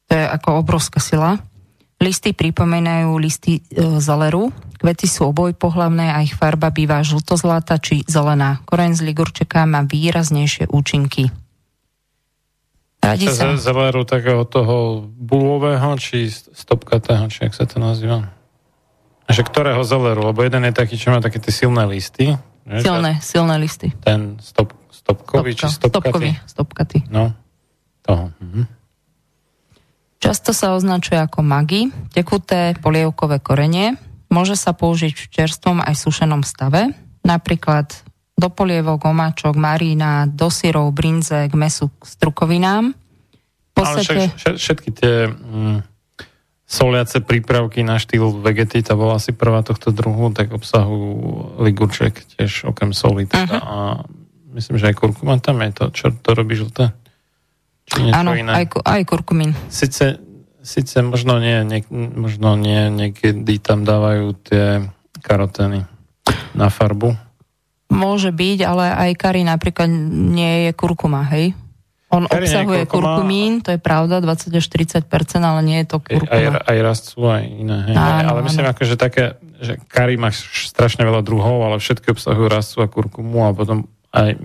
To 0.08 0.14
je 0.16 0.24
ako 0.24 0.64
obrovská 0.64 1.00
sila. 1.04 1.40
Listy 2.00 2.32
pripomínajú 2.32 3.12
listy 3.20 3.60
e, 3.60 3.62
zaleru. 4.00 4.56
Kvety 4.80 5.04
sú 5.04 5.36
oboj 5.36 5.52
pohlavné 5.52 6.16
a 6.16 6.24
ich 6.24 6.32
farba 6.32 6.72
býva 6.72 7.04
žltozlata 7.04 7.76
či 7.84 8.08
zelená. 8.08 8.64
Koreň 8.64 8.96
z 8.96 9.04
ligurčeka 9.04 9.68
má 9.68 9.84
výraznejšie 9.84 10.72
účinky. 10.72 11.28
Radi 13.04 13.28
sa. 13.28 13.56
Zeleru 13.60 14.08
takého 14.08 14.48
toho 14.48 15.08
bulového, 15.12 16.00
či 16.00 16.32
stopkatého, 16.32 17.28
či 17.28 17.48
jak 17.48 17.54
sa 17.56 17.68
to 17.68 17.84
nazýva? 17.84 18.32
Že 19.28 19.44
ktorého 19.44 19.84
zeleru? 19.84 20.32
Lebo 20.32 20.40
jeden 20.44 20.64
je 20.68 20.74
taký, 20.76 20.96
čo 20.96 21.12
má 21.12 21.20
také 21.20 21.44
tie 21.44 21.52
silné 21.52 21.84
listy. 21.84 22.40
Že? 22.64 22.80
Silné, 22.80 23.12
silné 23.20 23.56
listy. 23.60 23.92
Ten 24.00 24.40
stop, 24.40 24.72
stopkový, 24.88 25.52
Stopka. 25.52 25.68
či 25.68 25.76
stopkatý? 25.76 26.00
Stopkový, 26.00 26.30
stopkatý. 26.48 27.00
No, 27.12 27.36
toho. 28.08 28.32
Mhm. 28.40 28.79
Často 30.20 30.52
sa 30.52 30.76
označuje 30.76 31.16
ako 31.16 31.40
magi, 31.40 31.96
tekuté 32.12 32.76
polievkové 32.84 33.40
korenie. 33.40 33.96
Môže 34.28 34.60
sa 34.60 34.76
použiť 34.76 35.16
v 35.16 35.26
čerstvom 35.32 35.80
aj 35.80 35.96
sušenom 35.96 36.44
stave, 36.44 36.92
napríklad 37.24 37.88
do 38.40 38.48
polievok, 38.48 39.04
omáčok, 39.04 39.56
marína, 39.60 40.28
do 40.28 40.48
syrov, 40.48 40.96
brinze, 40.96 41.52
k 41.52 41.56
mesu, 41.56 41.92
k 41.92 42.04
strukovinám. 42.08 42.92
V 42.92 43.72
podstate... 43.76 44.32
Ale 44.32 44.36
však, 44.36 44.56
všetky 44.56 44.90
tie 44.96 45.14
mm, 45.28 45.78
soliace 46.64 47.20
prípravky 47.20 47.84
na 47.84 48.00
štýl 48.00 48.40
vegety, 48.40 48.80
to 48.80 48.96
bola 48.96 49.20
asi 49.20 49.36
prvá 49.36 49.60
tohto 49.64 49.92
druhu, 49.92 50.32
tak 50.32 50.56
obsahu 50.56 51.00
ligurček 51.60 52.16
tiež 52.36 52.72
okrem 52.72 52.96
soli. 52.96 53.28
Teda. 53.28 53.60
Uh-huh. 53.60 53.66
A 53.66 53.76
myslím, 54.56 54.80
že 54.80 54.94
aj 54.94 54.96
kurkuma 54.96 55.42
tam 55.44 55.60
je 55.66 55.72
to, 55.76 55.86
čo 55.92 56.06
to 56.16 56.32
robí 56.32 56.56
žlté? 56.56 56.96
Áno, 57.98 58.38
aj, 58.38 58.66
aj 58.86 59.02
kurkumín. 59.10 59.58
Sice, 59.74 60.22
sice 60.62 61.02
možno 61.02 61.42
nie, 61.42 61.66
nie, 61.66 61.82
možno 62.14 62.54
nie, 62.54 62.90
niekedy 62.94 63.58
tam 63.58 63.82
dávajú 63.82 64.38
tie 64.46 64.66
karotény 65.26 65.90
na 66.54 66.68
farbu. 66.70 67.18
Môže 67.90 68.30
byť, 68.30 68.60
ale 68.62 68.86
aj 68.94 69.12
kari 69.18 69.42
napríklad 69.42 69.90
nie 70.14 70.70
je 70.70 70.72
kurkuma, 70.78 71.26
hej? 71.34 71.58
On 72.10 72.26
kari 72.26 72.46
obsahuje 72.46 72.90
kurkumín, 72.90 73.62
to 73.62 73.74
je 73.74 73.80
pravda, 73.82 74.22
20 74.22 74.50
až 74.58 74.66
40%, 74.66 75.06
ale 75.42 75.62
nie 75.66 75.78
je 75.82 75.88
to 75.90 75.98
kurkuma. 76.02 76.62
Aj, 76.62 76.70
aj 76.70 76.78
rastú 76.86 77.26
aj 77.26 77.46
iné, 77.46 77.78
hej? 77.90 77.96
Áno, 77.98 78.38
ale 78.38 78.40
myslím, 78.46 78.66
áno. 78.70 78.74
ako, 78.74 78.82
že 78.86 78.96
také, 78.98 79.26
že 79.62 79.74
kari 79.90 80.18
má 80.18 80.30
strašne 80.34 81.06
veľa 81.06 81.22
druhov, 81.26 81.66
ale 81.66 81.82
všetky 81.82 82.14
obsahujú 82.14 82.46
rastú 82.50 82.86
a 82.86 82.90
kurkumu 82.90 83.50
a 83.50 83.54
potom 83.58 83.90
aj 84.14 84.38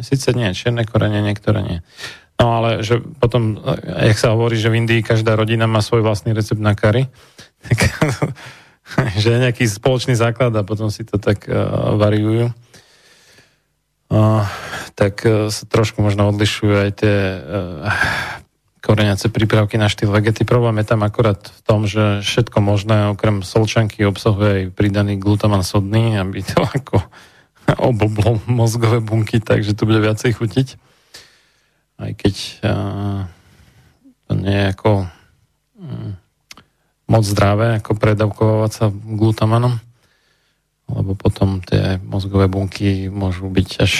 síce 0.00 0.32
nie, 0.32 0.48
čierne 0.56 0.88
korene, 0.88 1.20
niektoré 1.20 1.60
nie. 1.60 1.78
No 2.40 2.58
ale 2.58 2.80
že 2.80 2.98
potom, 2.98 3.60
jak 3.84 4.16
sa 4.16 4.32
hovorí, 4.32 4.56
že 4.56 4.72
v 4.72 4.80
Indii 4.82 5.04
každá 5.04 5.36
rodina 5.36 5.68
má 5.68 5.84
svoj 5.84 6.00
vlastný 6.00 6.32
recept 6.32 6.58
na 6.58 6.72
kari, 6.72 7.12
tak 7.68 7.78
že 9.22 9.28
je 9.36 9.42
nejaký 9.44 9.68
spoločný 9.68 10.16
základ 10.16 10.56
a 10.56 10.66
potom 10.66 10.88
si 10.88 11.04
to 11.04 11.20
tak 11.20 11.44
uh, 11.46 11.94
variujú. 12.00 12.50
Uh, 14.12 14.44
tak 14.96 15.24
uh, 15.24 15.48
sa 15.48 15.64
trošku 15.68 16.00
možno 16.04 16.28
odlišujú 16.32 16.74
aj 16.74 16.90
tie 16.96 17.16
uh, 17.36 17.88
koreniace 18.82 19.30
prípravky 19.30 19.78
na 19.78 19.86
štýl 19.86 20.10
vegety. 20.10 20.42
Problém 20.42 20.82
je 20.82 20.86
tam 20.90 21.06
akorát 21.06 21.38
v 21.38 21.60
tom, 21.62 21.86
že 21.86 22.20
všetko 22.26 22.58
možné, 22.58 23.14
okrem 23.14 23.46
solčanky, 23.46 24.02
obsahuje 24.02 24.50
aj 24.50 24.64
pridaný 24.74 25.16
glutaman 25.16 25.62
sodný, 25.62 26.18
aby 26.18 26.42
to 26.42 26.58
ako 26.76 27.00
oblblo 27.90 28.42
mozgové 28.48 29.00
bunky, 29.00 29.38
takže 29.38 29.74
to 29.76 29.86
bude 29.86 30.02
viacej 30.02 30.32
chutiť. 30.36 30.68
Aj 32.02 32.10
keď 32.18 32.34
uh, 32.66 33.20
to 34.26 34.32
nie 34.34 34.56
je 34.56 34.66
ako 34.72 34.90
um, 35.78 36.16
moc 37.12 37.22
zdravé, 37.28 37.78
ako 37.78 37.92
predavkovať 38.00 38.70
sa 38.72 38.86
glutamanom, 38.90 39.76
lebo 40.88 41.12
potom 41.12 41.60
tie 41.64 42.00
mozgové 42.00 42.48
bunky 42.48 43.12
môžu 43.12 43.48
byť 43.52 43.68
až, 43.80 43.94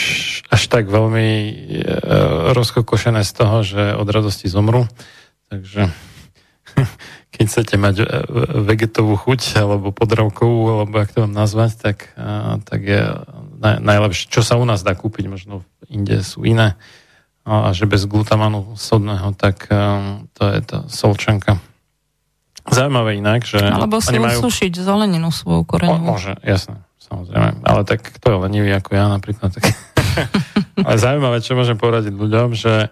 až 0.49 0.63
tak 0.69 0.89
veľmi 0.93 1.29
e, 1.29 1.53
rozkokošené 2.53 3.25
z 3.25 3.33
toho, 3.33 3.57
že 3.65 3.83
od 3.97 4.09
radosti 4.09 4.49
zomru. 4.49 4.85
Takže 5.49 5.89
keď 7.33 7.45
chcete 7.49 7.75
mať 7.81 7.97
e, 8.01 8.07
vegetovú 8.69 9.17
chuť 9.17 9.61
alebo 9.61 9.93
podravkovú, 9.93 10.81
alebo 10.81 10.95
ak 11.01 11.13
to 11.17 11.25
mám 11.25 11.33
nazvať, 11.33 11.71
tak, 11.81 11.97
a, 12.17 12.61
tak 12.61 12.81
je 12.85 13.03
najlepšie. 13.63 14.27
Čo 14.29 14.43
sa 14.43 14.59
u 14.59 14.67
nás 14.67 14.83
dá 14.83 14.99
kúpiť, 14.99 15.31
možno 15.31 15.63
inde 15.87 16.19
sú 16.27 16.43
iné. 16.43 16.75
A, 17.43 17.75
že 17.75 17.91
bez 17.91 18.07
glutamanu 18.07 18.75
sodného, 18.79 19.35
tak 19.35 19.71
a, 19.71 20.23
to 20.35 20.43
je 20.51 20.61
tá 20.63 20.79
solčanka. 20.91 21.59
Zaujímavé 22.71 23.19
inak, 23.19 23.43
že... 23.43 23.59
Alebo 23.59 23.99
si 23.99 24.15
majú... 24.19 24.47
usúšiť 24.47 24.79
zeleninu 24.79 25.35
svoju 25.35 25.67
koreňovú. 25.67 26.15
Môže, 26.15 26.39
jasné, 26.47 26.79
samozrejme. 27.03 27.67
Ale 27.67 27.83
tak 27.83 28.07
kto 28.07 28.27
je 28.31 28.37
lenivý 28.47 28.71
ako 28.79 28.91
ja 28.95 29.11
napríklad. 29.11 29.51
Tak... 29.51 29.67
Ale 30.87 30.97
zaujímavé, 30.99 31.43
čo 31.43 31.59
môžem 31.59 31.75
poradiť 31.75 32.15
ľuďom, 32.15 32.55
že 32.55 32.87
e, 32.87 32.89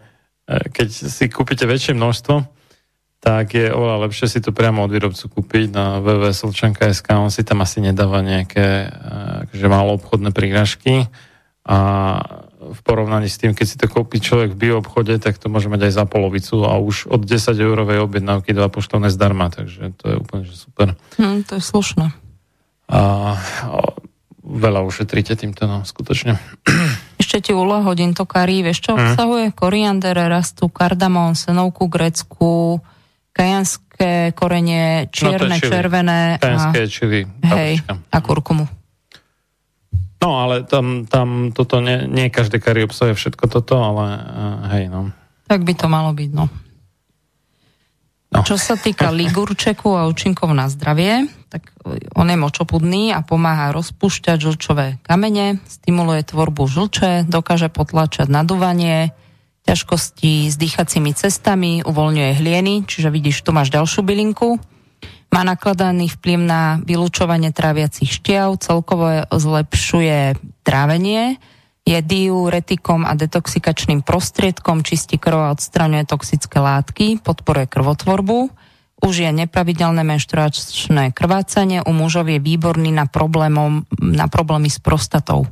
keď 0.74 0.88
si 0.90 1.30
kúpite 1.30 1.70
väčšie 1.70 1.94
množstvo, 1.94 2.59
tak 3.20 3.52
je 3.52 3.68
oveľa 3.68 4.08
lepšie 4.08 4.32
si 4.32 4.40
to 4.40 4.48
priamo 4.48 4.80
od 4.80 4.90
výrobcu 4.90 5.28
kúpiť 5.28 5.76
na 5.76 6.00
www.solčanka.sk. 6.00 7.04
On 7.20 7.28
si 7.28 7.44
tam 7.44 7.60
asi 7.60 7.84
nedáva 7.84 8.24
nejaké 8.24 8.88
že 9.52 9.66
malo 9.68 10.00
obchodné 10.00 10.32
príražky 10.32 11.04
a 11.68 11.78
v 12.60 12.80
porovnaní 12.84 13.28
s 13.28 13.40
tým, 13.40 13.56
keď 13.56 13.66
si 13.68 13.76
to 13.76 13.88
kúpi 13.88 14.20
človek 14.20 14.52
v 14.52 14.60
bioobchode, 14.68 15.16
tak 15.20 15.36
to 15.36 15.48
môže 15.52 15.68
mať 15.72 15.88
aj 15.88 15.92
za 15.96 16.04
polovicu 16.04 16.64
a 16.64 16.76
už 16.76 17.08
od 17.08 17.24
10 17.24 17.56
eurovej 17.56 18.04
objednávky 18.04 18.52
dva 18.52 18.68
poštovné 18.68 19.08
zdarma, 19.08 19.48
takže 19.48 19.96
to 19.96 20.04
je 20.12 20.16
úplne 20.16 20.44
že 20.44 20.56
super. 20.56 20.96
Hm, 21.16 21.44
to 21.48 21.56
je 21.56 21.62
slušné. 21.64 22.12
A, 22.90 23.00
a 23.00 23.00
veľa 24.44 24.80
ušetríte 24.84 25.36
týmto, 25.36 25.64
no, 25.64 25.84
skutočne. 25.84 26.36
Ešte 27.20 27.48
ti 27.48 27.52
hodín 27.56 28.12
to 28.12 28.24
karí, 28.28 28.60
vieš 28.60 28.88
čo 28.88 28.92
hm. 28.96 28.98
obsahuje? 29.00 29.46
Koriander, 29.56 30.16
rastu, 30.16 30.68
kardamón, 30.68 31.36
senovku 31.36 31.88
grecku, 31.88 32.80
kajanské 33.40 34.36
korenie, 34.36 35.08
čierne, 35.08 35.56
čili. 35.56 35.70
červené 35.72 36.20
Kajenské 36.36 36.80
a, 36.84 36.90
čili, 36.92 37.18
hej, 37.24 37.80
a 37.88 38.18
kurkumu. 38.20 38.68
No, 40.20 40.28
ale 40.44 40.68
tam, 40.68 41.08
tam 41.08 41.56
toto 41.56 41.80
nie, 41.80 42.04
nie 42.04 42.28
každé 42.28 42.60
kari 42.60 42.84
obsahuje 42.84 43.16
všetko 43.16 43.44
toto, 43.48 43.80
ale 43.80 44.06
uh, 44.20 44.56
hej, 44.76 44.92
no. 44.92 45.08
Tak 45.48 45.64
by 45.64 45.72
to 45.72 45.88
malo 45.88 46.12
byť, 46.12 46.30
no. 46.36 46.52
No. 48.30 48.46
Čo 48.46 48.60
sa 48.60 48.76
týka 48.76 49.08
ligurčeku 49.20 49.96
a 49.96 50.04
účinkov 50.04 50.52
na 50.52 50.68
zdravie, 50.68 51.24
tak 51.48 51.72
on 52.14 52.28
je 52.28 52.36
močopudný 52.36 53.16
a 53.16 53.24
pomáha 53.24 53.72
rozpúšťať 53.72 54.38
žlčové 54.38 55.00
kamene, 55.02 55.58
stimuluje 55.66 56.28
tvorbu 56.28 56.68
žlče, 56.68 57.24
dokáže 57.26 57.72
potlačať 57.72 58.28
nadúvanie, 58.28 59.16
ťažkosti 59.70 60.50
s 60.50 60.58
dýchacími 60.58 61.14
cestami, 61.14 61.86
uvoľňuje 61.86 62.30
hlieny, 62.42 62.74
čiže 62.90 63.06
vidíš, 63.06 63.46
tu 63.46 63.54
máš 63.54 63.70
ďalšiu 63.70 64.02
bylinku. 64.02 64.58
Má 65.30 65.46
nakladaný 65.46 66.10
vplyv 66.18 66.38
na 66.42 66.62
vylúčovanie 66.82 67.54
tráviacich 67.54 68.10
štiav, 68.10 68.58
celkovo 68.58 69.30
zlepšuje 69.30 70.34
trávenie, 70.66 71.38
je 71.86 72.02
diuretikom 72.02 73.06
a 73.06 73.14
detoxikačným 73.14 74.02
prostriedkom, 74.02 74.82
čistí 74.82 75.22
krv 75.22 75.38
a 75.38 75.54
odstraňuje 75.54 76.02
toxické 76.02 76.58
látky, 76.58 77.22
podporuje 77.22 77.70
krvotvorbu, 77.70 78.50
už 79.00 79.14
je 79.22 79.30
nepravidelné 79.30 80.02
menštruačné 80.02 81.14
krvácanie, 81.14 81.78
u 81.86 81.94
mužov 81.94 82.26
je 82.26 82.42
výborný 82.42 82.90
na, 82.90 83.06
problémom, 83.06 83.86
na 84.02 84.26
problémy 84.26 84.66
s 84.66 84.82
prostatou. 84.82 85.46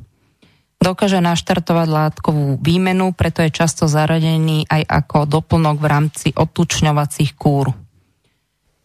Dokáže 0.79 1.19
naštartovať 1.19 1.89
látkovú 1.91 2.63
výmenu, 2.63 3.11
preto 3.11 3.43
je 3.43 3.51
často 3.51 3.91
zaradený 3.91 4.71
aj 4.71 4.87
ako 4.87 5.27
doplnok 5.27 5.77
v 5.83 5.87
rámci 5.91 6.29
odtučňovacích 6.31 7.35
kúr. 7.35 7.75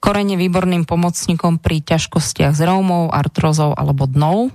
Koreň 0.03 0.36
je 0.36 0.41
výborným 0.41 0.84
pomocníkom 0.84 1.64
pri 1.64 1.80
ťažkostiach 1.80 2.52
s 2.52 2.60
reumou, 2.60 3.07
artrozou 3.07 3.72
alebo 3.72 4.03
dnou. 4.03 4.52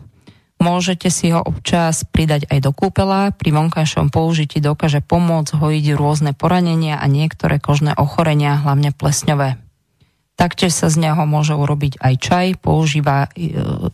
Môžete 0.58 1.08
si 1.08 1.30
ho 1.30 1.38
občas 1.38 2.02
pridať 2.02 2.50
aj 2.50 2.58
do 2.66 2.74
kúpela. 2.74 3.30
Pri 3.30 3.54
vonkajšom 3.54 4.10
použití 4.10 4.58
dokáže 4.58 4.98
pomôcť 4.98 5.54
hojiť 5.54 5.84
rôzne 5.94 6.34
poranenia 6.34 6.98
a 6.98 7.06
niektoré 7.06 7.62
kožné 7.62 7.94
ochorenia, 7.94 8.58
hlavne 8.60 8.90
plesňové. 8.90 9.56
Taktiež 10.34 10.74
sa 10.74 10.90
z 10.90 11.06
neho 11.06 11.22
môže 11.24 11.54
urobiť 11.54 12.02
aj 12.02 12.14
čaj, 12.18 12.46
používa 12.58 13.30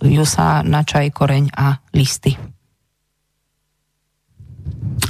ju 0.01 0.25
sa 0.25 0.65
na 0.65 0.85
čaj 0.85 1.13
koreň 1.13 1.53
a 1.53 1.85
listy. 1.93 2.37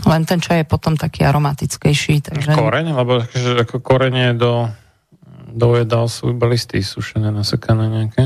Len 0.04 0.22
ten 0.24 0.38
čaj 0.38 0.62
je 0.62 0.66
potom 0.66 0.94
taký 0.94 1.24
aromatickejší. 1.24 2.20
Takže... 2.22 2.52
Koreň? 2.52 2.92
Lebo 2.92 3.24
že 3.26 3.60
ako 3.60 3.80
korenie 3.80 4.32
do, 4.32 4.68
do 5.48 5.74
jedál 5.74 6.06
sú 6.06 6.30
iba 6.30 6.46
listy 6.46 6.80
sušené, 6.80 7.28
nasekané 7.28 7.88
nejaké. 7.88 8.24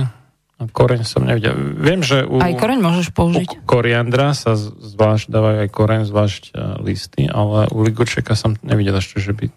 A 0.59 0.67
koreň 0.67 1.07
som 1.07 1.23
nevidel. 1.23 1.55
Viem, 1.79 2.03
že 2.03 2.27
u, 2.27 2.43
Aj 2.43 2.51
koreň 2.51 2.83
môžeš 2.83 3.11
u 3.11 3.15
použiť. 3.15 3.49
koriandra 3.63 4.35
sa 4.35 4.59
zvlášť 4.59 5.31
dávajú 5.31 5.57
aj 5.63 5.71
koreň, 5.71 6.01
zvlášť 6.03 6.43
e, 6.49 6.53
listy, 6.83 7.31
ale 7.31 7.71
u 7.71 7.87
ligurčeka 7.87 8.35
som 8.35 8.59
nevidel 8.67 8.99
ešte, 8.99 9.23
že 9.23 9.39
by 9.39 9.55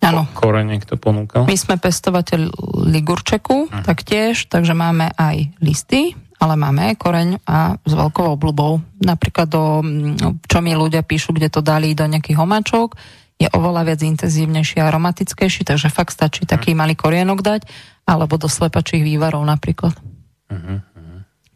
Áno. 0.00 0.24
koreň 0.32 0.72
niekto 0.72 0.96
ponúkal. 0.96 1.44
My 1.44 1.52
sme 1.52 1.76
pestovateľ 1.76 2.48
ligurčeku 2.88 3.68
Hm. 3.68 3.84
taktiež, 3.84 4.48
takže 4.48 4.72
máme 4.72 5.12
aj 5.12 5.52
listy, 5.60 6.16
ale 6.42 6.58
máme 6.58 6.98
koreň 6.98 7.38
a 7.46 7.78
s 7.78 7.92
veľkou 7.94 8.34
obľubou. 8.34 8.82
Napríklad 8.98 9.46
do, 9.46 9.78
mm, 9.78 10.42
čo 10.50 10.58
mi 10.58 10.74
ľudia 10.74 11.06
píšu, 11.06 11.30
kde 11.30 11.46
to 11.46 11.62
dali 11.62 11.94
do 11.94 12.02
nejakých 12.02 12.34
homáčok, 12.34 12.98
je 13.38 13.46
oveľa 13.54 13.86
viac 13.86 14.00
intenzívnejší 14.02 14.82
a 14.82 14.90
aromatickejší, 14.90 15.62
takže 15.62 15.94
fakt 15.94 16.14
stačí 16.14 16.42
taký 16.42 16.74
malý 16.74 16.98
korienok 16.98 17.42
dať, 17.42 17.62
alebo 18.06 18.38
do 18.38 18.50
slepačích 18.50 19.02
vývarov 19.02 19.42
napríklad. 19.46 19.94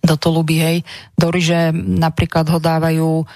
Do 0.06 0.14
to 0.14 0.30
ľubí, 0.30 0.62
hej. 0.62 0.78
Do 1.18 1.34
ryže 1.34 1.74
napríklad 1.74 2.46
ho 2.46 2.62
dávajú 2.62 3.26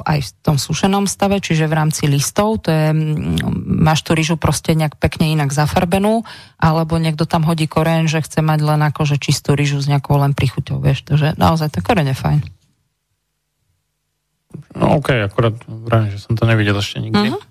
aj 0.00 0.18
v 0.22 0.30
tom 0.46 0.56
sušenom 0.62 1.10
stave, 1.10 1.42
čiže 1.42 1.66
v 1.66 1.74
rámci 1.74 2.06
listov, 2.06 2.62
to 2.62 2.70
je, 2.70 2.94
mm, 2.94 3.42
máš 3.82 4.06
tú 4.06 4.14
ryžu 4.14 4.38
proste 4.38 4.78
nejak 4.78 4.94
pekne 4.94 5.34
inak 5.34 5.50
zafarbenú, 5.50 6.22
alebo 6.54 7.02
niekto 7.02 7.26
tam 7.26 7.42
hodí 7.42 7.66
koreň, 7.66 8.06
že 8.06 8.22
chce 8.22 8.46
mať 8.46 8.62
len 8.62 8.80
akože 8.86 9.18
čistú 9.18 9.58
ryžu 9.58 9.82
s 9.82 9.90
nejakou 9.90 10.14
len 10.22 10.38
prichuťou, 10.38 10.78
vieš, 10.78 11.02
takže 11.02 11.34
naozaj 11.34 11.74
ten 11.74 11.82
koreň 11.82 12.14
je 12.14 12.16
fajn. 12.16 12.40
No 14.78 15.02
okej, 15.02 15.18
okay, 15.18 15.26
akurát 15.26 15.54
vrajím, 15.66 16.14
že 16.14 16.22
som 16.22 16.38
to 16.38 16.46
nevidel 16.46 16.78
ešte 16.78 17.02
nikdy. 17.02 17.34
Mhm. 17.34 17.42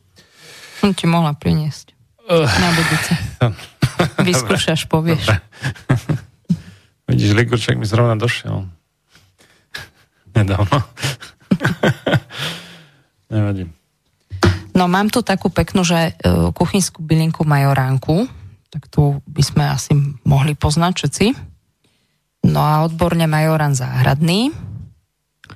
Som 0.80 0.96
ti 0.96 1.04
mohla 1.04 1.36
priniesť 1.36 2.00
Uh, 2.30 2.46
na 2.46 2.70
budúce. 2.78 3.14
Vyskúšaš, 4.30 4.86
povieš. 4.86 5.34
Vidíš, 7.10 7.34
ligurček 7.34 7.74
mi 7.74 7.90
zrovna 7.90 8.14
došiel. 8.22 8.70
Nedávno. 10.38 10.86
Nevadí. 13.34 13.70
No 14.74 14.88
mám 14.88 15.12
tu 15.12 15.20
takú 15.26 15.52
peknú, 15.52 15.84
že 15.84 16.16
e, 16.16 16.52
kuchynskú 16.56 17.04
bylinku 17.04 17.44
majoránku, 17.44 18.30
tak 18.70 18.88
tu 18.88 19.20
by 19.26 19.44
sme 19.44 19.64
asi 19.66 19.98
mohli 20.24 20.54
poznať 20.56 20.94
všetci. 20.96 21.26
No 22.48 22.64
a 22.64 22.88
odborne 22.88 23.28
majorán 23.28 23.76
záhradný. 23.76 24.56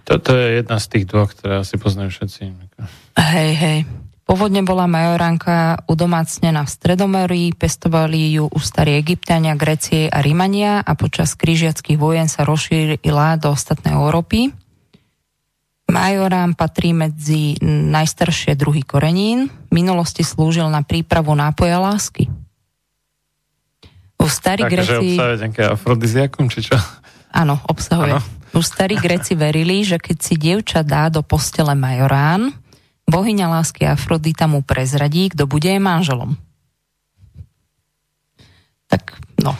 Toto 0.04 0.36
je 0.36 0.60
jedna 0.60 0.78
z 0.82 0.86
tých 0.92 1.06
dvoch, 1.08 1.32
ktoré 1.32 1.64
asi 1.64 1.80
poznajú 1.80 2.12
všetci. 2.12 2.42
Hej, 3.16 3.52
hej. 3.56 3.80
Pôvodne 4.24 4.64
bola 4.64 4.88
majoránka 4.88 5.84
udomácnená 5.84 6.64
v 6.64 6.74
Stredomerí, 6.74 7.44
pestovali 7.56 8.40
ju 8.40 8.48
už 8.48 8.64
starí 8.64 8.96
Egyptiania, 8.96 9.60
Grécie 9.60 10.08
a 10.08 10.24
Rímania 10.24 10.80
a 10.80 10.96
počas 10.96 11.36
krížiackých 11.36 12.00
vojen 12.00 12.32
sa 12.32 12.48
rozšírila 12.48 13.36
do 13.40 13.52
ostatnej 13.52 13.96
Európy. 13.96 14.56
Majorán 15.84 16.56
patrí 16.56 16.96
medzi 16.96 17.60
najstaršie 17.64 18.56
druhy 18.56 18.88
korenín. 18.88 19.52
V 19.68 19.72
minulosti 19.72 20.24
slúžil 20.24 20.66
na 20.72 20.82
prípravu 20.82 21.36
nápoja 21.36 21.78
lásky. 21.78 22.32
Už 24.16 24.32
starí 24.32 24.64
Takže 24.64 24.72
Gréci... 24.72 25.08
obsahuje 25.20 25.36
nejaké 25.44 25.64
afrodiziakum, 25.68 26.48
či 26.48 26.72
čo? 26.72 26.80
Áno, 27.36 27.60
obsahuje. 27.68 28.16
Áno. 28.16 28.24
Už 28.56 28.64
starí 28.64 28.96
Gréci 28.96 29.36
verili, 29.36 29.84
že 29.84 30.00
keď 30.00 30.18
si 30.22 30.40
dievča 30.40 30.86
dá 30.86 31.12
do 31.12 31.26
postele 31.26 31.76
majorán, 31.76 32.54
bohyňa 33.10 33.50
lásky 33.50 33.84
Afrodita 33.84 34.48
mu 34.48 34.64
prezradí, 34.64 35.28
kto 35.34 35.50
bude 35.50 35.68
jej 35.68 35.82
manželom. 35.82 36.40
Tak, 38.88 39.20
no. 39.42 39.58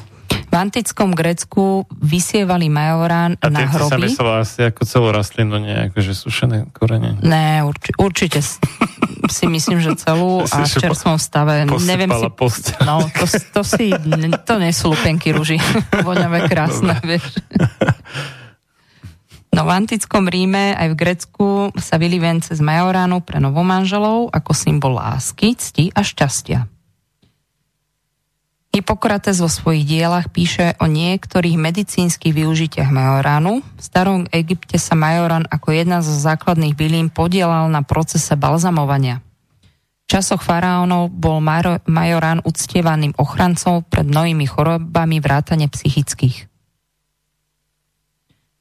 V 0.54 0.62
antickom 0.62 1.18
Grécku 1.18 1.90
vysievali 1.98 2.70
majorán 2.70 3.42
A 3.42 3.50
na 3.50 3.66
tým 3.66 3.74
si 3.74 3.74
sa 3.74 3.90
hroby. 3.90 4.06
myslela 4.06 4.34
asi 4.46 4.60
ako 4.70 4.82
celú 4.86 5.10
rastlinu, 5.10 5.58
nie 5.58 5.90
akože 5.90 6.14
sušené 6.14 6.70
korene. 6.70 7.18
Ne, 7.26 7.66
urči, 7.66 7.90
určite 7.98 8.46
si 9.34 9.46
myslím, 9.50 9.82
že 9.82 9.98
celú 9.98 10.46
a 10.54 10.62
v 10.62 10.70
že 10.70 10.78
čerstvom 10.78 11.18
stave. 11.18 11.66
Neviem 11.66 12.14
si... 12.14 12.30
Posteľ. 12.30 12.86
No, 12.86 13.02
to, 13.02 13.26
to 13.26 13.62
si, 13.66 13.98
to 14.46 14.54
nie 14.62 14.70
sú 14.70 14.94
lupenky 14.94 15.34
rúži. 15.34 15.58
Voňavé 16.06 16.46
krásne, 16.46 17.02
vieš. 17.02 17.34
No 19.54 19.66
v 19.66 19.74
antickom 19.74 20.30
Ríme 20.30 20.78
aj 20.78 20.88
v 20.94 20.96
Grécku 20.98 21.46
sa 21.82 21.98
vili 21.98 22.22
vence 22.22 22.54
z 22.54 22.62
majoránu 22.62 23.26
pre 23.26 23.42
novomanželov 23.42 24.30
ako 24.30 24.52
symbol 24.54 24.98
lásky, 24.98 25.58
cti 25.58 25.90
a 25.94 26.06
šťastia. 26.06 26.73
Hippokrates 28.74 29.38
vo 29.38 29.46
svojich 29.46 29.86
dielach 29.86 30.34
píše 30.34 30.74
o 30.82 30.90
niektorých 30.90 31.62
medicínskych 31.62 32.34
využitiach 32.34 32.90
majoránu. 32.90 33.62
V 33.62 33.82
starom 33.86 34.26
Egypte 34.34 34.82
sa 34.82 34.98
majorán 34.98 35.46
ako 35.46 35.78
jedna 35.78 36.02
zo 36.02 36.10
základných 36.10 36.74
bylín 36.74 37.14
podielal 37.14 37.70
na 37.70 37.86
procese 37.86 38.34
balzamovania. 38.34 39.22
V 40.04 40.06
časoch 40.10 40.42
faraónov 40.42 41.14
bol 41.14 41.38
majorán 41.86 42.42
uctievaným 42.42 43.14
ochrancom 43.14 43.86
pred 43.86 44.10
mnohými 44.10 44.50
chorobami 44.50 45.22
vrátane 45.22 45.70
psychických. 45.70 46.50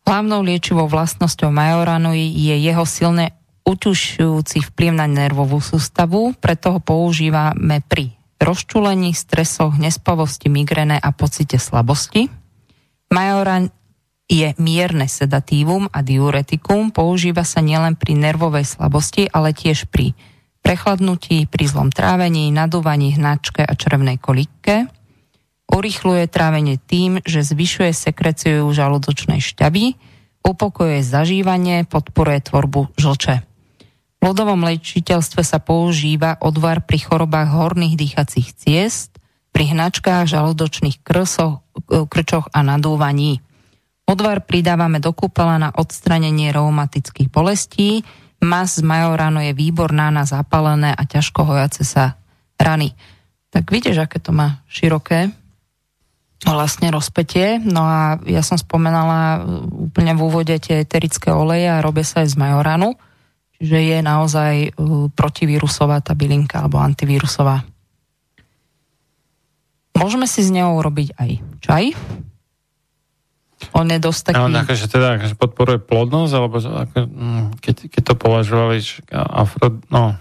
Hlavnou 0.04 0.44
liečivou 0.44 0.92
vlastnosťou 0.92 1.48
majoránu 1.48 2.12
je 2.12 2.52
jeho 2.60 2.84
silné 2.84 3.32
utušujúci 3.64 4.60
vplyv 4.60 4.92
na 4.92 5.08
nervovú 5.08 5.56
sústavu, 5.56 6.36
preto 6.36 6.76
ho 6.76 6.80
používame 6.84 7.80
pri 7.80 8.12
rozčulení, 8.42 9.14
stresoch, 9.14 9.78
nespavosti, 9.78 10.50
migréne 10.50 10.98
a 10.98 11.10
pocite 11.14 11.56
slabosti. 11.56 12.28
Majorán 13.14 13.70
je 14.26 14.56
mierne 14.58 15.06
sedatívum 15.06 15.86
a 15.92 16.00
diuretikum, 16.00 16.90
používa 16.90 17.44
sa 17.46 17.62
nielen 17.62 17.94
pri 17.94 18.16
nervovej 18.16 18.64
slabosti, 18.64 19.28
ale 19.30 19.52
tiež 19.52 19.86
pri 19.92 20.16
prechladnutí, 20.62 21.50
pri 21.50 21.64
zlom 21.68 21.90
trávení, 21.92 22.48
nadúvaní, 22.54 23.18
hnačke 23.18 23.60
a 23.66 23.72
črevnej 23.74 24.16
kolike. 24.16 24.88
Urychluje 25.68 26.30
trávenie 26.30 26.78
tým, 26.80 27.20
že 27.24 27.44
zvyšuje 27.44 27.90
sekreciu 27.92 28.64
žalúdočnej 28.70 29.42
šťavy, 29.42 29.96
upokojuje 30.42 31.00
zažívanie, 31.04 31.84
podporuje 31.84 32.40
tvorbu 32.46 32.94
žlče. 32.96 33.51
V 34.22 34.30
ľudovom 34.30 34.62
liečiteľstve 34.62 35.42
sa 35.42 35.58
používa 35.58 36.38
odvar 36.38 36.86
pri 36.86 37.02
chorobách 37.02 37.50
horných 37.58 37.98
dýchacích 37.98 38.54
ciest, 38.54 39.18
pri 39.50 39.74
hnačkách, 39.74 40.30
žalúdočných 40.30 41.02
krsoch, 41.02 41.58
krčoch 41.90 42.46
a 42.54 42.62
nadúvaní. 42.62 43.42
Odvar 44.06 44.46
pridávame 44.46 45.02
do 45.02 45.10
kúpela 45.10 45.58
na 45.58 45.74
odstranenie 45.74 46.54
reumatických 46.54 47.34
bolestí. 47.34 48.06
Mas 48.42 48.78
z 48.78 48.82
majoránu 48.82 49.42
je 49.42 49.52
výborná 49.54 50.10
na 50.10 50.26
zapálené 50.26 50.90
a 50.90 51.02
ťažko 51.06 51.46
hojace 51.46 51.86
sa 51.86 52.18
rany. 52.58 52.94
Tak 53.54 53.70
vidíš, 53.70 54.02
aké 54.02 54.18
to 54.18 54.34
má 54.34 54.62
široké 54.66 55.30
vlastne 56.42 56.90
rozpetie. 56.90 57.62
No 57.62 57.86
a 57.86 58.18
ja 58.26 58.42
som 58.42 58.58
spomenala 58.58 59.46
úplne 59.70 60.14
v 60.18 60.24
úvode 60.26 60.54
tie 60.58 60.82
eterické 60.82 61.30
oleje 61.30 61.70
a 61.70 61.82
robia 61.82 62.02
sa 62.02 62.26
aj 62.26 62.34
z 62.34 62.36
majoránu. 62.38 62.98
Čiže 63.62 63.78
je 63.78 63.98
naozaj 64.02 64.54
uh, 64.74 65.06
protivírusová 65.14 66.02
tá 66.02 66.18
bylinka 66.18 66.66
alebo 66.66 66.82
antivírusová. 66.82 67.62
Môžeme 69.94 70.26
si 70.26 70.42
z 70.42 70.50
neho 70.50 70.74
urobiť 70.74 71.14
aj 71.14 71.30
čaj, 71.62 71.84
on 73.70 73.86
je 73.86 73.98
dosť 74.02 74.20
taký... 74.34 74.42
on 74.42 74.58
akože 74.58 74.86
teda 74.90 75.22
akože 75.22 75.34
podporuje 75.38 75.78
plodnosť, 75.78 76.32
alebo 76.34 76.56
ako, 76.58 76.98
mm, 77.06 77.44
keď, 77.62 77.76
keď 77.86 78.02
to 78.02 78.14
považovali 78.18 78.82
afro, 79.14 79.78
no, 79.86 80.18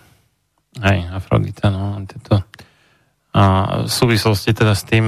aj 0.77 0.97
Afrodita, 1.09 1.73
no, 1.73 1.97
tieto 2.05 2.45
a 3.31 3.43
v 3.87 3.91
súvislosti 3.91 4.51
teda 4.51 4.75
s 4.75 4.83
tým, 4.83 5.07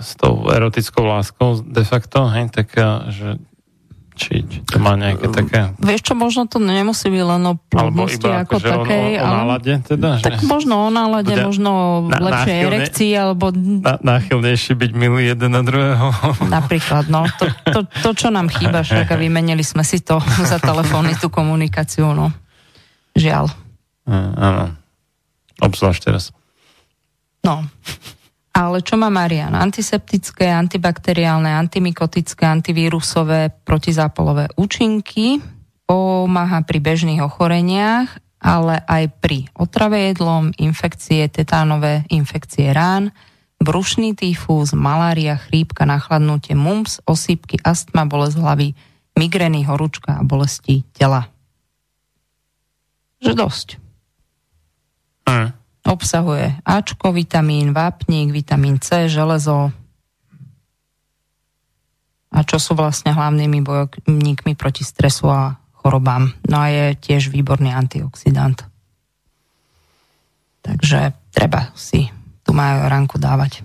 s 0.00 0.16
tou 0.16 0.48
erotickou 0.48 1.04
láskou 1.04 1.60
de 1.60 1.84
facto, 1.84 2.32
hej, 2.32 2.48
tak 2.48 2.72
že 3.12 3.36
či, 4.16 4.42
či 4.48 4.58
to 4.64 4.80
má 4.80 4.96
nejaké 4.96 5.28
také... 5.28 5.76
Vieš 5.76 6.00
čo, 6.08 6.14
možno 6.16 6.48
to 6.48 6.56
nemusí 6.56 7.12
byť 7.12 7.22
len 7.22 7.42
o 7.44 7.54
plodnosti 7.68 8.24
ako 8.24 8.56
akože 8.56 8.66
takej. 8.66 9.08
O, 9.20 9.22
o, 9.22 9.28
o 9.28 9.28
nálade 9.28 9.72
teda? 9.84 10.10
Tak 10.24 10.40
že 10.40 10.48
možno 10.48 10.88
o 10.88 10.90
nálade, 10.90 11.36
možno 11.36 11.70
na, 12.08 12.18
lepšej 12.24 12.56
náchylne, 12.56 12.68
erekcii, 12.72 13.12
alebo... 13.12 13.44
Na, 14.00 14.16
byť 14.72 14.90
milý 14.96 15.28
jeden 15.36 15.52
na 15.52 15.60
druhého. 15.60 16.08
Napríklad, 16.56 17.12
no. 17.12 17.28
To, 17.36 17.44
to, 17.68 17.80
to 18.00 18.10
čo 18.16 18.32
nám 18.32 18.48
chýba, 18.48 18.80
však 18.80 19.12
a 19.12 19.16
vymenili 19.20 19.62
sme 19.62 19.84
si 19.84 20.00
to 20.00 20.16
za 20.50 20.56
telefóny, 20.56 21.12
tú 21.20 21.28
komunikáciu, 21.28 22.16
no. 22.16 22.32
Žiaľ. 23.12 23.52
Áno. 24.40 24.72
Obzvlášť 25.60 26.00
teraz. 26.08 26.32
No. 27.44 27.62
Ale 28.56 28.80
čo 28.80 28.96
má 28.96 29.12
Marian? 29.12 29.52
Antiseptické, 29.52 30.48
antibakteriálne, 30.48 31.52
antimikotické, 31.52 32.48
antivírusové, 32.48 33.52
protizápolové 33.52 34.48
účinky. 34.56 35.44
Pomáha 35.84 36.64
pri 36.64 36.80
bežných 36.80 37.20
ochoreniach, 37.20 38.16
ale 38.40 38.80
aj 38.88 39.12
pri 39.20 39.44
otrave 39.60 40.08
jedlom, 40.08 40.56
infekcie, 40.56 41.28
tetánové, 41.28 42.08
infekcie 42.08 42.72
rán, 42.72 43.12
brušný 43.60 44.16
tyfus, 44.16 44.72
malária, 44.72 45.36
chrípka, 45.36 45.84
nachladnutie, 45.84 46.56
mumps, 46.56 47.04
osýpky, 47.04 47.60
astma, 47.60 48.08
bolesť 48.08 48.40
hlavy, 48.40 48.68
migrény, 49.20 49.68
horúčka 49.68 50.16
a 50.16 50.24
bolesti 50.24 50.80
tela. 50.96 51.28
Že 53.20 53.32
dosť. 53.36 53.68
Mm. 55.28 55.65
Obsahuje 55.86 56.58
Ačko, 56.66 57.14
vitamín, 57.14 57.70
vápnik, 57.70 58.34
vitamín 58.34 58.82
C, 58.82 59.06
železo. 59.06 59.70
A 62.34 62.42
čo 62.42 62.58
sú 62.58 62.74
vlastne 62.74 63.14
hlavnými 63.14 63.62
bojovníkmi 63.62 64.58
proti 64.58 64.82
stresu 64.82 65.30
a 65.30 65.56
chorobám. 65.78 66.34
No 66.50 66.58
a 66.58 66.66
je 66.68 66.84
tiež 66.98 67.30
výborný 67.30 67.70
antioxidant. 67.70 68.66
Takže 70.66 71.14
treba 71.30 71.70
si 71.78 72.10
tu 72.42 72.50
ranku 72.52 73.22
dávať. 73.22 73.62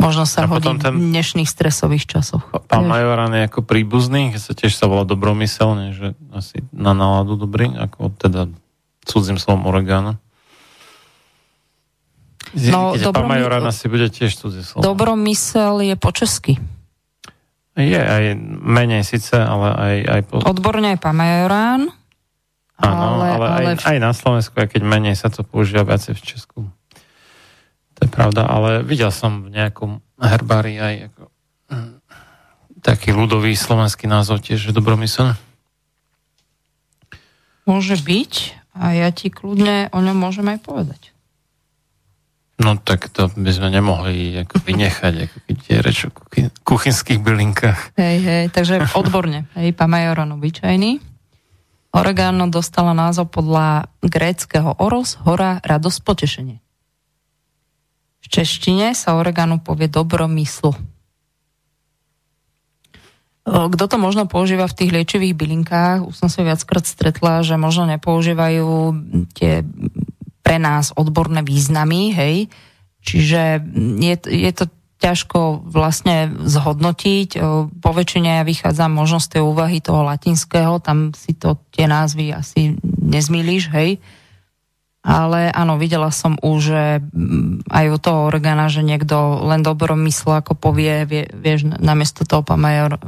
Možno 0.00 0.28
sa 0.28 0.44
a 0.44 0.48
hodí 0.48 0.68
ten... 0.76 0.92
v 0.92 1.12
dnešných 1.12 1.48
stresových 1.48 2.08
časoch. 2.08 2.44
Pán 2.68 2.84
Majoran 2.88 3.32
je 3.32 3.48
ako 3.48 3.64
príbuzný, 3.64 4.32
keď 4.32 4.40
sa 4.40 4.52
tiež 4.52 4.72
sa 4.76 4.88
volá 4.88 5.08
dobromyselne, 5.08 5.92
že 5.96 6.16
asi 6.32 6.64
na 6.72 6.92
náladu 6.92 7.36
dobrý, 7.36 7.72
ako 7.76 8.12
teda 8.16 8.48
cudzím 9.06 9.38
slovom 9.38 9.70
oregano. 9.70 10.18
No, 12.56 12.94
Keď 12.94 13.10
dobro, 13.10 13.26
pán 13.26 13.30
Majorán 13.36 13.64
asi 13.66 13.90
bude 13.90 14.06
tiež 14.10 14.38
cudzie 14.38 14.62
slovo. 14.62 14.86
Dobromysel 14.86 15.82
je 15.82 15.94
po 15.98 16.10
česky. 16.14 16.58
Je 17.76 18.00
aj 18.00 18.32
menej 18.64 19.04
síce, 19.04 19.36
ale 19.36 19.68
aj... 19.76 19.94
aj 20.08 20.20
po... 20.30 20.34
Odborne 20.40 20.96
je 20.96 20.98
pán 20.98 21.16
Majorán. 21.18 21.92
Áno, 22.76 23.20
ale, 23.20 23.26
ale, 23.36 23.46
ale 23.48 23.68
aj, 23.76 23.88
aj 23.88 23.98
na 24.00 24.12
Slovensku, 24.12 24.52
aj 24.56 24.68
keď 24.72 24.82
menej 24.84 25.16
sa 25.16 25.32
to 25.32 25.44
používa 25.44 25.84
viacej 25.84 26.12
v 26.12 26.22
Česku. 26.22 26.60
To 27.96 28.00
je 28.04 28.10
pravda, 28.12 28.44
ale 28.44 28.84
videl 28.84 29.08
som 29.08 29.48
v 29.48 29.56
nejakom 29.56 30.04
herbári 30.20 30.76
aj 30.76 30.94
ako, 31.08 31.22
hm, 31.72 31.92
taký 32.84 33.16
ľudový 33.16 33.56
slovenský 33.56 34.04
názov 34.04 34.44
tiež, 34.44 34.68
že 34.68 34.76
dobromysel. 34.76 35.32
Môže 37.64 37.96
byť, 37.96 38.32
a 38.76 38.92
ja 38.92 39.08
ti 39.10 39.32
kľudne 39.32 39.90
o 39.90 39.98
ňom 39.98 40.16
môžem 40.16 40.46
aj 40.52 40.60
povedať. 40.62 41.16
No 42.56 42.80
tak 42.80 43.12
to 43.12 43.28
by 43.36 43.52
sme 43.52 43.68
nemohli 43.68 44.32
ako 44.40 44.64
vynechať, 44.64 45.14
ako 45.28 45.36
keď 45.44 45.56
je 45.60 45.76
reč 45.84 45.98
o 46.08 46.10
kuchynských 46.64 47.20
bylinkách. 47.20 48.00
Hej, 48.00 48.16
hej, 48.24 48.44
takže 48.48 48.80
odborne. 48.96 49.44
Hej, 49.60 49.76
Majoron 49.76 50.40
obyčajný. 50.40 50.96
Oregano 51.92 52.48
dostala 52.48 52.96
názov 52.96 53.32
podľa 53.32 53.92
gréckého 54.00 54.76
oros, 54.80 55.20
hora, 55.24 55.60
radosť, 55.64 55.98
potešenie. 56.04 56.56
V 58.24 58.26
češtine 58.28 58.96
sa 58.96 59.16
oregano 59.16 59.60
povie 59.60 59.88
dobromysl. 59.88 60.95
Kto 63.46 63.84
to 63.86 63.96
možno 64.02 64.26
používa 64.26 64.66
v 64.66 64.74
tých 64.74 64.90
liečivých 64.90 65.38
bylinkách, 65.38 66.02
už 66.02 66.18
som 66.18 66.26
sa 66.26 66.42
viackrát 66.42 66.82
stretla, 66.82 67.46
že 67.46 67.54
možno 67.54 67.86
nepoužívajú 67.94 68.70
tie 69.38 69.62
pre 70.42 70.58
nás 70.58 70.90
odborné 70.98 71.46
významy, 71.46 72.10
hej. 72.10 72.50
Čiže 73.06 73.62
je, 74.02 74.14
je 74.18 74.50
to 74.50 74.66
ťažko 74.98 75.62
vlastne 75.62 76.34
zhodnotiť. 76.42 77.38
Po 77.70 77.90
väčšine 77.94 78.42
ja 78.42 78.44
vychádzam 78.46 78.90
možno 78.90 79.22
z 79.22 79.38
tej 79.38 79.42
úvahy 79.46 79.78
toho 79.78 80.02
latinského, 80.02 80.82
tam 80.82 81.14
si 81.14 81.38
to 81.38 81.58
tie 81.70 81.86
názvy 81.86 82.34
asi 82.34 82.74
nezmýliš, 82.82 83.70
hej. 83.70 84.02
Ale 85.06 85.54
áno, 85.54 85.78
videla 85.78 86.10
som 86.10 86.34
už, 86.42 86.58
že 86.58 86.82
aj 87.70 87.86
u 87.94 87.98
toho 88.02 88.26
orgána, 88.26 88.66
že 88.66 88.82
niekto 88.82 89.38
len 89.46 89.62
dobrom 89.62 90.02
mysle, 90.02 90.42
ako 90.42 90.58
povie, 90.58 91.06
vie, 91.06 91.30
vieš, 91.30 91.70
namiesto 91.78 92.26
toho 92.26 92.42
pamajor 92.42 92.98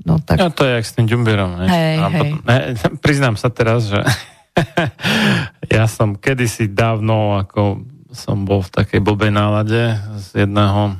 No, 0.00 0.16
tak... 0.18 0.40
no 0.40 0.48
to 0.50 0.64
je 0.64 0.80
jak 0.80 0.86
s 0.86 0.96
tým 0.96 1.06
ďumbierom. 1.06 1.60
Hej, 1.60 1.70
hej. 1.70 1.96
Potom, 2.00 2.28
ne, 2.48 2.58
priznám 3.04 3.36
sa 3.36 3.52
teraz, 3.52 3.86
že 3.86 4.00
ja 5.76 5.84
som 5.86 6.16
kedysi 6.16 6.72
dávno, 6.72 7.36
ako 7.36 7.84
som 8.10 8.42
bol 8.48 8.64
v 8.64 8.74
takej 8.74 9.00
blbej 9.04 9.30
nálade 9.30 9.94
z 10.18 10.46
jedného 10.46 10.96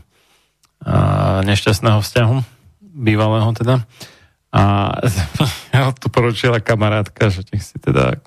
a, 0.85 1.40
nešťastného 1.43 1.98
vzťahu, 2.05 2.36
bývalého 3.02 3.51
teda. 3.56 3.82
A 4.52 4.62
tu 6.01 6.06
poručila 6.12 6.60
kamarátka, 6.60 7.32
že 7.32 7.43
nech 7.51 7.64
si 7.64 7.81
teda 7.81 8.20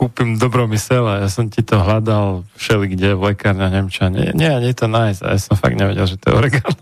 kúpim 0.00 0.40
dobromysel 0.40 1.04
a 1.04 1.14
ja 1.20 1.28
som 1.28 1.52
ti 1.52 1.60
to 1.60 1.76
hľadal 1.76 2.48
všeli 2.56 2.96
kde, 2.96 3.20
v 3.20 3.36
lekárne, 3.36 3.68
neviem 3.68 3.92
čo. 3.92 4.08
Nie, 4.08 4.32
nie, 4.32 4.48
nie 4.48 4.72
to 4.72 4.88
nájsť. 4.88 5.20
A 5.20 5.36
ja 5.36 5.38
som 5.44 5.60
fakt 5.60 5.76
nevedel, 5.76 6.08
že 6.08 6.16
to 6.16 6.32
je 6.32 6.40
oregano. 6.40 6.80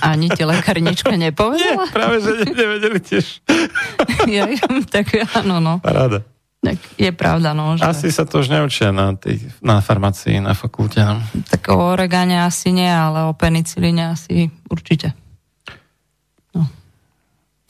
Ani 0.00 0.32
ti 0.32 0.48
lekárnička 0.48 1.12
nepovedala? 1.28 1.84
Nie, 1.84 1.92
práve, 1.92 2.24
že 2.24 2.48
nevedeli 2.48 2.98
tiež. 3.04 3.44
ja, 4.32 4.48
tak 4.88 5.12
áno, 5.36 5.60
no. 5.60 5.76
Paráda. 5.84 6.24
Tak 6.64 6.80
je 6.96 7.10
pravda, 7.12 7.52
no. 7.52 7.76
Že... 7.76 7.84
Asi 7.84 8.08
sa 8.08 8.24
to 8.24 8.40
už 8.40 8.48
neučia 8.48 8.96
na, 8.96 9.12
tých, 9.12 9.44
na 9.60 9.84
farmácii, 9.84 10.40
na 10.40 10.56
fakulte. 10.56 11.04
No. 11.04 11.20
Tak 11.52 11.68
o 11.68 11.92
oregane 11.92 12.40
asi 12.40 12.72
nie, 12.72 12.88
ale 12.88 13.28
o 13.28 13.36
penicilíne 13.36 14.16
asi 14.16 14.48
určite. 14.72 15.12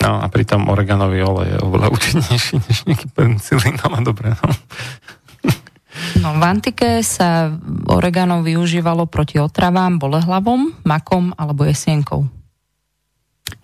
No. 0.06 0.22
No 0.22 0.22
a 0.22 0.30
pritom 0.30 0.70
oreganový 0.70 1.26
olej 1.26 1.48
je 1.50 1.58
oveľa 1.66 1.88
účinnejší 1.90 2.54
než 2.70 2.78
nejaký 2.86 3.06
penicilín, 3.10 3.74
ale 3.82 4.06
dobre, 4.06 4.30
no. 4.38 4.48
No, 6.22 6.36
v 6.36 6.44
antike 6.44 7.00
sa 7.00 7.56
oregano 7.88 8.44
využívalo 8.44 9.08
proti 9.08 9.40
otravám, 9.40 9.96
bolehlavom, 9.96 10.76
makom 10.84 11.32
alebo 11.34 11.64
jesienkou. 11.64 12.28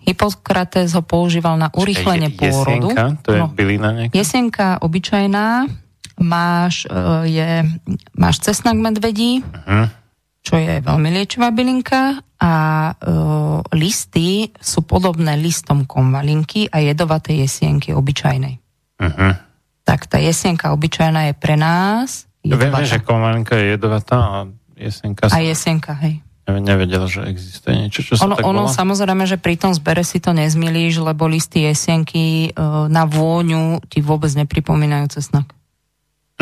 Hippokrates 0.03 0.97
ho 0.97 1.03
používal 1.05 1.55
na 1.55 1.69
urýchlenie 1.71 2.33
pôrodu. 2.35 2.91
Jesienka, 2.91 3.05
to 3.23 3.29
je 3.31 3.39
no, 3.39 3.47
bylina 3.53 3.89
nejaká? 3.93 4.13
Jesienka 4.17 4.67
obyčajná, 4.81 5.69
máš, 6.19 6.89
e, 6.89 6.97
je, 7.31 7.49
máš 8.17 8.35
cesnak 8.43 8.75
medvedí, 8.75 9.39
uh-huh. 9.45 9.87
čo 10.43 10.59
je 10.59 10.81
veľmi 10.83 11.09
liečivá 11.13 11.53
bylinka 11.53 12.19
a 12.43 12.53
e, 12.91 12.93
listy 13.79 14.51
sú 14.59 14.83
podobné 14.83 15.39
listom 15.39 15.87
konvalinky 15.87 16.67
a 16.67 16.83
jedovaté 16.83 17.39
jesienky 17.39 17.95
obyčajnej. 17.95 18.59
Uh-huh 18.99 19.33
tak 19.83 20.07
tá 20.07 20.17
jesienka 20.17 20.71
obyčajná 20.71 21.31
je 21.31 21.33
pre 21.35 21.59
nás 21.59 22.25
jedovatá. 22.41 22.79
Viem, 22.79 22.87
že 22.87 22.99
komarinka 23.03 23.53
je 23.59 23.65
jedovatá 23.75 24.17
a 24.17 24.37
jesenka. 24.79 25.27
A 25.29 25.39
jesenka, 25.43 25.91
hej. 25.99 26.23
Nevedel, 26.43 27.07
že 27.07 27.23
existuje 27.23 27.87
niečo, 27.87 28.03
čo 28.03 28.19
sa 28.19 28.27
ono, 28.27 28.35
tak 28.35 28.43
ono 28.43 28.67
volá? 28.67 28.75
samozrejme, 28.75 29.23
že 29.23 29.39
pri 29.39 29.55
tom 29.55 29.71
zbere 29.71 30.03
si 30.03 30.19
to 30.19 30.35
nezmilíš, 30.35 30.99
lebo 30.99 31.23
listy 31.23 31.63
jesenky 31.63 32.51
e, 32.51 32.59
na 32.91 33.07
vôňu 33.07 33.79
ti 33.87 34.03
vôbec 34.03 34.27
nepripomínajú 34.35 35.05
cesnak. 35.07 35.47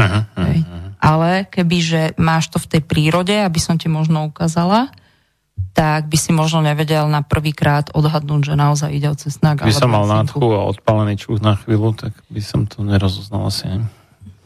Uh-huh, 0.01 0.25
Hej. 0.41 0.65
Ale 0.97 1.45
kebyže 1.53 2.17
máš 2.17 2.49
to 2.49 2.57
v 2.57 2.77
tej 2.77 2.81
prírode, 2.81 3.33
aby 3.37 3.59
som 3.61 3.77
ti 3.77 3.93
možno 3.93 4.25
ukázala, 4.25 4.89
tak 5.71 6.11
by 6.11 6.17
si 6.19 6.31
možno 6.35 6.61
nevedel 6.61 7.07
na 7.07 7.23
prvýkrát 7.23 7.89
odhadnúť, 7.95 8.53
že 8.53 8.55
naozaj 8.59 8.89
ide 8.91 9.07
o 9.07 9.15
cesnak. 9.15 9.63
By 9.63 9.73
som 9.73 9.91
mal 9.91 10.05
nádchu 10.05 10.43
a 10.51 10.67
odpálený 10.67 11.15
čuch 11.15 11.39
na 11.39 11.55
chvíľu, 11.55 11.95
tak 11.95 12.13
by 12.27 12.41
som 12.43 12.67
to 12.67 12.83
nerozoznal 12.83 13.47
asi. 13.47 13.71
Ne? 13.71 13.87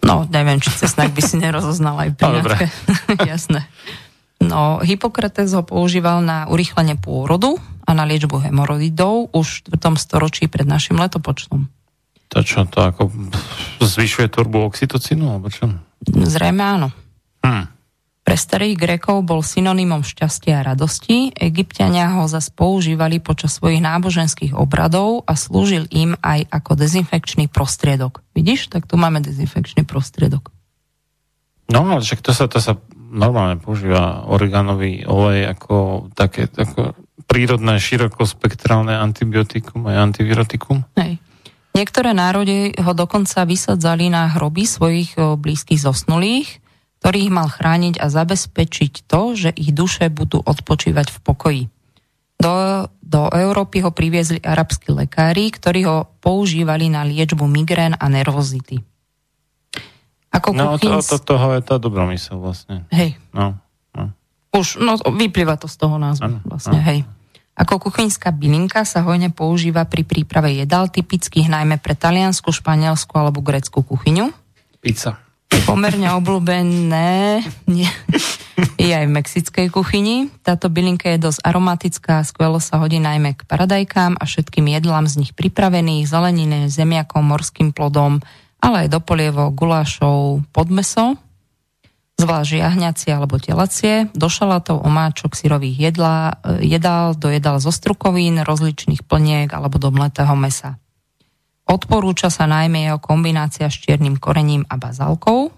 No, 0.05 0.29
neviem, 0.29 0.61
či 0.61 0.69
cesnak 0.69 1.11
by 1.17 1.21
si 1.25 1.41
nerozoznal 1.41 1.97
aj 1.97 2.09
pri 2.13 2.39
No. 2.39 2.53
Jasné. 3.33 3.65
No, 4.37 4.83
Hippokrates 4.85 5.55
ho 5.57 5.65
používal 5.65 6.21
na 6.21 6.45
urýchlenie 6.45 6.99
pôrodu 6.99 7.57
a 7.87 7.91
na 7.97 8.05
liečbu 8.05 8.45
hemoroidov 8.45 9.33
už 9.33 9.65
v 9.65 9.75
4. 9.81 9.97
storočí 9.97 10.45
pred 10.45 10.69
našim 10.69 11.01
letopočtom. 11.01 11.71
To 12.33 12.39
čo, 12.41 12.67
to 12.69 12.83
ako 12.83 13.09
zvyšuje 13.81 14.27
tvorbu 14.29 14.69
oxytocínu, 14.69 15.25
alebo 15.29 15.47
čo? 15.49 15.71
Zrejme 16.05 16.61
áno. 16.61 16.87
Hm. 17.45 17.74
Pre 18.26 18.34
starých 18.34 18.81
Grékov 18.81 19.22
bol 19.22 19.45
synonymom 19.45 20.02
šťastia 20.02 20.65
a 20.65 20.73
radosti, 20.73 21.30
egyptiania 21.38 22.10
ho 22.18 22.26
zas 22.26 22.49
používali 22.49 23.22
počas 23.22 23.61
svojich 23.61 23.85
náboženských 23.85 24.57
obradov 24.57 25.22
a 25.30 25.38
slúžil 25.38 25.85
im 25.93 26.18
aj 26.26 26.49
ako 26.49 26.73
dezinfekčný 26.73 27.53
prostriedok. 27.53 28.26
Vidíš, 28.34 28.73
tak 28.73 28.89
tu 28.89 28.97
máme 28.97 29.22
dezinfekčný 29.22 29.85
prostriedok. 29.85 30.49
No, 31.69 31.85
ale 31.85 32.02
však 32.02 32.26
to 32.26 32.34
sa, 32.34 32.49
to 32.49 32.57
sa 32.57 32.81
normálne 32.97 33.61
používa 33.61 34.26
oreganový 34.26 35.06
olej 35.06 35.45
ako 35.45 36.10
také 36.18 36.49
ako 36.49 36.97
prírodné 37.30 37.77
širokospektrálne 37.77 38.97
antibiotikum 38.97 39.85
aj 39.85 40.02
antivirotikum. 40.02 40.81
Hej. 40.97 41.22
Niektoré 41.77 42.18
národy 42.18 42.73
ho 42.73 42.91
dokonca 42.97 43.45
vysadzali 43.45 44.10
na 44.10 44.34
hroby 44.34 44.65
svojich 44.65 45.14
o, 45.19 45.35
blízkych 45.35 45.77
zosnulých, 45.77 46.64
ktorých 46.99 47.30
mal 47.30 47.47
chrániť 47.47 47.97
a 47.97 48.07
zabezpečiť 48.07 49.05
to, 49.05 49.22
že 49.35 49.49
ich 49.51 49.72
duše 49.72 50.07
budú 50.07 50.39
odpočívať 50.39 51.07
v 51.11 51.17
pokoji. 51.22 51.63
Do, 52.35 52.53
do 52.99 53.31
Európy 53.31 53.80
ho 53.80 53.89
priviezli 53.89 54.39
arabskí 54.39 54.91
lekári, 54.91 55.47
ktorí 55.49 55.88
ho 55.88 55.97
používali 56.19 56.91
na 56.91 57.01
liečbu 57.01 57.47
migrén 57.47 57.95
a 57.95 58.05
nervozity. 58.05 58.84
Ako 60.30 60.51
No, 60.51 60.76
to, 60.76 60.84
kuchynsk- 60.84 61.15
to, 61.15 61.31
toho 61.31 61.55
je 61.55 61.61
tá 61.63 61.76
dobromysel 61.80 62.35
vlastne. 62.35 62.84
Hej, 62.91 63.15
No, 63.31 63.55
no. 63.95 64.11
už, 64.51 64.84
no, 64.84 64.99
vyplýva 64.99 65.55
to 65.55 65.72
z 65.72 65.80
toho 65.80 65.95
názvu, 65.95 66.27
Áno, 66.27 66.38
vlastne, 66.43 66.76
áno. 66.76 66.88
hej. 66.91 66.99
Ako 67.55 67.80
kuchynská 67.80 68.35
bylinka 68.35 68.84
sa 68.84 68.99
hojne 68.99 69.31
používa 69.31 69.88
pri 69.88 70.03
príprave 70.03 70.51
jedál, 70.59 70.91
typických 70.91 71.47
najmä 71.47 71.80
pre 71.80 71.95
taliansku, 71.95 72.51
španielsku 72.51 73.15
alebo 73.15 73.39
greckú 73.39 73.80
kuchyňu. 73.80 74.27
Pizza. 74.84 75.15
Pomerne 75.64 76.11
obľúbené 76.19 77.40
je 78.76 78.91
aj 78.91 79.06
v 79.07 79.15
mexickej 79.15 79.68
kuchyni. 79.72 80.27
Táto 80.44 80.68
bylinka 80.68 81.15
je 81.15 81.23
dosť 81.23 81.40
aromatická 81.48 82.19
skvelo 82.27 82.60
sa 82.60 82.84
hodí 82.84 82.99
najmä 82.99 83.40
k 83.40 83.48
paradajkám 83.48 84.19
a 84.19 84.23
všetkým 84.27 84.68
jedlám 84.76 85.07
z 85.07 85.23
nich 85.23 85.32
pripravených, 85.32 86.11
zelenine, 86.11 86.68
zemiakom, 86.68 87.23
morským 87.23 87.72
plodom, 87.72 88.19
ale 88.60 88.86
aj 88.86 88.88
do 88.91 88.99
polievok, 88.99 89.56
gulášov, 89.56 90.44
podmeso, 90.52 91.15
zvlášť 92.15 92.64
jahňacie 92.64 93.11
alebo 93.11 93.36
telacie, 93.40 94.07
do 94.15 94.32
šalátov, 94.32 94.84
omáčok, 94.88 95.36
syrových 95.36 95.91
jedlá, 95.91 96.40
jedál, 96.64 97.11
do 97.15 97.27
jedál 97.27 97.60
zo 97.60 97.76
strukovín, 97.76 98.40
rozličných 98.40 99.03
plniek 99.03 99.52
alebo 99.52 99.80
do 99.80 99.91
mletého 99.91 100.32
mesa. 100.40 100.80
Odporúča 101.65 102.29
sa 102.29 102.45
najmä 102.45 102.85
jeho 102.85 103.01
kombinácia 103.01 103.65
s 103.65 103.81
čiernym 103.81 104.21
korením 104.21 104.63
a 104.69 104.77
bazálkou 104.77 105.49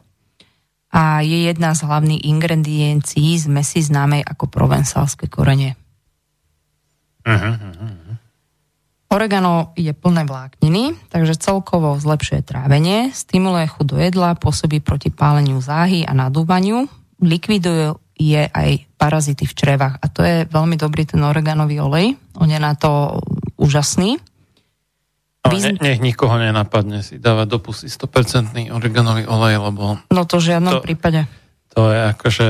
a 0.88 1.20
je 1.20 1.52
jedna 1.52 1.76
z 1.76 1.84
hlavných 1.84 2.24
ingrediencií 2.24 3.36
z 3.36 3.52
mesy 3.52 3.84
známej 3.84 4.24
ako 4.24 4.48
provensálske 4.48 5.28
korenie. 5.28 5.76
Oregano 9.08 9.76
je 9.76 9.92
plné 9.92 10.24
vlákniny, 10.24 10.96
takže 11.12 11.40
celkovo 11.40 11.96
zlepšuje 12.00 12.44
trávenie, 12.44 13.12
stimuluje 13.12 13.68
chuť 13.68 13.86
do 13.88 13.98
jedla, 14.00 14.40
pôsobí 14.40 14.80
proti 14.80 15.12
páleniu 15.12 15.60
záhy 15.60 16.08
a 16.08 16.16
nadúvaniu, 16.16 16.88
likviduje 17.20 17.96
je 18.18 18.50
aj 18.50 18.90
parazity 18.98 19.46
v 19.46 19.54
črevách 19.54 20.02
a 20.02 20.06
to 20.10 20.26
je 20.26 20.50
veľmi 20.50 20.74
dobrý 20.74 21.06
ten 21.06 21.22
oreganový 21.22 21.78
olej, 21.80 22.18
on 22.42 22.50
je 22.50 22.58
na 22.58 22.74
to 22.74 23.22
úžasný. 23.62 24.18
Význ- 25.50 25.78
ne, 25.78 25.90
nech 25.90 26.00
nikoho 26.00 26.36
nenapadne 26.36 27.02
si 27.02 27.18
dávať 27.18 27.48
do 27.48 27.58
pusy 27.60 27.88
100% 27.88 28.70
oreganový 28.70 29.26
olej, 29.26 29.60
lebo 29.60 29.98
No 30.08 30.24
to 30.24 30.38
žiadnom 30.38 30.80
To- 30.80 30.84
prípade. 30.84 31.26
to 31.72 31.90
je 31.90 32.00
akože 32.12 32.48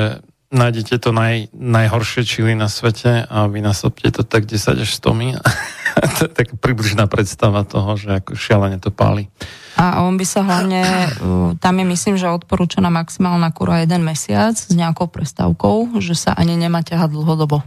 nájdete 0.47 0.95
to 0.97 1.11
naj, 1.11 1.51
najhoršie 1.51 2.23
čili 2.23 2.55
na 2.55 2.71
svete 2.71 3.19
a 3.21 3.45
vy 3.45 3.59
nasobte 3.59 4.07
to 4.09 4.23
tak 4.23 4.47
10 4.47 4.79
až 4.79 4.89
100 4.95 5.11
mi. 5.11 5.35
to 6.15 6.23
je 6.23 6.31
tak 6.31 6.55
približná 6.55 7.03
predstava 7.05 7.67
toho, 7.67 7.99
že 7.99 8.23
ako 8.23 8.31
šialene 8.31 8.79
to 8.79 8.87
páli. 8.87 9.27
A 9.75 10.01
on 10.01 10.15
by 10.15 10.23
sa 10.23 10.41
hlavne, 10.41 10.81
uh, 11.19 11.51
tam 11.59 11.75
je 11.77 11.85
myslím, 11.85 12.15
že 12.15 12.31
odporúčaná 12.31 12.87
maximálna 12.87 13.51
kura 13.51 13.83
jeden 13.83 14.01
mesiac 14.01 14.55
s 14.55 14.71
nejakou 14.71 15.05
prestávkou, 15.05 15.99
že 15.99 16.15
sa 16.15 16.31
ani 16.31 16.55
nemá 16.55 16.79
ťahať 16.79 17.11
dlhodobo. 17.11 17.61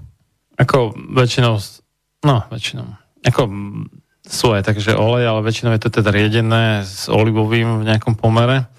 Ako 0.56 0.90
väčšinou, 1.12 1.60
no 2.22 2.48
väčšinou, 2.48 2.88
ako 3.22 3.40
sú 4.30 4.54
aj 4.54 4.62
takže 4.70 4.94
olej, 4.94 5.26
ale 5.26 5.42
väčšinou 5.42 5.74
je 5.74 5.82
to 5.82 5.90
teda 6.00 6.14
riedené 6.14 6.86
s 6.86 7.10
olivovým 7.10 7.82
v 7.82 7.86
nejakom 7.90 8.14
pomere. 8.14 8.70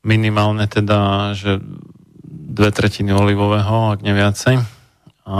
Minimálne 0.00 0.64
teda, 0.64 1.30
že 1.36 1.60
dve 2.56 2.72
tretiny 2.72 3.12
olivového, 3.12 3.92
ak 3.92 4.00
ne 4.00 4.16
viacej. 4.16 4.56
A, 5.26 5.38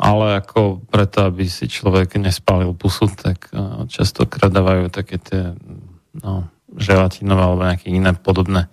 ale 0.00 0.40
ako 0.40 0.82
preto, 0.88 1.28
aby 1.28 1.46
si 1.46 1.68
človek 1.68 2.18
nespálil 2.18 2.74
pusu, 2.74 3.06
tak 3.12 3.52
a, 3.52 3.86
častokrát 3.86 4.50
dávajú 4.50 4.90
také 4.90 5.20
tie 5.22 5.54
no, 6.18 6.48
želatinové 6.74 7.42
alebo 7.44 7.68
nejaké 7.68 7.92
iné 7.92 8.16
podobné 8.16 8.72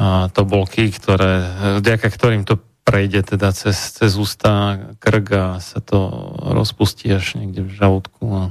a, 0.00 0.32
tobolky, 0.32 0.88
ktoré, 0.90 1.44
vďaka 1.78 2.08
ktorým 2.08 2.42
to 2.48 2.58
prejde 2.88 3.36
teda 3.36 3.52
cez, 3.52 3.76
cez 3.94 4.16
ústa, 4.16 4.80
krk 4.98 5.28
a 5.36 5.46
sa 5.60 5.78
to 5.84 6.08
rozpustí 6.40 7.12
až 7.12 7.36
niekde 7.36 7.68
v 7.68 7.76
žalúdku 7.76 8.24
a, 8.32 8.42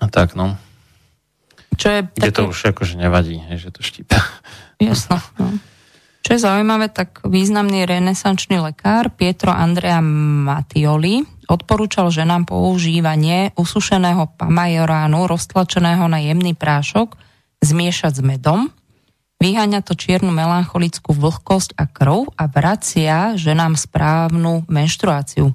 a 0.00 0.06
tak 0.12 0.36
no. 0.36 0.58
Čo 1.76 1.88
je 1.92 2.00
Kde 2.08 2.30
také, 2.32 2.36
to 2.36 2.42
už 2.48 2.58
akože 2.72 2.96
nevadí, 2.96 3.40
že 3.60 3.68
to 3.68 3.84
štípa. 3.84 4.16
jasno, 4.82 5.20
no. 5.36 5.56
Čo 6.26 6.34
je 6.34 6.42
zaujímavé, 6.42 6.90
tak 6.90 7.22
významný 7.22 7.86
renesančný 7.86 8.58
lekár 8.58 9.14
Pietro 9.14 9.54
Andrea 9.54 10.02
Mattioli 10.02 11.22
odporúčal 11.46 12.10
ženám 12.10 12.50
používanie 12.50 13.54
usušeného 13.54 14.34
pamajoránu 14.34 15.30
roztlačeného 15.30 16.10
na 16.10 16.18
jemný 16.18 16.58
prášok 16.58 17.14
zmiešať 17.62 18.12
s 18.18 18.22
medom, 18.26 18.74
vyháňa 19.38 19.86
to 19.86 19.94
čiernu 19.94 20.34
melancholickú 20.34 21.14
vlhkosť 21.14 21.78
a 21.78 21.86
krv 21.86 22.34
a 22.34 22.44
vracia 22.50 23.38
ženám 23.38 23.78
správnu 23.78 24.66
menštruáciu. 24.66 25.54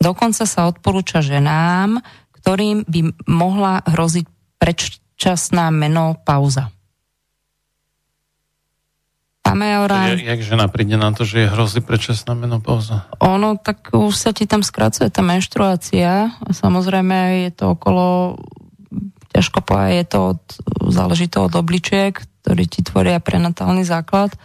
Dokonca 0.00 0.48
sa 0.48 0.66
odporúča 0.66 1.20
ženám, 1.20 2.00
ktorým 2.40 2.88
by 2.88 3.00
mohla 3.28 3.84
hroziť 3.84 4.24
predčasná 4.56 5.68
menopauza. 5.68 6.72
Pamajorán, 9.40 10.20
Jak, 10.20 10.44
žena 10.44 10.68
príde 10.68 11.00
na 11.00 11.16
to, 11.16 11.24
že 11.24 11.44
je 11.44 11.52
hrozí 11.52 11.80
predčasná 11.80 12.36
menopauza? 12.36 13.08
ono 13.24 13.56
tak 13.56 13.88
už 13.96 14.12
sa 14.12 14.30
ti 14.36 14.44
tam 14.44 14.60
skracuje 14.60 15.08
tá 15.08 15.24
menštruácia 15.24 16.36
samozrejme 16.52 17.48
je 17.48 17.50
to 17.56 17.72
okolo, 17.72 18.36
ťažko 19.32 19.64
povedať, 19.64 19.96
je 19.96 20.06
to 20.06 20.18
od, 20.36 20.42
záleží 20.92 21.26
to 21.32 21.48
od 21.48 21.54
obličiek, 21.56 22.20
ktorí 22.44 22.68
ti 22.68 22.84
tvoria 22.84 23.16
prenatálny 23.16 23.80
základ. 23.82 24.36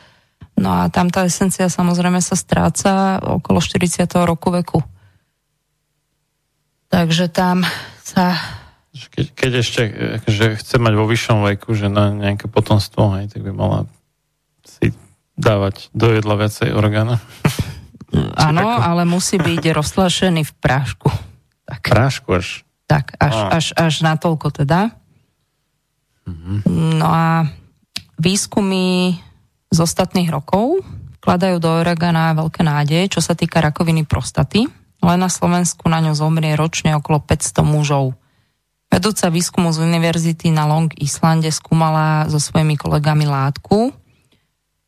No 0.55 0.71
a 0.71 0.87
tam 0.87 1.11
tá 1.11 1.27
esencia 1.27 1.67
samozrejme 1.67 2.23
sa 2.23 2.39
stráca 2.39 3.19
okolo 3.19 3.59
40. 3.59 4.07
roku 4.23 4.55
veku. 4.55 4.79
Takže 6.95 7.27
tam 7.27 7.67
sa 7.99 8.39
Že 8.95 9.05
Keď, 9.11 9.25
keď 9.35 9.51
ešte 9.59 9.81
že 10.31 10.55
chce 10.55 10.79
mať 10.79 10.93
vo 10.95 11.03
vyššom 11.03 11.43
veku, 11.43 11.75
že 11.75 11.91
na 11.91 12.15
nejaké 12.15 12.47
potomstvo, 12.47 13.19
hej, 13.19 13.27
tak 13.27 13.43
by 13.43 13.51
mala 13.51 13.83
si 14.63 14.95
dávať 15.35 15.91
do 15.91 16.15
jedla 16.15 16.39
viacej 16.39 16.71
orgána. 16.71 17.19
Áno, 18.39 18.63
ale 18.79 19.03
musí 19.03 19.35
byť 19.35 19.75
roztlačený 19.75 20.47
v 20.47 20.53
prášku. 20.63 21.11
Tak, 21.67 21.83
Prášku 21.83 22.29
až. 22.31 22.63
tak 22.87 23.11
až, 23.19 23.35
Á. 23.35 23.59
až, 23.59 23.65
až 23.75 23.93
natoľko 23.99 24.63
teda. 24.63 24.95
No 26.71 27.07
a 27.11 27.49
výskumy 28.15 29.19
z 29.67 29.77
ostatných 29.83 30.31
rokov, 30.31 30.79
vkladajú 31.19 31.57
do 31.59 31.83
oregana 31.83 32.37
veľké 32.37 32.61
nádeje, 32.63 33.17
čo 33.17 33.21
sa 33.25 33.35
týka 33.35 33.59
rakoviny 33.59 34.07
prostaty. 34.07 34.84
Len 35.05 35.21
na 35.21 35.29
Slovensku 35.29 35.85
na 35.85 36.01
ňu 36.01 36.17
zomrie 36.17 36.57
ročne 36.57 36.97
okolo 36.97 37.21
500 37.21 37.61
mužov. 37.61 38.17
Vedúca 38.89 39.29
výskumu 39.29 39.69
z 39.69 39.85
univerzity 39.85 40.49
na 40.49 40.65
Long 40.65 40.89
Islande 40.97 41.53
skúmala 41.53 42.25
so 42.25 42.41
svojimi 42.41 42.73
kolegami 42.73 43.29
látku 43.29 43.93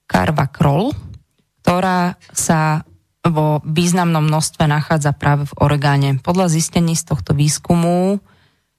Carvacrol, 0.10 0.95
ktorá 1.61 2.18
sa 2.34 2.88
vo 3.27 3.60
významnom 3.68 4.23
množstve 4.23 4.65
nachádza 4.65 5.11
práve 5.11 5.45
v 5.52 5.53
oregáne. 5.60 6.15
Podľa 6.23 6.48
zistení 6.48 6.95
z 6.95 7.11
tohto 7.11 7.35
výskumu 7.35 8.23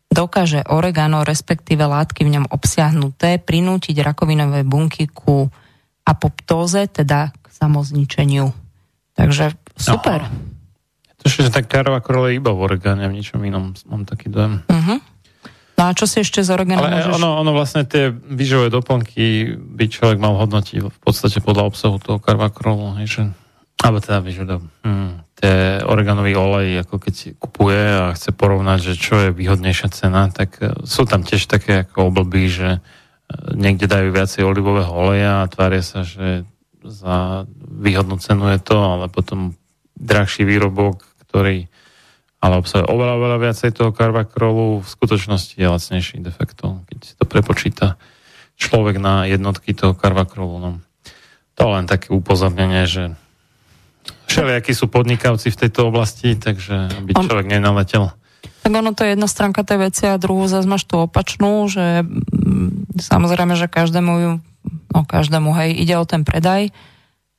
dokáže 0.08 0.64
oregano, 0.64 1.20
respektíve 1.20 1.84
látky 1.84 2.24
v 2.24 2.40
ňom 2.40 2.46
obsiahnuté, 2.48 3.36
prinútiť 3.44 4.00
rakovinové 4.00 4.64
bunky 4.64 5.04
ku 5.12 5.52
apoptóze, 6.08 6.88
teda 6.88 7.36
k 7.36 7.46
samozničeniu. 7.52 8.48
Takže 9.12 9.52
super. 9.76 10.24
No. 10.24 10.47
To 11.18 11.26
je, 11.26 11.44
že 11.44 11.50
tak 11.50 11.66
karova 11.66 11.98
korole 11.98 12.38
iba 12.38 12.54
v 12.54 12.62
oregáne, 12.62 13.10
v 13.10 13.18
ničom 13.18 13.42
inom 13.42 13.74
mám 13.90 14.06
taký 14.06 14.30
dojem. 14.30 14.62
Uh-huh. 14.70 14.98
No 15.78 15.82
a 15.86 15.94
čo 15.94 16.10
si 16.10 16.22
ešte 16.22 16.42
z 16.42 16.50
oregano 16.50 16.82
Ale 16.82 17.06
môžeš... 17.06 17.14
ono, 17.22 17.28
ono 17.38 17.50
vlastne 17.54 17.86
tie 17.86 18.10
výživové 18.10 18.70
doplnky 18.70 19.54
by 19.54 19.84
človek 19.86 20.18
mal 20.18 20.34
hodnotiť 20.34 20.82
v 20.82 20.98
podstate 20.98 21.38
podľa 21.38 21.70
obsahu 21.70 22.02
toho 22.02 22.18
karvakrolu, 22.18 22.98
že 23.06 23.30
alebo 23.78 24.02
teda 24.02 24.18
vieš, 24.18 24.42
hm, 24.42 25.38
tie 25.38 25.78
oreganový 25.86 26.34
olej, 26.34 26.82
ako 26.82 26.98
keď 26.98 27.12
si 27.14 27.28
kupuje 27.38 27.78
a 27.78 28.10
chce 28.10 28.34
porovnať, 28.34 28.78
že 28.90 28.94
čo 28.98 29.14
je 29.22 29.30
výhodnejšia 29.30 29.88
cena, 29.94 30.26
tak 30.34 30.58
e, 30.58 30.82
sú 30.82 31.06
tam 31.06 31.22
tiež 31.22 31.46
také 31.46 31.86
ako 31.86 32.10
oblby, 32.10 32.50
že 32.50 32.68
e, 32.74 32.80
niekde 33.54 33.86
dajú 33.86 34.10
viacej 34.10 34.42
olivového 34.42 34.90
oleja 34.90 35.46
a 35.46 35.50
tvária 35.50 35.86
sa, 35.86 36.02
že 36.02 36.42
za 36.82 37.46
výhodnú 37.54 38.18
cenu 38.18 38.50
je 38.50 38.58
to, 38.58 38.74
ale 38.82 39.06
potom 39.06 39.54
drahší 39.98 40.46
výrobok, 40.46 41.02
ktorý 41.26 41.66
ale 42.38 42.54
obsahuje 42.62 42.86
oveľa, 42.86 43.14
oveľa 43.18 43.38
viacej 43.42 43.70
toho 43.74 43.90
karvakrolu, 43.90 44.78
v 44.78 44.88
skutočnosti 44.88 45.58
je 45.58 45.66
lacnejší 45.66 46.22
de 46.22 46.30
facto, 46.30 46.86
keď 46.86 46.98
si 47.02 47.12
to 47.18 47.26
prepočíta 47.26 47.98
človek 48.54 49.02
na 49.02 49.26
jednotky 49.26 49.74
toho 49.74 49.94
karvakrolu. 49.94 50.54
No. 50.62 50.70
To 51.58 51.64
len 51.74 51.90
také 51.90 52.14
upozornenie, 52.14 52.86
že 52.86 53.18
všelijakí 54.30 54.70
sú 54.70 54.86
podnikavci 54.86 55.50
v 55.50 55.60
tejto 55.66 55.90
oblasti, 55.90 56.38
takže 56.38 56.94
aby 57.02 57.18
človek 57.18 57.50
nenaletel. 57.50 58.14
Tak 58.62 58.70
ono 58.70 58.94
to 58.94 59.02
je 59.02 59.18
jedna 59.18 59.26
stránka 59.26 59.66
tej 59.66 59.90
veci 59.90 60.04
a 60.06 60.20
druhú 60.20 60.46
zase 60.46 60.70
máš 60.70 60.86
tú 60.86 61.10
opačnú, 61.10 61.66
že 61.66 62.06
mm, 62.06 63.02
samozrejme, 63.02 63.58
že 63.58 63.66
každému, 63.66 64.12
no 64.94 65.00
každému, 65.02 65.50
hej, 65.58 65.74
ide 65.74 65.98
o 65.98 66.06
ten 66.06 66.22
predaj, 66.22 66.70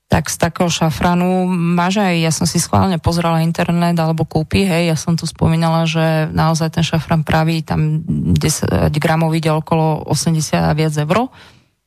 tak 0.10 0.26
z 0.26 0.42
takého 0.42 0.74
šafranu 0.74 1.46
máš 1.48 2.02
aj, 2.02 2.16
ja 2.18 2.32
som 2.34 2.50
si 2.50 2.58
schválne 2.58 2.98
pozrela 2.98 3.46
internet 3.46 3.94
alebo 3.94 4.26
kúpi, 4.26 4.66
hej, 4.66 4.90
ja 4.90 4.98
som 4.98 5.14
tu 5.14 5.30
spomínala, 5.30 5.86
že 5.86 6.26
naozaj 6.34 6.74
ten 6.74 6.84
šafran 6.84 7.22
pravý 7.22 7.62
tam 7.62 8.02
10 8.04 8.90
gramov 8.98 9.38
ide 9.38 9.54
okolo 9.54 10.10
80 10.10 10.66
a 10.66 10.74
viac 10.74 10.98
eur 10.98 11.30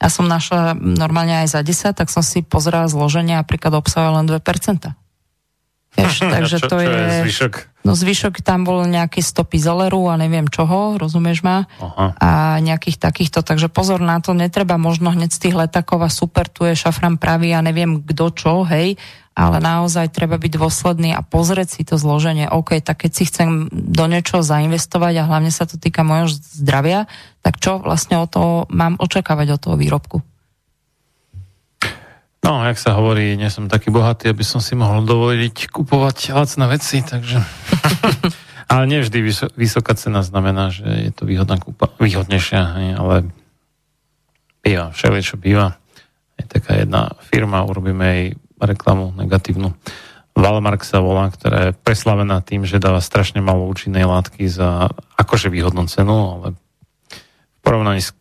ja 0.02 0.10
som 0.10 0.26
našla 0.26 0.74
normálne 0.74 1.46
aj 1.46 1.54
za 1.54 1.60
10, 1.62 1.94
tak 1.94 2.10
som 2.10 2.26
si 2.26 2.42
pozrela 2.42 2.90
zloženie 2.90 3.38
a 3.38 3.46
napríklad 3.46 3.70
obsahuje 3.78 4.10
len 4.18 4.26
2%. 4.26 4.42
Vieš, 5.94 6.14
takže 6.34 6.56
čo, 6.58 6.66
to 6.66 6.76
čo 6.82 6.82
je... 6.82 6.90
je 6.90 7.22
zvyšok? 7.22 7.54
No 7.82 7.98
zvyšok 7.98 8.46
tam 8.46 8.62
bol 8.62 8.86
nejaký 8.86 9.18
stopy 9.18 9.58
zeleru 9.58 10.06
a 10.06 10.14
neviem 10.14 10.46
čoho, 10.46 10.94
rozumieš 10.94 11.42
ma? 11.42 11.66
Aha. 11.82 12.14
A 12.22 12.30
nejakých 12.62 12.98
takýchto, 13.02 13.42
takže 13.42 13.66
pozor 13.66 13.98
na 13.98 14.22
to, 14.22 14.38
netreba 14.38 14.78
možno 14.78 15.10
hneď 15.10 15.34
z 15.34 15.48
tých 15.48 15.58
letakov 15.58 16.06
a 16.06 16.10
super, 16.10 16.46
tu 16.46 16.62
je 16.62 16.78
šafran 16.78 17.18
pravý 17.18 17.50
a 17.50 17.64
neviem 17.64 17.98
kto 17.98 18.30
čo, 18.30 18.54
hej, 18.62 18.94
ale 19.34 19.58
naozaj 19.58 20.14
treba 20.14 20.38
byť 20.38 20.52
dôsledný 20.60 21.10
a 21.16 21.24
pozrieť 21.26 21.68
si 21.74 21.82
to 21.82 21.98
zloženie. 21.98 22.46
OK, 22.46 22.78
tak 22.84 23.02
keď 23.02 23.10
si 23.10 23.24
chcem 23.26 23.66
do 23.72 24.04
niečoho 24.06 24.44
zainvestovať 24.44 25.14
a 25.18 25.28
hlavne 25.28 25.50
sa 25.50 25.66
to 25.66 25.80
týka 25.80 26.06
môjho 26.06 26.30
zdravia, 26.30 27.10
tak 27.42 27.58
čo 27.58 27.82
vlastne 27.82 28.20
o 28.20 28.30
to 28.30 28.70
mám 28.70 28.94
očakávať 29.02 29.58
od 29.58 29.60
toho 29.60 29.76
výrobku? 29.80 30.22
No, 32.42 32.66
jak 32.66 32.74
sa 32.74 32.98
hovorí, 32.98 33.38
nie 33.38 33.46
som 33.54 33.70
taký 33.70 33.94
bohatý, 33.94 34.34
aby 34.34 34.42
som 34.42 34.58
si 34.58 34.74
mohol 34.74 35.06
dovoliť 35.06 35.70
kupovať 35.70 36.34
lacné 36.34 36.64
veci, 36.66 36.98
takže... 36.98 37.38
ale 38.72 38.82
nie 38.90 38.98
vždy 38.98 39.18
vysoká 39.54 39.94
cena 39.94 40.26
znamená, 40.26 40.74
že 40.74 40.82
je 41.06 41.12
to 41.14 41.22
výhodná 41.22 41.62
kúpa, 41.62 41.94
výhodnejšia, 42.02 42.96
ale 42.98 43.30
býva, 44.64 44.90
všeli, 44.90 45.20
čo 45.22 45.38
býva. 45.38 45.78
Je 46.34 46.48
taká 46.50 46.82
jedna 46.82 47.14
firma, 47.30 47.62
urobíme 47.62 48.06
jej 48.10 48.26
reklamu 48.58 49.14
negatívnu. 49.14 49.76
Valmark 50.32 50.82
sa 50.82 50.98
volá, 50.98 51.28
ktorá 51.28 51.70
je 51.70 51.76
preslavená 51.76 52.42
tým, 52.42 52.66
že 52.66 52.82
dáva 52.82 53.04
strašne 53.04 53.44
malo 53.44 53.68
účinnej 53.68 54.02
látky 54.08 54.48
za 54.48 54.88
akože 55.20 55.52
výhodnú 55.52 55.86
cenu, 55.86 56.16
ale 56.34 56.46
v 56.56 57.58
porovnaní 57.60 58.00
s 58.00 58.16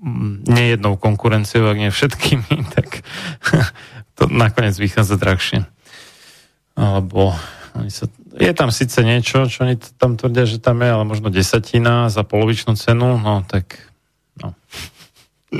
mm, 0.00 0.46
nejednou 0.46 0.94
konkurenciou, 0.96 1.68
ak 1.68 1.76
nie 1.82 1.92
všetkými, 1.92 2.64
tak 2.76 2.87
to 4.16 4.26
nakoniec 4.30 4.74
vychádza 4.76 5.16
drahšie. 5.16 5.64
Alebo 6.78 7.34
sa, 7.90 8.06
je 8.38 8.52
tam 8.54 8.70
síce 8.70 8.98
niečo, 9.02 9.46
čo 9.46 9.66
oni 9.66 9.78
tam 9.98 10.18
tvrdia, 10.18 10.46
že 10.46 10.58
tam 10.58 10.82
je, 10.82 10.90
ale 10.90 11.04
možno 11.06 11.30
desatina 11.30 12.10
za 12.10 12.22
polovičnú 12.22 12.74
cenu, 12.74 13.18
no 13.18 13.42
tak 13.46 13.78
no. 14.38 14.54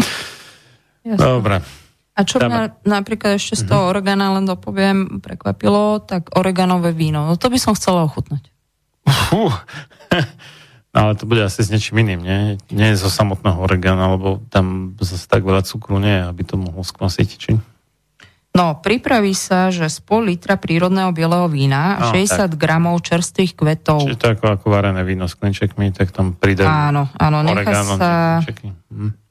Jasne. 1.07 1.19
Dobre. 1.19 1.57
A 2.19 2.27
čo 2.27 2.43
mňa 2.43 2.83
napríklad 2.83 3.39
ešte 3.39 3.55
z 3.55 3.71
toho 3.71 3.87
mm-hmm. 3.87 3.93
oregana 3.95 4.35
len 4.35 4.45
dopoviem, 4.45 5.23
prekvapilo, 5.23 6.03
tak 6.03 6.35
oreganové 6.35 6.91
víno. 6.91 7.31
No 7.31 7.39
to 7.39 7.47
by 7.47 7.59
som 7.63 7.79
chcela 7.79 8.03
ochutnať. 8.03 8.43
Uh, 9.07 9.55
ale 10.99 11.15
to 11.15 11.31
bude 11.31 11.39
asi 11.47 11.63
s 11.63 11.71
niečím 11.71 12.03
iným, 12.03 12.21
nie? 12.21 12.41
Nie 12.75 12.99
zo 12.99 13.07
samotného 13.07 13.63
oregana, 13.63 14.19
lebo 14.19 14.43
tam 14.51 14.99
zase 14.99 15.31
tak 15.31 15.47
veľa 15.47 15.63
cukru 15.63 16.03
nie, 16.03 16.19
aby 16.27 16.43
to 16.43 16.59
mohlo 16.59 16.83
skvasiť, 16.83 17.29
či? 17.39 17.53
No, 18.59 18.75
pripraví 18.83 19.39
sa, 19.39 19.71
že 19.71 19.87
z 19.87 20.03
pol 20.03 20.27
litra 20.27 20.59
prírodného 20.59 21.15
bieleho 21.15 21.47
vína 21.47 22.03
no, 22.03 22.11
60 22.11 22.27
tak. 22.27 22.59
gramov 22.59 22.99
čerstvých 23.07 23.55
kvetov. 23.55 24.03
Čiže 24.03 24.19
to 24.19 24.27
ako, 24.35 24.45
ako 24.59 24.67
varené 24.75 25.07
víno 25.07 25.31
s 25.31 25.39
klinčekmi, 25.39 25.95
tak 25.95 26.11
tam 26.11 26.35
pridajú 26.35 26.67
Áno, 26.67 27.07
áno, 27.15 27.39
nechá 27.47 27.87
sa... 27.87 28.43
Hm 28.91 29.29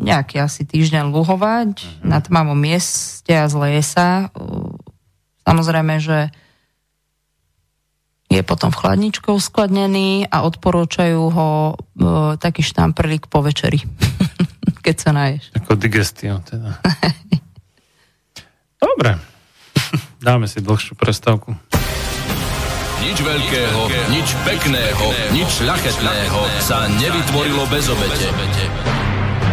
nejaký 0.00 0.40
asi 0.40 0.62
týždeň 0.62 1.10
luhovať 1.10 1.72
uh-huh. 1.82 2.06
na 2.06 2.22
tmavom 2.22 2.56
mieste 2.56 3.34
a 3.34 3.50
zleje 3.50 3.82
sa. 3.82 4.30
Samozrejme, 5.42 5.98
že 5.98 6.30
je 8.30 8.40
potom 8.46 8.70
v 8.70 8.78
chladničkou 8.78 9.34
skladnený 9.42 10.30
a 10.30 10.46
odporúčajú 10.46 11.22
ho 11.34 11.50
e, 11.50 11.74
taký 12.38 12.62
štamprlík 12.62 13.26
po 13.26 13.42
večeri, 13.42 13.82
keď 14.86 14.96
sa 14.96 15.10
naješ. 15.10 15.50
Ako 15.58 15.74
digestio 15.74 16.38
teda. 16.46 16.78
Dobre. 18.86 19.18
Dáme 20.22 20.46
si 20.46 20.62
dlhšiu 20.62 20.94
prestávku. 20.94 21.58
Nič 23.00 23.18
veľkého, 23.18 23.80
nič 24.12 24.28
pekného, 24.46 25.06
nič 25.34 25.50
ľachetného 25.64 26.40
sa 26.62 26.86
nevytvorilo 26.86 27.64
bez 27.72 27.88
obete. 27.90 28.28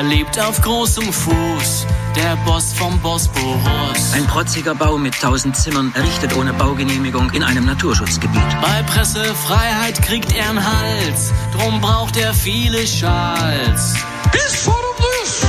Er 0.00 0.06
lebt 0.06 0.40
auf 0.40 0.58
großem 0.62 1.12
Fuß, 1.12 1.86
der 2.16 2.34
Boss 2.46 2.72
vom 2.72 2.98
Bosporus. 3.00 4.14
Ein 4.14 4.26
protziger 4.28 4.74
Bau 4.74 4.96
mit 4.96 5.14
tausend 5.20 5.54
Zimmern, 5.54 5.92
errichtet 5.94 6.34
ohne 6.38 6.54
Baugenehmigung 6.54 7.28
in 7.32 7.42
einem 7.42 7.66
Naturschutzgebiet. 7.66 8.40
Bei 8.62 8.82
Pressefreiheit 8.84 10.00
kriegt 10.00 10.34
er 10.34 10.48
einen 10.48 10.64
Hals, 10.66 11.34
drum 11.54 11.82
braucht 11.82 12.16
er 12.16 12.32
viele 12.32 12.86
Schals. 12.86 13.94
Bis 14.32 14.64
sorumluyuz, 14.64 15.44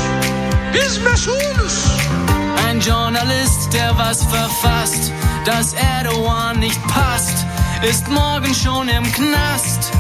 bis 0.73 0.99
mesulüz. 0.99 1.85
Ein 2.67 2.81
Journalist, 2.81 3.71
der 3.71 3.97
was 3.97 4.21
verfasst, 4.25 5.13
dass 5.45 5.71
Erdogan 5.75 6.59
nicht 6.59 6.85
passt, 6.87 7.45
ist 7.89 8.05
morgen 8.09 8.53
schon 8.53 8.89
im 8.89 9.09
Knast. 9.13 9.93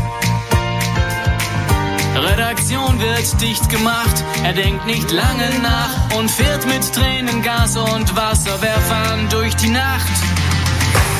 Redaktion 2.23 2.99
wird 2.99 3.41
dicht 3.41 3.67
gemacht, 3.69 4.23
er 4.43 4.53
denkt 4.53 4.85
nicht 4.85 5.09
lange 5.11 5.49
nach 5.61 6.17
und 6.17 6.29
fährt 6.29 6.67
mit 6.67 6.93
Tränen, 6.93 7.41
Gas 7.41 7.75
und 7.75 8.15
Wasserwerfern 8.15 9.27
durch 9.29 9.55
die 9.55 9.69
Nacht. 9.69 10.07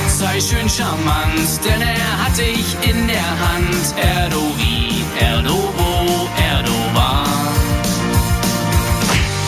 Sei 0.08 0.40
schön 0.40 0.70
charmant, 0.70 1.66
denn 1.66 1.82
er 1.82 2.24
hat 2.24 2.38
dich 2.38 2.76
in 2.88 3.08
der 3.08 3.30
Hand. 3.46 3.96
Erdovi, 3.98 5.04
Erdobo, 5.20 6.30
Erdogan. 6.52 7.26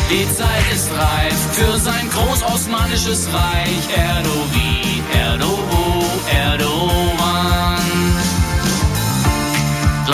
Die 0.09 0.27
Zeit 0.33 0.65
ist 0.73 0.89
reif 0.91 1.35
für 1.51 1.77
sein 1.79 2.09
großosmanisches 2.09 3.27
Reich. 3.31 3.95
Erdovi, 3.95 5.03
Erdobo, 5.13 6.05
Erdogan. 6.31 6.72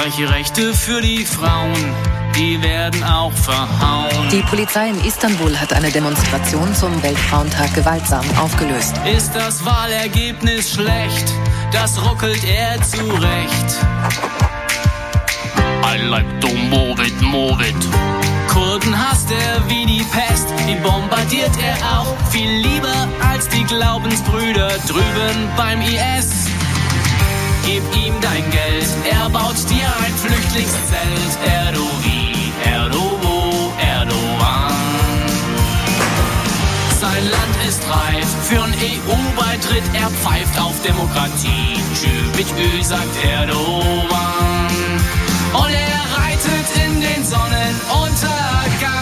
Gleiche 0.02 0.30
Rechte 0.30 0.74
für 0.74 1.02
die 1.02 1.26
Frauen 1.26 1.76
die 2.34 2.62
werden 2.64 3.04
auch 3.04 3.34
verhauen. 3.34 4.30
Die 4.32 4.42
Polizei 4.44 4.88
in 4.88 5.04
Istanbul 5.04 5.60
hat 5.60 5.74
eine 5.74 5.92
Demonstration 5.92 6.74
zum 6.74 7.04
Weltfrauentag 7.04 7.74
gewaltsam 7.74 8.24
aufgelöst. 8.38 8.94
Ist 9.06 9.36
das 9.36 9.66
Wahlergebnis 9.66 10.72
schlecht? 10.72 11.34
Das 11.74 12.02
ruckelt 12.02 12.42
er 12.46 12.82
zurecht. 12.82 13.86
I 15.84 16.02
like 16.08 16.40
to 16.40 16.48
move 16.48 17.06
it, 17.06 17.22
move 17.22 17.62
it. 17.62 17.76
Kurden 18.48 18.98
hasst 18.98 19.30
er 19.30 19.68
wie 19.68 19.86
die 19.86 20.04
Pest, 20.04 20.48
die 20.66 20.76
bombardiert 20.76 21.52
er 21.62 22.00
auch 22.00 22.16
viel 22.30 22.50
lieber 22.50 23.10
als 23.30 23.50
die 23.50 23.66
Glaubensbrüder 23.66 24.70
drüben 24.88 25.50
beim 25.58 25.82
IS. 25.82 26.48
Gib 27.66 27.84
ihm 27.96 28.16
dein 28.22 28.44
Geld, 28.52 28.88
er 29.10 29.30
baut 29.30 29.58
dir 29.70 29.88
ein 30.04 30.14
Flüchtlingszelt, 30.18 31.34
Erdogan. 31.46 31.90
Erdogan, 32.66 33.72
Erdogan. 33.80 34.74
Sein 37.00 37.24
Land 37.30 37.56
ist 37.68 37.84
reif 37.88 38.28
für 38.44 38.64
einen 38.64 38.74
EU-Beitritt, 38.74 39.84
er 39.94 40.10
pfeift 40.10 40.60
auf 40.60 40.76
Demokratie. 40.82 41.78
Tschü 41.96 42.10
mit 42.36 42.48
Ü, 42.58 42.84
sagt 42.84 43.16
Erdogan. 43.24 44.70
Und 45.54 45.72
er 45.72 46.02
reitet 46.18 46.68
in 46.86 47.02
den 47.02 47.22
Sonnenuntergang. 47.26 49.00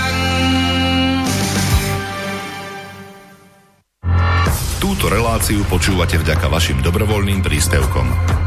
Túto 4.79 5.09
reláciu 5.09 5.65
počúvate 5.65 6.17
vďaka 6.17 6.47
vašim 6.49 6.81
dobrovoľným 6.81 7.41
príspevkom. 7.41 8.46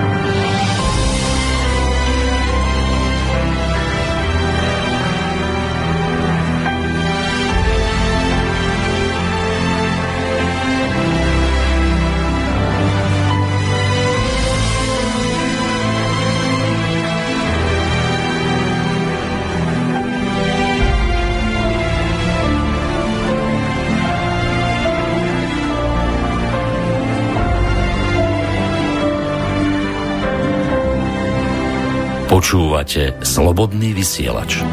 Počúvate 32.41 33.21
Slobodný 33.21 33.93
vysielač. 33.93 34.65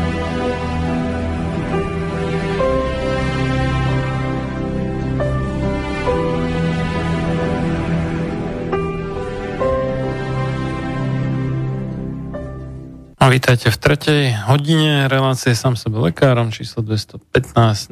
A 13.21 13.29
vítajte 13.29 13.69
v 13.69 13.77
tretej 13.77 14.33
hodine 14.49 15.05
relácie 15.13 15.53
sám 15.53 15.77
sebe 15.77 16.01
lekárom 16.01 16.49
číslo 16.49 16.81
215 16.81 17.21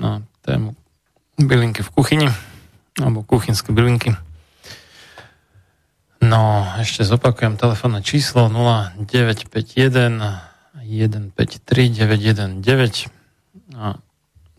na 0.00 0.24
tému 0.40 0.72
bylinky 1.36 1.84
v 1.84 1.92
kuchyni 1.92 2.28
alebo 2.96 3.28
kuchynské 3.28 3.76
bylinky. 3.76 4.16
No, 6.24 6.64
ešte 6.86 7.02
zopakujem 7.02 7.58
telefónne 7.58 8.06
číslo 8.06 8.46
0951 8.46 10.22
153 10.86 12.62
919 12.62 12.62
a 13.74 13.98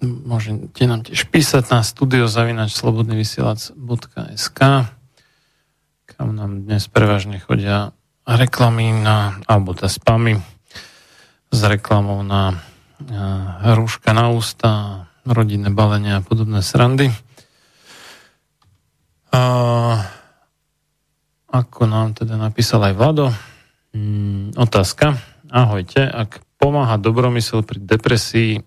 môžete 0.04 0.84
nám 0.84 1.08
tiež 1.08 1.32
písať 1.32 1.72
na 1.72 1.88
studiozavinačslobodnyvysielac.sk 1.88 4.60
kam 6.18 6.34
nám 6.36 6.66
dnes 6.68 6.84
prevažne 6.92 7.40
chodia 7.40 7.96
reklamy 8.28 8.92
na, 8.92 9.40
alebo 9.48 9.72
tá 9.72 9.88
spamy 9.88 10.44
s 11.48 11.60
reklamou 11.64 12.28
na 12.28 12.60
rúška 13.64 14.12
na 14.12 14.28
ústa, 14.34 15.06
rodinné 15.24 15.70
balenia 15.70 16.18
a 16.20 16.26
podobné 16.26 16.66
srandy. 16.66 17.14
A 19.30 19.44
ako 21.48 21.88
nám 21.88 22.14
teda 22.16 22.36
napísal 22.36 22.84
aj 22.84 22.94
Vlado. 22.96 23.32
Mm, 23.96 24.52
otázka. 24.60 25.16
Ahojte. 25.48 26.04
Ak 26.04 26.44
pomáha 26.60 27.00
dobromysel 27.00 27.64
pri 27.64 27.80
depresii 27.80 28.60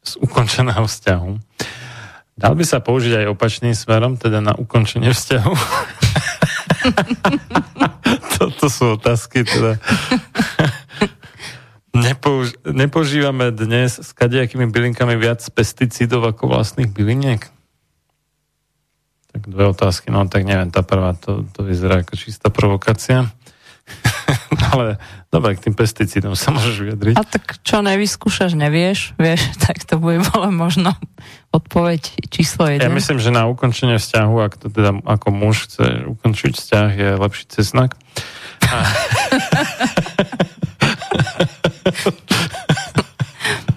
z 0.00 0.12
ukončeného 0.22 0.86
vzťahu, 0.86 1.30
dal 2.38 2.54
by 2.54 2.64
sa 2.64 2.80
použiť 2.80 3.20
aj 3.20 3.26
opačným 3.34 3.74
smerom, 3.74 4.16
teda 4.16 4.40
na 4.40 4.54
ukončenie 4.54 5.10
vzťahu? 5.10 5.52
Toto 8.38 8.72
sú 8.72 8.96
otázky, 8.96 9.44
teda. 9.44 9.76
Nepouž- 11.90 12.54
nepožívame 12.70 13.50
dnes 13.50 13.98
s 13.98 14.14
kadejakými 14.14 14.70
bylinkami 14.70 15.18
viac 15.18 15.42
pesticídov 15.50 16.22
ako 16.22 16.54
vlastných 16.54 16.86
byliniek? 16.86 17.50
Tak 19.30 19.46
dve 19.46 19.70
otázky, 19.70 20.10
no 20.10 20.26
tak 20.26 20.42
neviem, 20.42 20.74
tá 20.74 20.82
prvá, 20.82 21.14
to, 21.14 21.46
to 21.54 21.62
vyzerá 21.62 22.02
ako 22.02 22.18
čistá 22.18 22.50
provokácia. 22.50 23.30
Ale 24.74 24.98
dobre, 25.30 25.54
k 25.54 25.70
tým 25.70 25.74
pesticídom 25.74 26.34
sa 26.34 26.50
môžeš 26.50 26.78
vyjadriť. 26.82 27.14
A 27.14 27.22
tak 27.22 27.62
čo 27.62 27.82
nevyskúšaš, 27.82 28.58
nevieš, 28.58 29.14
vieš, 29.18 29.42
tak 29.64 29.84
to 29.86 29.98
bude 30.02 30.18
bolo 30.34 30.50
možno 30.50 30.94
odpoveď 31.54 32.26
číslo 32.30 32.66
1. 32.66 32.82
Ja 32.82 32.90
myslím, 32.90 33.18
že 33.22 33.30
na 33.30 33.46
ukončenie 33.46 33.98
vzťahu, 33.98 34.34
ak 34.42 34.58
to 34.58 34.68
teda 34.70 34.98
ako 35.06 35.30
muž 35.30 35.70
chce 35.70 36.06
ukončiť 36.10 36.52
vzťah, 36.58 36.88
je 36.94 37.10
lepší 37.18 37.44
cesnak. 37.50 37.94
A... 38.66 38.76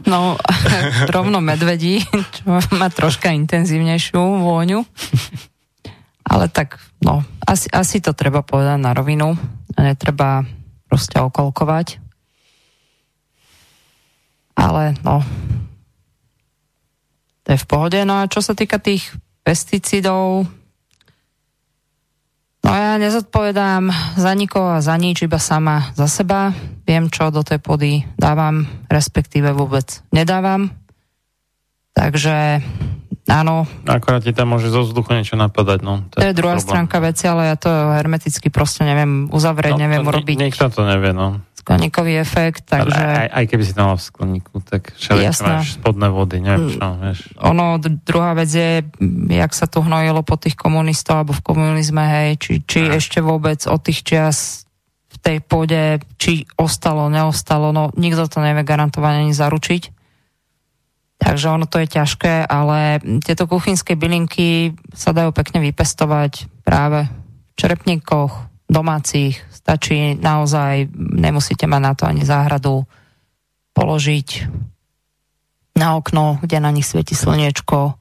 No, 0.04 0.36
rovno 1.16 1.40
medvedí, 1.40 2.04
čo 2.36 2.60
má 2.76 2.88
troška 2.92 3.32
intenzívnejšiu 3.32 4.20
vôňu. 4.20 4.84
Ale 6.24 6.48
tak, 6.48 6.80
no, 7.04 7.24
asi, 7.44 7.68
asi 7.72 8.00
to 8.00 8.16
treba 8.16 8.44
povedať 8.44 8.80
na 8.80 8.96
rovinu. 8.96 9.36
Netreba 9.76 10.48
proste 10.88 11.20
okolkovať. 11.20 12.00
Ale, 14.54 14.96
no, 15.02 15.26
to 17.44 17.48
je 17.52 17.60
v 17.60 17.68
pohode. 17.68 18.00
No 18.08 18.24
a 18.24 18.32
čo 18.32 18.40
sa 18.40 18.56
týka 18.56 18.80
tých 18.80 19.12
pesticídov, 19.44 20.48
No 22.64 22.72
ja 22.72 22.96
nezodpovedám 22.96 23.92
za 24.16 24.32
nikoho 24.32 24.80
a 24.80 24.84
za 24.84 24.96
nič, 24.96 25.28
iba 25.28 25.36
sama 25.36 25.92
za 26.00 26.08
seba. 26.08 26.56
Viem, 26.88 27.12
čo 27.12 27.28
do 27.28 27.44
tej 27.44 27.60
pody 27.60 28.08
dávam, 28.16 28.64
respektíve 28.88 29.52
vôbec 29.52 30.00
nedávam. 30.16 30.72
Takže 31.92 32.64
áno. 33.28 33.68
Akorát 33.84 34.24
ti 34.24 34.32
tam 34.32 34.56
môže 34.56 34.72
zo 34.72 34.88
vzduchu 34.88 35.12
niečo 35.12 35.36
napadať. 35.36 35.84
No. 35.84 36.08
To, 36.16 36.24
to 36.24 36.26
je, 36.26 36.32
je 36.32 36.40
druhá 36.40 36.56
problém. 36.56 36.68
stránka 36.72 36.98
veci, 37.04 37.28
ale 37.28 37.52
ja 37.52 37.56
to 37.60 37.70
hermeticky 37.70 38.48
proste 38.48 38.88
neviem 38.88 39.28
uzavrieť, 39.28 39.76
no, 39.76 39.84
neviem 39.84 40.02
urobiť. 40.08 40.36
Nikto 40.40 40.72
to 40.72 40.88
nevie, 40.88 41.12
no 41.12 41.44
skleníkový 41.64 42.20
efekt, 42.20 42.68
takže... 42.68 42.92
Aj, 42.92 43.30
aj 43.32 43.46
keby 43.48 43.64
si 43.64 43.72
to 43.72 43.88
mal 43.88 43.96
v 43.96 44.04
skleníku, 44.04 44.60
tak 44.68 44.92
všelijak 45.00 45.34
máš 45.48 45.80
spodné 45.80 46.08
vody, 46.12 46.44
neviem 46.44 46.76
čo, 46.76 46.88
vieš. 47.00 47.20
Ono, 47.40 47.80
druhá 47.80 48.36
vec 48.36 48.52
je, 48.52 48.84
jak 49.32 49.52
sa 49.56 49.72
to 49.72 49.80
hnojilo 49.80 50.28
po 50.28 50.36
tých 50.36 50.60
komunistov 50.60 51.24
alebo 51.24 51.32
v 51.32 51.44
komunizme, 51.48 52.04
hej, 52.04 52.30
či, 52.36 52.52
či 52.68 52.92
ešte 52.92 53.24
vôbec 53.24 53.64
od 53.64 53.80
tých 53.80 54.04
čias 54.04 54.68
v 55.08 55.18
tej 55.24 55.38
pôde, 55.40 56.04
či 56.20 56.44
ostalo, 56.60 57.08
neostalo, 57.08 57.72
no 57.72 57.96
nikto 57.96 58.28
to 58.28 58.44
nevie 58.44 58.68
garantovane 58.68 59.24
ani 59.24 59.32
zaručiť. 59.32 60.04
Takže 61.24 61.56
ono 61.56 61.64
to 61.64 61.80
je 61.80 61.88
ťažké, 61.88 62.44
ale 62.44 63.00
tieto 63.24 63.48
kuchynské 63.48 63.96
bylinky 63.96 64.76
sa 64.92 65.16
dajú 65.16 65.32
pekne 65.32 65.64
vypestovať 65.64 66.52
práve 66.68 67.08
v 67.08 67.54
čerepníkoch, 67.56 68.52
domácich, 68.74 69.38
stačí 69.54 70.18
naozaj, 70.18 70.90
nemusíte 70.98 71.70
mať 71.70 71.82
na 71.86 71.94
to 71.94 72.10
ani 72.10 72.26
záhradu, 72.26 72.90
položiť 73.78 74.50
na 75.78 75.98
okno, 75.98 76.42
kde 76.42 76.58
na 76.62 76.74
nich 76.74 76.90
svieti 76.90 77.14
slniečko 77.14 77.98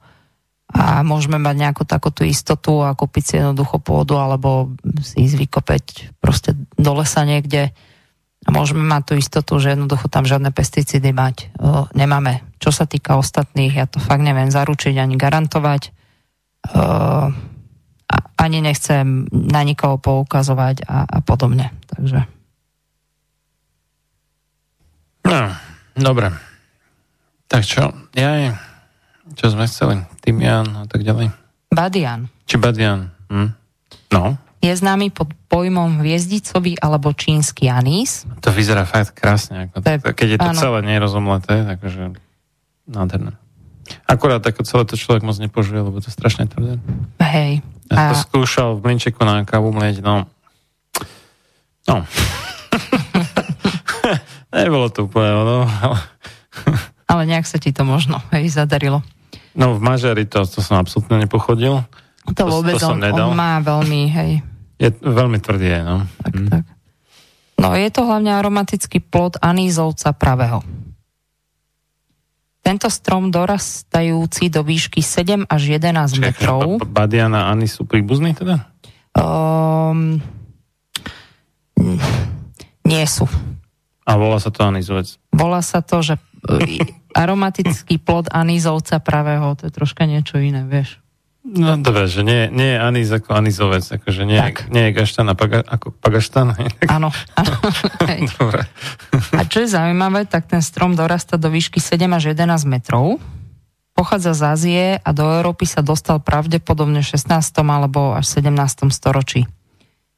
a 0.73 1.05
môžeme 1.05 1.37
mať 1.37 1.55
nejakú 1.57 1.85
takúto 1.85 2.25
istotu 2.25 2.81
a 2.81 2.97
kúpiť 2.97 3.23
si 3.25 3.33
jednoducho 3.37 3.77
pôdu 3.77 4.17
alebo 4.17 4.73
si 5.05 5.25
ísť 5.25 5.35
vykopeť 5.37 5.85
proste 6.17 6.57
do 6.77 6.91
lesa 6.97 7.21
niekde 7.25 7.69
a 8.43 8.49
môžeme 8.49 8.81
mať 8.81 9.01
tú 9.05 9.13
istotu, 9.17 9.55
že 9.61 9.77
jednoducho 9.77 10.09
tam 10.09 10.25
žiadne 10.25 10.51
pesticídy 10.51 11.13
mať 11.13 11.53
nemáme. 11.95 12.41
Čo 12.57 12.73
sa 12.73 12.89
týka 12.89 13.15
ostatných, 13.15 13.73
ja 13.73 13.85
to 13.85 14.01
fakt 14.01 14.25
neviem 14.25 14.49
zaručiť 14.49 14.97
ani 14.97 15.15
garantovať. 15.15 15.93
Ani 18.37 18.59
nechcem 18.59 19.25
na 19.31 19.63
nikoho 19.63 19.97
poukazovať 19.97 20.83
a, 20.85 21.07
a 21.07 21.17
podobne. 21.23 21.71
Takže. 21.87 22.27
No, 25.23 25.41
dobre. 25.95 26.27
Tak 27.47 27.63
čo? 27.63 27.93
Ja 28.13 28.57
čo 29.33 29.47
sme 29.47 29.65
chceli? 29.71 30.03
Tymian 30.19 30.67
a 30.75 30.85
tak 30.85 31.07
ďalej? 31.07 31.31
Badian. 31.71 32.27
Či 32.43 32.59
Badian. 32.59 33.07
Hm? 33.31 33.49
No. 34.11 34.35
Je 34.63 34.71
známy 34.71 35.11
pod 35.11 35.31
pojmom 35.51 35.99
hviezdicový 35.99 36.79
alebo 36.79 37.11
čínsky 37.11 37.67
anís. 37.67 38.23
To 38.43 38.51
vyzerá 38.51 38.87
fakt 38.87 39.15
krásne. 39.15 39.71
Ako 39.71 39.83
to, 39.83 40.11
keď 40.15 40.27
je 40.35 40.39
to 40.39 40.49
áno. 40.55 40.59
celé 40.59 40.79
nerozumleté, 40.87 41.67
takže 41.67 42.15
nádherné. 42.87 43.35
Akurát 44.07 44.43
ako 44.43 44.63
celé 44.63 44.83
to 44.87 44.95
človek 44.95 45.23
moc 45.23 45.35
nepožuje, 45.39 45.79
lebo 45.79 45.99
to 45.99 46.07
je 46.07 46.15
strašne 46.15 46.47
tvrdé. 46.47 46.79
Hej. 47.19 47.59
Ja 47.91 47.97
a... 47.97 48.09
to 48.11 48.15
skúšal 48.23 48.79
v 48.79 48.89
mlinčeku 48.89 49.19
na 49.23 49.43
kávu 49.43 49.75
mlieť, 49.75 49.99
no. 49.99 50.27
No. 51.83 51.95
Nebolo 54.55 54.87
to 54.93 55.09
úplne, 55.09 55.31
no. 55.35 55.67
Ale 57.11 57.21
nejak 57.27 57.45
sa 57.45 57.59
ti 57.59 57.75
to 57.75 57.83
možno 57.83 58.23
hej, 58.31 58.47
zadarilo. 58.49 59.03
No 59.53 59.77
v 59.77 59.79
mažeri 59.83 60.25
to, 60.25 60.47
to 60.47 60.63
som 60.63 60.81
absolútne 60.81 61.21
nepochodil. 61.21 61.83
To, 62.23 62.31
to 62.31 62.43
vôbec, 62.47 62.79
to 62.79 62.89
on, 62.89 63.03
on 63.03 63.35
má 63.35 63.59
veľmi, 63.59 64.01
hej. 64.09 64.31
Je 64.79 64.89
veľmi 64.89 65.37
tvrdý, 65.43 65.83
no. 65.83 66.07
Tak, 66.23 66.33
hm. 66.33 66.49
tak. 66.49 66.65
No 67.59 67.77
je 67.77 67.89
to 67.93 68.01
hlavne 68.03 68.33
aromatický 68.33 68.99
plod 68.99 69.37
anízovca 69.39 70.11
pravého. 70.15 70.65
Tento 72.63 72.87
strom 72.87 73.27
dorastajúci 73.27 74.47
do 74.47 74.63
výšky 74.63 75.03
7 75.03 75.51
až 75.51 75.61
11 75.67 76.15
Čiže 76.15 76.23
metrov. 76.23 76.79
Badian 76.87 77.35
a 77.35 77.51
Ani 77.51 77.67
sú 77.67 77.83
príbuzní 77.83 78.31
teda? 78.31 78.71
Um, 79.19 80.23
nie 82.87 83.03
sú. 83.03 83.27
A 84.07 84.15
volá 84.15 84.39
sa 84.39 84.47
to 84.47 84.63
anízovec. 84.63 85.19
Volá 85.35 85.59
sa 85.59 85.83
to, 85.83 85.99
že 85.99 86.15
e, 86.47 86.87
aromatický 87.11 87.99
plod 87.99 88.31
anízovca 88.31 89.03
pravého, 89.03 89.59
to 89.59 89.67
je 89.67 89.71
troška 89.75 90.07
niečo 90.07 90.39
iné, 90.39 90.63
vieš. 90.63 91.02
No 91.43 91.75
dobre, 91.75 92.07
že 92.07 92.23
nie, 92.23 92.47
nie 92.47 92.71
je 92.71 92.79
anís 92.79 93.11
ako 93.11 93.35
anízovec, 93.35 93.83
akože 93.83 94.23
nie, 94.23 94.39
Tak. 94.39 94.71
nie 94.71 94.87
je 94.87 94.91
gaštan 94.95 95.27
paga, 95.35 95.59
ako 95.59 95.91
pagaštan. 95.99 96.55
Áno. 96.95 97.11
Dobre. 98.39 98.63
A 99.35 99.43
čo 99.43 99.67
je 99.67 99.75
zaujímavé, 99.75 100.23
tak 100.23 100.47
ten 100.47 100.63
strom 100.63 100.95
dorasta 100.95 101.35
do 101.35 101.51
výšky 101.51 101.83
7 101.83 102.07
až 102.15 102.31
11 102.31 102.63
metrov. 102.63 103.19
Pochádza 103.91 104.31
z 104.33 104.41
Ázie 104.41 104.83
a 105.03 105.09
do 105.11 105.27
Európy 105.27 105.67
sa 105.67 105.83
dostal 105.83 106.23
pravdepodobne 106.23 107.03
v 107.03 107.11
16. 107.11 107.27
alebo 107.59 108.15
až 108.15 108.25
17. 108.39 108.87
storočí. 108.89 109.43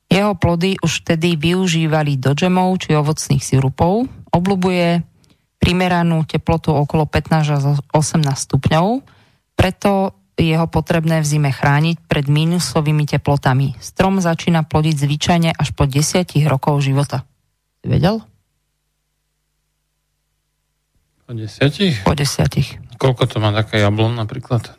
Jeho 0.05 0.37
plody 0.37 0.77
už 0.85 1.01
vtedy 1.01 1.33
využívali 1.35 2.21
do 2.21 2.37
džemov 2.37 2.77
či 2.85 2.93
ovocných 2.93 3.41
sirupov. 3.41 4.05
Obľubuje 4.29 5.01
primeranú 5.57 6.21
teplotu 6.29 6.69
okolo 6.69 7.09
15 7.09 7.33
až 7.49 7.63
18 7.89 8.21
stupňov, 8.21 9.01
preto 9.57 10.13
je 10.43 10.55
ho 10.55 10.67
potrebné 10.67 11.23
v 11.23 11.27
zime 11.27 11.51
chrániť 11.51 12.03
pred 12.11 12.27
mínusovými 12.27 13.07
teplotami. 13.07 13.79
Strom 13.79 14.19
začína 14.19 14.67
plodiť 14.67 14.95
zvyčajne 14.99 15.49
až 15.55 15.71
po 15.71 15.87
10 15.87 16.27
rokov 16.51 16.83
života. 16.83 17.23
Si 17.79 17.87
vedel? 17.87 18.19
Po 21.25 21.31
desiatich? 21.33 22.03
Po 22.03 22.13
desiatich. 22.13 22.77
Koľko 22.99 23.23
to 23.25 23.41
má 23.41 23.49
taká 23.49 23.79
jablon 23.81 24.13
napríklad? 24.13 24.75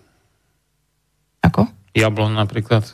Ako? 1.43 1.67
Jablon 1.97 2.37
napríklad. 2.37 2.87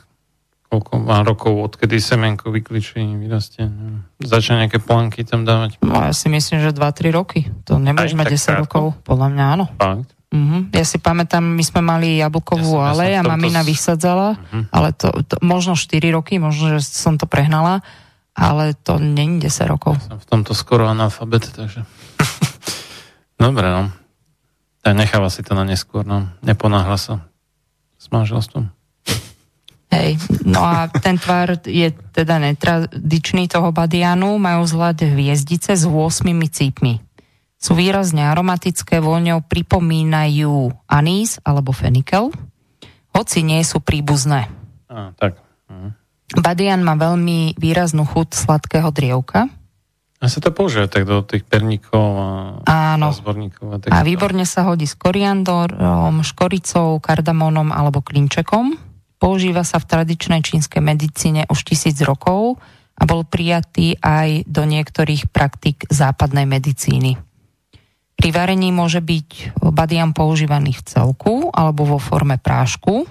Koľko 0.73 1.05
má 1.05 1.21
rokov, 1.21 1.53
odkedy 1.53 2.01
semenko 2.01 2.49
vykličí, 2.49 2.97
vyrastie. 3.21 3.69
Začne 4.17 4.65
nejaké 4.65 4.81
planky 4.81 5.21
tam 5.21 5.45
dávať. 5.45 5.77
No 5.85 6.09
ja 6.09 6.09
si 6.17 6.33
myslím, 6.33 6.65
že 6.65 6.73
2-3 6.73 7.13
roky. 7.13 7.45
To 7.69 7.77
nebudeš 7.77 8.17
Aj 8.17 8.19
mať 8.25 8.25
tak 8.25 8.33
10 8.33 8.41
krátko? 8.41 8.57
rokov. 8.57 8.85
Podľa 9.05 9.27
mňa 9.29 9.43
áno. 9.53 9.65
Fakt. 9.77 10.09
Mhm. 10.33 10.73
Ja 10.73 10.81
si 10.81 10.97
pamätám, 10.97 11.45
my 11.45 11.61
sme 11.61 11.79
mali 11.79 12.17
jablkovú 12.17 12.81
Ja 12.81 12.89
som- 12.89 13.05
ja 13.05 13.21
a 13.21 13.29
mamina 13.29 13.61
s- 13.61 13.69
vysadzala, 13.69 14.33
Mhm. 14.33 14.61
ale 14.67 14.89
to, 14.91 15.13
to, 15.21 15.37
možno 15.39 15.73
4 15.73 16.09
roky, 16.09 16.35
možno, 16.35 16.73
že 16.73 16.81
som 16.83 17.15
to 17.15 17.23
prehnala, 17.23 17.85
ale 18.33 18.73
to 18.75 18.97
není 18.97 19.37
10 19.37 19.69
rokov. 19.69 20.01
Som 20.01 20.17
v 20.17 20.25
tomto 20.27 20.51
skoro 20.51 20.89
analfabet, 20.89 21.45
takže... 21.47 21.85
Dobre, 23.37 23.67
no. 23.67 23.93
Tak 24.81 24.93
necháva 24.95 25.29
si 25.29 25.39
to 25.39 25.53
na 25.53 25.63
neskôr, 25.63 26.01
no. 26.01 26.27
Neponáhla 26.41 26.97
sa 26.97 27.13
s 27.95 28.09
manželstvom. 28.09 28.67
Hej, 29.87 30.17
no 30.41 30.59
a 30.59 30.89
ten 30.89 31.15
tvar 31.15 31.61
je 31.61 31.93
teda 32.09 32.41
netradičný 32.41 33.45
toho 33.45 33.69
badianu, 33.69 34.41
majú 34.41 34.65
vzhľad 34.65 35.05
hviezdice 35.05 35.77
s 35.77 35.85
8 35.85 36.25
cípmi. 36.49 36.97
Sú 37.63 37.79
výrazne 37.79 38.27
aromatické, 38.27 38.99
voňou 38.99 39.39
pripomínajú 39.47 40.83
anís 40.83 41.39
alebo 41.47 41.71
fenikel, 41.71 42.27
hoci 43.15 43.39
nie 43.39 43.63
sú 43.63 43.79
príbuzné. 43.79 44.51
Á, 44.91 45.15
tak. 45.15 45.39
Mhm. 45.71 46.03
Badian 46.43 46.81
má 46.83 46.97
veľmi 46.97 47.55
výraznú 47.61 48.09
chuť 48.09 48.33
sladkého 48.33 48.89
drievka 48.89 49.53
A 50.17 50.25
sa 50.31 50.39
to 50.41 50.49
používa 50.49 50.89
tak 50.89 51.05
do 51.05 51.21
tých 51.21 51.45
perníkov 51.45 51.99
a, 51.99 52.29
Áno. 52.95 53.11
a 53.11 53.15
zborníkov. 53.15 53.65
A, 53.69 53.75
tak 53.77 53.89
a 53.91 53.97
výborne 54.01 54.47
sa 54.47 54.65
hodí 54.65 54.87
s 54.87 54.95
koriandorom, 54.97 56.23
škoricou, 56.25 56.97
kardamónom 57.03 57.69
alebo 57.69 57.99
klinčekom. 58.01 58.75
Používa 59.19 59.63
sa 59.63 59.79
v 59.79 59.87
tradičnej 59.87 60.43
čínskej 60.43 60.83
medicíne 60.83 61.47
už 61.47 61.63
tisíc 61.63 61.99
rokov 62.03 62.59
a 62.97 63.03
bol 63.03 63.23
prijatý 63.27 63.99
aj 63.99 64.47
do 64.47 64.63
niektorých 64.67 65.29
praktik 65.29 65.87
západnej 65.91 66.47
medicíny. 66.49 67.19
Pri 68.13 68.29
varení 68.29 68.69
môže 68.69 69.01
byť 69.01 69.57
badian 69.73 70.13
používaný 70.13 70.77
v 70.77 70.85
celku 70.85 71.49
alebo 71.51 71.97
vo 71.97 71.99
forme 71.99 72.37
prášku. 72.37 73.09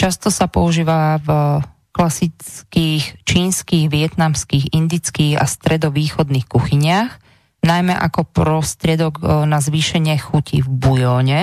Často 0.00 0.32
sa 0.32 0.48
používa 0.48 1.20
v 1.20 1.60
klasických 1.90 3.26
čínskych, 3.26 3.90
vietnamských, 3.90 4.72
indických 4.72 5.36
a 5.36 5.44
stredovýchodných 5.44 6.46
kuchyniach, 6.46 7.18
najmä 7.66 7.92
ako 7.92 8.24
prostriedok 8.30 9.20
e, 9.20 9.22
na 9.44 9.58
zvýšenie 9.60 10.16
chuti 10.16 10.64
v 10.64 10.68
bujóne. 10.70 11.40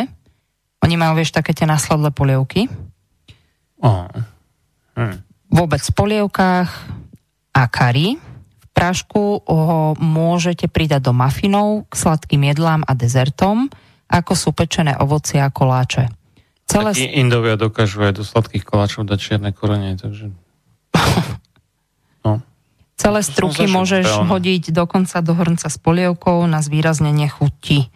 Oni 0.82 0.96
majú, 0.96 1.20
vieš, 1.20 1.36
také 1.36 1.52
tie 1.54 1.68
nasladlé 1.68 2.10
polievky. 2.16 2.72
Oh. 3.84 4.10
Hm. 4.98 5.22
Vôbec 5.54 5.84
v 5.84 5.94
polievkách 5.94 6.70
a 7.54 7.64
kari. 7.70 8.18
Prášku 8.78 9.42
ho 9.42 9.98
môžete 9.98 10.70
pridať 10.70 11.10
do 11.10 11.14
mafinov, 11.18 11.90
k 11.90 11.94
sladkým 11.98 12.46
jedlám 12.46 12.86
a 12.86 12.94
dezertom, 12.94 13.74
ako 14.06 14.38
sú 14.38 14.54
pečené 14.54 14.94
ovocie 15.02 15.42
a 15.42 15.50
koláče. 15.50 16.14
Celé... 16.70 16.94
Takí 16.94 17.10
Indovia 17.18 17.58
dokážu 17.58 18.06
aj 18.06 18.22
do 18.22 18.24
sladkých 18.28 18.62
koláčov 18.62 19.10
dať 19.10 19.18
čierne 19.18 19.50
korenie, 19.50 19.98
takže... 19.98 20.30
No. 22.22 22.44
Celé 23.00 23.20
struky 23.24 23.66
môžeš 23.66 24.06
reálne. 24.06 24.30
hodiť 24.30 24.64
dokonca 24.76 25.26
do 25.26 25.34
hrnca 25.34 25.74
s 25.74 25.78
polievkou 25.80 26.44
na 26.46 26.60
zvýraznenie 26.60 27.32
chuti. 27.34 27.88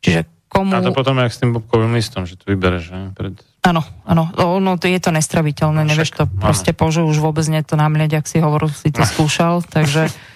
Čiže 0.00 0.24
komu... 0.48 0.72
A 0.72 0.80
to 0.80 0.94
potom 0.94 1.18
jak 1.18 1.32
s 1.32 1.42
tým 1.42 1.52
bobkovým 1.52 1.92
listom, 1.92 2.24
že 2.24 2.38
to 2.38 2.48
vybereš, 2.48 2.82
že? 2.92 2.98
Pred... 3.18 3.34
Áno, 3.66 3.82
áno, 4.08 4.30
ono 4.38 4.78
to 4.80 4.86
je 4.86 4.96
to 5.02 5.10
nestraviteľné, 5.12 5.84
No, 5.84 5.88
nevieš 5.90 6.16
to 6.16 6.24
áno. 6.24 6.38
proste 6.38 6.70
požu, 6.72 7.04
už 7.04 7.18
vôbec 7.18 7.44
nie 7.50 7.60
to 7.66 7.74
namlieť, 7.74 8.22
ak 8.22 8.26
si 8.30 8.38
hovoril, 8.38 8.70
si 8.72 8.88
to 8.88 9.04
skúšal, 9.04 9.66
takže... 9.66 10.08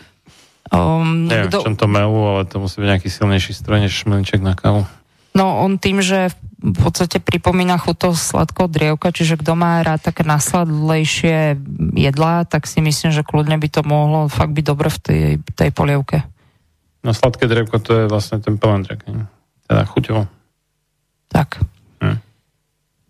Um, 0.75 1.31
Neviem, 1.31 1.55
v 1.55 1.63
čom 1.63 1.79
to 1.79 1.87
melu, 1.87 2.19
ale 2.35 2.43
to 2.51 2.59
musí 2.59 2.83
byť 2.83 2.89
nejaký 2.91 3.09
silnejší 3.09 3.55
stroj, 3.55 3.79
než 3.79 3.95
šmelniček 3.95 4.43
na 4.43 4.59
kávu. 4.59 4.83
No 5.35 5.63
on 5.63 5.79
tým, 5.79 6.03
že 6.03 6.31
v 6.65 6.79
podstate 6.79 7.19
pripomína 7.19 7.79
chuť 7.79 7.97
toho 7.99 8.15
sladkého 8.15 8.71
drievka, 8.71 9.11
čiže 9.11 9.39
kto 9.39 9.59
má 9.59 9.83
rád 9.83 10.01
také 10.01 10.23
nasladlejšie 10.23 11.59
jedlá, 11.95 12.47
tak 12.47 12.65
si 12.71 12.81
myslím, 12.81 13.11
že 13.13 13.27
kľudne 13.27 13.59
by 13.59 13.69
to 13.69 13.83
mohlo 13.87 14.27
fakt 14.31 14.55
byť 14.55 14.65
dobre 14.65 14.89
v 14.89 14.99
tej, 14.99 15.23
tej 15.55 15.71
polievke. 15.75 16.25
No 17.05 17.13
sladké 17.13 17.45
drevko 17.45 17.77
to 17.85 17.93
je 18.01 18.05
vlastne 18.09 18.41
ten 18.41 18.57
pelendrak, 18.57 19.05
nie? 19.05 19.29
Teda 19.69 19.85
chuťovo. 19.85 20.25
Tak. 21.29 21.61
Hm. 22.01 22.19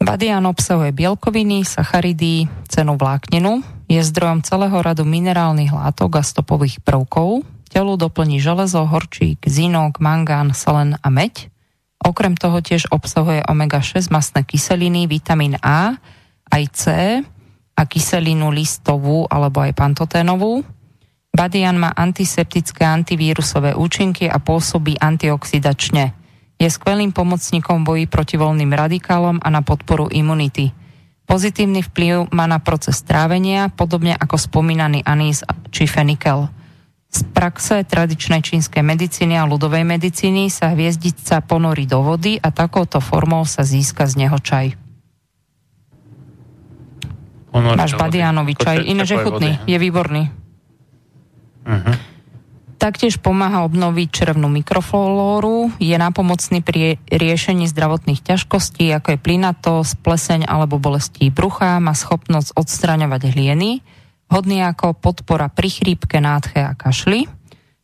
Badian 0.02 0.44
obsahuje 0.50 0.90
bielkoviny, 0.90 1.62
sacharidy, 1.62 2.50
cenu 2.66 2.98
vlákninu, 2.98 3.62
je 3.86 4.00
zdrojom 4.02 4.42
celého 4.42 4.74
radu 4.82 5.06
minerálnych 5.06 5.70
látok 5.70 6.18
a 6.18 6.22
stopových 6.26 6.82
prvkov, 6.82 7.46
telu 7.74 7.98
doplní 7.98 8.38
železo, 8.38 8.86
horčík, 8.86 9.42
zinok, 9.42 9.98
mangán, 9.98 10.54
selen 10.54 10.94
a 11.02 11.10
meď. 11.10 11.50
Okrem 11.98 12.38
toho 12.38 12.62
tiež 12.62 12.86
obsahuje 12.94 13.42
omega-6 13.42 14.14
masné 14.14 14.46
kyseliny, 14.46 15.10
vitamín 15.10 15.58
A, 15.58 15.98
aj 16.54 16.62
C 16.70 16.82
a 17.74 17.82
kyselinu 17.82 18.54
listovú 18.54 19.26
alebo 19.26 19.58
aj 19.66 19.74
pantoténovú. 19.74 20.62
Badian 21.34 21.82
má 21.82 21.90
antiseptické 21.90 22.86
antivírusové 22.86 23.74
účinky 23.74 24.30
a 24.30 24.38
pôsobí 24.38 24.94
antioxidačne. 24.94 26.14
Je 26.54 26.70
skvelým 26.70 27.10
pomocníkom 27.10 27.82
boji 27.82 28.06
proti 28.06 28.38
voľným 28.38 28.70
radikálom 28.70 29.42
a 29.42 29.48
na 29.50 29.66
podporu 29.66 30.06
imunity. 30.14 30.70
Pozitívny 31.26 31.82
vplyv 31.82 32.30
má 32.30 32.46
na 32.46 32.62
proces 32.62 33.02
trávenia, 33.02 33.66
podobne 33.74 34.14
ako 34.14 34.38
spomínaný 34.38 35.02
anís 35.02 35.42
či 35.74 35.90
fenikel. 35.90 36.46
Z 37.14 37.30
praxe 37.30 37.86
tradičnej 37.86 38.42
čínskej 38.42 38.82
medicíny 38.82 39.38
a 39.38 39.46
ľudovej 39.46 39.86
medicíny 39.86 40.50
sa 40.50 40.74
hviezdica 40.74 41.38
ponorí 41.46 41.86
do 41.86 42.02
vody 42.02 42.42
a 42.42 42.50
takouto 42.50 42.98
formou 42.98 43.46
sa 43.46 43.62
získa 43.62 44.10
z 44.10 44.26
neho 44.26 44.34
čaj. 44.34 44.74
Ponorí 47.54 47.78
Máš 47.78 47.94
badiánový 47.94 48.58
čaj, 48.58 48.82
teplej 48.82 49.06
chutný, 49.22 49.50
vody, 49.54 49.70
je 49.70 49.76
výborný. 49.78 50.22
Uh-huh. 51.70 51.94
Taktiež 52.82 53.22
pomáha 53.22 53.62
obnoviť 53.62 54.08
črevnú 54.10 54.50
mikroflóru, 54.50 55.70
je 55.78 55.94
napomocný 55.94 56.66
pri 56.66 56.98
riešení 57.14 57.70
zdravotných 57.70 58.26
ťažkostí, 58.26 58.90
ako 58.90 59.14
je 59.14 59.22
plynatosť, 59.22 60.02
pleseň 60.02 60.40
alebo 60.50 60.82
bolesti 60.82 61.30
brucha, 61.30 61.78
má 61.78 61.94
schopnosť 61.94 62.58
odstraňovať 62.58 63.38
hlieny, 63.38 63.86
hodný 64.28 64.64
ako 64.64 64.94
podpora 64.96 65.50
pri 65.50 65.68
chrípke, 65.70 66.20
nádche 66.20 66.62
a 66.62 66.72
kašli. 66.76 67.26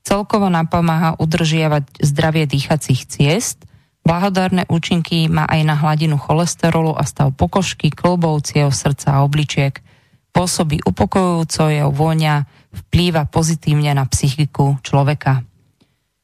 Celkovo 0.00 0.48
napomáha 0.48 1.16
udržiavať 1.20 2.00
zdravie 2.00 2.48
dýchacích 2.48 3.04
ciest, 3.04 3.70
Blahodárne 4.00 4.64
účinky 4.72 5.28
má 5.28 5.44
aj 5.44 5.60
na 5.60 5.76
hladinu 5.76 6.16
cholesterolu 6.16 6.96
a 6.96 7.04
stav 7.04 7.36
pokožky, 7.36 7.92
klbov, 7.92 8.40
ciev, 8.48 8.72
srdca 8.72 9.20
a 9.20 9.22
obličiek. 9.22 9.76
Pôsobí 10.32 10.80
upokojujúco, 10.86 11.68
jeho 11.68 11.90
vôňa 11.92 12.48
vplýva 12.70 13.28
pozitívne 13.28 13.92
na 13.92 14.06
psychiku 14.08 14.80
človeka. 14.80 15.44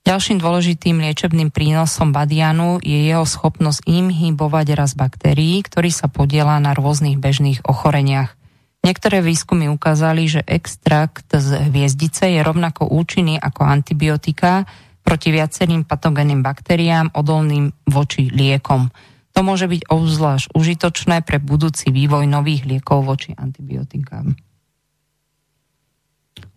Ďalším 0.06 0.38
dôležitým 0.38 1.02
liečebným 1.02 1.50
prínosom 1.50 2.14
badianu 2.14 2.78
je 2.78 3.10
jeho 3.10 3.26
schopnosť 3.26 3.90
inhibovať 3.90 4.78
raz 4.78 4.94
baktérií, 4.94 5.58
ktorý 5.66 5.90
sa 5.90 6.06
podiela 6.06 6.62
na 6.62 6.78
rôznych 6.78 7.18
bežných 7.18 7.66
ochoreniach. 7.66 8.38
Niektoré 8.86 9.18
výskumy 9.18 9.66
ukázali, 9.66 10.30
že 10.30 10.46
extrakt 10.46 11.26
z 11.34 11.58
hviezdice 11.66 12.30
je 12.30 12.38
rovnako 12.38 12.86
účinný 12.86 13.34
ako 13.34 13.66
antibiotika 13.66 14.62
proti 15.02 15.34
viacerým 15.34 15.82
patogénnym 15.82 16.38
baktériám 16.38 17.10
odolným 17.10 17.74
voči 17.90 18.30
liekom. 18.30 18.94
To 19.34 19.42
môže 19.42 19.66
byť 19.66 19.90
obzvlášť 19.90 20.54
užitočné 20.54 21.26
pre 21.26 21.42
budúci 21.42 21.90
vývoj 21.90 22.30
nových 22.30 22.62
liekov 22.62 23.02
voči 23.02 23.34
antibiotikám. 23.34 24.38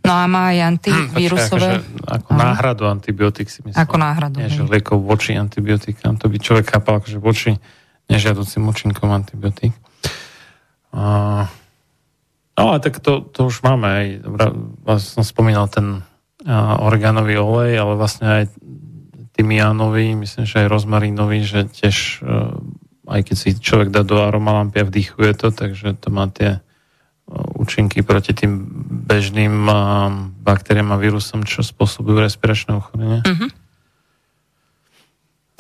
No 0.06 0.14
a 0.14 0.24
má 0.30 0.53
aj 0.53 0.80
antivírusové... 0.80 1.82
Hm, 1.82 1.82
počkaj, 1.82 2.06
akože, 2.06 2.14
ako 2.14 2.30
Aha. 2.30 2.41
náhradu 2.45 2.83
antibiotik 2.88 3.48
si 3.49 3.59
myslím. 3.66 3.77
Ako 3.77 3.95
náhradu. 3.98 4.38
Nie, 4.38 4.53
že 4.53 4.69
liekov 4.69 5.01
voči 5.01 5.33
antibiotikám. 5.33 6.22
To 6.22 6.30
by 6.30 6.38
človek 6.38 6.66
chápal 6.77 7.01
akože 7.01 7.17
voči 7.17 7.58
nežiaducim 8.06 8.64
účinkom 8.69 9.09
antibiotík. 9.11 9.74
A, 10.93 11.45
no 12.59 12.75
a 12.75 12.83
tak 12.83 12.99
to, 12.99 13.23
to 13.23 13.47
už 13.47 13.63
máme 13.63 13.88
aj, 13.88 14.05
som 14.99 15.23
spomínal 15.23 15.71
ten 15.71 16.03
orgánový 16.83 17.39
olej, 17.39 17.79
ale 17.79 17.93
vlastne 17.95 18.27
aj 18.27 18.43
tymiánový, 19.39 20.19
myslím, 20.19 20.43
že 20.43 20.67
aj 20.67 20.71
rozmarínový, 20.71 21.47
že 21.47 21.63
tiež 21.71 22.19
e, 22.19 22.31
aj 23.07 23.21
keď 23.23 23.35
si 23.39 23.49
človek 23.55 23.89
dá 23.89 24.03
do 24.03 24.19
aromalampy 24.19 24.83
a 24.83 24.88
vdýchuje 24.88 25.31
to, 25.39 25.55
takže 25.55 25.95
to 25.95 26.07
má 26.11 26.27
tie 26.27 26.59
účinky 27.55 28.01
proti 28.01 28.33
tým 28.33 28.65
bežným 29.05 29.69
baktériám 30.41 30.89
a 30.93 30.97
vírusom, 30.97 31.45
čo 31.45 31.61
spôsobujú 31.61 32.25
respiračné 32.25 32.73
ochorenie? 32.73 33.21
Uh-huh. 33.21 33.49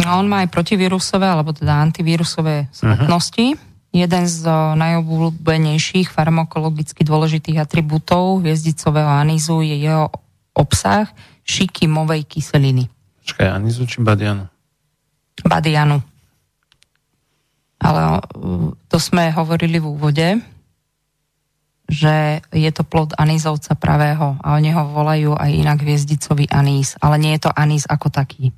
No, 0.01 0.09
on 0.17 0.25
má 0.25 0.41
aj 0.41 0.49
protivírusové, 0.49 1.29
alebo 1.29 1.53
teda 1.53 1.77
antivírusové 1.77 2.73
schopnosti. 2.73 3.53
Uh-huh. 3.53 3.68
Jeden 3.89 4.23
z 4.29 4.45
najobľúbenejších 4.77 6.13
farmakologicky 6.13 7.01
dôležitých 7.01 7.57
atribútov 7.57 8.45
hviezdicového 8.45 9.09
anízu 9.09 9.65
je 9.65 9.89
jeho 9.89 10.13
obsah 10.53 11.09
šikimovej 11.41 12.21
kyseliny. 12.29 12.85
Počkaj, 13.25 13.49
anízu 13.49 13.89
či 13.89 13.97
badianu? 14.05 14.45
Badianu. 15.41 16.05
Ale 17.81 18.21
to 18.91 18.97
sme 19.01 19.33
hovorili 19.33 19.81
v 19.81 19.89
úvode, 19.89 20.27
že 21.89 22.45
je 22.53 22.69
to 22.69 22.85
plod 22.85 23.17
anízovca 23.17 23.73
pravého 23.73 24.37
a 24.45 24.53
oni 24.53 24.69
ho 24.69 24.85
volajú 24.93 25.33
aj 25.33 25.49
inak 25.49 25.81
hviezdicový 25.81 26.45
anís, 26.53 26.93
ale 27.01 27.17
nie 27.17 27.33
je 27.33 27.49
to 27.49 27.51
anís 27.57 27.89
ako 27.89 28.13
taký. 28.13 28.53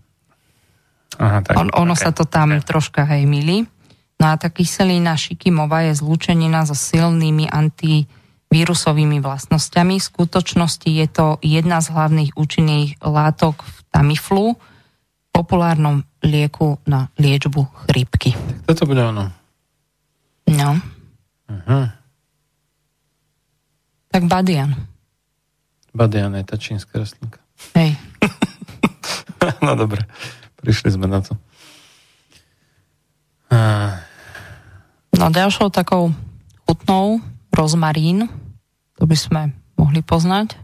Aha, 1.15 1.39
tak, 1.39 1.55
On, 1.55 1.71
ono 1.71 1.95
okay. 1.95 2.03
sa 2.03 2.11
to 2.11 2.27
tam 2.27 2.51
okay. 2.51 2.67
troška 2.67 3.07
hej 3.07 3.23
milí. 3.23 3.63
No 4.21 4.29
a 4.29 4.37
tá 4.37 4.53
kyselina 4.53 5.17
šikimová 5.17 5.89
je 5.89 5.97
zlúčenina 5.97 6.61
so 6.61 6.77
silnými 6.77 7.49
antivírusovými 7.49 9.17
vlastnosťami. 9.17 9.97
V 9.97 10.09
skutočnosti 10.13 10.85
je 10.85 11.07
to 11.09 11.41
jedna 11.41 11.81
z 11.81 11.89
hlavných 11.89 12.37
účinných 12.37 13.01
látok 13.01 13.65
v 13.65 13.75
Tamiflu, 13.89 14.53
populárnom 15.33 16.05
lieku 16.21 16.77
na 16.85 17.09
liečbu 17.17 17.89
chrípky. 17.89 18.37
Tak 18.37 18.77
toto 18.77 18.85
bude 18.85 19.01
ono. 19.01 19.33
No. 20.53 20.69
Uh-huh. 21.49 21.89
Tak 24.13 24.21
Badian. 24.29 24.77
Badian 25.97 26.37
je 26.37 26.45
tá 26.45 26.61
čínska 26.61 27.01
rastlinka. 27.01 27.41
Hej. 27.73 27.97
no 29.65 29.73
dobre, 29.73 30.05
prišli 30.61 30.93
sme 30.93 31.09
na 31.09 31.25
to. 31.25 31.33
No 35.15 35.27
ďalšou 35.29 35.69
takou 35.69 36.15
chutnou 36.65 37.19
rozmarín, 37.51 38.31
to 38.95 39.03
by 39.03 39.17
sme 39.17 39.41
mohli 39.75 39.99
poznať, 39.99 40.55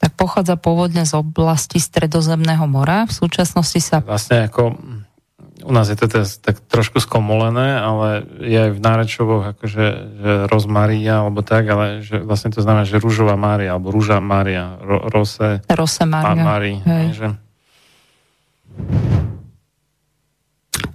tak 0.00 0.16
pochádza 0.16 0.56
pôvodne 0.56 1.04
z 1.04 1.12
oblasti 1.14 1.76
Stredozemného 1.76 2.64
mora. 2.64 3.04
V 3.04 3.12
súčasnosti 3.12 3.78
sa... 3.84 4.00
Vlastne 4.00 4.48
ako 4.48 4.80
u 5.60 5.72
nás 5.72 5.92
je 5.92 5.96
to 6.00 6.08
teraz 6.08 6.40
tak 6.40 6.56
trošku 6.56 7.04
skomolené, 7.04 7.76
ale 7.76 8.24
je 8.40 8.56
aj 8.56 8.70
v 8.76 8.80
nárečovoch 8.80 9.44
akože 9.56 9.84
že 10.20 10.32
rozmaria 10.48 11.20
alebo 11.20 11.44
tak, 11.44 11.68
ale 11.68 12.00
že 12.00 12.20
vlastne 12.24 12.52
to 12.52 12.64
znamená, 12.64 12.88
že 12.88 12.96
rúžová 12.96 13.36
Mária 13.36 13.76
alebo 13.76 13.92
rúža 13.92 14.24
Mária, 14.24 14.80
ro, 14.80 15.04
rose, 15.12 15.60
rose 15.68 16.04
Mária. 16.08 16.40
Mári, 16.40 16.72
že... 17.12 17.28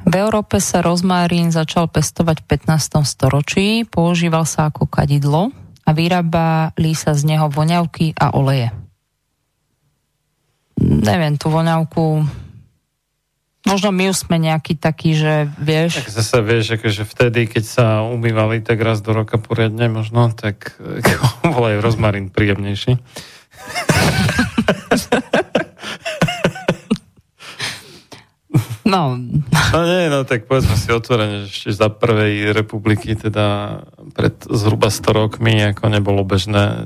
V 0.06 0.14
Európe 0.14 0.62
sa 0.62 0.86
rozmárín 0.86 1.50
začal 1.50 1.90
pestovať 1.90 2.46
v 2.46 2.70
15. 2.70 3.02
storočí, 3.10 3.90
používal 3.90 4.46
sa 4.46 4.70
ako 4.70 4.86
kadidlo 4.86 5.50
a 5.82 5.90
vyrábali 5.98 6.94
sa 6.94 7.18
z 7.18 7.34
neho 7.34 7.50
voňavky 7.50 8.14
a 8.14 8.38
oleje. 8.38 8.70
Neviem, 10.78 11.42
tú 11.42 11.50
voňavku 11.50 12.22
Možno 13.66 13.90
my 13.90 14.14
už 14.14 14.30
sme 14.30 14.38
nejaký 14.38 14.78
taký, 14.78 15.18
že 15.18 15.50
vieš... 15.58 16.06
Tak 16.06 16.14
zase 16.14 16.38
vieš, 16.46 16.78
akože 16.78 17.02
vtedy, 17.02 17.50
keď 17.50 17.64
sa 17.66 17.86
umývali 18.06 18.62
tak 18.62 18.78
raz 18.78 19.02
do 19.02 19.10
roka 19.10 19.42
poriadne 19.42 19.90
možno, 19.90 20.30
tak 20.38 20.78
bol 21.42 21.74
aj 21.74 21.82
rozmarín 21.82 22.30
príjemnejší. 22.30 23.02
No. 28.86 29.18
No 29.74 29.80
nie, 29.82 30.14
no 30.14 30.30
tak 30.30 30.46
povedzme 30.46 30.78
si 30.78 30.94
otvorene, 30.94 31.50
že 31.50 31.50
ešte 31.50 31.72
za 31.74 31.90
prvej 31.90 32.54
republiky, 32.54 33.18
teda 33.18 33.82
pred 34.14 34.38
zhruba 34.46 34.94
100 34.94 35.10
rokmi, 35.10 35.58
ako 35.74 35.90
nebolo 35.90 36.22
bežné 36.22 36.86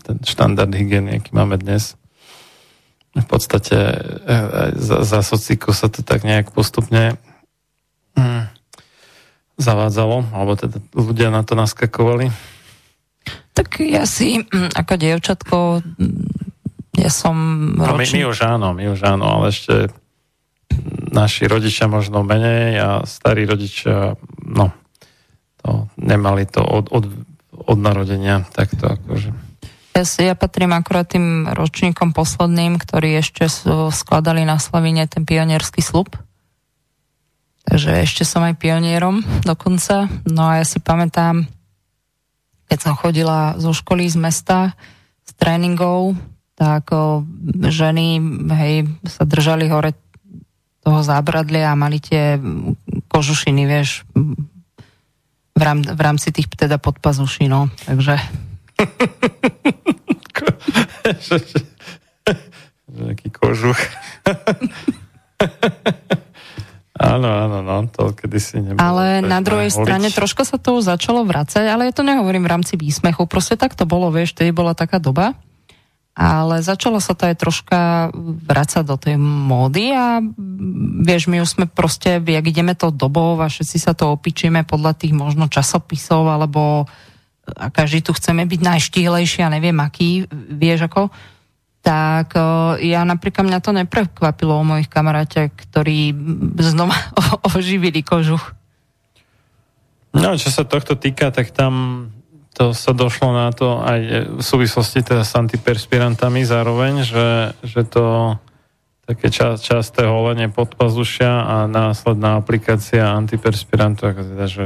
ten 0.00 0.16
štandard 0.24 0.72
hygieny, 0.72 1.20
aký 1.20 1.36
máme 1.36 1.60
dnes 1.60 2.00
v 3.14 3.26
podstate 3.30 3.78
e, 4.26 4.38
za, 4.74 5.06
za 5.06 5.20
sociku 5.22 5.70
sa 5.70 5.86
to 5.86 6.02
tak 6.02 6.26
nejak 6.26 6.50
postupne 6.50 7.14
hm, 8.18 8.50
zavádzalo, 9.54 10.34
alebo 10.34 10.58
teda 10.58 10.82
ľudia 10.90 11.30
na 11.30 11.46
to 11.46 11.54
naskakovali. 11.54 12.34
Tak 13.54 13.86
ja 13.86 14.02
si 14.08 14.42
hm, 14.42 14.74
ako 14.74 14.92
dievčatko 14.98 15.56
hm, 15.78 16.34
ja 16.94 17.10
som 17.10 17.34
no, 17.74 17.98
my, 17.98 18.06
my 18.06 18.22
už 18.26 18.38
áno, 18.42 18.74
my 18.74 18.84
už 18.90 19.00
áno, 19.02 19.26
ale 19.26 19.54
ešte 19.54 19.90
naši 21.14 21.46
rodičia 21.46 21.86
možno 21.86 22.26
menej 22.26 22.78
a 22.80 22.88
starí 23.06 23.46
rodičia, 23.46 24.18
no, 24.42 24.74
to 25.62 25.88
nemali 25.96 26.44
to 26.44 26.60
od, 26.60 26.90
od, 26.90 27.04
od 27.54 27.78
narodenia 27.78 28.44
takto 28.52 28.92
akože. 28.98 29.30
Ja, 29.94 30.02
ja 30.02 30.34
patrím 30.34 30.74
akurát 30.74 31.06
tým 31.06 31.46
ročníkom 31.46 32.10
posledným, 32.10 32.82
ktorí 32.82 33.14
ešte 33.14 33.46
skladali 33.94 34.42
na 34.42 34.58
Slavine 34.58 35.06
ten 35.06 35.22
pionierský 35.22 35.86
slub. 35.86 36.18
Takže 37.64 38.02
ešte 38.02 38.26
som 38.26 38.44
aj 38.44 38.58
pionierom 38.58 39.22
dokonca. 39.46 40.10
No 40.28 40.50
a 40.50 40.60
ja 40.60 40.64
si 40.66 40.82
pamätám, 40.82 41.46
keď 42.66 42.78
som 42.82 42.98
chodila 42.98 43.54
zo 43.56 43.70
školy 43.72 44.04
z 44.10 44.18
mesta 44.18 44.74
s 45.24 45.32
tréningov, 45.38 46.18
tak 46.58 46.90
o, 46.90 47.22
ženy 47.64 48.18
hej, 48.50 48.90
sa 49.06 49.24
držali 49.24 49.70
hore 49.70 49.96
toho 50.84 51.00
zábradlia 51.00 51.72
a 51.72 51.80
mali 51.80 51.96
tie 51.96 52.36
kožušiny, 53.08 53.64
vieš, 53.64 54.04
v, 55.54 55.62
rám, 55.62 55.80
v 55.80 56.00
rámci 56.00 56.28
tých 56.28 56.52
teda 56.52 56.76
podpazuší, 56.76 57.48
no. 57.48 57.72
Takže 57.88 58.20
Nejaký 62.94 63.28
kožuch. 63.34 63.80
Áno, 66.94 67.26
áno, 67.26 67.58
no, 67.66 67.90
to 67.90 68.14
kedysi 68.14 68.62
nebolo. 68.62 68.78
Ale 68.78 69.18
na 69.18 69.42
druhej 69.42 69.66
holič. 69.66 69.82
strane 69.82 70.08
troška 70.14 70.46
sa 70.46 70.62
to 70.62 70.78
už 70.78 70.94
začalo 70.94 71.26
vracať, 71.26 71.66
ale 71.66 71.90
ja 71.90 71.92
to 71.92 72.06
nehovorím 72.06 72.46
v 72.46 72.52
rámci 72.54 72.78
výsmechu, 72.78 73.26
proste 73.26 73.58
tak 73.58 73.74
to 73.74 73.82
bolo, 73.82 74.14
vieš, 74.14 74.38
tedy 74.38 74.54
bola 74.54 74.78
taká 74.78 75.02
doba, 75.02 75.34
ale 76.14 76.62
začalo 76.62 77.02
sa 77.02 77.18
to 77.18 77.26
aj 77.26 77.36
troška 77.42 77.80
vracať 78.46 78.84
do 78.86 78.94
tej 78.94 79.18
módy 79.18 79.90
a 79.90 80.22
vieš, 81.02 81.26
my 81.26 81.42
už 81.42 81.58
sme 81.58 81.66
proste, 81.66 82.22
jak 82.22 82.46
ideme 82.46 82.78
to 82.78 82.94
dobou 82.94 83.34
a 83.42 83.50
všetci 83.50 83.76
sa 83.82 83.98
to 83.98 84.14
opičíme 84.14 84.62
podľa 84.62 84.94
tých 84.94 85.10
možno 85.10 85.50
časopisov 85.50 86.30
alebo 86.30 86.86
a 87.44 87.68
každý 87.68 88.00
tu 88.00 88.16
chceme 88.16 88.48
byť 88.48 88.60
najštíhlejší 88.62 89.44
a 89.44 89.52
neviem 89.52 89.76
aký, 89.76 90.24
vieš 90.32 90.88
ako, 90.88 91.12
tak 91.84 92.32
ja 92.80 93.04
napríklad 93.04 93.44
mňa 93.44 93.60
to 93.60 93.76
neprekvapilo 93.76 94.56
o 94.56 94.64
mojich 94.64 94.88
kamaráte, 94.88 95.52
ktorí 95.52 96.16
znova 96.56 96.96
oživili 97.52 98.00
kožuch. 98.00 98.56
No, 100.14 100.38
čo 100.38 100.48
sa 100.48 100.64
tohto 100.64 100.96
týka, 100.96 101.28
tak 101.34 101.52
tam 101.52 102.13
to 102.54 102.70
sa 102.70 102.94
došlo 102.94 103.34
na 103.34 103.50
to 103.50 103.82
aj 103.82 104.00
v 104.38 104.42
súvislosti 104.42 105.02
teda 105.02 105.26
s 105.26 105.34
antiperspirantami 105.34 106.46
zároveň, 106.46 107.02
že, 107.02 107.28
že 107.66 107.82
to 107.82 108.38
také 109.04 109.28
ča, 109.28 109.58
časté 109.60 110.06
holenie 110.06 110.48
podpazušia 110.48 111.32
a 111.44 111.56
následná 111.66 112.40
aplikácia 112.40 113.12
antiperspirantu, 113.12 114.02
ako 114.06 114.20
teda, 114.22 114.46
že 114.48 114.64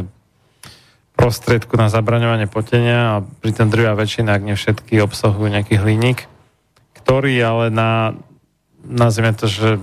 prostriedku 1.19 1.75
na 1.75 1.91
zabraňovanie 1.91 2.47
potenia 2.47 3.19
a 3.19 3.25
pri 3.27 3.51
ten 3.51 3.67
druhá 3.67 3.99
väčšina, 3.99 4.39
ak 4.39 4.47
nie 4.47 4.55
všetky, 4.55 5.03
obsahujú 5.03 5.51
nejaký 5.51 5.83
hliník, 5.83 6.31
ktorý 7.03 7.35
ale 7.43 7.75
na, 7.75 8.15
nazvime 8.87 9.35
to, 9.35 9.51
že 9.51 9.83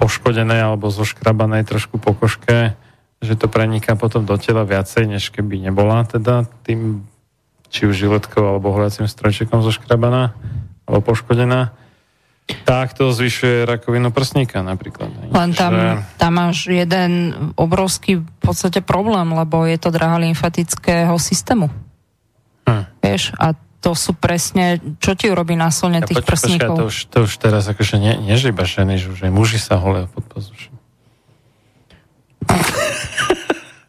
poškodené 0.00 0.56
alebo 0.56 0.88
zoškrabané 0.88 1.66
trošku 1.68 2.00
po 2.00 2.16
koške, 2.16 2.78
že 3.18 3.34
to 3.34 3.50
preniká 3.50 3.98
potom 3.98 4.22
do 4.22 4.38
tela 4.38 4.62
viacej, 4.62 5.10
než 5.10 5.34
keby 5.34 5.58
nebola 5.58 6.06
teda 6.06 6.46
tým 6.62 7.06
či 7.68 7.84
už 7.84 8.08
žiletkou 8.08 8.40
alebo 8.40 8.72
hľadacím 8.72 9.10
strojčekom 9.10 9.60
zoškrabaná 9.60 10.32
alebo 10.88 11.12
poškodená 11.12 11.74
tak 12.64 12.96
to 12.96 13.12
zvyšuje 13.12 13.68
rakovinu 13.68 14.08
prsníka 14.08 14.64
napríklad. 14.64 15.12
Len 15.28 15.50
tam, 15.52 15.72
že... 15.76 15.88
tam 16.16 16.32
máš 16.32 16.64
jeden 16.64 17.12
obrovský 17.60 18.24
v 18.24 18.38
podstate 18.40 18.80
problém, 18.80 19.28
lebo 19.36 19.68
je 19.68 19.76
to 19.76 19.92
drahá 19.92 20.16
lymfatického 20.16 21.12
systému. 21.20 21.68
Hm. 22.64 22.84
Vieš, 23.04 23.36
a 23.36 23.52
to 23.84 23.92
sú 23.92 24.16
presne, 24.16 24.80
čo 24.98 25.14
ti 25.14 25.28
urobí 25.28 25.54
násilne 25.54 26.00
ja, 26.02 26.08
tých 26.08 26.24
poč, 26.24 26.28
prsníkov. 26.28 26.74
Počkaj, 26.74 26.80
to, 26.80 26.84
už, 26.88 26.96
to 27.12 27.18
už 27.28 27.32
teraz 27.36 27.64
akože 27.68 28.00
nie, 28.00 28.16
nie 28.16 28.36
že 28.40 28.50
iba 28.50 28.64
ženy, 28.64 28.96
že 28.96 29.12
už 29.12 29.28
aj 29.28 29.32
muži 29.32 29.60
sa 29.60 29.76
holia 29.76 30.08
pod 30.08 30.24
pazuším. 30.24 30.74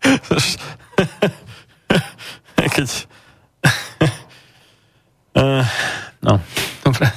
Keď... 2.79 2.89
uh, 5.35 5.65
no, 6.27 6.39
dobre. 6.85 7.07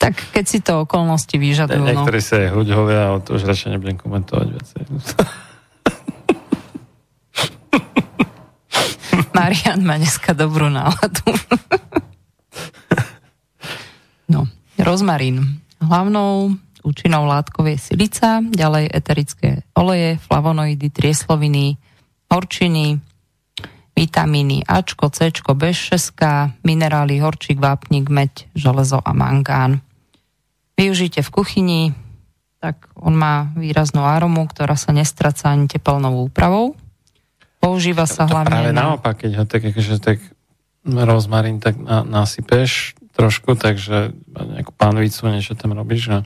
Tak 0.00 0.16
keď 0.32 0.44
si 0.48 0.64
to 0.64 0.88
okolnosti 0.88 1.36
vyžadujú. 1.36 1.84
Ne, 1.84 1.92
niektorí 1.92 2.20
no. 2.20 2.24
sa 2.24 2.40
aj 2.40 2.48
hľuďhovia, 2.56 3.00
ale 3.12 3.20
to 3.20 3.36
už 3.36 3.44
radšej 3.44 3.76
nebudem 3.76 4.00
komentovať 4.00 4.48
viacej. 4.56 4.82
Marian 9.36 9.84
má 9.84 10.00
dneska 10.00 10.32
dobrú 10.32 10.72
náladu. 10.72 11.36
no, 14.32 14.48
rozmarín. 14.80 15.60
Hlavnou 15.80 16.60
účinnou 16.84 17.24
látkou 17.28 17.66
je 17.68 17.76
silica, 17.76 18.40
ďalej 18.40 18.90
eterické 18.92 19.62
oleje, 19.76 20.16
flavonoidy, 20.24 20.88
triesloviny, 20.90 21.76
horčiny, 22.30 23.00
vitamíny 23.92 24.64
Ačko, 24.64 25.12
Cčko, 25.12 25.52
B6, 25.52 26.16
minerály, 26.64 27.20
horčík, 27.20 27.60
vápnik, 27.60 28.08
meď, 28.08 28.48
železo 28.56 29.00
a 29.02 29.12
mangán 29.12 29.84
využite 30.80 31.20
v 31.20 31.30
kuchyni, 31.30 31.82
tak 32.56 32.88
on 32.96 33.12
má 33.12 33.52
výraznú 33.52 34.00
aromu, 34.00 34.48
ktorá 34.48 34.80
sa 34.80 34.96
nestraca 34.96 35.52
ani 35.52 35.68
tepelnou 35.68 36.24
úpravou. 36.24 36.72
Používa 37.60 38.08
sa 38.08 38.24
to 38.24 38.32
hlavne... 38.32 38.48
Práve 38.48 38.72
na... 38.72 38.96
naopak, 38.96 39.20
keď 39.20 39.30
ho 39.36 39.44
tak, 39.44 39.60
akože, 39.68 40.00
tak 40.00 40.24
rozmarín 40.88 41.60
tak 41.60 41.76
na, 41.76 42.00
nasypeš 42.00 42.96
trošku, 43.12 43.52
takže 43.60 44.16
nejakú 44.32 44.72
panvicu, 44.72 45.28
niečo 45.28 45.52
tam 45.52 45.76
robíš 45.76 46.08
a 46.08 46.18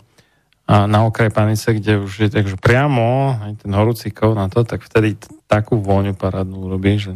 na 0.64 1.04
okraj 1.04 1.28
panice, 1.28 1.76
kde 1.76 2.00
už 2.00 2.12
je 2.24 2.28
takže 2.32 2.56
priamo 2.56 3.36
aj 3.36 3.64
ten 3.64 3.72
horúci 3.76 4.08
kov 4.08 4.32
na 4.32 4.48
to, 4.48 4.64
tak 4.64 4.80
vtedy 4.80 5.20
t- 5.20 5.28
takú 5.44 5.76
vôňu 5.76 6.16
parádnu 6.16 6.56
urobíš, 6.64 7.12
že, 7.12 7.14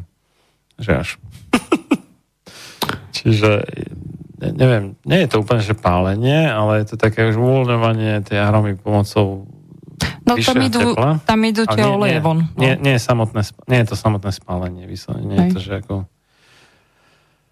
že 0.76 0.90
až. 1.00 1.08
Čiže 3.16 3.64
neviem, 4.38 5.00
nie 5.08 5.24
je 5.24 5.28
to 5.32 5.40
úplne, 5.40 5.64
že 5.64 5.72
pálenie, 5.74 6.44
ale 6.46 6.84
je 6.84 6.94
to 6.94 6.96
také 7.00 7.24
už 7.32 7.40
uvoľňovanie 7.40 8.20
tej 8.22 8.38
aromy 8.38 8.76
pomocou 8.76 9.48
No 10.28 10.36
tam 10.36 10.60
idú, 10.60 10.92
tepla. 10.92 11.10
tam 11.24 11.40
idú 11.40 11.64
tie 11.64 11.82
nie, 11.82 11.88
oleje 11.88 12.18
von. 12.20 12.38
No. 12.52 12.60
Nie, 12.60 12.76
nie, 12.76 13.00
je 13.00 13.02
samotné, 13.02 13.48
nie 13.64 13.78
je 13.80 13.86
to 13.88 13.96
samotné 13.96 14.28
spálenie, 14.30 14.84
vyslovene, 14.84 15.24
nie 15.24 15.38
je 15.48 15.56
to, 15.56 15.60
že 15.64 15.72
ako 15.80 15.94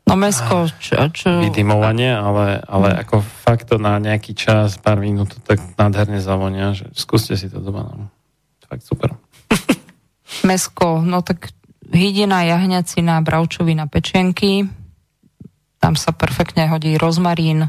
No 0.07 0.15
mesko, 0.15 0.71
čo, 0.79 1.11
čo... 1.11 1.43
Vydimovanie, 1.43 2.15
ale, 2.15 2.63
ale 2.63 2.89
hmm. 2.95 3.01
ako 3.03 3.17
fakt 3.27 3.75
to 3.75 3.77
na 3.83 3.99
nejaký 3.99 4.39
čas, 4.39 4.79
pár 4.79 5.03
minút, 5.03 5.35
tak 5.43 5.59
nádherne 5.75 6.23
zavonia, 6.23 6.71
že 6.79 6.87
skúste 6.95 7.35
si 7.35 7.51
to 7.51 7.59
doma. 7.59 7.91
No. 7.91 8.07
Fakt 8.71 8.87
super. 8.87 9.19
Mesko, 10.49 11.03
no 11.03 11.27
tak 11.27 11.51
hydina, 11.91 12.47
jahňacina, 12.47 13.19
bravčovina, 13.27 13.91
pečenky, 13.91 14.71
tam 15.83 15.99
sa 15.99 16.15
perfektne 16.15 16.71
hodí 16.71 16.95
rozmarín, 16.95 17.67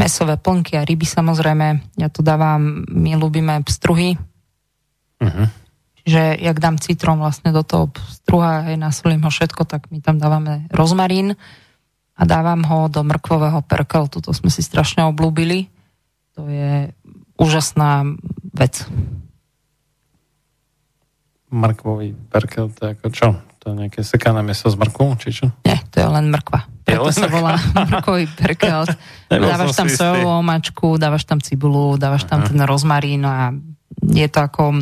mesové 0.00 0.40
plnky 0.40 0.80
a 0.80 0.84
ryby 0.84 1.04
samozrejme. 1.04 1.96
Ja 2.00 2.08
tu 2.08 2.24
dávam, 2.24 2.88
my 2.88 3.16
ľúbime 3.20 3.60
pstruhy. 3.64 4.16
Uh-huh. 5.20 5.48
Čiže 6.04 6.40
jak 6.40 6.56
dám 6.56 6.76
citrón 6.80 7.20
vlastne 7.20 7.52
do 7.52 7.64
toho 7.64 7.92
struha, 8.12 8.64
aj 8.64 8.76
nasolím 8.80 9.24
ho 9.24 9.30
všetko, 9.32 9.64
tak 9.68 9.88
my 9.92 10.00
tam 10.00 10.16
dávame 10.16 10.68
rozmarín 10.72 11.36
a 12.16 12.22
dávam 12.24 12.64
ho 12.64 12.88
do 12.88 13.04
mrkvového 13.04 13.60
perkel. 13.68 14.08
Tuto 14.08 14.32
sme 14.32 14.48
si 14.48 14.64
strašne 14.64 15.04
oblúbili. 15.04 15.68
To 16.36 16.48
je 16.48 16.96
úžasná 17.36 18.16
vec. 18.56 18.88
Mrkvový 21.52 22.16
perkel, 22.32 22.72
to 22.72 22.80
je 22.88 22.90
ako 22.96 23.08
čo? 23.12 23.28
To 23.60 23.64
je 23.72 23.74
nejaké 23.84 24.00
sekané 24.00 24.40
meso 24.40 24.66
z 24.72 24.76
mrkvu, 24.80 25.18
či 25.20 25.30
čo? 25.32 25.46
Nie, 25.66 25.82
to 25.92 26.00
je 26.00 26.08
len 26.08 26.32
mrkva. 26.32 26.70
Preto 26.86 27.10
sa 27.12 27.28
volá 27.28 27.58
mrkový 27.74 28.30
perkel. 28.38 28.88
dávaš 29.30 29.76
tam 29.76 29.88
sojovú 29.90 30.28
omačku, 30.40 30.96
dávaš 30.96 31.28
tam 31.28 31.42
cibulu, 31.42 32.00
dávaš 32.00 32.24
tam 32.24 32.46
ten 32.46 32.62
rozmarín 32.64 33.26
a 33.26 33.52
je 34.06 34.26
to 34.30 34.38
ako 34.40 34.72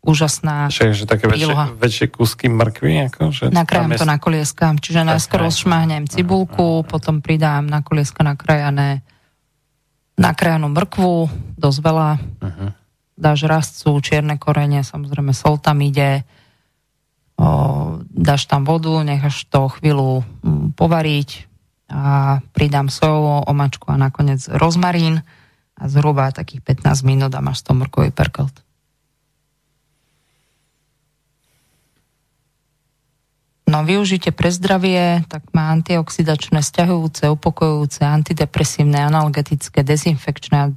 úžasná 0.00 0.72
Však, 0.72 0.96
že 0.96 1.04
také 1.04 1.28
väčšie, 1.28 1.76
väčšie 1.76 2.06
kúsky 2.08 2.48
mrkvy? 2.48 3.12
Ako, 3.12 3.32
že 3.32 3.52
Nakrájam 3.52 3.96
to 3.96 4.08
na 4.08 4.16
kolieska. 4.16 4.72
Čiže 4.80 5.04
najskôr 5.04 5.44
rozšmáhnem 5.44 6.08
cibulku, 6.08 6.84
potom 6.88 7.20
pridám 7.20 7.68
na 7.68 7.84
kolieska 7.84 8.24
nakrajané 8.24 9.04
nakrájanú 10.20 10.68
mrkvu, 10.68 11.14
dosť 11.56 11.78
veľa. 11.80 12.08
Uh-huh. 12.20 12.70
Dáš 13.16 13.48
rastcu, 13.48 13.96
čierne 14.04 14.36
korene, 14.36 14.84
samozrejme 14.84 15.32
sol 15.32 15.56
tam 15.56 15.80
ide 15.80 16.24
o, 17.40 18.00
dáš 18.04 18.44
tam 18.44 18.68
vodu, 18.68 19.00
necháš 19.00 19.48
to 19.48 19.72
chvíľu 19.80 20.24
mm, 20.44 20.76
povariť 20.76 21.30
a 21.90 22.38
pridám 22.52 22.92
sojovú 22.92 23.44
omačku 23.48 23.90
a 23.90 24.00
nakoniec 24.00 24.44
rozmarín 24.46 25.24
a 25.74 25.82
zhruba 25.88 26.30
takých 26.30 26.62
15 26.84 27.02
minút 27.08 27.32
a 27.32 27.40
máš 27.44 27.64
to 27.64 27.72
mrkový 27.72 28.12
perkelt. 28.12 28.52
No 33.70 33.86
využite 33.86 34.34
pre 34.34 34.50
zdravie, 34.50 35.22
tak 35.30 35.46
má 35.54 35.70
antioxidačné, 35.70 36.58
stiahujúce, 36.58 37.30
upokojujúce, 37.30 38.02
antidepresívne, 38.02 38.98
analgetické, 38.98 39.86
dezinfekčné 39.86 40.56
a 40.58 40.74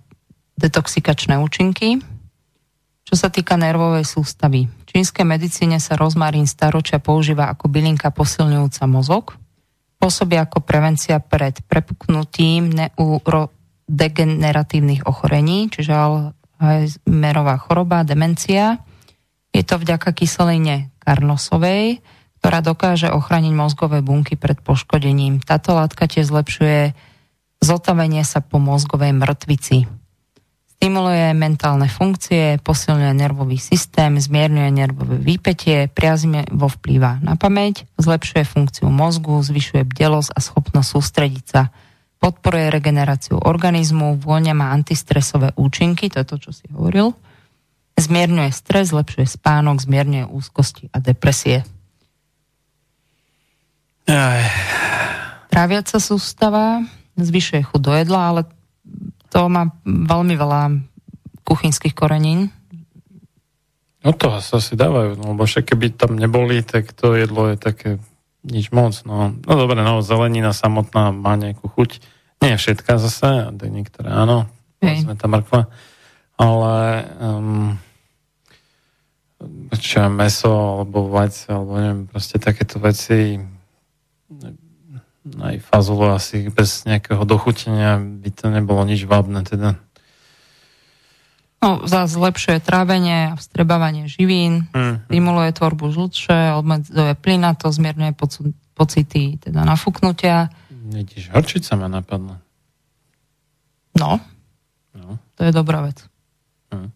detoxikačné 0.61 1.41
účinky. 1.41 1.97
Čo 3.01 3.17
sa 3.17 3.33
týka 3.33 3.57
nervovej 3.57 4.05
sústavy, 4.05 4.69
čínskej 4.85 5.25
medicíne 5.25 5.81
sa 5.81 5.97
rozmarín 5.97 6.45
staročia 6.45 7.01
používa 7.01 7.49
ako 7.49 7.65
bylinka 7.65 8.13
posilňujúca 8.13 8.85
mozog, 8.85 9.41
pôsobí 9.97 10.37
ako 10.37 10.61
prevencia 10.61 11.17
pred 11.17 11.65
prepuknutím 11.65 12.69
neurodegeneratívnych 12.77 15.09
ochorení, 15.09 15.65
čiže 15.73 15.97
Alzheimerová 15.97 17.57
choroba, 17.57 18.05
demencia. 18.05 18.85
Je 19.49 19.65
to 19.65 19.81
vďaka 19.81 20.13
kyseline 20.13 20.93
karnosovej, 21.01 22.05
ktorá 22.43 22.59
dokáže 22.59 23.07
ochrániť 23.07 23.55
mozgové 23.55 24.03
bunky 24.03 24.35
pred 24.35 24.59
poškodením. 24.59 25.39
Táto 25.39 25.71
látka 25.79 26.11
tiež 26.11 26.27
zlepšuje 26.27 26.91
zotavenie 27.63 28.27
sa 28.27 28.43
po 28.43 28.59
mozgovej 28.59 29.15
mŕtvici. 29.15 29.87
Stimuluje 30.75 31.31
mentálne 31.31 31.87
funkcie, 31.87 32.59
posilňuje 32.59 33.15
nervový 33.15 33.55
systém, 33.55 34.19
zmierňuje 34.19 34.69
nervové 34.75 35.15
výpetie, 35.23 35.87
priaznivo 35.87 36.67
vplýva 36.67 37.23
na 37.23 37.39
pamäť, 37.39 37.87
zlepšuje 37.95 38.43
funkciu 38.43 38.91
mozgu, 38.91 39.39
zvyšuje 39.39 39.87
bdelosť 39.87 40.35
a 40.35 40.43
schopnosť 40.43 40.89
sústrediť 40.99 41.45
sa, 41.47 41.71
podporuje 42.19 42.67
regeneráciu 42.67 43.39
organizmu, 43.39 44.19
vôňa 44.19 44.51
má 44.51 44.75
antistresové 44.75 45.55
účinky, 45.55 46.11
to 46.11 46.19
je 46.19 46.27
to, 46.27 46.37
čo 46.43 46.51
si 46.51 46.67
hovoril, 46.75 47.15
zmierňuje 47.95 48.51
stres, 48.51 48.91
zlepšuje 48.91 49.31
spánok, 49.31 49.79
zmierňuje 49.79 50.27
úzkosti 50.27 50.91
a 50.91 50.99
depresie. 50.99 51.63
Aj. 54.07 54.43
Tráviaca 55.47 55.97
sústava 56.01 56.83
zvyšuje 57.15 57.61
chuť 57.61 57.81
do 57.81 57.93
jedla, 57.93 58.19
ale 58.33 58.41
to 59.29 59.47
má 59.47 59.69
veľmi 59.85 60.35
veľa 60.35 60.61
kuchynských 61.45 61.93
korenín. 61.93 62.49
No 64.03 64.11
to 64.11 64.35
sa 64.43 64.59
asi 64.59 64.75
dávajú, 64.75 65.15
no, 65.15 65.31
lebo 65.31 65.47
však 65.47 65.71
keby 65.71 65.95
tam 65.95 66.19
neboli, 66.19 66.59
tak 66.59 66.91
to 66.91 67.15
jedlo 67.15 67.47
je 67.53 67.55
také 67.55 67.89
nič 68.43 68.75
moc. 68.75 68.99
No, 69.07 69.31
no 69.31 69.53
dobre, 69.55 69.79
no 69.79 70.03
zelenina 70.03 70.51
samotná 70.51 71.15
má 71.15 71.39
nejakú 71.39 71.71
chuť. 71.71 72.03
Nie 72.43 72.59
všetká 72.59 72.99
zase, 72.99 73.55
to 73.55 73.71
niektoré 73.71 74.11
áno, 74.11 74.51
povedzme 74.83 75.15
tá 75.15 75.31
mrkva. 75.31 75.71
Ale 76.35 76.75
um, 77.23 77.79
čo 79.79 80.03
je 80.03 80.09
meso, 80.11 80.51
alebo 80.51 81.07
vajce, 81.07 81.55
alebo 81.55 81.71
neviem, 81.79 82.03
proste 82.03 82.35
takéto 82.35 82.83
veci 82.83 83.39
aj 85.23 85.55
fazulu 85.63 86.11
asi 86.11 86.51
bez 86.51 86.83
nejakého 86.83 87.23
dochutenia 87.23 87.95
by 87.97 88.29
to 88.35 88.51
nebolo 88.51 88.83
nič 88.83 89.07
vábne 89.07 89.43
teda. 89.47 89.79
No, 91.63 91.87
zase 91.87 92.19
zlepšuje 92.19 92.59
trávenie 92.59 93.31
a 93.31 93.39
vstrebávanie 93.39 94.11
živín, 94.11 94.67
mm. 94.75 95.07
stimuluje 95.07 95.55
tvorbu 95.55 95.95
žlčie, 95.95 96.51
obmedzuje 96.59 97.15
to 97.55 97.67
zmierňuje 97.71 98.11
pocity 98.75 99.39
teda 99.39 99.63
nafúknutia. 99.63 100.51
Vidíš, 100.67 101.31
horčica 101.31 101.79
ma 101.79 101.87
napadla. 101.87 102.43
No, 103.95 104.19
no. 104.91 105.15
to 105.39 105.41
je 105.47 105.51
dobrá 105.55 105.87
vec. 105.87 106.03
Mm. 106.75 106.91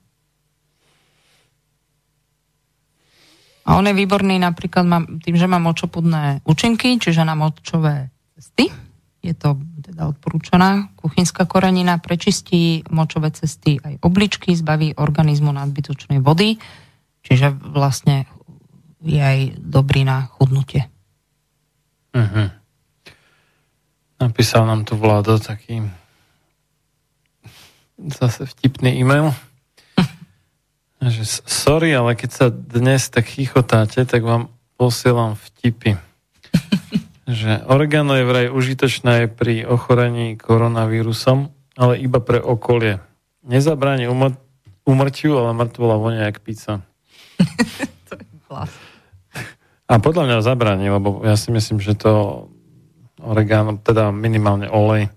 A 3.68 3.76
on 3.76 3.84
je 3.84 3.92
výborný 3.92 4.40
napríklad 4.40 4.88
mám, 4.88 5.04
tým, 5.20 5.36
že 5.36 5.44
má 5.44 5.60
močopudné 5.60 6.40
účinky, 6.48 6.96
čiže 6.96 7.28
na 7.28 7.36
močové 7.36 8.08
cesty. 8.40 8.72
Je 9.20 9.36
to 9.36 9.60
teda 9.84 10.08
odporúčaná 10.08 10.96
kuchynská 10.96 11.44
korenina, 11.44 12.00
prečistí 12.00 12.88
močové 12.88 13.36
cesty 13.36 13.76
aj 13.84 14.00
obličky, 14.00 14.56
zbaví 14.56 14.96
organizmu 14.96 15.52
nadbytočnej 15.52 16.24
vody, 16.24 16.56
čiže 17.28 17.52
vlastne 17.52 18.24
je 19.04 19.20
aj 19.20 19.60
dobrý 19.60 20.08
na 20.08 20.32
chudnutie. 20.32 20.88
Uh-huh. 22.16 22.48
Napísal 24.18 24.64
nám 24.64 24.88
tu 24.88 24.96
Vlado 24.96 25.38
taký 25.44 25.84
zase 27.98 28.46
vtipný 28.46 28.96
e-mail, 29.02 29.34
že 31.02 31.24
sorry, 31.46 31.94
ale 31.94 32.18
keď 32.18 32.30
sa 32.30 32.46
dnes 32.50 33.10
tak 33.14 33.30
chichotáte, 33.30 34.02
tak 34.06 34.26
vám 34.26 34.50
posielam 34.78 35.38
vtipy 35.38 35.98
že 37.28 37.60
oregano 37.68 38.16
je 38.16 38.24
vraj 38.24 38.48
užitočné 38.48 39.28
pri 39.28 39.68
ochorení 39.68 40.40
koronavírusom, 40.40 41.52
ale 41.76 42.00
iba 42.00 42.24
pre 42.24 42.40
okolie. 42.40 43.04
Nezabráni 43.44 44.08
umr- 44.08 44.40
umrťu, 44.88 45.36
ale 45.36 45.52
mŕtvola 45.52 45.96
vonia 46.00 46.24
jak 46.32 46.40
pizza. 46.40 46.80
to 48.08 48.16
je 48.16 48.26
A 49.88 49.94
podľa 50.00 50.24
mňa 50.24 50.38
zabráni, 50.48 50.88
lebo 50.88 51.22
ja 51.28 51.36
si 51.36 51.52
myslím, 51.52 51.84
že 51.84 52.00
to 52.00 52.48
oregano, 53.20 53.76
teda 53.76 54.16
minimálne 54.16 54.72
olej, 54.72 55.12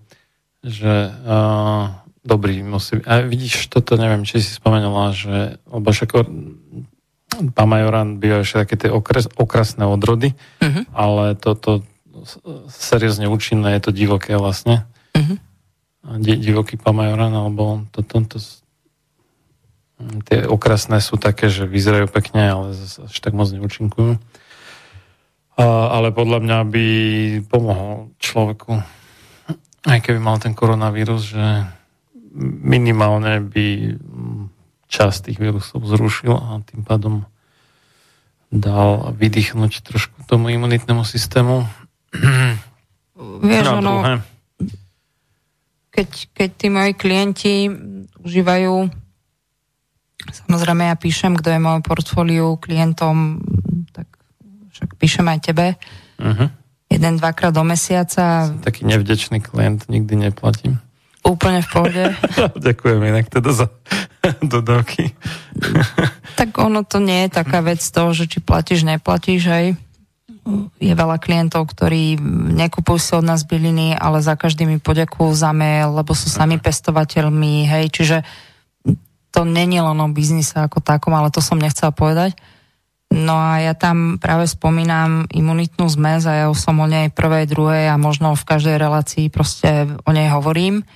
že 0.61 1.09
uh, 1.09 2.00
dobrý 2.21 2.61
musí 2.61 3.01
byť. 3.01 3.05
A 3.09 3.25
vidíš, 3.25 3.69
toto 3.69 3.97
neviem, 3.97 4.25
či 4.25 4.41
si 4.41 4.53
spomenula, 4.53 5.13
že, 5.13 5.57
lebo 5.69 5.89
však 5.89 6.09
Pamajoran 7.31 8.19
bývajú 8.19 8.43
všetky 8.43 8.59
také 8.67 8.75
tie 8.75 8.91
okres, 8.91 9.25
okrasné 9.39 9.87
odrody, 9.87 10.35
uh-huh. 10.59 10.83
ale 10.91 11.33
toto 11.39 11.81
seriózne 12.69 13.31
účinné, 13.31 13.79
je 13.79 13.89
to 13.89 13.91
divoké 13.95 14.35
vlastne. 14.35 14.85
Uh-huh. 15.15 15.39
divoký 16.21 16.75
pamajoran, 16.75 17.31
alebo 17.31 17.87
to, 17.95 18.03
to, 18.03 18.17
to, 18.27 18.37
tie 20.27 20.43
okrasné 20.43 20.99
sú 20.99 21.15
také, 21.15 21.47
že 21.47 21.65
vyzerajú 21.65 22.11
pekne, 22.11 22.51
ale 22.51 22.65
až 22.75 23.15
tak 23.15 23.31
moc 23.31 23.47
neúčinkujú. 23.49 24.19
A, 25.55 25.65
ale 25.97 26.11
podľa 26.11 26.39
mňa 26.43 26.57
by 26.67 26.87
pomohol 27.47 28.11
človeku, 28.19 28.81
aj 29.87 29.99
keby 30.03 30.19
mal 30.21 30.37
ten 30.37 30.51
koronavírus, 30.51 31.31
že 31.31 31.45
minimálne 32.39 33.43
by 33.43 33.97
časť 34.91 35.31
tých 35.31 35.37
vírusov 35.39 35.83
zrušil 35.87 36.35
a 36.35 36.59
tým 36.67 36.83
pádom 36.83 37.27
dal 38.51 39.15
vydýchnuť 39.15 39.71
trošku 39.87 40.27
tomu 40.27 40.51
imunitnému 40.51 41.07
systému 41.07 41.63
Vieš, 43.21 43.65
no, 43.71 43.79
ono, 43.79 44.19
keď, 45.91 46.09
keď 46.35 46.49
tí 46.59 46.67
moji 46.67 46.93
klienti 46.97 47.53
užívajú 48.19 48.91
samozrejme 50.29 50.89
ja 50.91 50.95
píšem, 50.95 51.33
kto 51.39 51.49
je 51.49 51.59
môj 51.61 51.79
portfóliu 51.81 52.59
klientom, 52.61 53.41
tak 53.89 54.05
však 54.77 54.89
píšem 55.01 55.25
aj 55.25 55.39
tebe. 55.41 55.67
Uh-huh. 56.21 56.47
Jeden, 56.91 57.17
dvakrát 57.17 57.55
do 57.55 57.63
mesiaca. 57.65 58.51
Som 58.51 58.61
taký 58.61 58.85
nevdečný 58.85 59.41
klient, 59.41 59.87
nikdy 59.87 60.29
neplatím. 60.29 60.77
Úplne 61.21 61.59
v 61.61 61.69
pohode. 61.69 62.03
Ďakujem 62.65 62.99
inak 63.01 63.29
teda 63.29 63.53
za 63.53 63.67
dodávky. 64.53 65.13
tak 66.39 66.49
ono 66.57 66.81
to 66.81 66.97
nie 66.97 67.29
je 67.29 67.29
taká 67.41 67.61
vec 67.61 67.81
toho, 67.81 68.13
že 68.13 68.25
či 68.25 68.41
platíš, 68.41 68.81
neplatíš, 68.83 69.43
hej 69.49 69.67
je 70.81 70.93
veľa 70.97 71.21
klientov, 71.21 71.69
ktorí 71.69 72.17
nekupujú 72.57 72.97
si 72.97 73.11
od 73.13 73.21
nás 73.21 73.45
byliny, 73.45 73.93
ale 73.93 74.25
za 74.25 74.33
každý 74.33 74.65
mi 74.65 74.81
poďakujú 74.81 75.37
za 75.37 75.53
mail, 75.53 75.93
lebo 75.93 76.17
sú 76.17 76.33
sami 76.33 76.57
pestovateľmi, 76.57 77.69
hej, 77.69 77.85
čiže 77.93 78.17
to 79.31 79.47
není 79.47 79.79
len 79.79 79.95
o 80.01 80.07
biznise 80.11 80.57
ako 80.57 80.83
takom, 80.83 81.13
ale 81.13 81.31
to 81.31 81.39
som 81.39 81.61
nechcela 81.61 81.93
povedať. 81.93 82.35
No 83.11 83.35
a 83.35 83.59
ja 83.59 83.75
tam 83.75 84.17
práve 84.17 84.47
spomínam 84.47 85.27
imunitnú 85.35 85.87
zmes 85.91 86.23
a 86.23 86.33
ja 86.33 86.45
už 86.47 86.59
som 86.59 86.79
o 86.79 86.87
nej 86.87 87.11
prvej, 87.11 87.43
druhej 87.47 87.91
a 87.91 87.99
možno 87.99 88.33
v 88.39 88.47
každej 88.47 88.79
relácii 88.79 89.27
proste 89.27 89.87
o 90.07 90.11
nej 90.15 90.31
hovorím. 90.31 90.87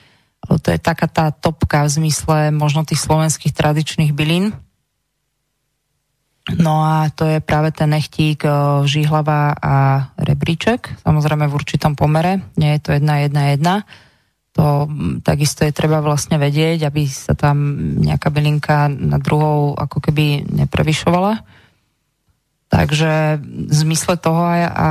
To 0.45 0.67
je 0.69 0.77
taká 0.77 1.09
tá 1.09 1.33
topka 1.33 1.85
v 1.85 1.93
zmysle 2.01 2.37
možno 2.53 2.85
tých 2.85 3.01
slovenských 3.01 3.53
tradičných 3.53 4.13
bylín. 4.13 4.53
No 6.53 6.85
a 6.85 7.09
to 7.09 7.25
je 7.25 7.41
práve 7.41 7.73
ten 7.73 7.89
nechtík 7.89 8.45
e, 8.45 8.49
žihlava 8.85 9.57
a 9.57 9.75
rebríček, 10.13 11.01
samozrejme 11.01 11.49
v 11.49 11.57
určitom 11.57 11.97
pomere, 11.97 12.45
nie 12.53 12.77
je 12.77 12.81
to 12.85 12.89
jedna, 12.93 13.25
jedna, 13.25 13.43
jedna. 13.49 13.75
To 14.53 14.85
takisto 15.25 15.65
je 15.65 15.73
treba 15.73 16.05
vlastne 16.05 16.37
vedieť, 16.37 16.85
aby 16.85 17.09
sa 17.09 17.33
tam 17.33 17.57
nejaká 17.97 18.29
bylinka 18.29 18.87
na 18.93 19.17
druhou 19.17 19.73
ako 19.73 19.97
keby 19.99 20.45
neprevyšovala. 20.47 21.43
Takže 22.69 23.41
v 23.41 23.73
zmysle 23.73 24.15
toho 24.15 24.41
aj, 24.45 24.61
a 24.69 24.87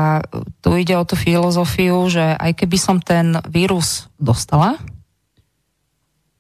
tu 0.59 0.75
ide 0.75 0.99
o 0.99 1.07
tú 1.07 1.15
filozofiu, 1.15 1.97
že 2.11 2.35
aj 2.35 2.51
keby 2.61 2.77
som 2.77 2.99
ten 2.99 3.39
vírus 3.47 4.11
dostala, 4.19 4.77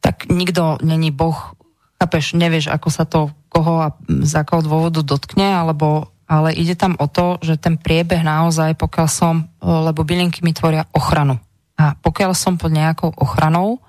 tak 0.04 0.28
nikto 0.28 0.76
není 0.84 1.08
boh, 1.08 1.56
chápeš, 1.96 2.36
nevieš, 2.36 2.68
ako 2.68 2.88
sa 2.92 3.08
to 3.08 3.32
koho 3.48 3.80
a 3.80 3.96
z 4.04 4.36
akého 4.36 4.60
dôvodu 4.60 5.00
dotkne, 5.00 5.56
alebo, 5.56 6.12
ale 6.28 6.52
ide 6.52 6.76
tam 6.76 6.92
o 7.00 7.08
to, 7.08 7.40
že 7.40 7.56
ten 7.56 7.80
priebeh 7.80 8.20
naozaj, 8.20 8.76
pokiaľ 8.76 9.08
som, 9.08 9.48
lebo 9.64 10.04
bylinky 10.04 10.44
mi 10.44 10.52
tvoria 10.52 10.84
ochranu. 10.92 11.40
A 11.80 11.96
pokiaľ 11.96 12.36
som 12.36 12.60
pod 12.60 12.76
nejakou 12.76 13.16
ochranou, 13.16 13.80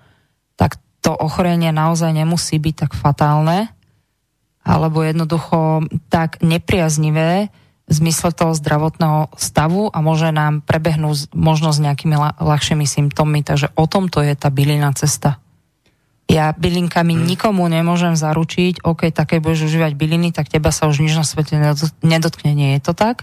tak 0.56 0.80
to 1.04 1.12
ochorenie 1.12 1.76
naozaj 1.76 2.16
nemusí 2.16 2.56
byť 2.56 2.88
tak 2.88 2.92
fatálne, 2.96 3.68
alebo 4.64 5.04
jednoducho 5.04 5.86
tak 6.08 6.40
nepriaznivé 6.40 7.52
v 7.86 7.94
zmysle 7.94 8.34
toho 8.34 8.58
zdravotného 8.58 9.30
stavu 9.38 9.94
a 9.94 10.02
môže 10.02 10.34
nám 10.34 10.66
prebehnúť 10.66 11.30
možno 11.38 11.70
s 11.70 11.78
nejakými 11.78 12.18
ľahšími 12.42 12.82
symptómmi. 12.82 13.46
Takže 13.46 13.70
o 13.78 13.86
tom 13.86 14.10
to 14.10 14.26
je 14.26 14.34
tá 14.34 14.50
bylina 14.50 14.90
cesta. 14.98 15.38
Ja 16.26 16.58
bylinkami 16.58 17.14
hmm. 17.14 17.26
nikomu 17.26 17.70
nemôžem 17.70 18.18
zaručiť, 18.18 18.82
OK, 18.82 19.14
také 19.14 19.38
budeš 19.38 19.70
užívať 19.70 19.94
byliny, 19.94 20.34
tak 20.34 20.50
teba 20.50 20.74
sa 20.74 20.90
už 20.90 21.06
nič 21.06 21.14
na 21.14 21.22
svete 21.22 21.56
nedotkne. 22.02 22.52
Nie 22.58 22.78
je 22.78 22.92
to 22.92 22.94
tak. 22.98 23.22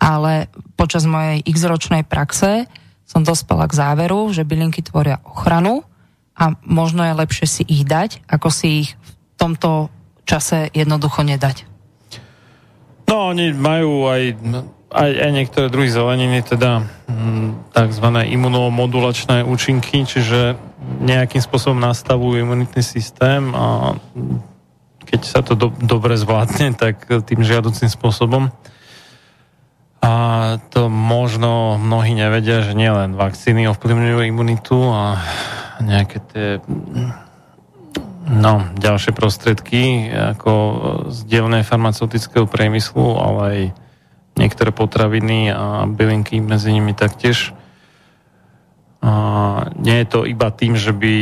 Ale 0.00 0.48
počas 0.78 1.04
mojej 1.04 1.44
x-ročnej 1.44 2.06
praxe 2.06 2.70
som 3.04 3.26
dospela 3.26 3.66
k 3.66 3.76
záveru, 3.76 4.30
že 4.30 4.46
bylinky 4.46 4.80
tvoria 4.86 5.18
ochranu 5.26 5.82
a 6.38 6.56
možno 6.62 7.04
je 7.04 7.18
lepšie 7.18 7.46
si 7.50 7.62
ich 7.66 7.84
dať, 7.84 8.22
ako 8.30 8.48
si 8.48 8.86
ich 8.86 8.90
v 8.94 9.10
tomto 9.36 9.90
čase 10.24 10.70
jednoducho 10.72 11.26
nedať. 11.26 11.66
No, 13.10 13.34
oni 13.34 13.50
majú 13.50 14.06
aj, 14.06 14.38
aj, 14.90 15.10
aj 15.10 15.30
niektoré 15.30 15.66
druhy 15.70 15.90
zeleniny, 15.90 16.42
teda 16.42 16.82
hm, 17.06 17.70
tzv. 17.70 18.06
imunomodulačné 18.26 19.46
účinky, 19.46 20.02
čiže 20.02 20.58
nejakým 21.00 21.38
spôsobom 21.38 21.78
nastavujú 21.78 22.42
imunitný 22.42 22.82
systém 22.82 23.54
a 23.54 23.94
keď 25.06 25.20
sa 25.26 25.40
to 25.42 25.58
do, 25.58 25.74
dobre 25.74 26.14
zvládne, 26.14 26.74
tak 26.78 27.06
tým 27.06 27.42
žiaducím 27.42 27.90
spôsobom. 27.90 28.54
A 30.00 30.12
to 30.72 30.88
možno 30.88 31.76
mnohí 31.76 32.16
nevedia, 32.16 32.64
že 32.64 32.72
nielen 32.72 33.18
vakcíny 33.18 33.68
ovplyvňujú 33.68 34.18
imunitu 34.24 34.78
a 34.80 35.20
nejaké 35.82 36.18
tie 36.32 36.46
no, 38.30 38.54
ďalšie 38.80 39.12
prostriedky 39.12 40.08
ako 40.08 40.52
z 41.12 41.18
dielne 41.28 41.60
farmaceutického 41.66 42.48
priemyslu, 42.48 43.18
ale 43.18 43.40
aj 43.42 43.60
niektoré 44.38 44.70
potraviny 44.70 45.50
a 45.50 45.86
bylinky 45.86 46.42
medzi 46.42 46.70
nimi 46.74 46.94
taktiež. 46.94 47.54
A 49.00 49.12
nie 49.80 49.96
je 50.04 50.06
to 50.12 50.28
iba 50.28 50.52
tým, 50.52 50.76
že 50.76 50.92
by 50.92 51.14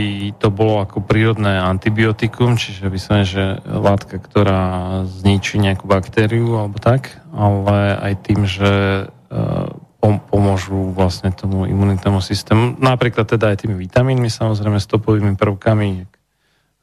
to 0.42 0.50
bolo 0.50 0.82
ako 0.82 0.98
prírodné 0.98 1.62
antibiotikum, 1.62 2.58
čiže 2.58 2.90
by 2.90 2.98
som 2.98 3.22
že 3.22 3.62
látka, 3.62 4.18
ktorá 4.18 4.62
zničí 5.06 5.62
nejakú 5.62 5.86
baktériu 5.86 6.58
alebo 6.58 6.82
tak, 6.82 7.22
ale 7.30 7.94
aj 7.94 8.14
tým, 8.26 8.50
že 8.50 8.70
e, 9.06 9.06
pomôžu 10.02 10.90
vlastne 10.90 11.30
tomu 11.30 11.70
imunitnému 11.70 12.18
systému. 12.18 12.74
Napríklad 12.82 13.30
teda 13.30 13.54
aj 13.54 13.62
tými 13.62 13.78
vitamínmi, 13.78 14.26
samozrejme 14.26 14.82
stopovými 14.82 15.38
prvkami, 15.38 16.06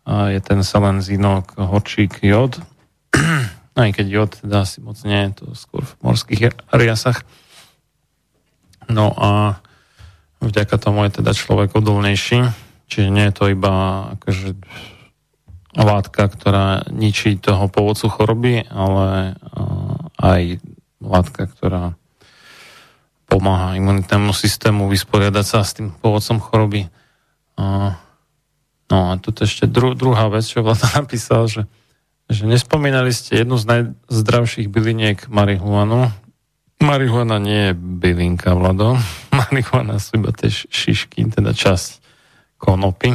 je 0.06 0.40
ten 0.40 0.62
selen, 0.62 1.02
zinok, 1.02 1.58
horčík, 1.58 2.22
jod. 2.22 2.62
Aj 3.76 3.92
keď 3.92 4.06
jod 4.08 4.32
teda 4.40 4.64
asi 4.64 4.80
moc 4.80 4.96
nie, 5.04 5.36
to 5.36 5.52
skôr 5.52 5.84
v 5.84 5.94
morských 6.00 6.56
riasach. 6.72 7.28
No 8.88 9.12
a 9.12 9.60
vďaka 10.40 10.80
tomu 10.80 11.04
je 11.06 11.20
teda 11.20 11.36
človek 11.36 11.76
odolnejší, 11.76 12.48
čiže 12.88 13.10
nie 13.12 13.28
je 13.28 13.36
to 13.36 13.52
iba 13.52 13.74
akože 14.16 14.56
látka, 15.76 16.32
ktorá 16.32 16.88
ničí 16.88 17.36
toho 17.36 17.68
povodcu 17.68 18.08
choroby, 18.08 18.54
ale 18.72 19.36
aj 20.16 20.64
látka, 21.04 21.52
ktorá 21.52 22.00
pomáha 23.28 23.76
imunitnému 23.76 24.32
systému 24.32 24.88
vysporiadať 24.88 25.46
sa 25.46 25.60
s 25.66 25.76
tým 25.76 25.92
povodcom 25.92 26.40
choroby. 26.40 26.88
No 28.86 28.98
a 29.12 29.18
tu 29.18 29.34
ešte 29.34 29.66
dru, 29.66 29.98
druhá 29.98 30.30
vec, 30.30 30.46
čo 30.46 30.64
Vlada 30.64 30.88
napísal, 31.00 31.50
že, 31.52 31.62
že 32.30 32.50
nespomínali 32.50 33.14
ste 33.14 33.46
jednu 33.46 33.58
z 33.62 33.66
najzdravších 33.66 34.68
byliniek 34.70 35.30
marihuanu. 35.30 36.10
Marihuana 36.82 37.38
nie 37.40 37.72
je 37.72 37.74
bylinka, 37.78 38.58
Vlado. 38.58 38.98
Marihuana 39.38 40.02
sú 40.02 40.20
iba 40.20 40.34
tie 40.34 40.50
šišky, 40.52 41.30
teda 41.30 41.54
časť 41.54 42.02
konopy. 42.58 43.14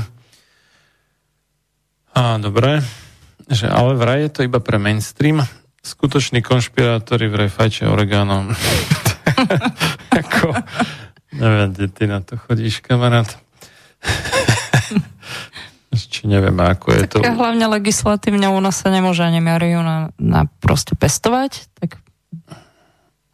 A 2.15 2.39
dobre, 2.43 2.83
že 3.47 3.71
ale 3.71 3.95
vraj 3.95 4.27
je 4.27 4.31
to 4.31 4.41
iba 4.47 4.59
pre 4.59 4.79
mainstream. 4.79 5.43
Skutoční 5.81 6.45
konšpirátori 6.45 7.31
vraj 7.31 7.49
fajčia 7.49 7.89
oregano. 7.89 8.51
Ako, 10.21 10.53
neviem, 11.33 11.71
kde 11.73 11.87
ty 11.89 12.05
na 12.05 12.21
to 12.21 12.37
chodíš, 12.37 12.85
kamarát 12.85 13.31
či 15.91 16.31
nevieme, 16.31 16.71
ako 16.71 16.95
je 16.95 17.03
to. 17.11 17.19
Hlavne 17.23 17.67
legislatívne 17.67 18.47
u 18.47 18.61
nás 18.63 18.79
sa 18.79 18.95
nemôže 18.95 19.27
ani 19.27 19.43
marihuana 19.43 20.15
na, 20.15 20.19
na 20.19 20.47
proste 20.63 20.95
pestovať, 20.95 21.67
tak 21.83 21.99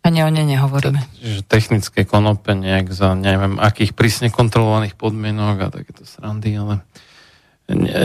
ani 0.06 0.22
o 0.24 0.30
nej 0.30 0.46
nehovoríme. 0.46 1.02
Že 1.20 1.42
technické 1.44 2.04
konope 2.06 2.54
nejak 2.54 2.94
za 2.94 3.14
neviem 3.18 3.58
akých 3.58 3.92
prísne 3.92 4.30
kontrolovaných 4.30 4.94
podmienok 4.94 5.60
a 5.66 5.74
takéto 5.74 6.06
srandy, 6.06 6.54
ale 6.56 6.80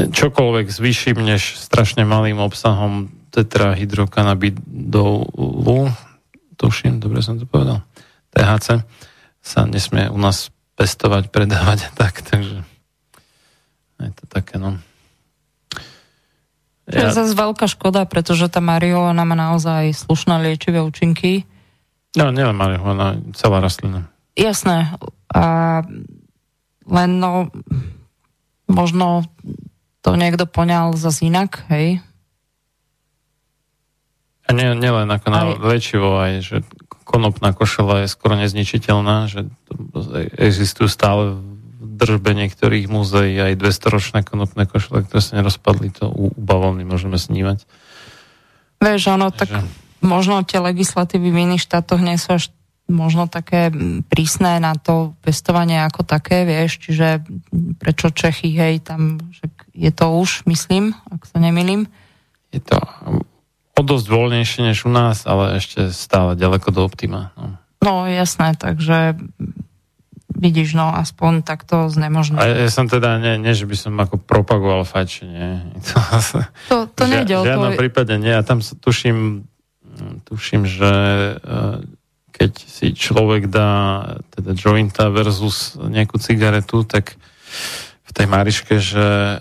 čokoľvek 0.09 0.73
s 0.73 0.81
vyšším 0.81 1.21
než 1.21 1.61
strašne 1.61 2.01
malým 2.01 2.41
obsahom 2.41 3.13
tetrahydrokanabidolu, 3.29 5.93
tuším, 6.57 6.97
dobre 6.99 7.21
som 7.21 7.37
to 7.39 7.45
povedal, 7.45 7.81
THC, 8.33 8.81
sa 9.39 9.65
nesmie 9.69 10.09
u 10.09 10.17
nás 10.17 10.49
pestovať, 10.75 11.29
predávať 11.29 11.85
a 11.87 11.89
tak, 11.93 12.21
takže 12.25 12.65
je 14.09 14.13
to 14.17 14.25
také, 14.25 14.57
no. 14.57 14.81
To 16.89 16.97
ja... 16.97 17.07
je 17.07 17.15
zase 17.15 17.37
veľká 17.37 17.69
škoda, 17.69 18.09
pretože 18.09 18.49
tá 18.49 18.57
marihuana 18.57 19.21
má 19.21 19.35
naozaj 19.37 19.93
slušné 19.93 20.41
liečivé 20.41 20.81
účinky. 20.81 21.45
No, 22.17 22.33
nielen 22.33 22.57
marihuana, 22.57 23.21
celá 23.37 23.61
rastlina. 23.61 24.11
Jasné. 24.35 24.97
A 25.31 25.43
len 26.89 27.09
no, 27.21 27.47
možno 28.67 29.23
to 30.01 30.17
niekto 30.17 30.49
poňal 30.49 30.97
za 30.97 31.13
inak, 31.21 31.63
hej? 31.69 32.01
A 34.47 34.49
nie, 34.51 34.67
nielen 34.75 35.07
ako 35.07 35.27
na 35.31 35.39
aj... 35.47 35.49
liečivo, 35.63 36.19
aj 36.19 36.33
že 36.43 36.57
konopná 37.07 37.55
košela 37.55 38.03
je 38.03 38.07
skoro 38.11 38.35
nezničiteľná, 38.35 39.31
že 39.31 39.47
existujú 40.35 40.87
stále 40.91 41.39
držbe 42.01 42.33
niektorých 42.33 42.89
múzeí 42.89 43.37
aj 43.37 43.61
200-ročné 43.61 44.25
konopné 44.25 44.65
košele, 44.65 45.05
ktoré 45.05 45.21
sa 45.21 45.37
nerozpadli, 45.37 45.93
to 45.93 46.09
u, 46.09 46.33
u 46.33 46.41
bavlny 46.41 46.81
môžeme 46.81 47.21
snívať. 47.21 47.69
Vieš, 48.81 49.13
ono, 49.13 49.29
tak 49.29 49.53
možno 50.01 50.41
tie 50.41 50.57
legislatívy 50.57 51.29
v 51.29 51.41
iných 51.45 51.61
štátoch 51.61 52.01
nie 52.01 52.17
sú 52.17 52.41
až 52.41 52.49
možno 52.89 53.29
také 53.29 53.71
prísne 54.09 54.59
na 54.59 54.75
to 54.75 55.15
pestovanie 55.23 55.79
ako 55.85 56.03
také, 56.03 56.43
vieš, 56.43 56.81
čiže 56.83 57.23
prečo 57.79 58.11
Čechy, 58.11 58.51
hej, 58.57 58.83
tam 58.83 59.21
je 59.71 59.93
to 59.93 60.11
už, 60.11 60.43
myslím, 60.49 60.97
ak 61.07 61.23
sa 61.23 61.39
nemýlim. 61.39 61.87
Je 62.51 62.59
to 62.59 62.81
o 63.77 63.81
dosť 63.81 64.07
voľnejšie 64.11 64.61
než 64.67 64.83
u 64.83 64.91
nás, 64.91 65.23
ale 65.23 65.57
ešte 65.57 65.89
stále 65.95 66.35
ďaleko 66.35 66.69
do 66.75 66.81
optima. 66.83 67.31
No, 67.39 67.55
no 67.81 67.93
jasné, 68.05 68.53
takže 68.59 69.15
vidíš, 70.41 70.73
no 70.73 70.89
aspoň 70.89 71.45
takto 71.45 71.85
znemožné. 71.93 72.41
A 72.41 72.65
ja 72.65 72.69
som 72.73 72.89
teda, 72.89 73.21
nie, 73.21 73.37
nie 73.37 73.53
že 73.53 73.69
by 73.69 73.77
som 73.77 73.93
ako 74.01 74.17
propagoval 74.17 74.83
fajčenie. 74.83 75.61
To, 76.71 76.89
to, 76.89 76.89
to 76.97 77.03
nejde 77.05 77.37
o 77.37 77.41
to. 77.41 77.45
V 77.45 77.49
žiadnom 77.53 77.73
prípade 77.77 78.13
nie. 78.17 78.33
A 78.33 78.41
tam 78.41 78.59
tuším, 78.59 79.45
tuším, 80.25 80.65
že 80.65 80.91
e, 80.91 81.33
keď 82.33 82.51
si 82.57 82.97
človek 82.97 83.53
dá 83.53 84.01
teda 84.33 84.57
jointa 84.57 85.13
versus 85.13 85.77
nejakú 85.77 86.17
cigaretu, 86.17 86.81
tak 86.89 87.13
v 88.01 88.11
tej 88.11 88.25
mariške, 88.25 88.81
že 88.81 89.05
e, 89.05 89.37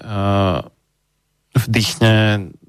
vdychne 1.57 2.15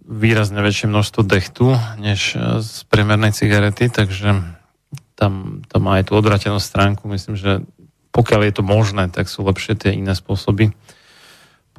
výrazne 0.08 0.60
väčšie 0.60 0.88
množstvo 0.88 1.22
dechtu, 1.28 1.76
než 2.00 2.36
e, 2.36 2.64
z 2.64 2.88
priemernej 2.88 3.36
cigarety, 3.36 3.92
takže 3.92 4.40
tam 5.20 5.62
to 5.68 5.78
má 5.78 6.02
aj 6.02 6.10
tú 6.10 6.18
odvratenú 6.18 6.58
stránku. 6.58 7.06
Myslím, 7.06 7.38
že 7.38 7.62
pokiaľ 8.12 8.42
je 8.48 8.54
to 8.60 8.64
možné, 8.64 9.08
tak 9.08 9.32
sú 9.32 9.44
lepšie 9.48 9.80
tie 9.80 9.92
iné 9.96 10.12
spôsoby 10.16 10.76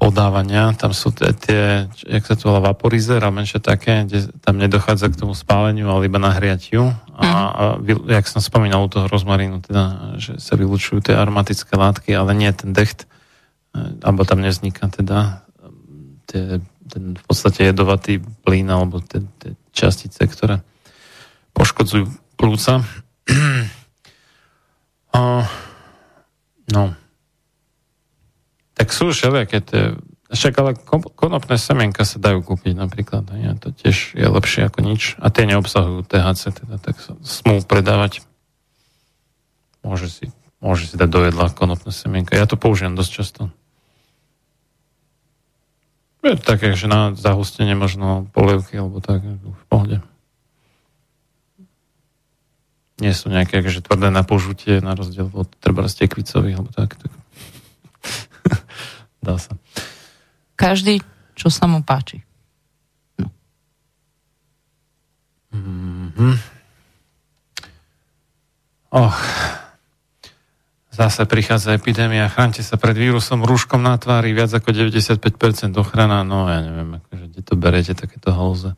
podávania. 0.03 0.75
Tam 0.75 0.91
sú 0.91 1.15
tie, 1.15 1.31
tie 1.37 1.87
jak 2.09 2.25
sa 2.27 2.35
to 2.35 2.51
volá, 2.51 2.73
vaporizer 2.73 3.23
a 3.23 3.31
menšie 3.31 3.63
také, 3.63 4.03
kde 4.09 4.35
tam 4.43 4.59
nedochádza 4.59 5.13
k 5.13 5.21
tomu 5.23 5.37
spáleniu, 5.37 5.87
ale 5.93 6.11
iba 6.11 6.19
nahriatiu. 6.19 6.91
A, 7.15 7.23
mhm. 7.23 7.37
a 7.37 7.63
jak 8.19 8.27
som 8.27 8.43
spomínal 8.43 8.83
u 8.83 8.91
toho 8.91 9.07
rozmarínu, 9.07 9.63
teda, 9.63 10.17
že 10.19 10.43
sa 10.43 10.59
vylučujú 10.59 11.05
tie 11.05 11.15
aromatické 11.15 11.77
látky, 11.77 12.11
ale 12.17 12.35
nie 12.35 12.51
ten 12.51 12.75
decht, 12.75 13.07
e, 13.77 14.03
alebo 14.03 14.27
tam 14.27 14.43
nevzniká 14.43 14.91
teda 14.91 15.47
tie, 16.27 16.59
ten 16.89 17.15
v 17.15 17.25
podstate 17.29 17.69
jedovatý 17.71 18.19
plyn 18.43 18.73
alebo 18.73 19.05
tie, 19.05 19.21
tie 19.39 19.53
častice, 19.77 20.25
ktoré 20.25 20.65
poškodzujú 21.53 22.09
plúca. 22.41 22.81
a 25.13 25.21
No. 26.71 26.95
Tak 28.79 28.95
sú 28.95 29.11
všelijaké 29.11 29.59
tie... 29.65 29.83
Však 30.33 30.55
ale 30.65 30.73
konopné 31.13 31.61
semienka 31.61 32.09
sa 32.09 32.17
dajú 32.17 32.41
kúpiť 32.41 32.73
napríklad. 32.73 33.29
Ja, 33.37 33.53
to 33.53 33.69
tiež 33.69 34.17
je 34.17 34.25
lepšie 34.25 34.65
ako 34.65 34.81
nič. 34.81 35.21
A 35.21 35.29
tie 35.29 35.45
neobsahujú 35.45 36.09
THC, 36.09 36.57
teda, 36.57 36.81
tak 36.81 36.97
sa 37.05 37.13
smú 37.21 37.61
predávať. 37.61 38.25
Môže 39.85 40.09
si, 40.09 40.33
môže 40.65 40.89
si 40.89 40.97
dať 40.97 41.09
do 41.13 41.21
jedla 41.29 41.53
konopné 41.53 41.93
semienka. 41.93 42.33
Ja 42.33 42.49
to 42.49 42.57
použijem 42.57 42.97
dosť 42.97 43.13
často. 43.13 43.43
Je 46.23 46.39
také, 46.39 46.79
že 46.79 46.87
na 46.87 47.13
zahustenie 47.19 47.75
možno 47.75 48.31
polievky 48.31 48.79
alebo 48.79 49.03
tak, 49.03 49.27
v 49.27 49.65
pohode. 49.67 49.99
Nie 53.01 53.17
sú 53.17 53.33
nejaké 53.33 53.65
akože 53.65 53.81
tvrdé 53.81 54.13
na 54.13 54.27
požutie, 54.27 54.83
na 54.85 54.93
rozdiel 54.93 55.33
od 55.33 55.49
treba 55.63 55.89
z 55.89 56.05
tekvicových 56.05 56.57
alebo 56.61 56.71
tak. 56.75 56.99
tak. 57.01 57.13
Dá 59.25 59.39
sa. 59.41 59.57
Každý, 60.59 61.01
čo 61.33 61.49
sa 61.49 61.65
mu 61.65 61.81
páči. 61.81 62.21
No. 63.17 63.33
Mm-hmm. 65.55 66.35
Oh. 68.93 69.17
Zase 70.93 71.25
prichádza 71.25 71.73
epidémia, 71.73 72.29
chránte 72.29 72.61
sa 72.61 72.77
pred 72.77 72.93
vírusom 72.93 73.49
rúškom 73.49 73.81
na 73.81 73.97
tvári, 73.97 74.37
viac 74.37 74.53
ako 74.53 74.77
95% 74.77 75.73
ochrana, 75.81 76.21
no 76.21 76.53
ja 76.53 76.61
neviem, 76.61 77.01
akože, 77.01 77.25
kde 77.33 77.41
to 77.41 77.55
berete, 77.57 77.97
takéto 77.97 78.29
halze. 78.29 78.77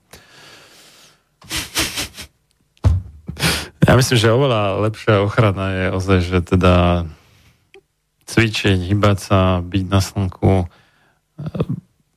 Ja 3.94 4.02
myslím, 4.02 4.18
že 4.18 4.34
oveľa 4.34 4.90
lepšia 4.90 5.22
ochrana 5.22 5.70
je 5.70 5.94
ozaj, 5.94 6.18
že 6.26 6.42
teda 6.42 7.06
cvičiť, 8.26 8.90
hýbať 8.90 9.18
sa, 9.22 9.62
byť 9.62 9.84
na 9.86 10.02
slnku, 10.02 10.66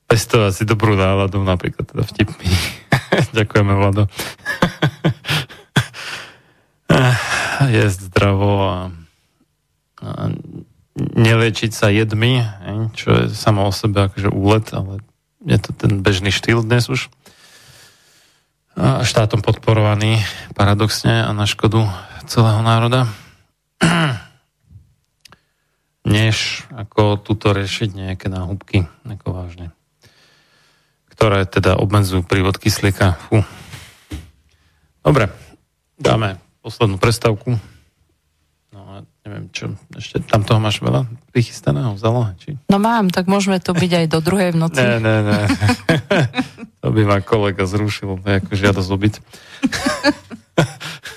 pestovať 0.09 0.57
si 0.57 0.65
dobrú 0.65 0.97
náladu, 0.97 1.37
napríklad 1.45 1.85
teda 1.85 2.01
vtipmi. 2.01 2.49
Ďakujeme, 3.37 3.77
Vlado. 3.77 4.09
jesť 7.69 8.09
zdravo 8.09 8.53
a, 8.57 8.89
a 10.01 10.33
neliečiť 10.97 11.77
sa 11.77 11.93
jedmi, 11.93 12.41
čo 12.97 13.21
je 13.21 13.37
samo 13.37 13.69
o 13.69 13.71
sebe 13.75 14.09
akože 14.09 14.33
úlet, 14.33 14.65
ale 14.73 15.05
je 15.45 15.61
to 15.61 15.77
ten 15.77 16.01
bežný 16.01 16.33
štýl 16.33 16.65
dnes 16.65 16.89
už. 16.89 17.13
Štátom 18.77 19.41
podporovaný 19.41 20.21
paradoxne 20.53 21.25
a 21.25 21.33
na 21.33 21.49
škodu 21.49 21.89
celého 22.29 22.61
národa. 22.61 23.09
Než 26.05 26.61
ako 26.69 27.17
túto 27.17 27.57
riešiť 27.57 27.89
nejaké 27.97 28.29
náhubky, 28.29 28.85
ako 29.01 29.33
vážne. 29.33 29.73
Ktoré 31.09 31.49
teda 31.49 31.81
obmedzujú 31.81 32.21
prívod 32.21 32.61
kyslíka. 32.61 33.17
Fú. 33.25 33.41
Dobre, 35.01 35.33
dáme 35.97 36.37
poslednú 36.61 37.01
prestavku. 37.01 37.57
No 38.69 38.79
a 38.93 38.95
neviem 39.25 39.49
čo, 39.49 39.73
ešte 39.97 40.21
tam 40.21 40.45
toho 40.45 40.61
máš 40.61 40.85
veľa 40.85 41.09
prichystaného 41.33 41.97
v 41.97 41.99
zálohe, 41.99 42.31
či? 42.37 42.53
No 42.69 42.77
mám, 42.77 43.09
tak 43.09 43.25
môžeme 43.25 43.57
to 43.57 43.73
byť 43.73 44.05
aj 44.05 44.05
do 44.05 44.19
druhej 44.21 44.53
v 44.53 44.57
noci. 44.61 44.85
Ne, 44.85 45.01
ne, 45.01 45.17
ne. 45.25 45.41
to 46.87 46.95
by 46.95 47.03
ma 47.03 47.19
kolega 47.19 47.67
zrušil, 47.67 48.23
ako 48.23 48.55
žiadosť 48.55 48.89
obyť. 48.95 49.13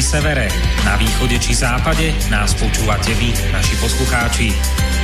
Severe, 0.00 0.48
na 0.88 0.96
východe 0.96 1.36
či 1.36 1.52
západe 1.52 2.08
nás 2.32 2.56
počúvate 2.56 3.12
vy, 3.20 3.34
naši 3.52 3.76
poslucháči. 3.76 4.48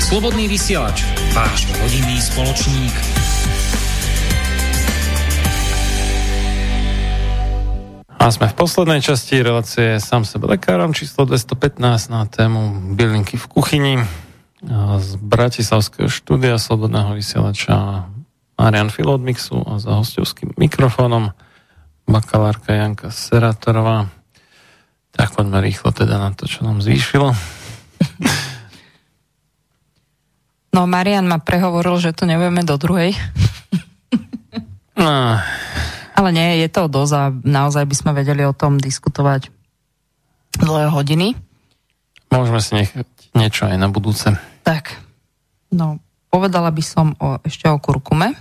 Slobodný 0.00 0.48
vysielač, 0.48 1.04
váš 1.36 1.68
rodinný 1.76 2.16
spoločník. 2.16 2.94
A 8.16 8.30
sme 8.32 8.48
v 8.48 8.54
poslednej 8.56 9.04
časti 9.04 9.42
relácie 9.44 10.00
sám 10.00 10.24
sebe 10.24 10.48
lekárom 10.48 10.96
číslo 10.96 11.28
215 11.28 11.82
na 12.08 12.24
tému 12.24 12.94
bylinky 12.96 13.36
v 13.36 13.46
kuchyni 13.52 13.94
z 15.02 15.10
Bratislavského 15.18 16.06
štúdia 16.06 16.56
Slobodného 16.56 17.18
vysielača 17.18 18.06
Marian 18.56 18.88
Filodmixu 18.94 19.58
a 19.66 19.82
za 19.82 19.98
hostovským 19.98 20.54
mikrofónom 20.54 21.34
bakalárka 22.06 22.72
Janka 22.78 23.10
Seratorová. 23.10 24.21
Tak 25.12 25.36
poďme 25.36 25.60
rýchlo 25.60 25.92
teda 25.92 26.16
na 26.16 26.32
to, 26.32 26.48
čo 26.48 26.64
nám 26.64 26.80
zvýšilo. 26.80 27.36
No, 30.72 30.88
Marian 30.88 31.28
ma 31.28 31.36
prehovoril, 31.36 32.00
že 32.00 32.16
to 32.16 32.24
nevieme 32.24 32.64
do 32.64 32.80
druhej. 32.80 33.12
No. 34.96 35.36
Ale 36.16 36.28
nie, 36.32 36.64
je 36.64 36.68
to 36.72 36.88
dosť 36.88 37.12
a 37.16 37.24
naozaj 37.32 37.84
by 37.84 37.94
sme 37.96 38.10
vedeli 38.16 38.44
o 38.44 38.56
tom 38.56 38.80
diskutovať 38.80 39.52
dlhé 40.60 40.88
hodiny. 40.92 41.36
Môžeme 42.32 42.60
si 42.64 42.72
nechať 42.76 43.08
niečo 43.36 43.68
aj 43.68 43.76
na 43.76 43.88
budúce. 43.92 44.32
Tak, 44.64 44.96
no, 45.72 46.00
povedala 46.32 46.72
by 46.72 46.82
som 46.84 47.12
o, 47.20 47.36
ešte 47.44 47.68
o 47.68 47.76
kurkume. 47.76 48.32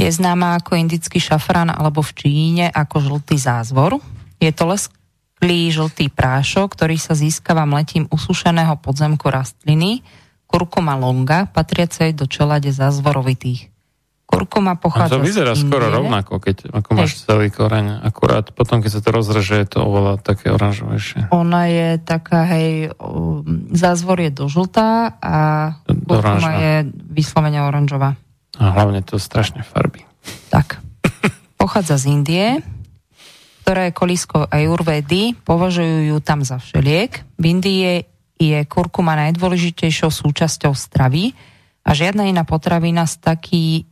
Je 0.00 0.08
známa 0.08 0.56
ako 0.60 0.80
indický 0.80 1.20
šafrán 1.20 1.68
alebo 1.68 2.00
v 2.00 2.12
Číne 2.16 2.66
ako 2.72 3.04
žltý 3.04 3.36
zázvor. 3.36 4.00
Je 4.40 4.48
to 4.52 4.64
lesklý 5.42 5.74
žltý 5.74 6.06
prášok, 6.06 6.78
ktorý 6.78 6.94
sa 7.02 7.18
získava 7.18 7.66
mletím 7.66 8.06
usušeného 8.14 8.78
podzemku 8.78 9.26
rastliny, 9.26 10.06
kurkuma 10.46 10.94
longa, 10.94 11.50
patriacej 11.50 12.14
do 12.14 12.30
čelade 12.30 12.70
zázvorovitých. 12.70 13.74
Kurkuma 14.22 14.78
pochádza 14.78 15.18
A 15.18 15.20
to 15.20 15.26
vyzerá 15.26 15.58
z 15.58 15.66
skoro 15.66 15.90
rovnako, 15.90 16.38
keď, 16.38 16.70
ako 16.70 16.88
máš 16.94 17.26
celý 17.26 17.50
koreň. 17.50 18.06
Akurát 18.06 18.54
potom, 18.54 18.78
keď 18.78 18.90
sa 18.94 19.00
to 19.02 19.10
rozreže, 19.10 19.66
je 19.66 19.68
to 19.74 19.78
oveľa 19.82 20.22
také 20.22 20.54
oranžovejšie. 20.54 21.34
Ona 21.34 21.62
je 21.66 21.88
taká, 21.98 22.46
hej, 22.46 22.94
o, 23.02 23.42
zázvor 23.74 24.22
je 24.22 24.30
do 24.30 24.46
žltá 24.46 25.18
a 25.18 25.36
kurkuma 25.84 26.50
je 26.54 26.74
vyslovene 27.10 27.66
oranžová. 27.66 28.14
A 28.62 28.70
hlavne 28.70 29.02
to 29.02 29.18
strašne 29.18 29.66
farby. 29.66 30.06
Tak. 30.54 30.78
Pochádza 31.58 31.98
z 31.98 32.04
Indie, 32.14 32.46
ktorá 33.62 33.86
je 33.86 33.94
kolískou 33.94 34.42
ajurvedy, 34.50 35.38
považujú 35.46 36.10
ju 36.10 36.18
tam 36.18 36.42
za 36.42 36.58
všeliek. 36.58 37.22
V 37.38 37.44
Indii 37.46 38.02
je 38.42 38.58
kurkuma 38.66 39.14
najdôležitejšou 39.14 40.10
súčasťou 40.10 40.74
stravy 40.74 41.30
a 41.86 41.94
žiadna 41.94 42.26
iná 42.26 42.42
potravina 42.42 43.06
s 43.06 43.22
takými 43.22 43.86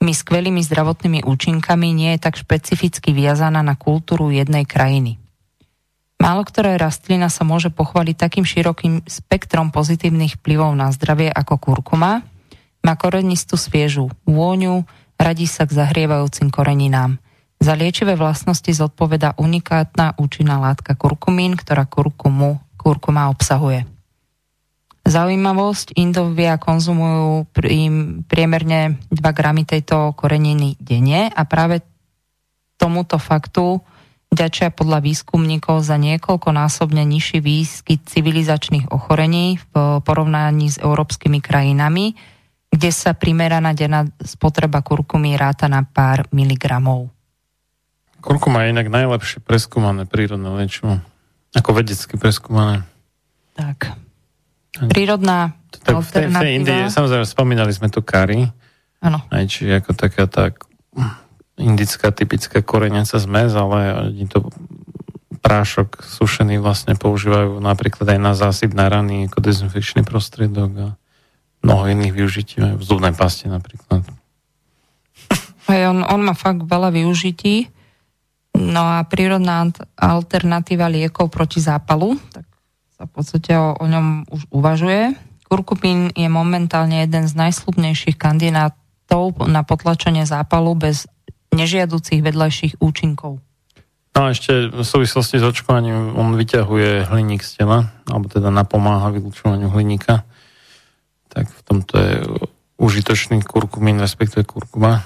skvelými 0.00 0.64
zdravotnými 0.64 1.20
účinkami 1.20 1.92
nie 1.92 2.16
je 2.16 2.24
tak 2.24 2.40
špecificky 2.40 3.12
viazaná 3.12 3.60
na 3.60 3.76
kultúru 3.76 4.32
jednej 4.32 4.64
krajiny. 4.64 5.20
Málo 6.16 6.40
ktorá 6.48 6.80
rastlina 6.80 7.28
sa 7.28 7.44
môže 7.44 7.68
pochváliť 7.68 8.16
takým 8.16 8.48
širokým 8.48 9.04
spektrom 9.04 9.68
pozitívnych 9.68 10.40
vplyvov 10.40 10.72
na 10.72 10.88
zdravie 10.88 11.28
ako 11.28 11.60
kurkuma. 11.60 12.24
Má 12.80 12.92
korenistú 12.96 13.60
sviežu 13.60 14.08
vôňu, 14.24 14.88
radí 15.20 15.44
sa 15.44 15.68
k 15.68 15.76
zahrievajúcim 15.76 16.48
koreninám. 16.48 17.20
Za 17.64 17.72
liečivé 17.72 18.12
vlastnosti 18.12 18.68
zodpoveda 18.68 19.40
unikátna 19.40 20.20
účinná 20.20 20.60
látka 20.60 20.92
kurkumín, 20.92 21.56
ktorá 21.56 21.88
kurkumu, 21.88 22.60
kurkuma 22.76 23.32
obsahuje. 23.32 23.88
Zaujímavosť, 25.08 25.96
Indovia 25.96 26.60
konzumujú 26.60 27.48
pri- 27.56 28.20
priemerne 28.28 29.00
2 29.08 29.16
gramy 29.32 29.64
tejto 29.64 30.12
koreniny 30.12 30.76
denne 30.76 31.32
a 31.32 31.42
práve 31.48 31.80
tomuto 32.76 33.16
faktu 33.16 33.80
ďačia 34.28 34.68
podľa 34.68 35.00
výskumníkov 35.00 35.88
za 35.88 35.96
niekoľkonásobne 35.96 37.00
nižší 37.00 37.40
výskyt 37.40 38.04
civilizačných 38.12 38.92
ochorení 38.92 39.56
v 39.72 40.04
porovnaní 40.04 40.68
s 40.68 40.76
európskymi 40.84 41.40
krajinami, 41.40 42.12
kde 42.68 42.90
sa 42.92 43.16
primeraná 43.16 43.72
denná 43.72 44.04
spotreba 44.20 44.84
kurkumy 44.84 45.32
ráta 45.40 45.64
na 45.64 45.80
pár 45.80 46.28
miligramov. 46.28 47.13
Kurkuma 48.24 48.64
je 48.64 48.72
inak 48.72 48.88
najlepšie 48.88 49.44
preskúmané 49.44 50.08
prírodné 50.08 50.48
liečivo. 50.48 51.04
Ako 51.52 51.76
vedecky 51.76 52.16
preskúmané. 52.16 52.88
Tak. 53.52 53.92
Prírodná 54.88 55.54
Tak 55.84 56.00
v 56.00 56.10
tej, 56.10 56.26
v 56.32 56.36
tej 56.40 56.52
Indii, 56.56 56.82
samozrejme, 56.88 57.28
spomínali 57.28 57.70
sme 57.70 57.92
tu 57.92 58.00
kari. 58.00 58.48
Áno. 59.04 59.20
Aj 59.28 59.44
či 59.44 59.68
ako 59.68 59.92
taká 59.92 60.24
tá 60.24 60.56
indická 61.60 62.10
typická 62.10 62.64
koreňaca 62.64 63.20
zmes, 63.20 63.52
ale 63.54 64.10
oni 64.10 64.26
to 64.26 64.48
prášok 65.44 66.00
sušený 66.00 66.56
vlastne 66.58 66.96
používajú 66.96 67.60
napríklad 67.60 68.16
aj 68.16 68.18
na 68.18 68.32
zásyp 68.32 68.72
na 68.72 68.88
rany 68.88 69.28
ako 69.28 69.44
dezinfekčný 69.44 70.00
prostriedok 70.08 70.70
a 70.80 70.88
mnoho 71.60 71.82
iných 71.92 72.12
využití 72.16 72.56
v 72.64 72.82
zubnej 72.82 73.12
paste 73.12 73.52
napríklad. 73.52 74.08
Hej, 75.68 75.92
on, 75.92 76.00
on 76.00 76.20
má 76.24 76.32
fakt 76.32 76.64
veľa 76.64 76.92
využití. 76.92 77.68
No 78.54 78.82
a 78.86 79.02
prírodná 79.02 79.66
alternatíva 79.98 80.86
liekov 80.86 81.30
proti 81.30 81.58
zápalu, 81.58 82.14
tak 82.30 82.46
sa 82.94 83.04
v 83.06 83.10
podstate 83.10 83.52
o, 83.58 83.74
o 83.74 83.84
ňom 83.84 84.30
už 84.30 84.46
uvažuje. 84.54 85.18
Kurkupín 85.50 86.14
je 86.14 86.30
momentálne 86.30 87.02
jeden 87.02 87.26
z 87.26 87.34
najslubnejších 87.34 88.14
kandidátov 88.14 89.34
na 89.50 89.66
potlačenie 89.66 90.22
zápalu 90.22 90.78
bez 90.78 91.10
nežiaducich 91.54 92.22
vedľajších 92.22 92.82
účinkov. 92.82 93.42
No 94.14 94.30
a 94.30 94.30
ešte 94.30 94.70
v 94.70 94.86
súvislosti 94.86 95.42
s 95.42 95.44
očkovaním 95.44 96.14
on 96.14 96.38
vyťahuje 96.38 97.10
hliník 97.10 97.42
z 97.42 97.58
tela, 97.58 97.90
alebo 98.06 98.30
teda 98.30 98.54
napomáha 98.54 99.10
vylučovaniu 99.10 99.74
hliníka. 99.74 100.22
Tak 101.34 101.50
v 101.50 101.60
tomto 101.66 101.94
je 101.98 102.14
užitočný 102.78 103.42
kurkumín, 103.42 103.98
respektíve 103.98 104.46
kurkuma. 104.46 105.02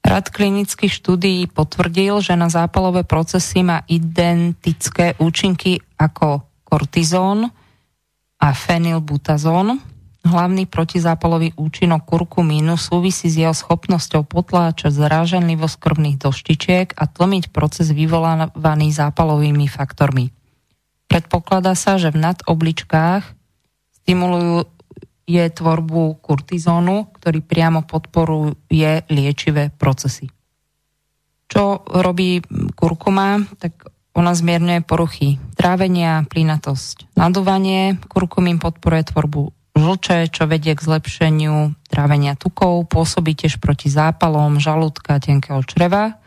Rad 0.00 0.32
klinických 0.32 0.90
štúdií 0.90 1.44
potvrdil, 1.46 2.24
že 2.24 2.32
na 2.32 2.48
zápalové 2.48 3.04
procesy 3.04 3.60
má 3.60 3.84
identické 3.84 5.12
účinky 5.20 5.78
ako 6.00 6.42
kortizón 6.64 7.52
a 8.40 8.48
fenylbutazón. 8.56 9.78
Hlavný 10.20 10.68
protizápalový 10.68 11.56
účinok 11.56 12.04
kurkumínu 12.04 12.76
súvisí 12.76 13.32
s 13.32 13.40
jeho 13.40 13.56
schopnosťou 13.56 14.24
potláčať 14.28 14.92
zráženlivosť 14.92 15.76
krvných 15.80 16.20
doštičiek 16.20 16.92
a 16.92 17.04
tlmiť 17.08 17.48
proces 17.52 17.88
vyvolávaný 17.92 18.92
zápalovými 18.92 19.64
faktormi. 19.68 20.28
Predpokladá 21.08 21.72
sa, 21.72 21.96
že 21.96 22.12
v 22.12 22.20
nadobličkách 22.20 23.24
stimulujú 24.00 24.68
je 25.30 25.46
tvorbu 25.46 26.18
kortizónu, 26.18 27.14
ktorý 27.14 27.38
priamo 27.46 27.86
podporuje 27.86 29.06
liečivé 29.06 29.70
procesy. 29.70 30.26
Čo 31.46 31.86
robí 31.86 32.42
kurkuma? 32.74 33.46
Tak 33.58 33.90
ona 34.10 34.34
zmierňuje 34.34 34.82
poruchy 34.82 35.38
trávenia, 35.54 36.26
plynatosť, 36.26 37.14
nadúvanie. 37.14 38.02
Kurkumín 38.10 38.58
podporuje 38.58 39.06
tvorbu 39.14 39.54
žlče, 39.78 40.34
čo 40.34 40.50
vedie 40.50 40.74
k 40.74 40.82
zlepšeniu 40.82 41.78
trávenia 41.86 42.34
tukov, 42.34 42.90
pôsobí 42.90 43.38
tiež 43.38 43.62
proti 43.62 43.86
zápalom 43.86 44.58
žalúdka 44.58 45.22
tenkého 45.22 45.62
čreva, 45.62 46.18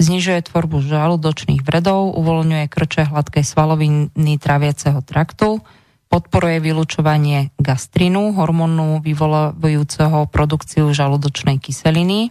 znižuje 0.00 0.48
tvorbu 0.48 0.80
žalúdočných 0.84 1.64
vredov, 1.64 2.16
uvoľňuje 2.16 2.66
krče 2.68 3.08
hladkej 3.12 3.44
svaloviny 3.44 4.34
tráviaceho 4.40 5.00
traktu, 5.04 5.60
podporuje 6.06 6.62
vylučovanie 6.62 7.50
gastrinu, 7.58 8.32
hormónu 8.32 9.02
vyvolávajúceho 9.02 10.30
produkciu 10.30 10.90
žalúdočnej 10.94 11.58
kyseliny, 11.58 12.30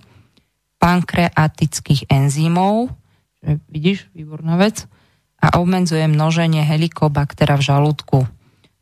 pankreatických 0.79 2.11
enzymov, 2.11 2.91
vidíš, 3.69 4.09
výborná 4.15 4.57
vec, 4.57 4.87
a 5.41 5.61
obmedzuje 5.61 6.07
množenie 6.09 6.65
helikobaktera 6.65 7.59
v 7.59 7.65
žalúdku. 7.69 8.17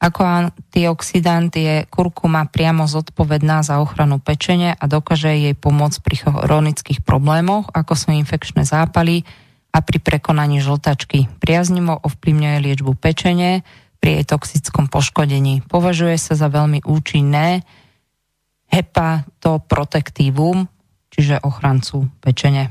Ako 0.03 0.21
antioxidant 0.23 1.55
je 1.55 1.87
kurkuma 1.87 2.43
priamo 2.51 2.87
zodpovedná 2.87 3.63
za 3.63 3.79
ochranu 3.79 4.19
pečene 4.19 4.75
a 4.75 4.83
dokáže 4.83 5.31
jej 5.31 5.55
pomôcť 5.55 5.99
pri 6.03 6.15
chronických 6.27 6.99
problémoch, 7.03 7.71
ako 7.71 7.95
sú 7.95 8.11
infekčné 8.11 8.67
zápaly 8.67 9.23
a 9.71 9.79
pri 9.79 10.03
prekonaní 10.03 10.59
žltačky. 10.59 11.31
Priaznivo 11.39 12.03
ovplyvňuje 12.03 12.57
liečbu 12.67 12.99
pečene, 12.99 13.63
pri 14.03 14.19
jej 14.19 14.27
toxickom 14.27 14.91
poškodení. 14.91 15.63
Považuje 15.63 16.19
sa 16.19 16.35
za 16.35 16.51
veľmi 16.51 16.83
účinné 16.83 17.63
hepatoprotektívum, 18.67 20.67
čiže 21.07 21.39
ochrancu 21.39 22.11
pečene. 22.19 22.67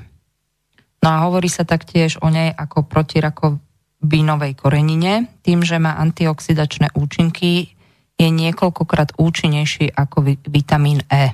No 1.01 1.09
a 1.09 1.25
hovorí 1.25 1.49
sa 1.49 1.65
taktiež 1.65 2.21
o 2.21 2.29
nej 2.29 2.53
ako 2.53 2.85
protirakovinovej 2.85 4.61
korenine, 4.61 5.33
tým, 5.41 5.65
že 5.65 5.81
má 5.81 5.97
antioxidačné 6.05 6.93
účinky, 6.93 7.81
je 8.21 8.29
niekoľkokrát 8.29 9.17
účinnejší 9.17 9.97
ako 9.97 10.37
vitamín 10.53 11.01
E. 11.09 11.33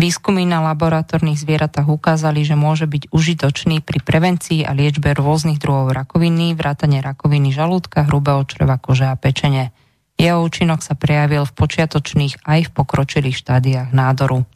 Výskumy 0.00 0.48
na 0.48 0.64
laboratórnych 0.64 1.36
zvieratách 1.36 1.84
ukázali, 1.84 2.40
že 2.40 2.56
môže 2.56 2.88
byť 2.88 3.12
užitočný 3.12 3.84
pri 3.84 4.00
prevencii 4.00 4.64
a 4.64 4.72
liečbe 4.72 5.12
rôznych 5.12 5.60
druhov 5.60 5.92
rakoviny, 5.92 6.56
vrátane 6.56 7.04
rakoviny 7.04 7.52
žalúdka, 7.52 8.08
hrubého 8.08 8.40
čreva, 8.48 8.80
kože 8.80 9.04
a 9.04 9.12
pečene. 9.12 9.76
Jeho 10.16 10.40
účinok 10.40 10.80
sa 10.80 10.96
prejavil 10.96 11.44
v 11.44 11.52
počiatočných 11.52 12.48
aj 12.48 12.60
v 12.64 12.70
pokročilých 12.72 13.44
štádiách 13.44 13.92
nádoru. 13.92 14.48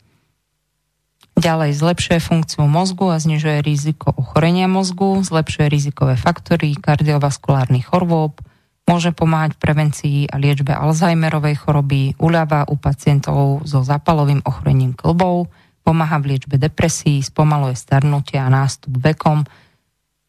Ďalej 1.37 1.77
zlepšuje 1.77 2.25
funkciu 2.25 2.65
mozgu 2.65 3.13
a 3.13 3.21
znižuje 3.21 3.61
riziko 3.61 4.17
ochorenia 4.17 4.65
mozgu, 4.65 5.21
zlepšuje 5.21 5.69
rizikové 5.69 6.17
faktory 6.17 6.73
kardiovaskulárnych 6.73 7.93
chorôb, 7.93 8.41
môže 8.85 9.11
pomáhať 9.17 9.57
v 9.57 9.63
prevencii 9.65 10.19
a 10.29 10.37
liečbe 10.37 10.73
Alzheimerovej 10.77 11.57
choroby, 11.65 12.03
uľava 12.21 12.69
u 12.69 12.77
pacientov 12.77 13.65
so 13.65 13.81
zápalovým 13.81 14.45
ochorením 14.45 14.93
klbov, 14.93 15.49
pomáha 15.85 16.21
v 16.21 16.37
liečbe 16.37 16.57
depresí, 16.57 17.21
spomaluje 17.21 17.77
starnutie 17.77 18.41
a 18.41 18.49
nástup 18.49 18.97
vekom 19.01 19.45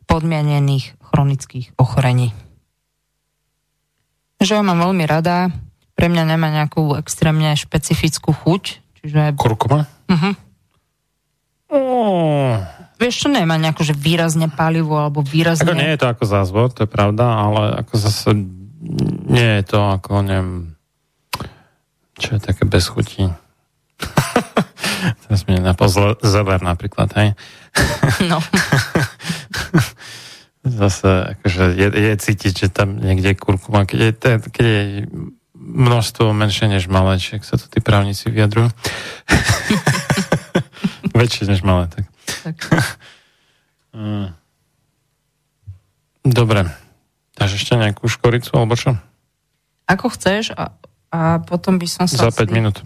podmienených 0.07 0.95
chronických 0.99 1.75
ochorení. 1.79 2.31
Že 4.39 4.59
ja 4.59 4.63
mám 4.63 4.83
veľmi 4.83 5.03
rada, 5.07 5.51
pre 5.95 6.11
mňa 6.11 6.23
nemá 6.35 6.51
nejakú 6.51 6.99
extrémne 6.99 7.55
špecifickú 7.55 8.35
chuť, 8.35 8.63
čiže... 8.99 9.21
Kurkuma? 9.39 9.87
Uh-huh. 10.11 10.33
Oh. 11.71 12.59
Vieš, 12.95 13.25
čo 13.25 13.27
nemá 13.27 13.59
nejako, 13.59 13.83
že 13.83 13.95
výrazne 13.95 14.47
palivo, 14.47 14.95
alebo 14.95 15.19
výrazne... 15.19 15.67
Ako 15.67 15.75
nie 15.75 15.91
je 15.95 15.99
to 15.99 16.07
ako 16.07 16.23
zázvor, 16.23 16.71
to 16.71 16.87
je 16.87 16.89
pravda, 16.89 17.25
ale 17.27 17.61
ako 17.83 17.93
zase 17.99 18.29
nie 19.27 19.49
je 19.59 19.63
to 19.67 19.79
ako, 19.83 20.23
neviem, 20.23 20.75
čo 22.15 22.37
je 22.37 22.39
také 22.39 22.63
bez 22.63 22.87
chutí. 22.87 23.27
Teraz 25.27 25.43
mi 25.47 25.59
napol 25.59 25.91
zeler 26.23 26.61
napríklad, 26.63 27.11
hej? 27.19 27.29
No. 28.23 28.39
Zase, 30.65 31.37
akože 31.37 31.77
je, 31.77 31.87
je 31.93 32.13
cítiť, 32.17 32.53
že 32.65 32.67
tam 32.73 32.97
niekde 32.97 33.37
kurkuma, 33.37 33.85
keď 33.85 33.99
je, 34.01 34.11
keď 34.49 34.65
je 34.65 34.81
množstvo 35.53 36.33
menšie 36.33 36.65
než 36.65 36.89
malé, 36.89 37.21
či 37.21 37.37
sa 37.45 37.61
to 37.61 37.69
tí 37.69 37.85
právnici 37.85 38.33
vyjadrujú. 38.33 38.73
Väčšie 41.17 41.53
než 41.53 41.61
malé, 41.61 41.85
tak. 41.93 42.09
Tak. 42.25 42.57
Mm. 43.95 44.33
Dobre. 46.25 46.65
Takže 47.37 47.55
ešte 47.61 47.77
nejakú 47.77 48.09
škoricu, 48.09 48.49
alebo 48.57 48.73
čo? 48.73 48.97
Ako 49.85 50.09
chceš 50.17 50.55
a, 50.57 50.73
a 51.13 51.43
potom 51.43 51.77
by 51.77 51.85
som 51.85 52.09
sa... 52.09 52.31
Za 52.31 52.33
5 52.33 52.49
asi, 52.49 52.49
minút. 52.49 52.77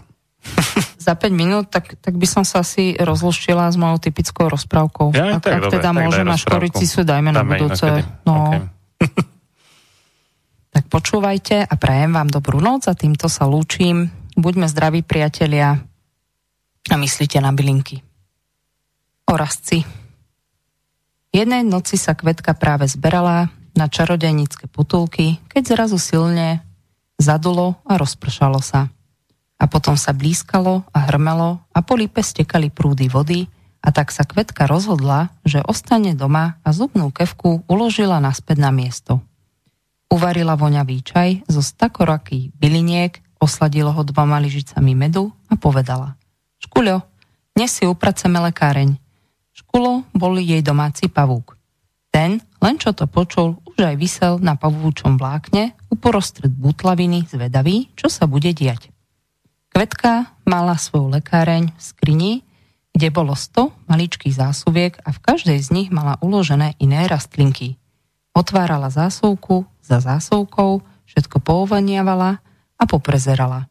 za 1.06 1.14
5 1.16 1.32
minút, 1.32 1.72
tak, 1.72 1.96
tak 2.02 2.18
by 2.18 2.26
som 2.28 2.44
sa 2.44 2.60
asi 2.60 2.98
rozluštila 3.00 3.70
s 3.72 3.80
mojou 3.80 3.96
typickou 4.02 4.52
rozprávkou. 4.52 5.16
Ja, 5.16 5.40
ak, 5.40 5.46
tak, 5.46 5.52
ak 5.56 5.60
dobre, 5.64 5.74
teda 5.80 5.90
tak 5.94 5.96
môžem 5.96 6.26
na 6.28 6.36
škorici 6.36 6.84
sú, 6.84 7.06
dajme, 7.06 7.32
dajme 7.32 7.40
na 7.40 7.42
budúce. 7.46 7.86
No. 8.26 8.34
Okay. 8.52 8.60
tak 10.74 10.84
počúvajte 10.92 11.64
a 11.64 11.74
prajem 11.80 12.12
vám 12.12 12.28
dobrú 12.28 12.60
noc 12.60 12.90
a 12.90 12.94
týmto 12.98 13.30
sa 13.32 13.48
lúčim. 13.48 14.12
Buďme 14.36 14.68
zdraví 14.68 15.00
priatelia 15.06 15.80
a 16.90 16.94
myslíte 16.98 17.38
na 17.40 17.54
bylinky 17.54 18.09
orazci. 19.30 19.86
Jednej 21.30 21.62
noci 21.62 21.94
sa 21.94 22.18
kvetka 22.18 22.58
práve 22.58 22.90
zberala 22.90 23.54
na 23.78 23.86
čarodejnícke 23.86 24.66
putulky, 24.66 25.38
keď 25.46 25.62
zrazu 25.78 25.98
silne 26.02 26.66
zadulo 27.22 27.78
a 27.86 27.94
rozpršalo 27.94 28.58
sa. 28.58 28.90
A 29.60 29.64
potom 29.70 29.94
sa 29.94 30.10
blízkalo 30.10 30.82
a 30.90 30.98
hrmelo 31.06 31.62
a 31.70 31.78
po 31.86 31.94
lípe 31.94 32.18
stekali 32.24 32.74
prúdy 32.74 33.06
vody 33.06 33.46
a 33.80 33.94
tak 33.94 34.10
sa 34.10 34.26
kvetka 34.26 34.66
rozhodla, 34.66 35.30
že 35.46 35.62
ostane 35.62 36.18
doma 36.18 36.58
a 36.66 36.74
zubnú 36.74 37.14
kevku 37.14 37.62
uložila 37.70 38.18
naspäť 38.18 38.58
na 38.58 38.74
miesto. 38.74 39.22
Uvarila 40.10 40.58
voňavý 40.58 41.06
čaj 41.06 41.46
zo 41.46 41.62
stakorakých 41.62 42.50
byliniek, 42.58 43.22
osladilo 43.38 43.94
ho 43.94 44.02
dvoma 44.02 44.42
lyžicami 44.42 44.98
medu 44.98 45.30
a 45.46 45.54
povedala 45.54 46.18
Škuľo, 46.60 47.06
dnes 47.54 47.70
si 47.70 47.86
upraceme 47.86 48.36
lekáreň. 48.50 49.09
Škulo 49.70 50.02
bol 50.10 50.34
jej 50.42 50.66
domáci 50.66 51.06
pavúk. 51.06 51.54
Ten, 52.10 52.42
len 52.58 52.74
čo 52.74 52.90
to 52.90 53.06
počul, 53.06 53.62
už 53.70 53.94
aj 53.94 53.96
vysel 54.02 54.42
na 54.42 54.58
pavúčom 54.58 55.14
vlákne 55.14 55.78
uprostred 55.94 56.50
butlaviny 56.50 57.30
zvedavý, 57.30 57.86
čo 57.94 58.10
sa 58.10 58.26
bude 58.26 58.50
diať. 58.50 58.90
Kvetka 59.70 60.34
mala 60.42 60.74
svoju 60.74 61.14
lekáreň 61.14 61.70
v 61.70 61.78
skrini, 61.78 62.32
kde 62.90 63.14
bolo 63.14 63.38
100 63.38 63.70
maličkých 63.86 64.42
zásuviek 64.42 64.98
a 65.06 65.14
v 65.14 65.22
každej 65.22 65.62
z 65.62 65.70
nich 65.70 65.88
mala 65.94 66.18
uložené 66.18 66.74
iné 66.82 67.06
rastlinky. 67.06 67.78
Otvárala 68.34 68.90
zásuvku 68.90 69.70
za 69.86 70.02
zásuvkou, 70.02 70.82
všetko 71.06 71.38
pouvaniavala 71.46 72.42
a 72.74 72.82
poprezerala. 72.90 73.70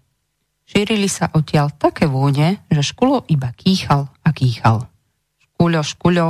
Šírili 0.63 1.11
sa 1.11 1.27
odtiaľ 1.35 1.75
také 1.75 2.07
vône, 2.07 2.63
že 2.71 2.87
škulo 2.87 3.27
iba 3.27 3.51
kýchal 3.51 4.07
a 4.23 4.31
kýchal. 4.31 4.87
Škuľo, 5.59 5.83
škuľo, 5.83 6.27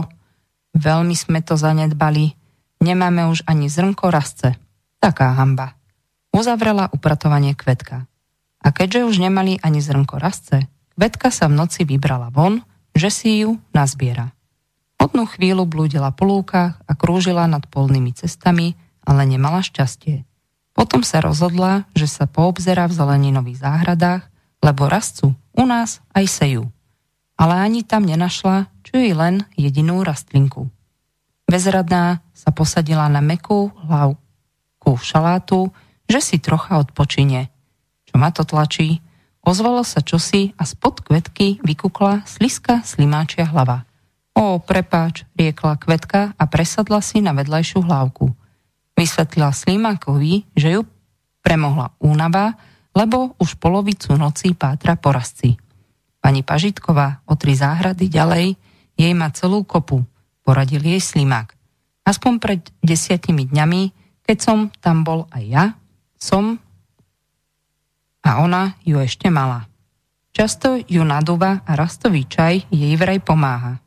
veľmi 0.73 1.13
sme 1.13 1.45
to 1.45 1.53
zanedbali, 1.53 2.33
nemáme 2.81 3.29
už 3.29 3.45
ani 3.45 3.69
zrnko 3.69 4.09
rasce. 4.09 4.57
Taká 4.97 5.37
hamba. 5.37 5.77
Uzavrela 6.33 6.89
upratovanie 6.89 7.53
kvetka. 7.53 8.09
A 8.57 8.67
keďže 8.73 9.05
už 9.05 9.21
nemali 9.21 9.61
ani 9.61 9.85
zrnko 9.85 10.17
rasce, 10.17 10.65
kvetka 10.97 11.29
sa 11.29 11.45
v 11.45 11.61
noci 11.61 11.85
vybrala 11.85 12.33
von, 12.33 12.65
že 12.97 13.13
si 13.13 13.45
ju 13.45 13.61
nazbiera. 13.69 14.33
Hodnú 14.97 15.29
chvíľu 15.29 15.69
blúdila 15.69 16.09
po 16.09 16.25
lúkach 16.25 16.81
a 16.89 16.91
krúžila 16.97 17.45
nad 17.45 17.61
polnými 17.69 18.09
cestami, 18.17 18.81
ale 19.05 19.29
nemala 19.29 19.61
šťastie. 19.61 20.25
Potom 20.73 21.05
sa 21.05 21.21
rozhodla, 21.21 21.85
že 21.93 22.09
sa 22.09 22.25
poobzera 22.25 22.89
v 22.89 22.97
zeleninových 22.97 23.61
záhradách, 23.61 24.25
lebo 24.65 24.89
rastcu 24.89 25.37
u 25.53 25.63
nás 25.69 26.01
aj 26.17 26.25
sejú. 26.25 26.73
Ale 27.39 27.55
ani 27.55 27.87
tam 27.87 28.03
nenašla, 28.03 28.67
čo 28.83 28.99
je 28.99 29.15
len 29.15 29.47
jedinú 29.55 30.03
rastlinku. 30.03 30.67
Bezradná 31.47 32.19
sa 32.35 32.51
posadila 32.51 33.07
na 33.07 33.23
mekú 33.23 33.71
hlavku 33.87 34.99
šalátu, 34.99 35.71
že 36.05 36.19
si 36.19 36.35
trocha 36.37 36.77
odpočine. 36.77 37.47
Čo 38.05 38.19
ma 38.19 38.35
to 38.35 38.43
tlačí? 38.43 38.99
Ozvalo 39.39 39.87
sa 39.87 40.03
čosi 40.03 40.51
a 40.59 40.67
spod 40.67 40.99
kvetky 40.99 41.63
vykukla 41.63 42.27
sliska 42.27 42.83
slimáčia 42.83 43.47
hlava. 43.47 43.87
Ó, 44.35 44.59
prepáč, 44.59 45.23
riekla 45.35 45.79
kvetka 45.79 46.35
a 46.35 46.43
presadla 46.47 46.99
si 46.99 47.23
na 47.23 47.33
vedľajšiu 47.33 47.79
hlavku. 47.83 48.31
Vysvetlila 48.95 49.55
Slimákovi, 49.55 50.47
že 50.55 50.79
ju 50.79 50.81
premohla 51.39 51.95
únava, 52.03 52.55
lebo 52.95 53.35
už 53.39 53.55
polovicu 53.59 54.15
noci 54.19 54.51
pátra 54.55 54.99
porazci. 54.99 55.55
Pani 56.19 56.43
Pažitková 56.43 57.23
o 57.23 57.33
tri 57.39 57.55
záhrady 57.55 58.11
ďalej 58.11 58.59
jej 58.99 59.13
má 59.15 59.31
celú 59.31 59.63
kopu, 59.63 60.03
poradil 60.43 60.83
jej 60.83 60.99
slimák. 60.99 61.55
Aspoň 62.03 62.33
pred 62.43 62.61
desiatimi 62.83 63.47
dňami, 63.47 63.81
keď 64.27 64.37
som 64.37 64.57
tam 64.83 65.07
bol 65.07 65.25
aj 65.31 65.43
ja, 65.47 65.65
som 66.19 66.59
a 68.19 68.43
ona 68.43 68.75
ju 68.83 68.99
ešte 68.99 69.31
mala. 69.31 69.65
Často 70.35 70.77
ju 70.77 71.01
nadúva 71.07 71.63
a 71.65 71.71
rastový 71.73 72.27
čaj 72.27 72.67
jej 72.69 72.93
vraj 72.99 73.23
pomáha. 73.23 73.81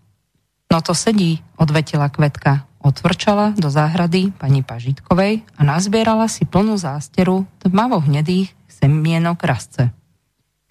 No 0.73 0.81
to 0.81 0.97
sedí, 0.97 1.45
odvetila 1.61 2.09
kvetka. 2.09 2.65
Otvrčala 2.83 3.55
do 3.55 3.71
záhrady 3.71 4.35
pani 4.35 4.67
Pažitkovej 4.67 5.47
a 5.55 5.61
nazbierala 5.63 6.27
si 6.27 6.43
plnú 6.43 6.75
zásteru 6.75 7.47
tmavo 7.63 8.03
hnedých 8.03 8.51
semienok 8.67 9.39
rasce. 9.47 9.95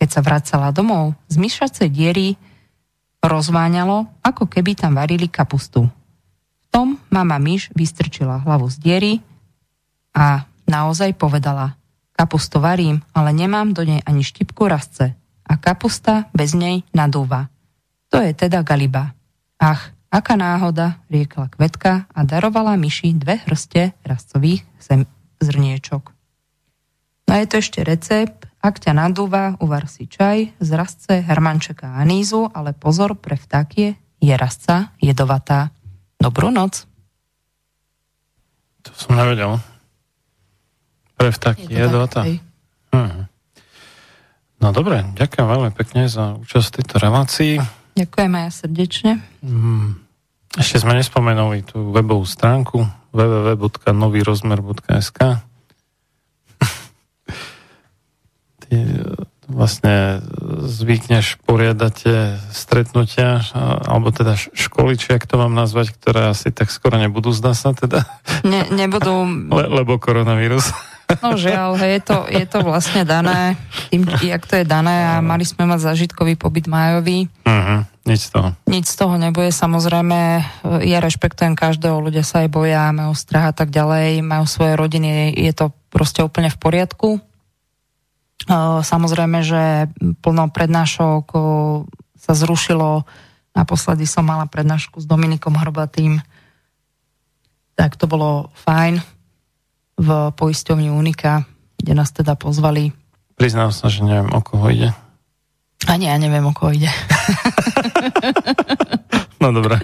Keď 0.01 0.09
sa 0.09 0.25
vracala 0.25 0.73
domov, 0.73 1.13
z 1.30 1.38
myšacej 1.38 1.93
diery 1.93 2.33
rozváňalo, 3.21 4.09
ako 4.25 4.49
keby 4.49 4.73
tam 4.73 4.97
varili 4.97 5.30
kapustu. 5.30 5.85
V 5.85 6.65
tom 6.73 6.97
mama 7.13 7.38
myš 7.38 7.69
vystrčila 7.77 8.41
hlavu 8.41 8.65
z 8.65 8.81
diery 8.81 9.13
a 10.17 10.49
naozaj 10.65 11.13
povedala 11.13 11.77
kapustu 12.17 12.57
varím, 12.57 13.05
ale 13.13 13.30
nemám 13.30 13.77
do 13.77 13.85
nej 13.85 14.01
ani 14.01 14.25
štipku 14.25 14.65
rasce 14.65 15.13
a 15.45 15.53
kapusta 15.61 16.33
bez 16.33 16.57
nej 16.57 16.81
nadúva. 16.97 17.53
To 18.09 18.17
je 18.17 18.33
teda 18.33 18.65
galiba. 18.65 19.13
Ach, 19.61 19.93
aká 20.09 20.33
náhoda, 20.33 20.97
riekla 21.13 21.53
kvetka 21.53 22.09
a 22.09 22.19
darovala 22.25 22.73
myši 22.73 23.13
dve 23.13 23.38
hrste 23.45 23.93
rastcových 24.01 24.65
zrniečok. 25.38 26.09
No 27.30 27.33
je 27.38 27.45
to 27.45 27.55
ešte 27.61 27.80
recept, 27.85 28.50
ak 28.61 28.77
ťa 28.77 28.93
nadúva, 28.93 29.57
uvar 29.57 29.90
si 29.90 30.06
čaj 30.06 30.53
z 30.61 30.69
rastce, 30.77 31.25
hermančeka 31.25 31.98
a 31.98 32.06
anízu, 32.06 32.45
ale 32.53 32.77
pozor, 32.77 33.17
pre 33.17 33.33
vtákie 33.33 33.98
je 34.22 34.33
rastca 34.38 34.93
jedovatá. 35.01 35.73
Dobrú 36.22 36.53
noc. 36.53 36.85
To 38.85 38.93
som 38.93 39.17
nevedel. 39.17 39.57
Pre 41.17 41.33
vtáky 41.33 41.65
je, 41.69 41.85
to 41.90 42.06
tak, 42.09 42.25
hm. 42.93 43.25
No 44.61 44.69
dobre, 44.69 45.01
ďakujem 45.17 45.48
veľmi 45.49 45.73
pekne 45.73 46.06
za 46.06 46.38
účasť 46.38 46.69
v 46.69 46.75
tejto 46.77 47.01
relácii. 47.01 47.57
Ďakujem 47.98 48.33
aj 48.38 48.49
srdečne. 48.53 49.17
Mm. 49.41 49.98
Ešte 50.53 50.85
sme 50.85 50.93
nespomenuli 50.93 51.65
tú 51.65 51.90
webovú 51.90 52.30
stránku 52.30 52.85
www.novýrozmer.sk 53.09 55.49
Ty 58.72 59.03
vlastne 59.51 60.24
zvykneš 60.64 61.43
poriadate 61.43 62.40
stretnutia, 62.56 63.43
alebo 63.83 64.16
teda 64.16 64.40
školy, 64.40 64.95
či 64.95 65.19
ak 65.19 65.27
to 65.27 65.35
mám 65.35 65.51
nazvať, 65.51 65.91
ktoré 65.91 66.32
asi 66.32 66.56
tak 66.56 66.72
skoro 66.72 66.95
nebudú, 66.95 67.35
zdá 67.35 67.51
sa 67.51 67.75
teda. 67.75 68.08
Ne, 68.48 68.64
nebudú. 68.72 69.27
Le, 69.59 69.67
lebo 69.67 70.00
koronavírus. 70.00 70.72
No 71.19 71.35
žiaľ, 71.35 71.75
je 71.75 72.00
to, 72.00 72.24
je 72.32 72.45
to 72.48 72.64
vlastne 72.64 73.03
dané, 73.03 73.59
tým, 73.91 74.08
jak 74.24 74.48
to 74.48 74.64
je 74.64 74.64
dané 74.64 75.11
a 75.11 75.19
mali 75.19 75.43
sme 75.43 75.67
mať 75.67 75.91
zažitkový 75.91 76.40
pobyt 76.40 76.72
majový. 76.72 77.27
Uh-huh, 77.43 77.83
nič 78.08 78.32
z 78.32 78.40
toho. 78.40 78.50
Nič 78.72 78.88
z 78.88 78.95
toho 78.95 79.19
nebude, 79.19 79.51
samozrejme, 79.51 80.19
ja 80.88 80.98
rešpektujem 81.03 81.59
každého, 81.59 82.00
ľudia 82.00 82.24
sa 82.24 82.48
aj 82.48 82.50
boja, 82.56 82.95
majú 82.95 83.11
strach 83.11 83.51
a 83.51 83.53
tak 83.56 83.75
ďalej, 83.75 84.24
majú 84.24 84.48
svoje 84.48 84.80
rodiny, 84.80 85.35
je 85.35 85.51
to 85.51 85.75
proste 85.91 86.24
úplne 86.24 86.48
v 86.48 86.56
poriadku. 86.64 87.19
Samozrejme, 88.82 89.45
že 89.45 89.92
plno 90.24 90.50
prednášok 90.50 91.26
sa 92.18 92.34
zrušilo, 92.34 93.06
naposledy 93.53 94.10
som 94.10 94.26
mala 94.26 94.50
prednášku 94.50 95.02
s 95.02 95.06
Dominikom 95.06 95.53
Hrbatým, 95.53 96.22
tak 97.78 97.98
to 97.98 98.06
bolo 98.06 98.53
fajn 98.66 99.02
v 99.98 100.10
poisťovni 100.34 100.90
Unika, 100.90 101.45
kde 101.78 101.94
nás 101.94 102.10
teda 102.14 102.34
pozvali. 102.38 102.94
Priznám 103.38 103.74
sa, 103.74 103.90
že 103.90 104.06
neviem, 104.06 104.30
o 104.34 104.42
koho 104.42 104.70
ide. 104.70 104.90
Ani 105.90 106.06
ja 106.06 106.18
neviem, 106.22 106.45
o 106.45 106.53
koho 106.53 106.74
ide. 106.74 106.90
no 109.42 109.50
dobré. 109.50 109.82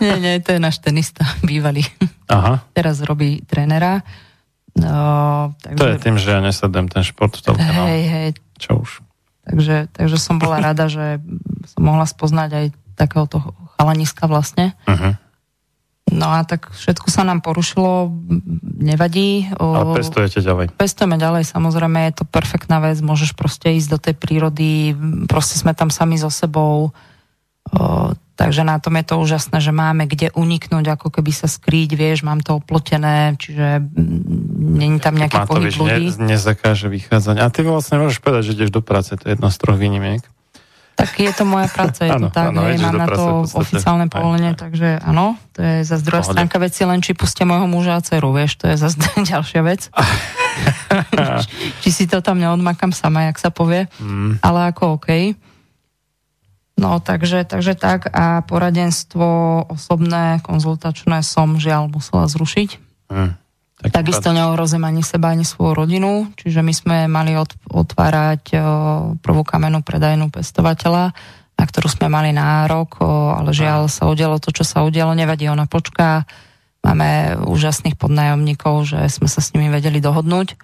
nie, 0.00 0.16
nie, 0.20 0.40
to 0.40 0.56
je 0.56 0.60
náš 0.60 0.80
tenista, 0.80 1.24
bývalý. 1.44 1.84
Aha. 2.32 2.64
Teraz 2.72 3.04
robí 3.04 3.44
trénera. 3.44 4.00
No, 4.74 5.54
takže... 5.62 5.78
To 5.78 5.86
je 5.86 5.96
tým, 6.02 6.16
že 6.18 6.28
ja 6.34 6.40
nesledujem 6.42 6.90
ten 6.90 7.06
šport 7.06 7.30
v 7.30 7.40
telke. 7.46 7.62
No. 7.62 7.86
Hej, 7.86 8.02
hej. 8.10 8.28
Čo 8.58 8.82
už. 8.82 8.90
Takže, 9.46 9.76
takže 9.94 10.16
som 10.18 10.42
bola 10.42 10.58
rada, 10.72 10.90
že 10.90 11.22
som 11.70 11.80
mohla 11.82 12.06
spoznať 12.08 12.50
aj 12.50 12.66
takéhoto 12.98 13.54
chalaniska 13.78 14.26
vlastne. 14.26 14.74
Uh-huh. 14.86 15.14
No 16.14 16.30
a 16.30 16.44
tak 16.44 16.68
všetko 16.70 17.08
sa 17.08 17.24
nám 17.24 17.40
porušilo, 17.40 18.12
nevadí. 18.76 19.48
A 19.56 19.96
pestujete 19.96 20.44
ďalej. 20.44 20.76
Pestujeme 20.76 21.16
ďalej, 21.16 21.48
samozrejme, 21.48 22.12
je 22.12 22.22
to 22.22 22.24
perfektná 22.28 22.78
vec, 22.78 23.00
môžeš 23.00 23.32
proste 23.32 23.72
ísť 23.72 23.88
do 23.88 23.98
tej 23.98 24.14
prírody, 24.14 24.92
proste 25.26 25.56
sme 25.56 25.72
tam 25.72 25.88
sami 25.88 26.20
so 26.20 26.28
sebou, 26.28 26.92
takže 28.34 28.66
na 28.66 28.82
tom 28.82 28.98
je 28.98 29.04
to 29.06 29.14
úžasné, 29.22 29.62
že 29.62 29.70
máme 29.70 30.10
kde 30.10 30.34
uniknúť, 30.34 30.98
ako 30.98 31.08
keby 31.14 31.30
sa 31.30 31.46
skryť, 31.46 31.94
vieš, 31.94 32.26
mám 32.26 32.42
to 32.42 32.58
oplotené, 32.58 33.38
čiže 33.38 33.82
není 34.58 34.98
tam 34.98 35.14
nejaký 35.14 35.46
pohyb 35.46 35.70
ľudí. 35.70 36.18
Ne, 36.18 36.34
nezakáže 36.34 36.90
vychádzať. 36.90 37.36
A 37.38 37.46
ty 37.48 37.62
vlastne 37.62 38.02
môžeš 38.02 38.18
povedať, 38.18 38.50
že 38.50 38.54
ideš 38.58 38.74
do 38.74 38.82
práce, 38.82 39.14
to 39.14 39.24
je 39.30 39.38
jedna 39.38 39.48
z 39.54 39.56
troch 39.62 39.78
výnimiek. 39.78 40.22
Tak 40.94 41.10
je 41.18 41.32
to 41.34 41.42
moja 41.42 41.66
práca, 41.66 42.06
je 42.06 42.12
to 42.14 42.30
tak, 42.30 42.54
ano, 42.54 42.70
hej, 42.70 42.78
mám 42.78 42.94
na 42.94 43.10
to 43.10 43.42
oficiálne 43.50 44.06
povolenie, 44.06 44.54
takže 44.54 45.02
áno, 45.02 45.34
to 45.50 45.58
je 45.58 45.82
za 45.82 45.98
druhá 45.98 46.22
stránka 46.22 46.62
veci, 46.62 46.86
len 46.86 47.02
či 47.02 47.18
pustia 47.18 47.42
môjho 47.42 47.66
muža 47.66 47.98
a 47.98 48.00
dceru, 48.02 48.30
vieš, 48.30 48.62
to 48.62 48.70
je 48.70 48.78
zase 48.78 49.02
ďalšia 49.30 49.60
vec. 49.66 49.90
či 51.82 51.90
si 51.90 52.04
to 52.06 52.22
tam 52.22 52.38
neodmakam 52.38 52.94
sama, 52.94 53.26
jak 53.26 53.42
sa 53.42 53.50
povie, 53.50 53.90
mm. 53.98 54.38
ale 54.38 54.70
ako 54.70 55.02
OK. 55.02 55.34
No, 56.74 56.98
takže, 56.98 57.46
takže 57.46 57.78
tak 57.78 58.10
a 58.10 58.42
poradenstvo 58.42 59.26
osobné, 59.70 60.42
konzultačné 60.42 61.22
som 61.22 61.54
žiaľ 61.62 61.86
musela 61.86 62.26
zrušiť. 62.26 62.70
Mm. 63.14 63.38
Tak 63.84 63.90
Takisto 64.00 64.32
neohrozím 64.32 64.88
ani 64.88 65.04
seba, 65.04 65.36
ani 65.36 65.44
svoju 65.44 65.76
rodinu, 65.76 66.32
čiže 66.40 66.64
my 66.64 66.72
sme 66.72 66.96
mali 67.04 67.36
otvárať 67.68 68.56
prvú 69.20 69.42
kamennú 69.44 69.84
predajnú 69.84 70.32
pestovateľa, 70.32 71.12
na 71.54 71.64
ktorú 71.68 71.86
sme 71.92 72.08
mali 72.08 72.32
nárok, 72.32 73.04
ale 73.36 73.52
žiaľ 73.52 73.92
sa 73.92 74.08
udialo 74.08 74.40
to, 74.40 74.56
čo 74.56 74.64
sa 74.64 74.82
udialo, 74.88 75.12
nevadí, 75.12 75.46
ona 75.52 75.68
počká. 75.68 76.24
Máme 76.80 77.40
úžasných 77.44 78.00
podnájomníkov, 78.00 78.88
že 78.88 78.98
sme 79.12 79.28
sa 79.28 79.44
s 79.44 79.52
nimi 79.52 79.68
vedeli 79.68 80.00
dohodnúť. 80.00 80.56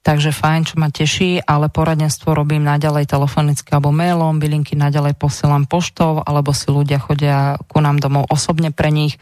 Takže 0.00 0.32
fajn, 0.32 0.60
čo 0.64 0.74
ma 0.80 0.88
teší, 0.88 1.44
ale 1.44 1.68
poradenstvo 1.68 2.32
robím 2.32 2.64
naďalej 2.64 3.04
telefonicky 3.04 3.68
alebo 3.76 3.92
mailom, 3.92 4.40
bylinky 4.40 4.72
naďalej 4.72 5.12
posielam 5.20 5.68
poštou, 5.68 6.24
alebo 6.24 6.56
si 6.56 6.72
ľudia 6.72 6.96
chodia 6.96 7.60
ku 7.68 7.84
nám 7.84 8.00
domov 8.00 8.24
osobne 8.32 8.72
pre 8.72 8.88
nich 8.88 9.20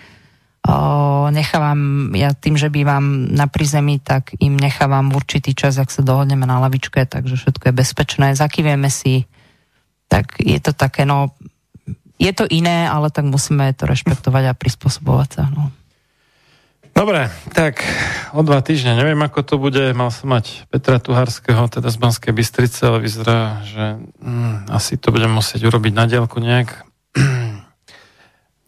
nechávam, 1.31 2.12
ja 2.12 2.34
tým, 2.34 2.58
že 2.58 2.68
bývam 2.68 3.31
na 3.32 3.47
prízemí, 3.48 4.02
tak 4.02 4.36
im 4.42 4.58
nechávam 4.58 5.08
určitý 5.15 5.55
čas, 5.57 5.78
ak 5.81 5.89
sa 5.89 6.05
dohodneme 6.05 6.44
na 6.44 6.60
lavičke, 6.60 7.08
takže 7.08 7.40
všetko 7.40 7.73
je 7.73 7.78
bezpečné, 7.78 8.26
zakývieme 8.36 8.90
si, 8.92 9.24
tak 10.10 10.36
je 10.42 10.58
to 10.60 10.76
také, 10.76 11.08
no, 11.08 11.32
je 12.20 12.32
to 12.34 12.44
iné, 12.50 12.84
ale 12.84 13.08
tak 13.08 13.24
musíme 13.24 13.70
to 13.73 13.86
rešpektovať 13.86 14.44
a 14.50 14.58
prispôsobovať 14.58 15.28
sa, 15.31 15.44
no. 15.48 15.73
Dobre, 16.99 17.31
tak 17.55 17.78
o 18.35 18.43
dva 18.43 18.59
týždne, 18.59 18.99
neviem 18.99 19.23
ako 19.23 19.47
to 19.47 19.55
bude, 19.55 19.94
mal 19.94 20.10
som 20.10 20.35
mať 20.35 20.67
Petra 20.67 20.99
Tuharského, 20.99 21.70
teda 21.70 21.94
z 21.94 21.99
Banskej 22.02 22.35
Bystrice, 22.35 22.91
ale 22.91 22.99
vyzerá, 23.07 23.62
že 23.62 24.02
hm, 24.18 24.67
asi 24.67 24.99
to 24.99 25.15
budem 25.15 25.31
musieť 25.31 25.62
urobiť 25.62 25.94
na 25.94 26.10
dielku 26.10 26.43
nejak. 26.43 26.83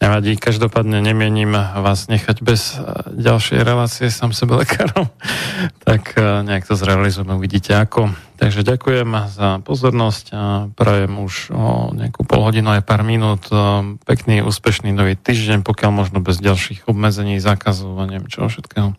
Nevadí, 0.01 0.33
každopádne 0.33 0.97
nemienim 0.97 1.53
vás 1.53 2.09
nechať 2.09 2.41
bez 2.41 2.73
e, 2.73 2.81
ďalšej 3.21 3.61
relácie 3.61 4.09
sám 4.09 4.33
sebe 4.33 4.57
lekárom, 4.57 5.13
tak 5.87 6.17
e, 6.17 6.41
nejak 6.41 6.65
to 6.65 6.73
zrealizujeme, 6.73 7.37
uvidíte 7.37 7.77
ako. 7.77 8.09
Takže 8.41 8.65
ďakujem 8.65 9.29
za 9.29 9.61
pozornosť 9.61 10.25
a 10.33 10.65
prajem 10.73 11.21
už 11.21 11.53
o 11.53 11.93
nejakú 11.93 12.25
pol 12.25 12.41
hodinu 12.41 12.73
aj 12.73 12.81
pár 12.81 13.05
minút 13.05 13.45
e, 13.53 13.93
pekný, 14.01 14.41
úspešný 14.41 14.89
nový 14.89 15.13
týždeň, 15.13 15.61
pokiaľ 15.61 15.91
možno 15.93 16.17
bez 16.17 16.41
ďalších 16.41 16.89
obmedzení, 16.89 17.37
zákazov 17.37 17.93
a 18.01 18.09
neviem 18.09 18.25
čo 18.25 18.49
všetkého. 18.49 18.97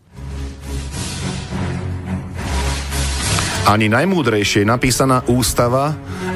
Ani 3.67 3.91
najmúdrejšie 3.91 4.63
napísaná 4.63 5.27
ústava, 5.27 5.99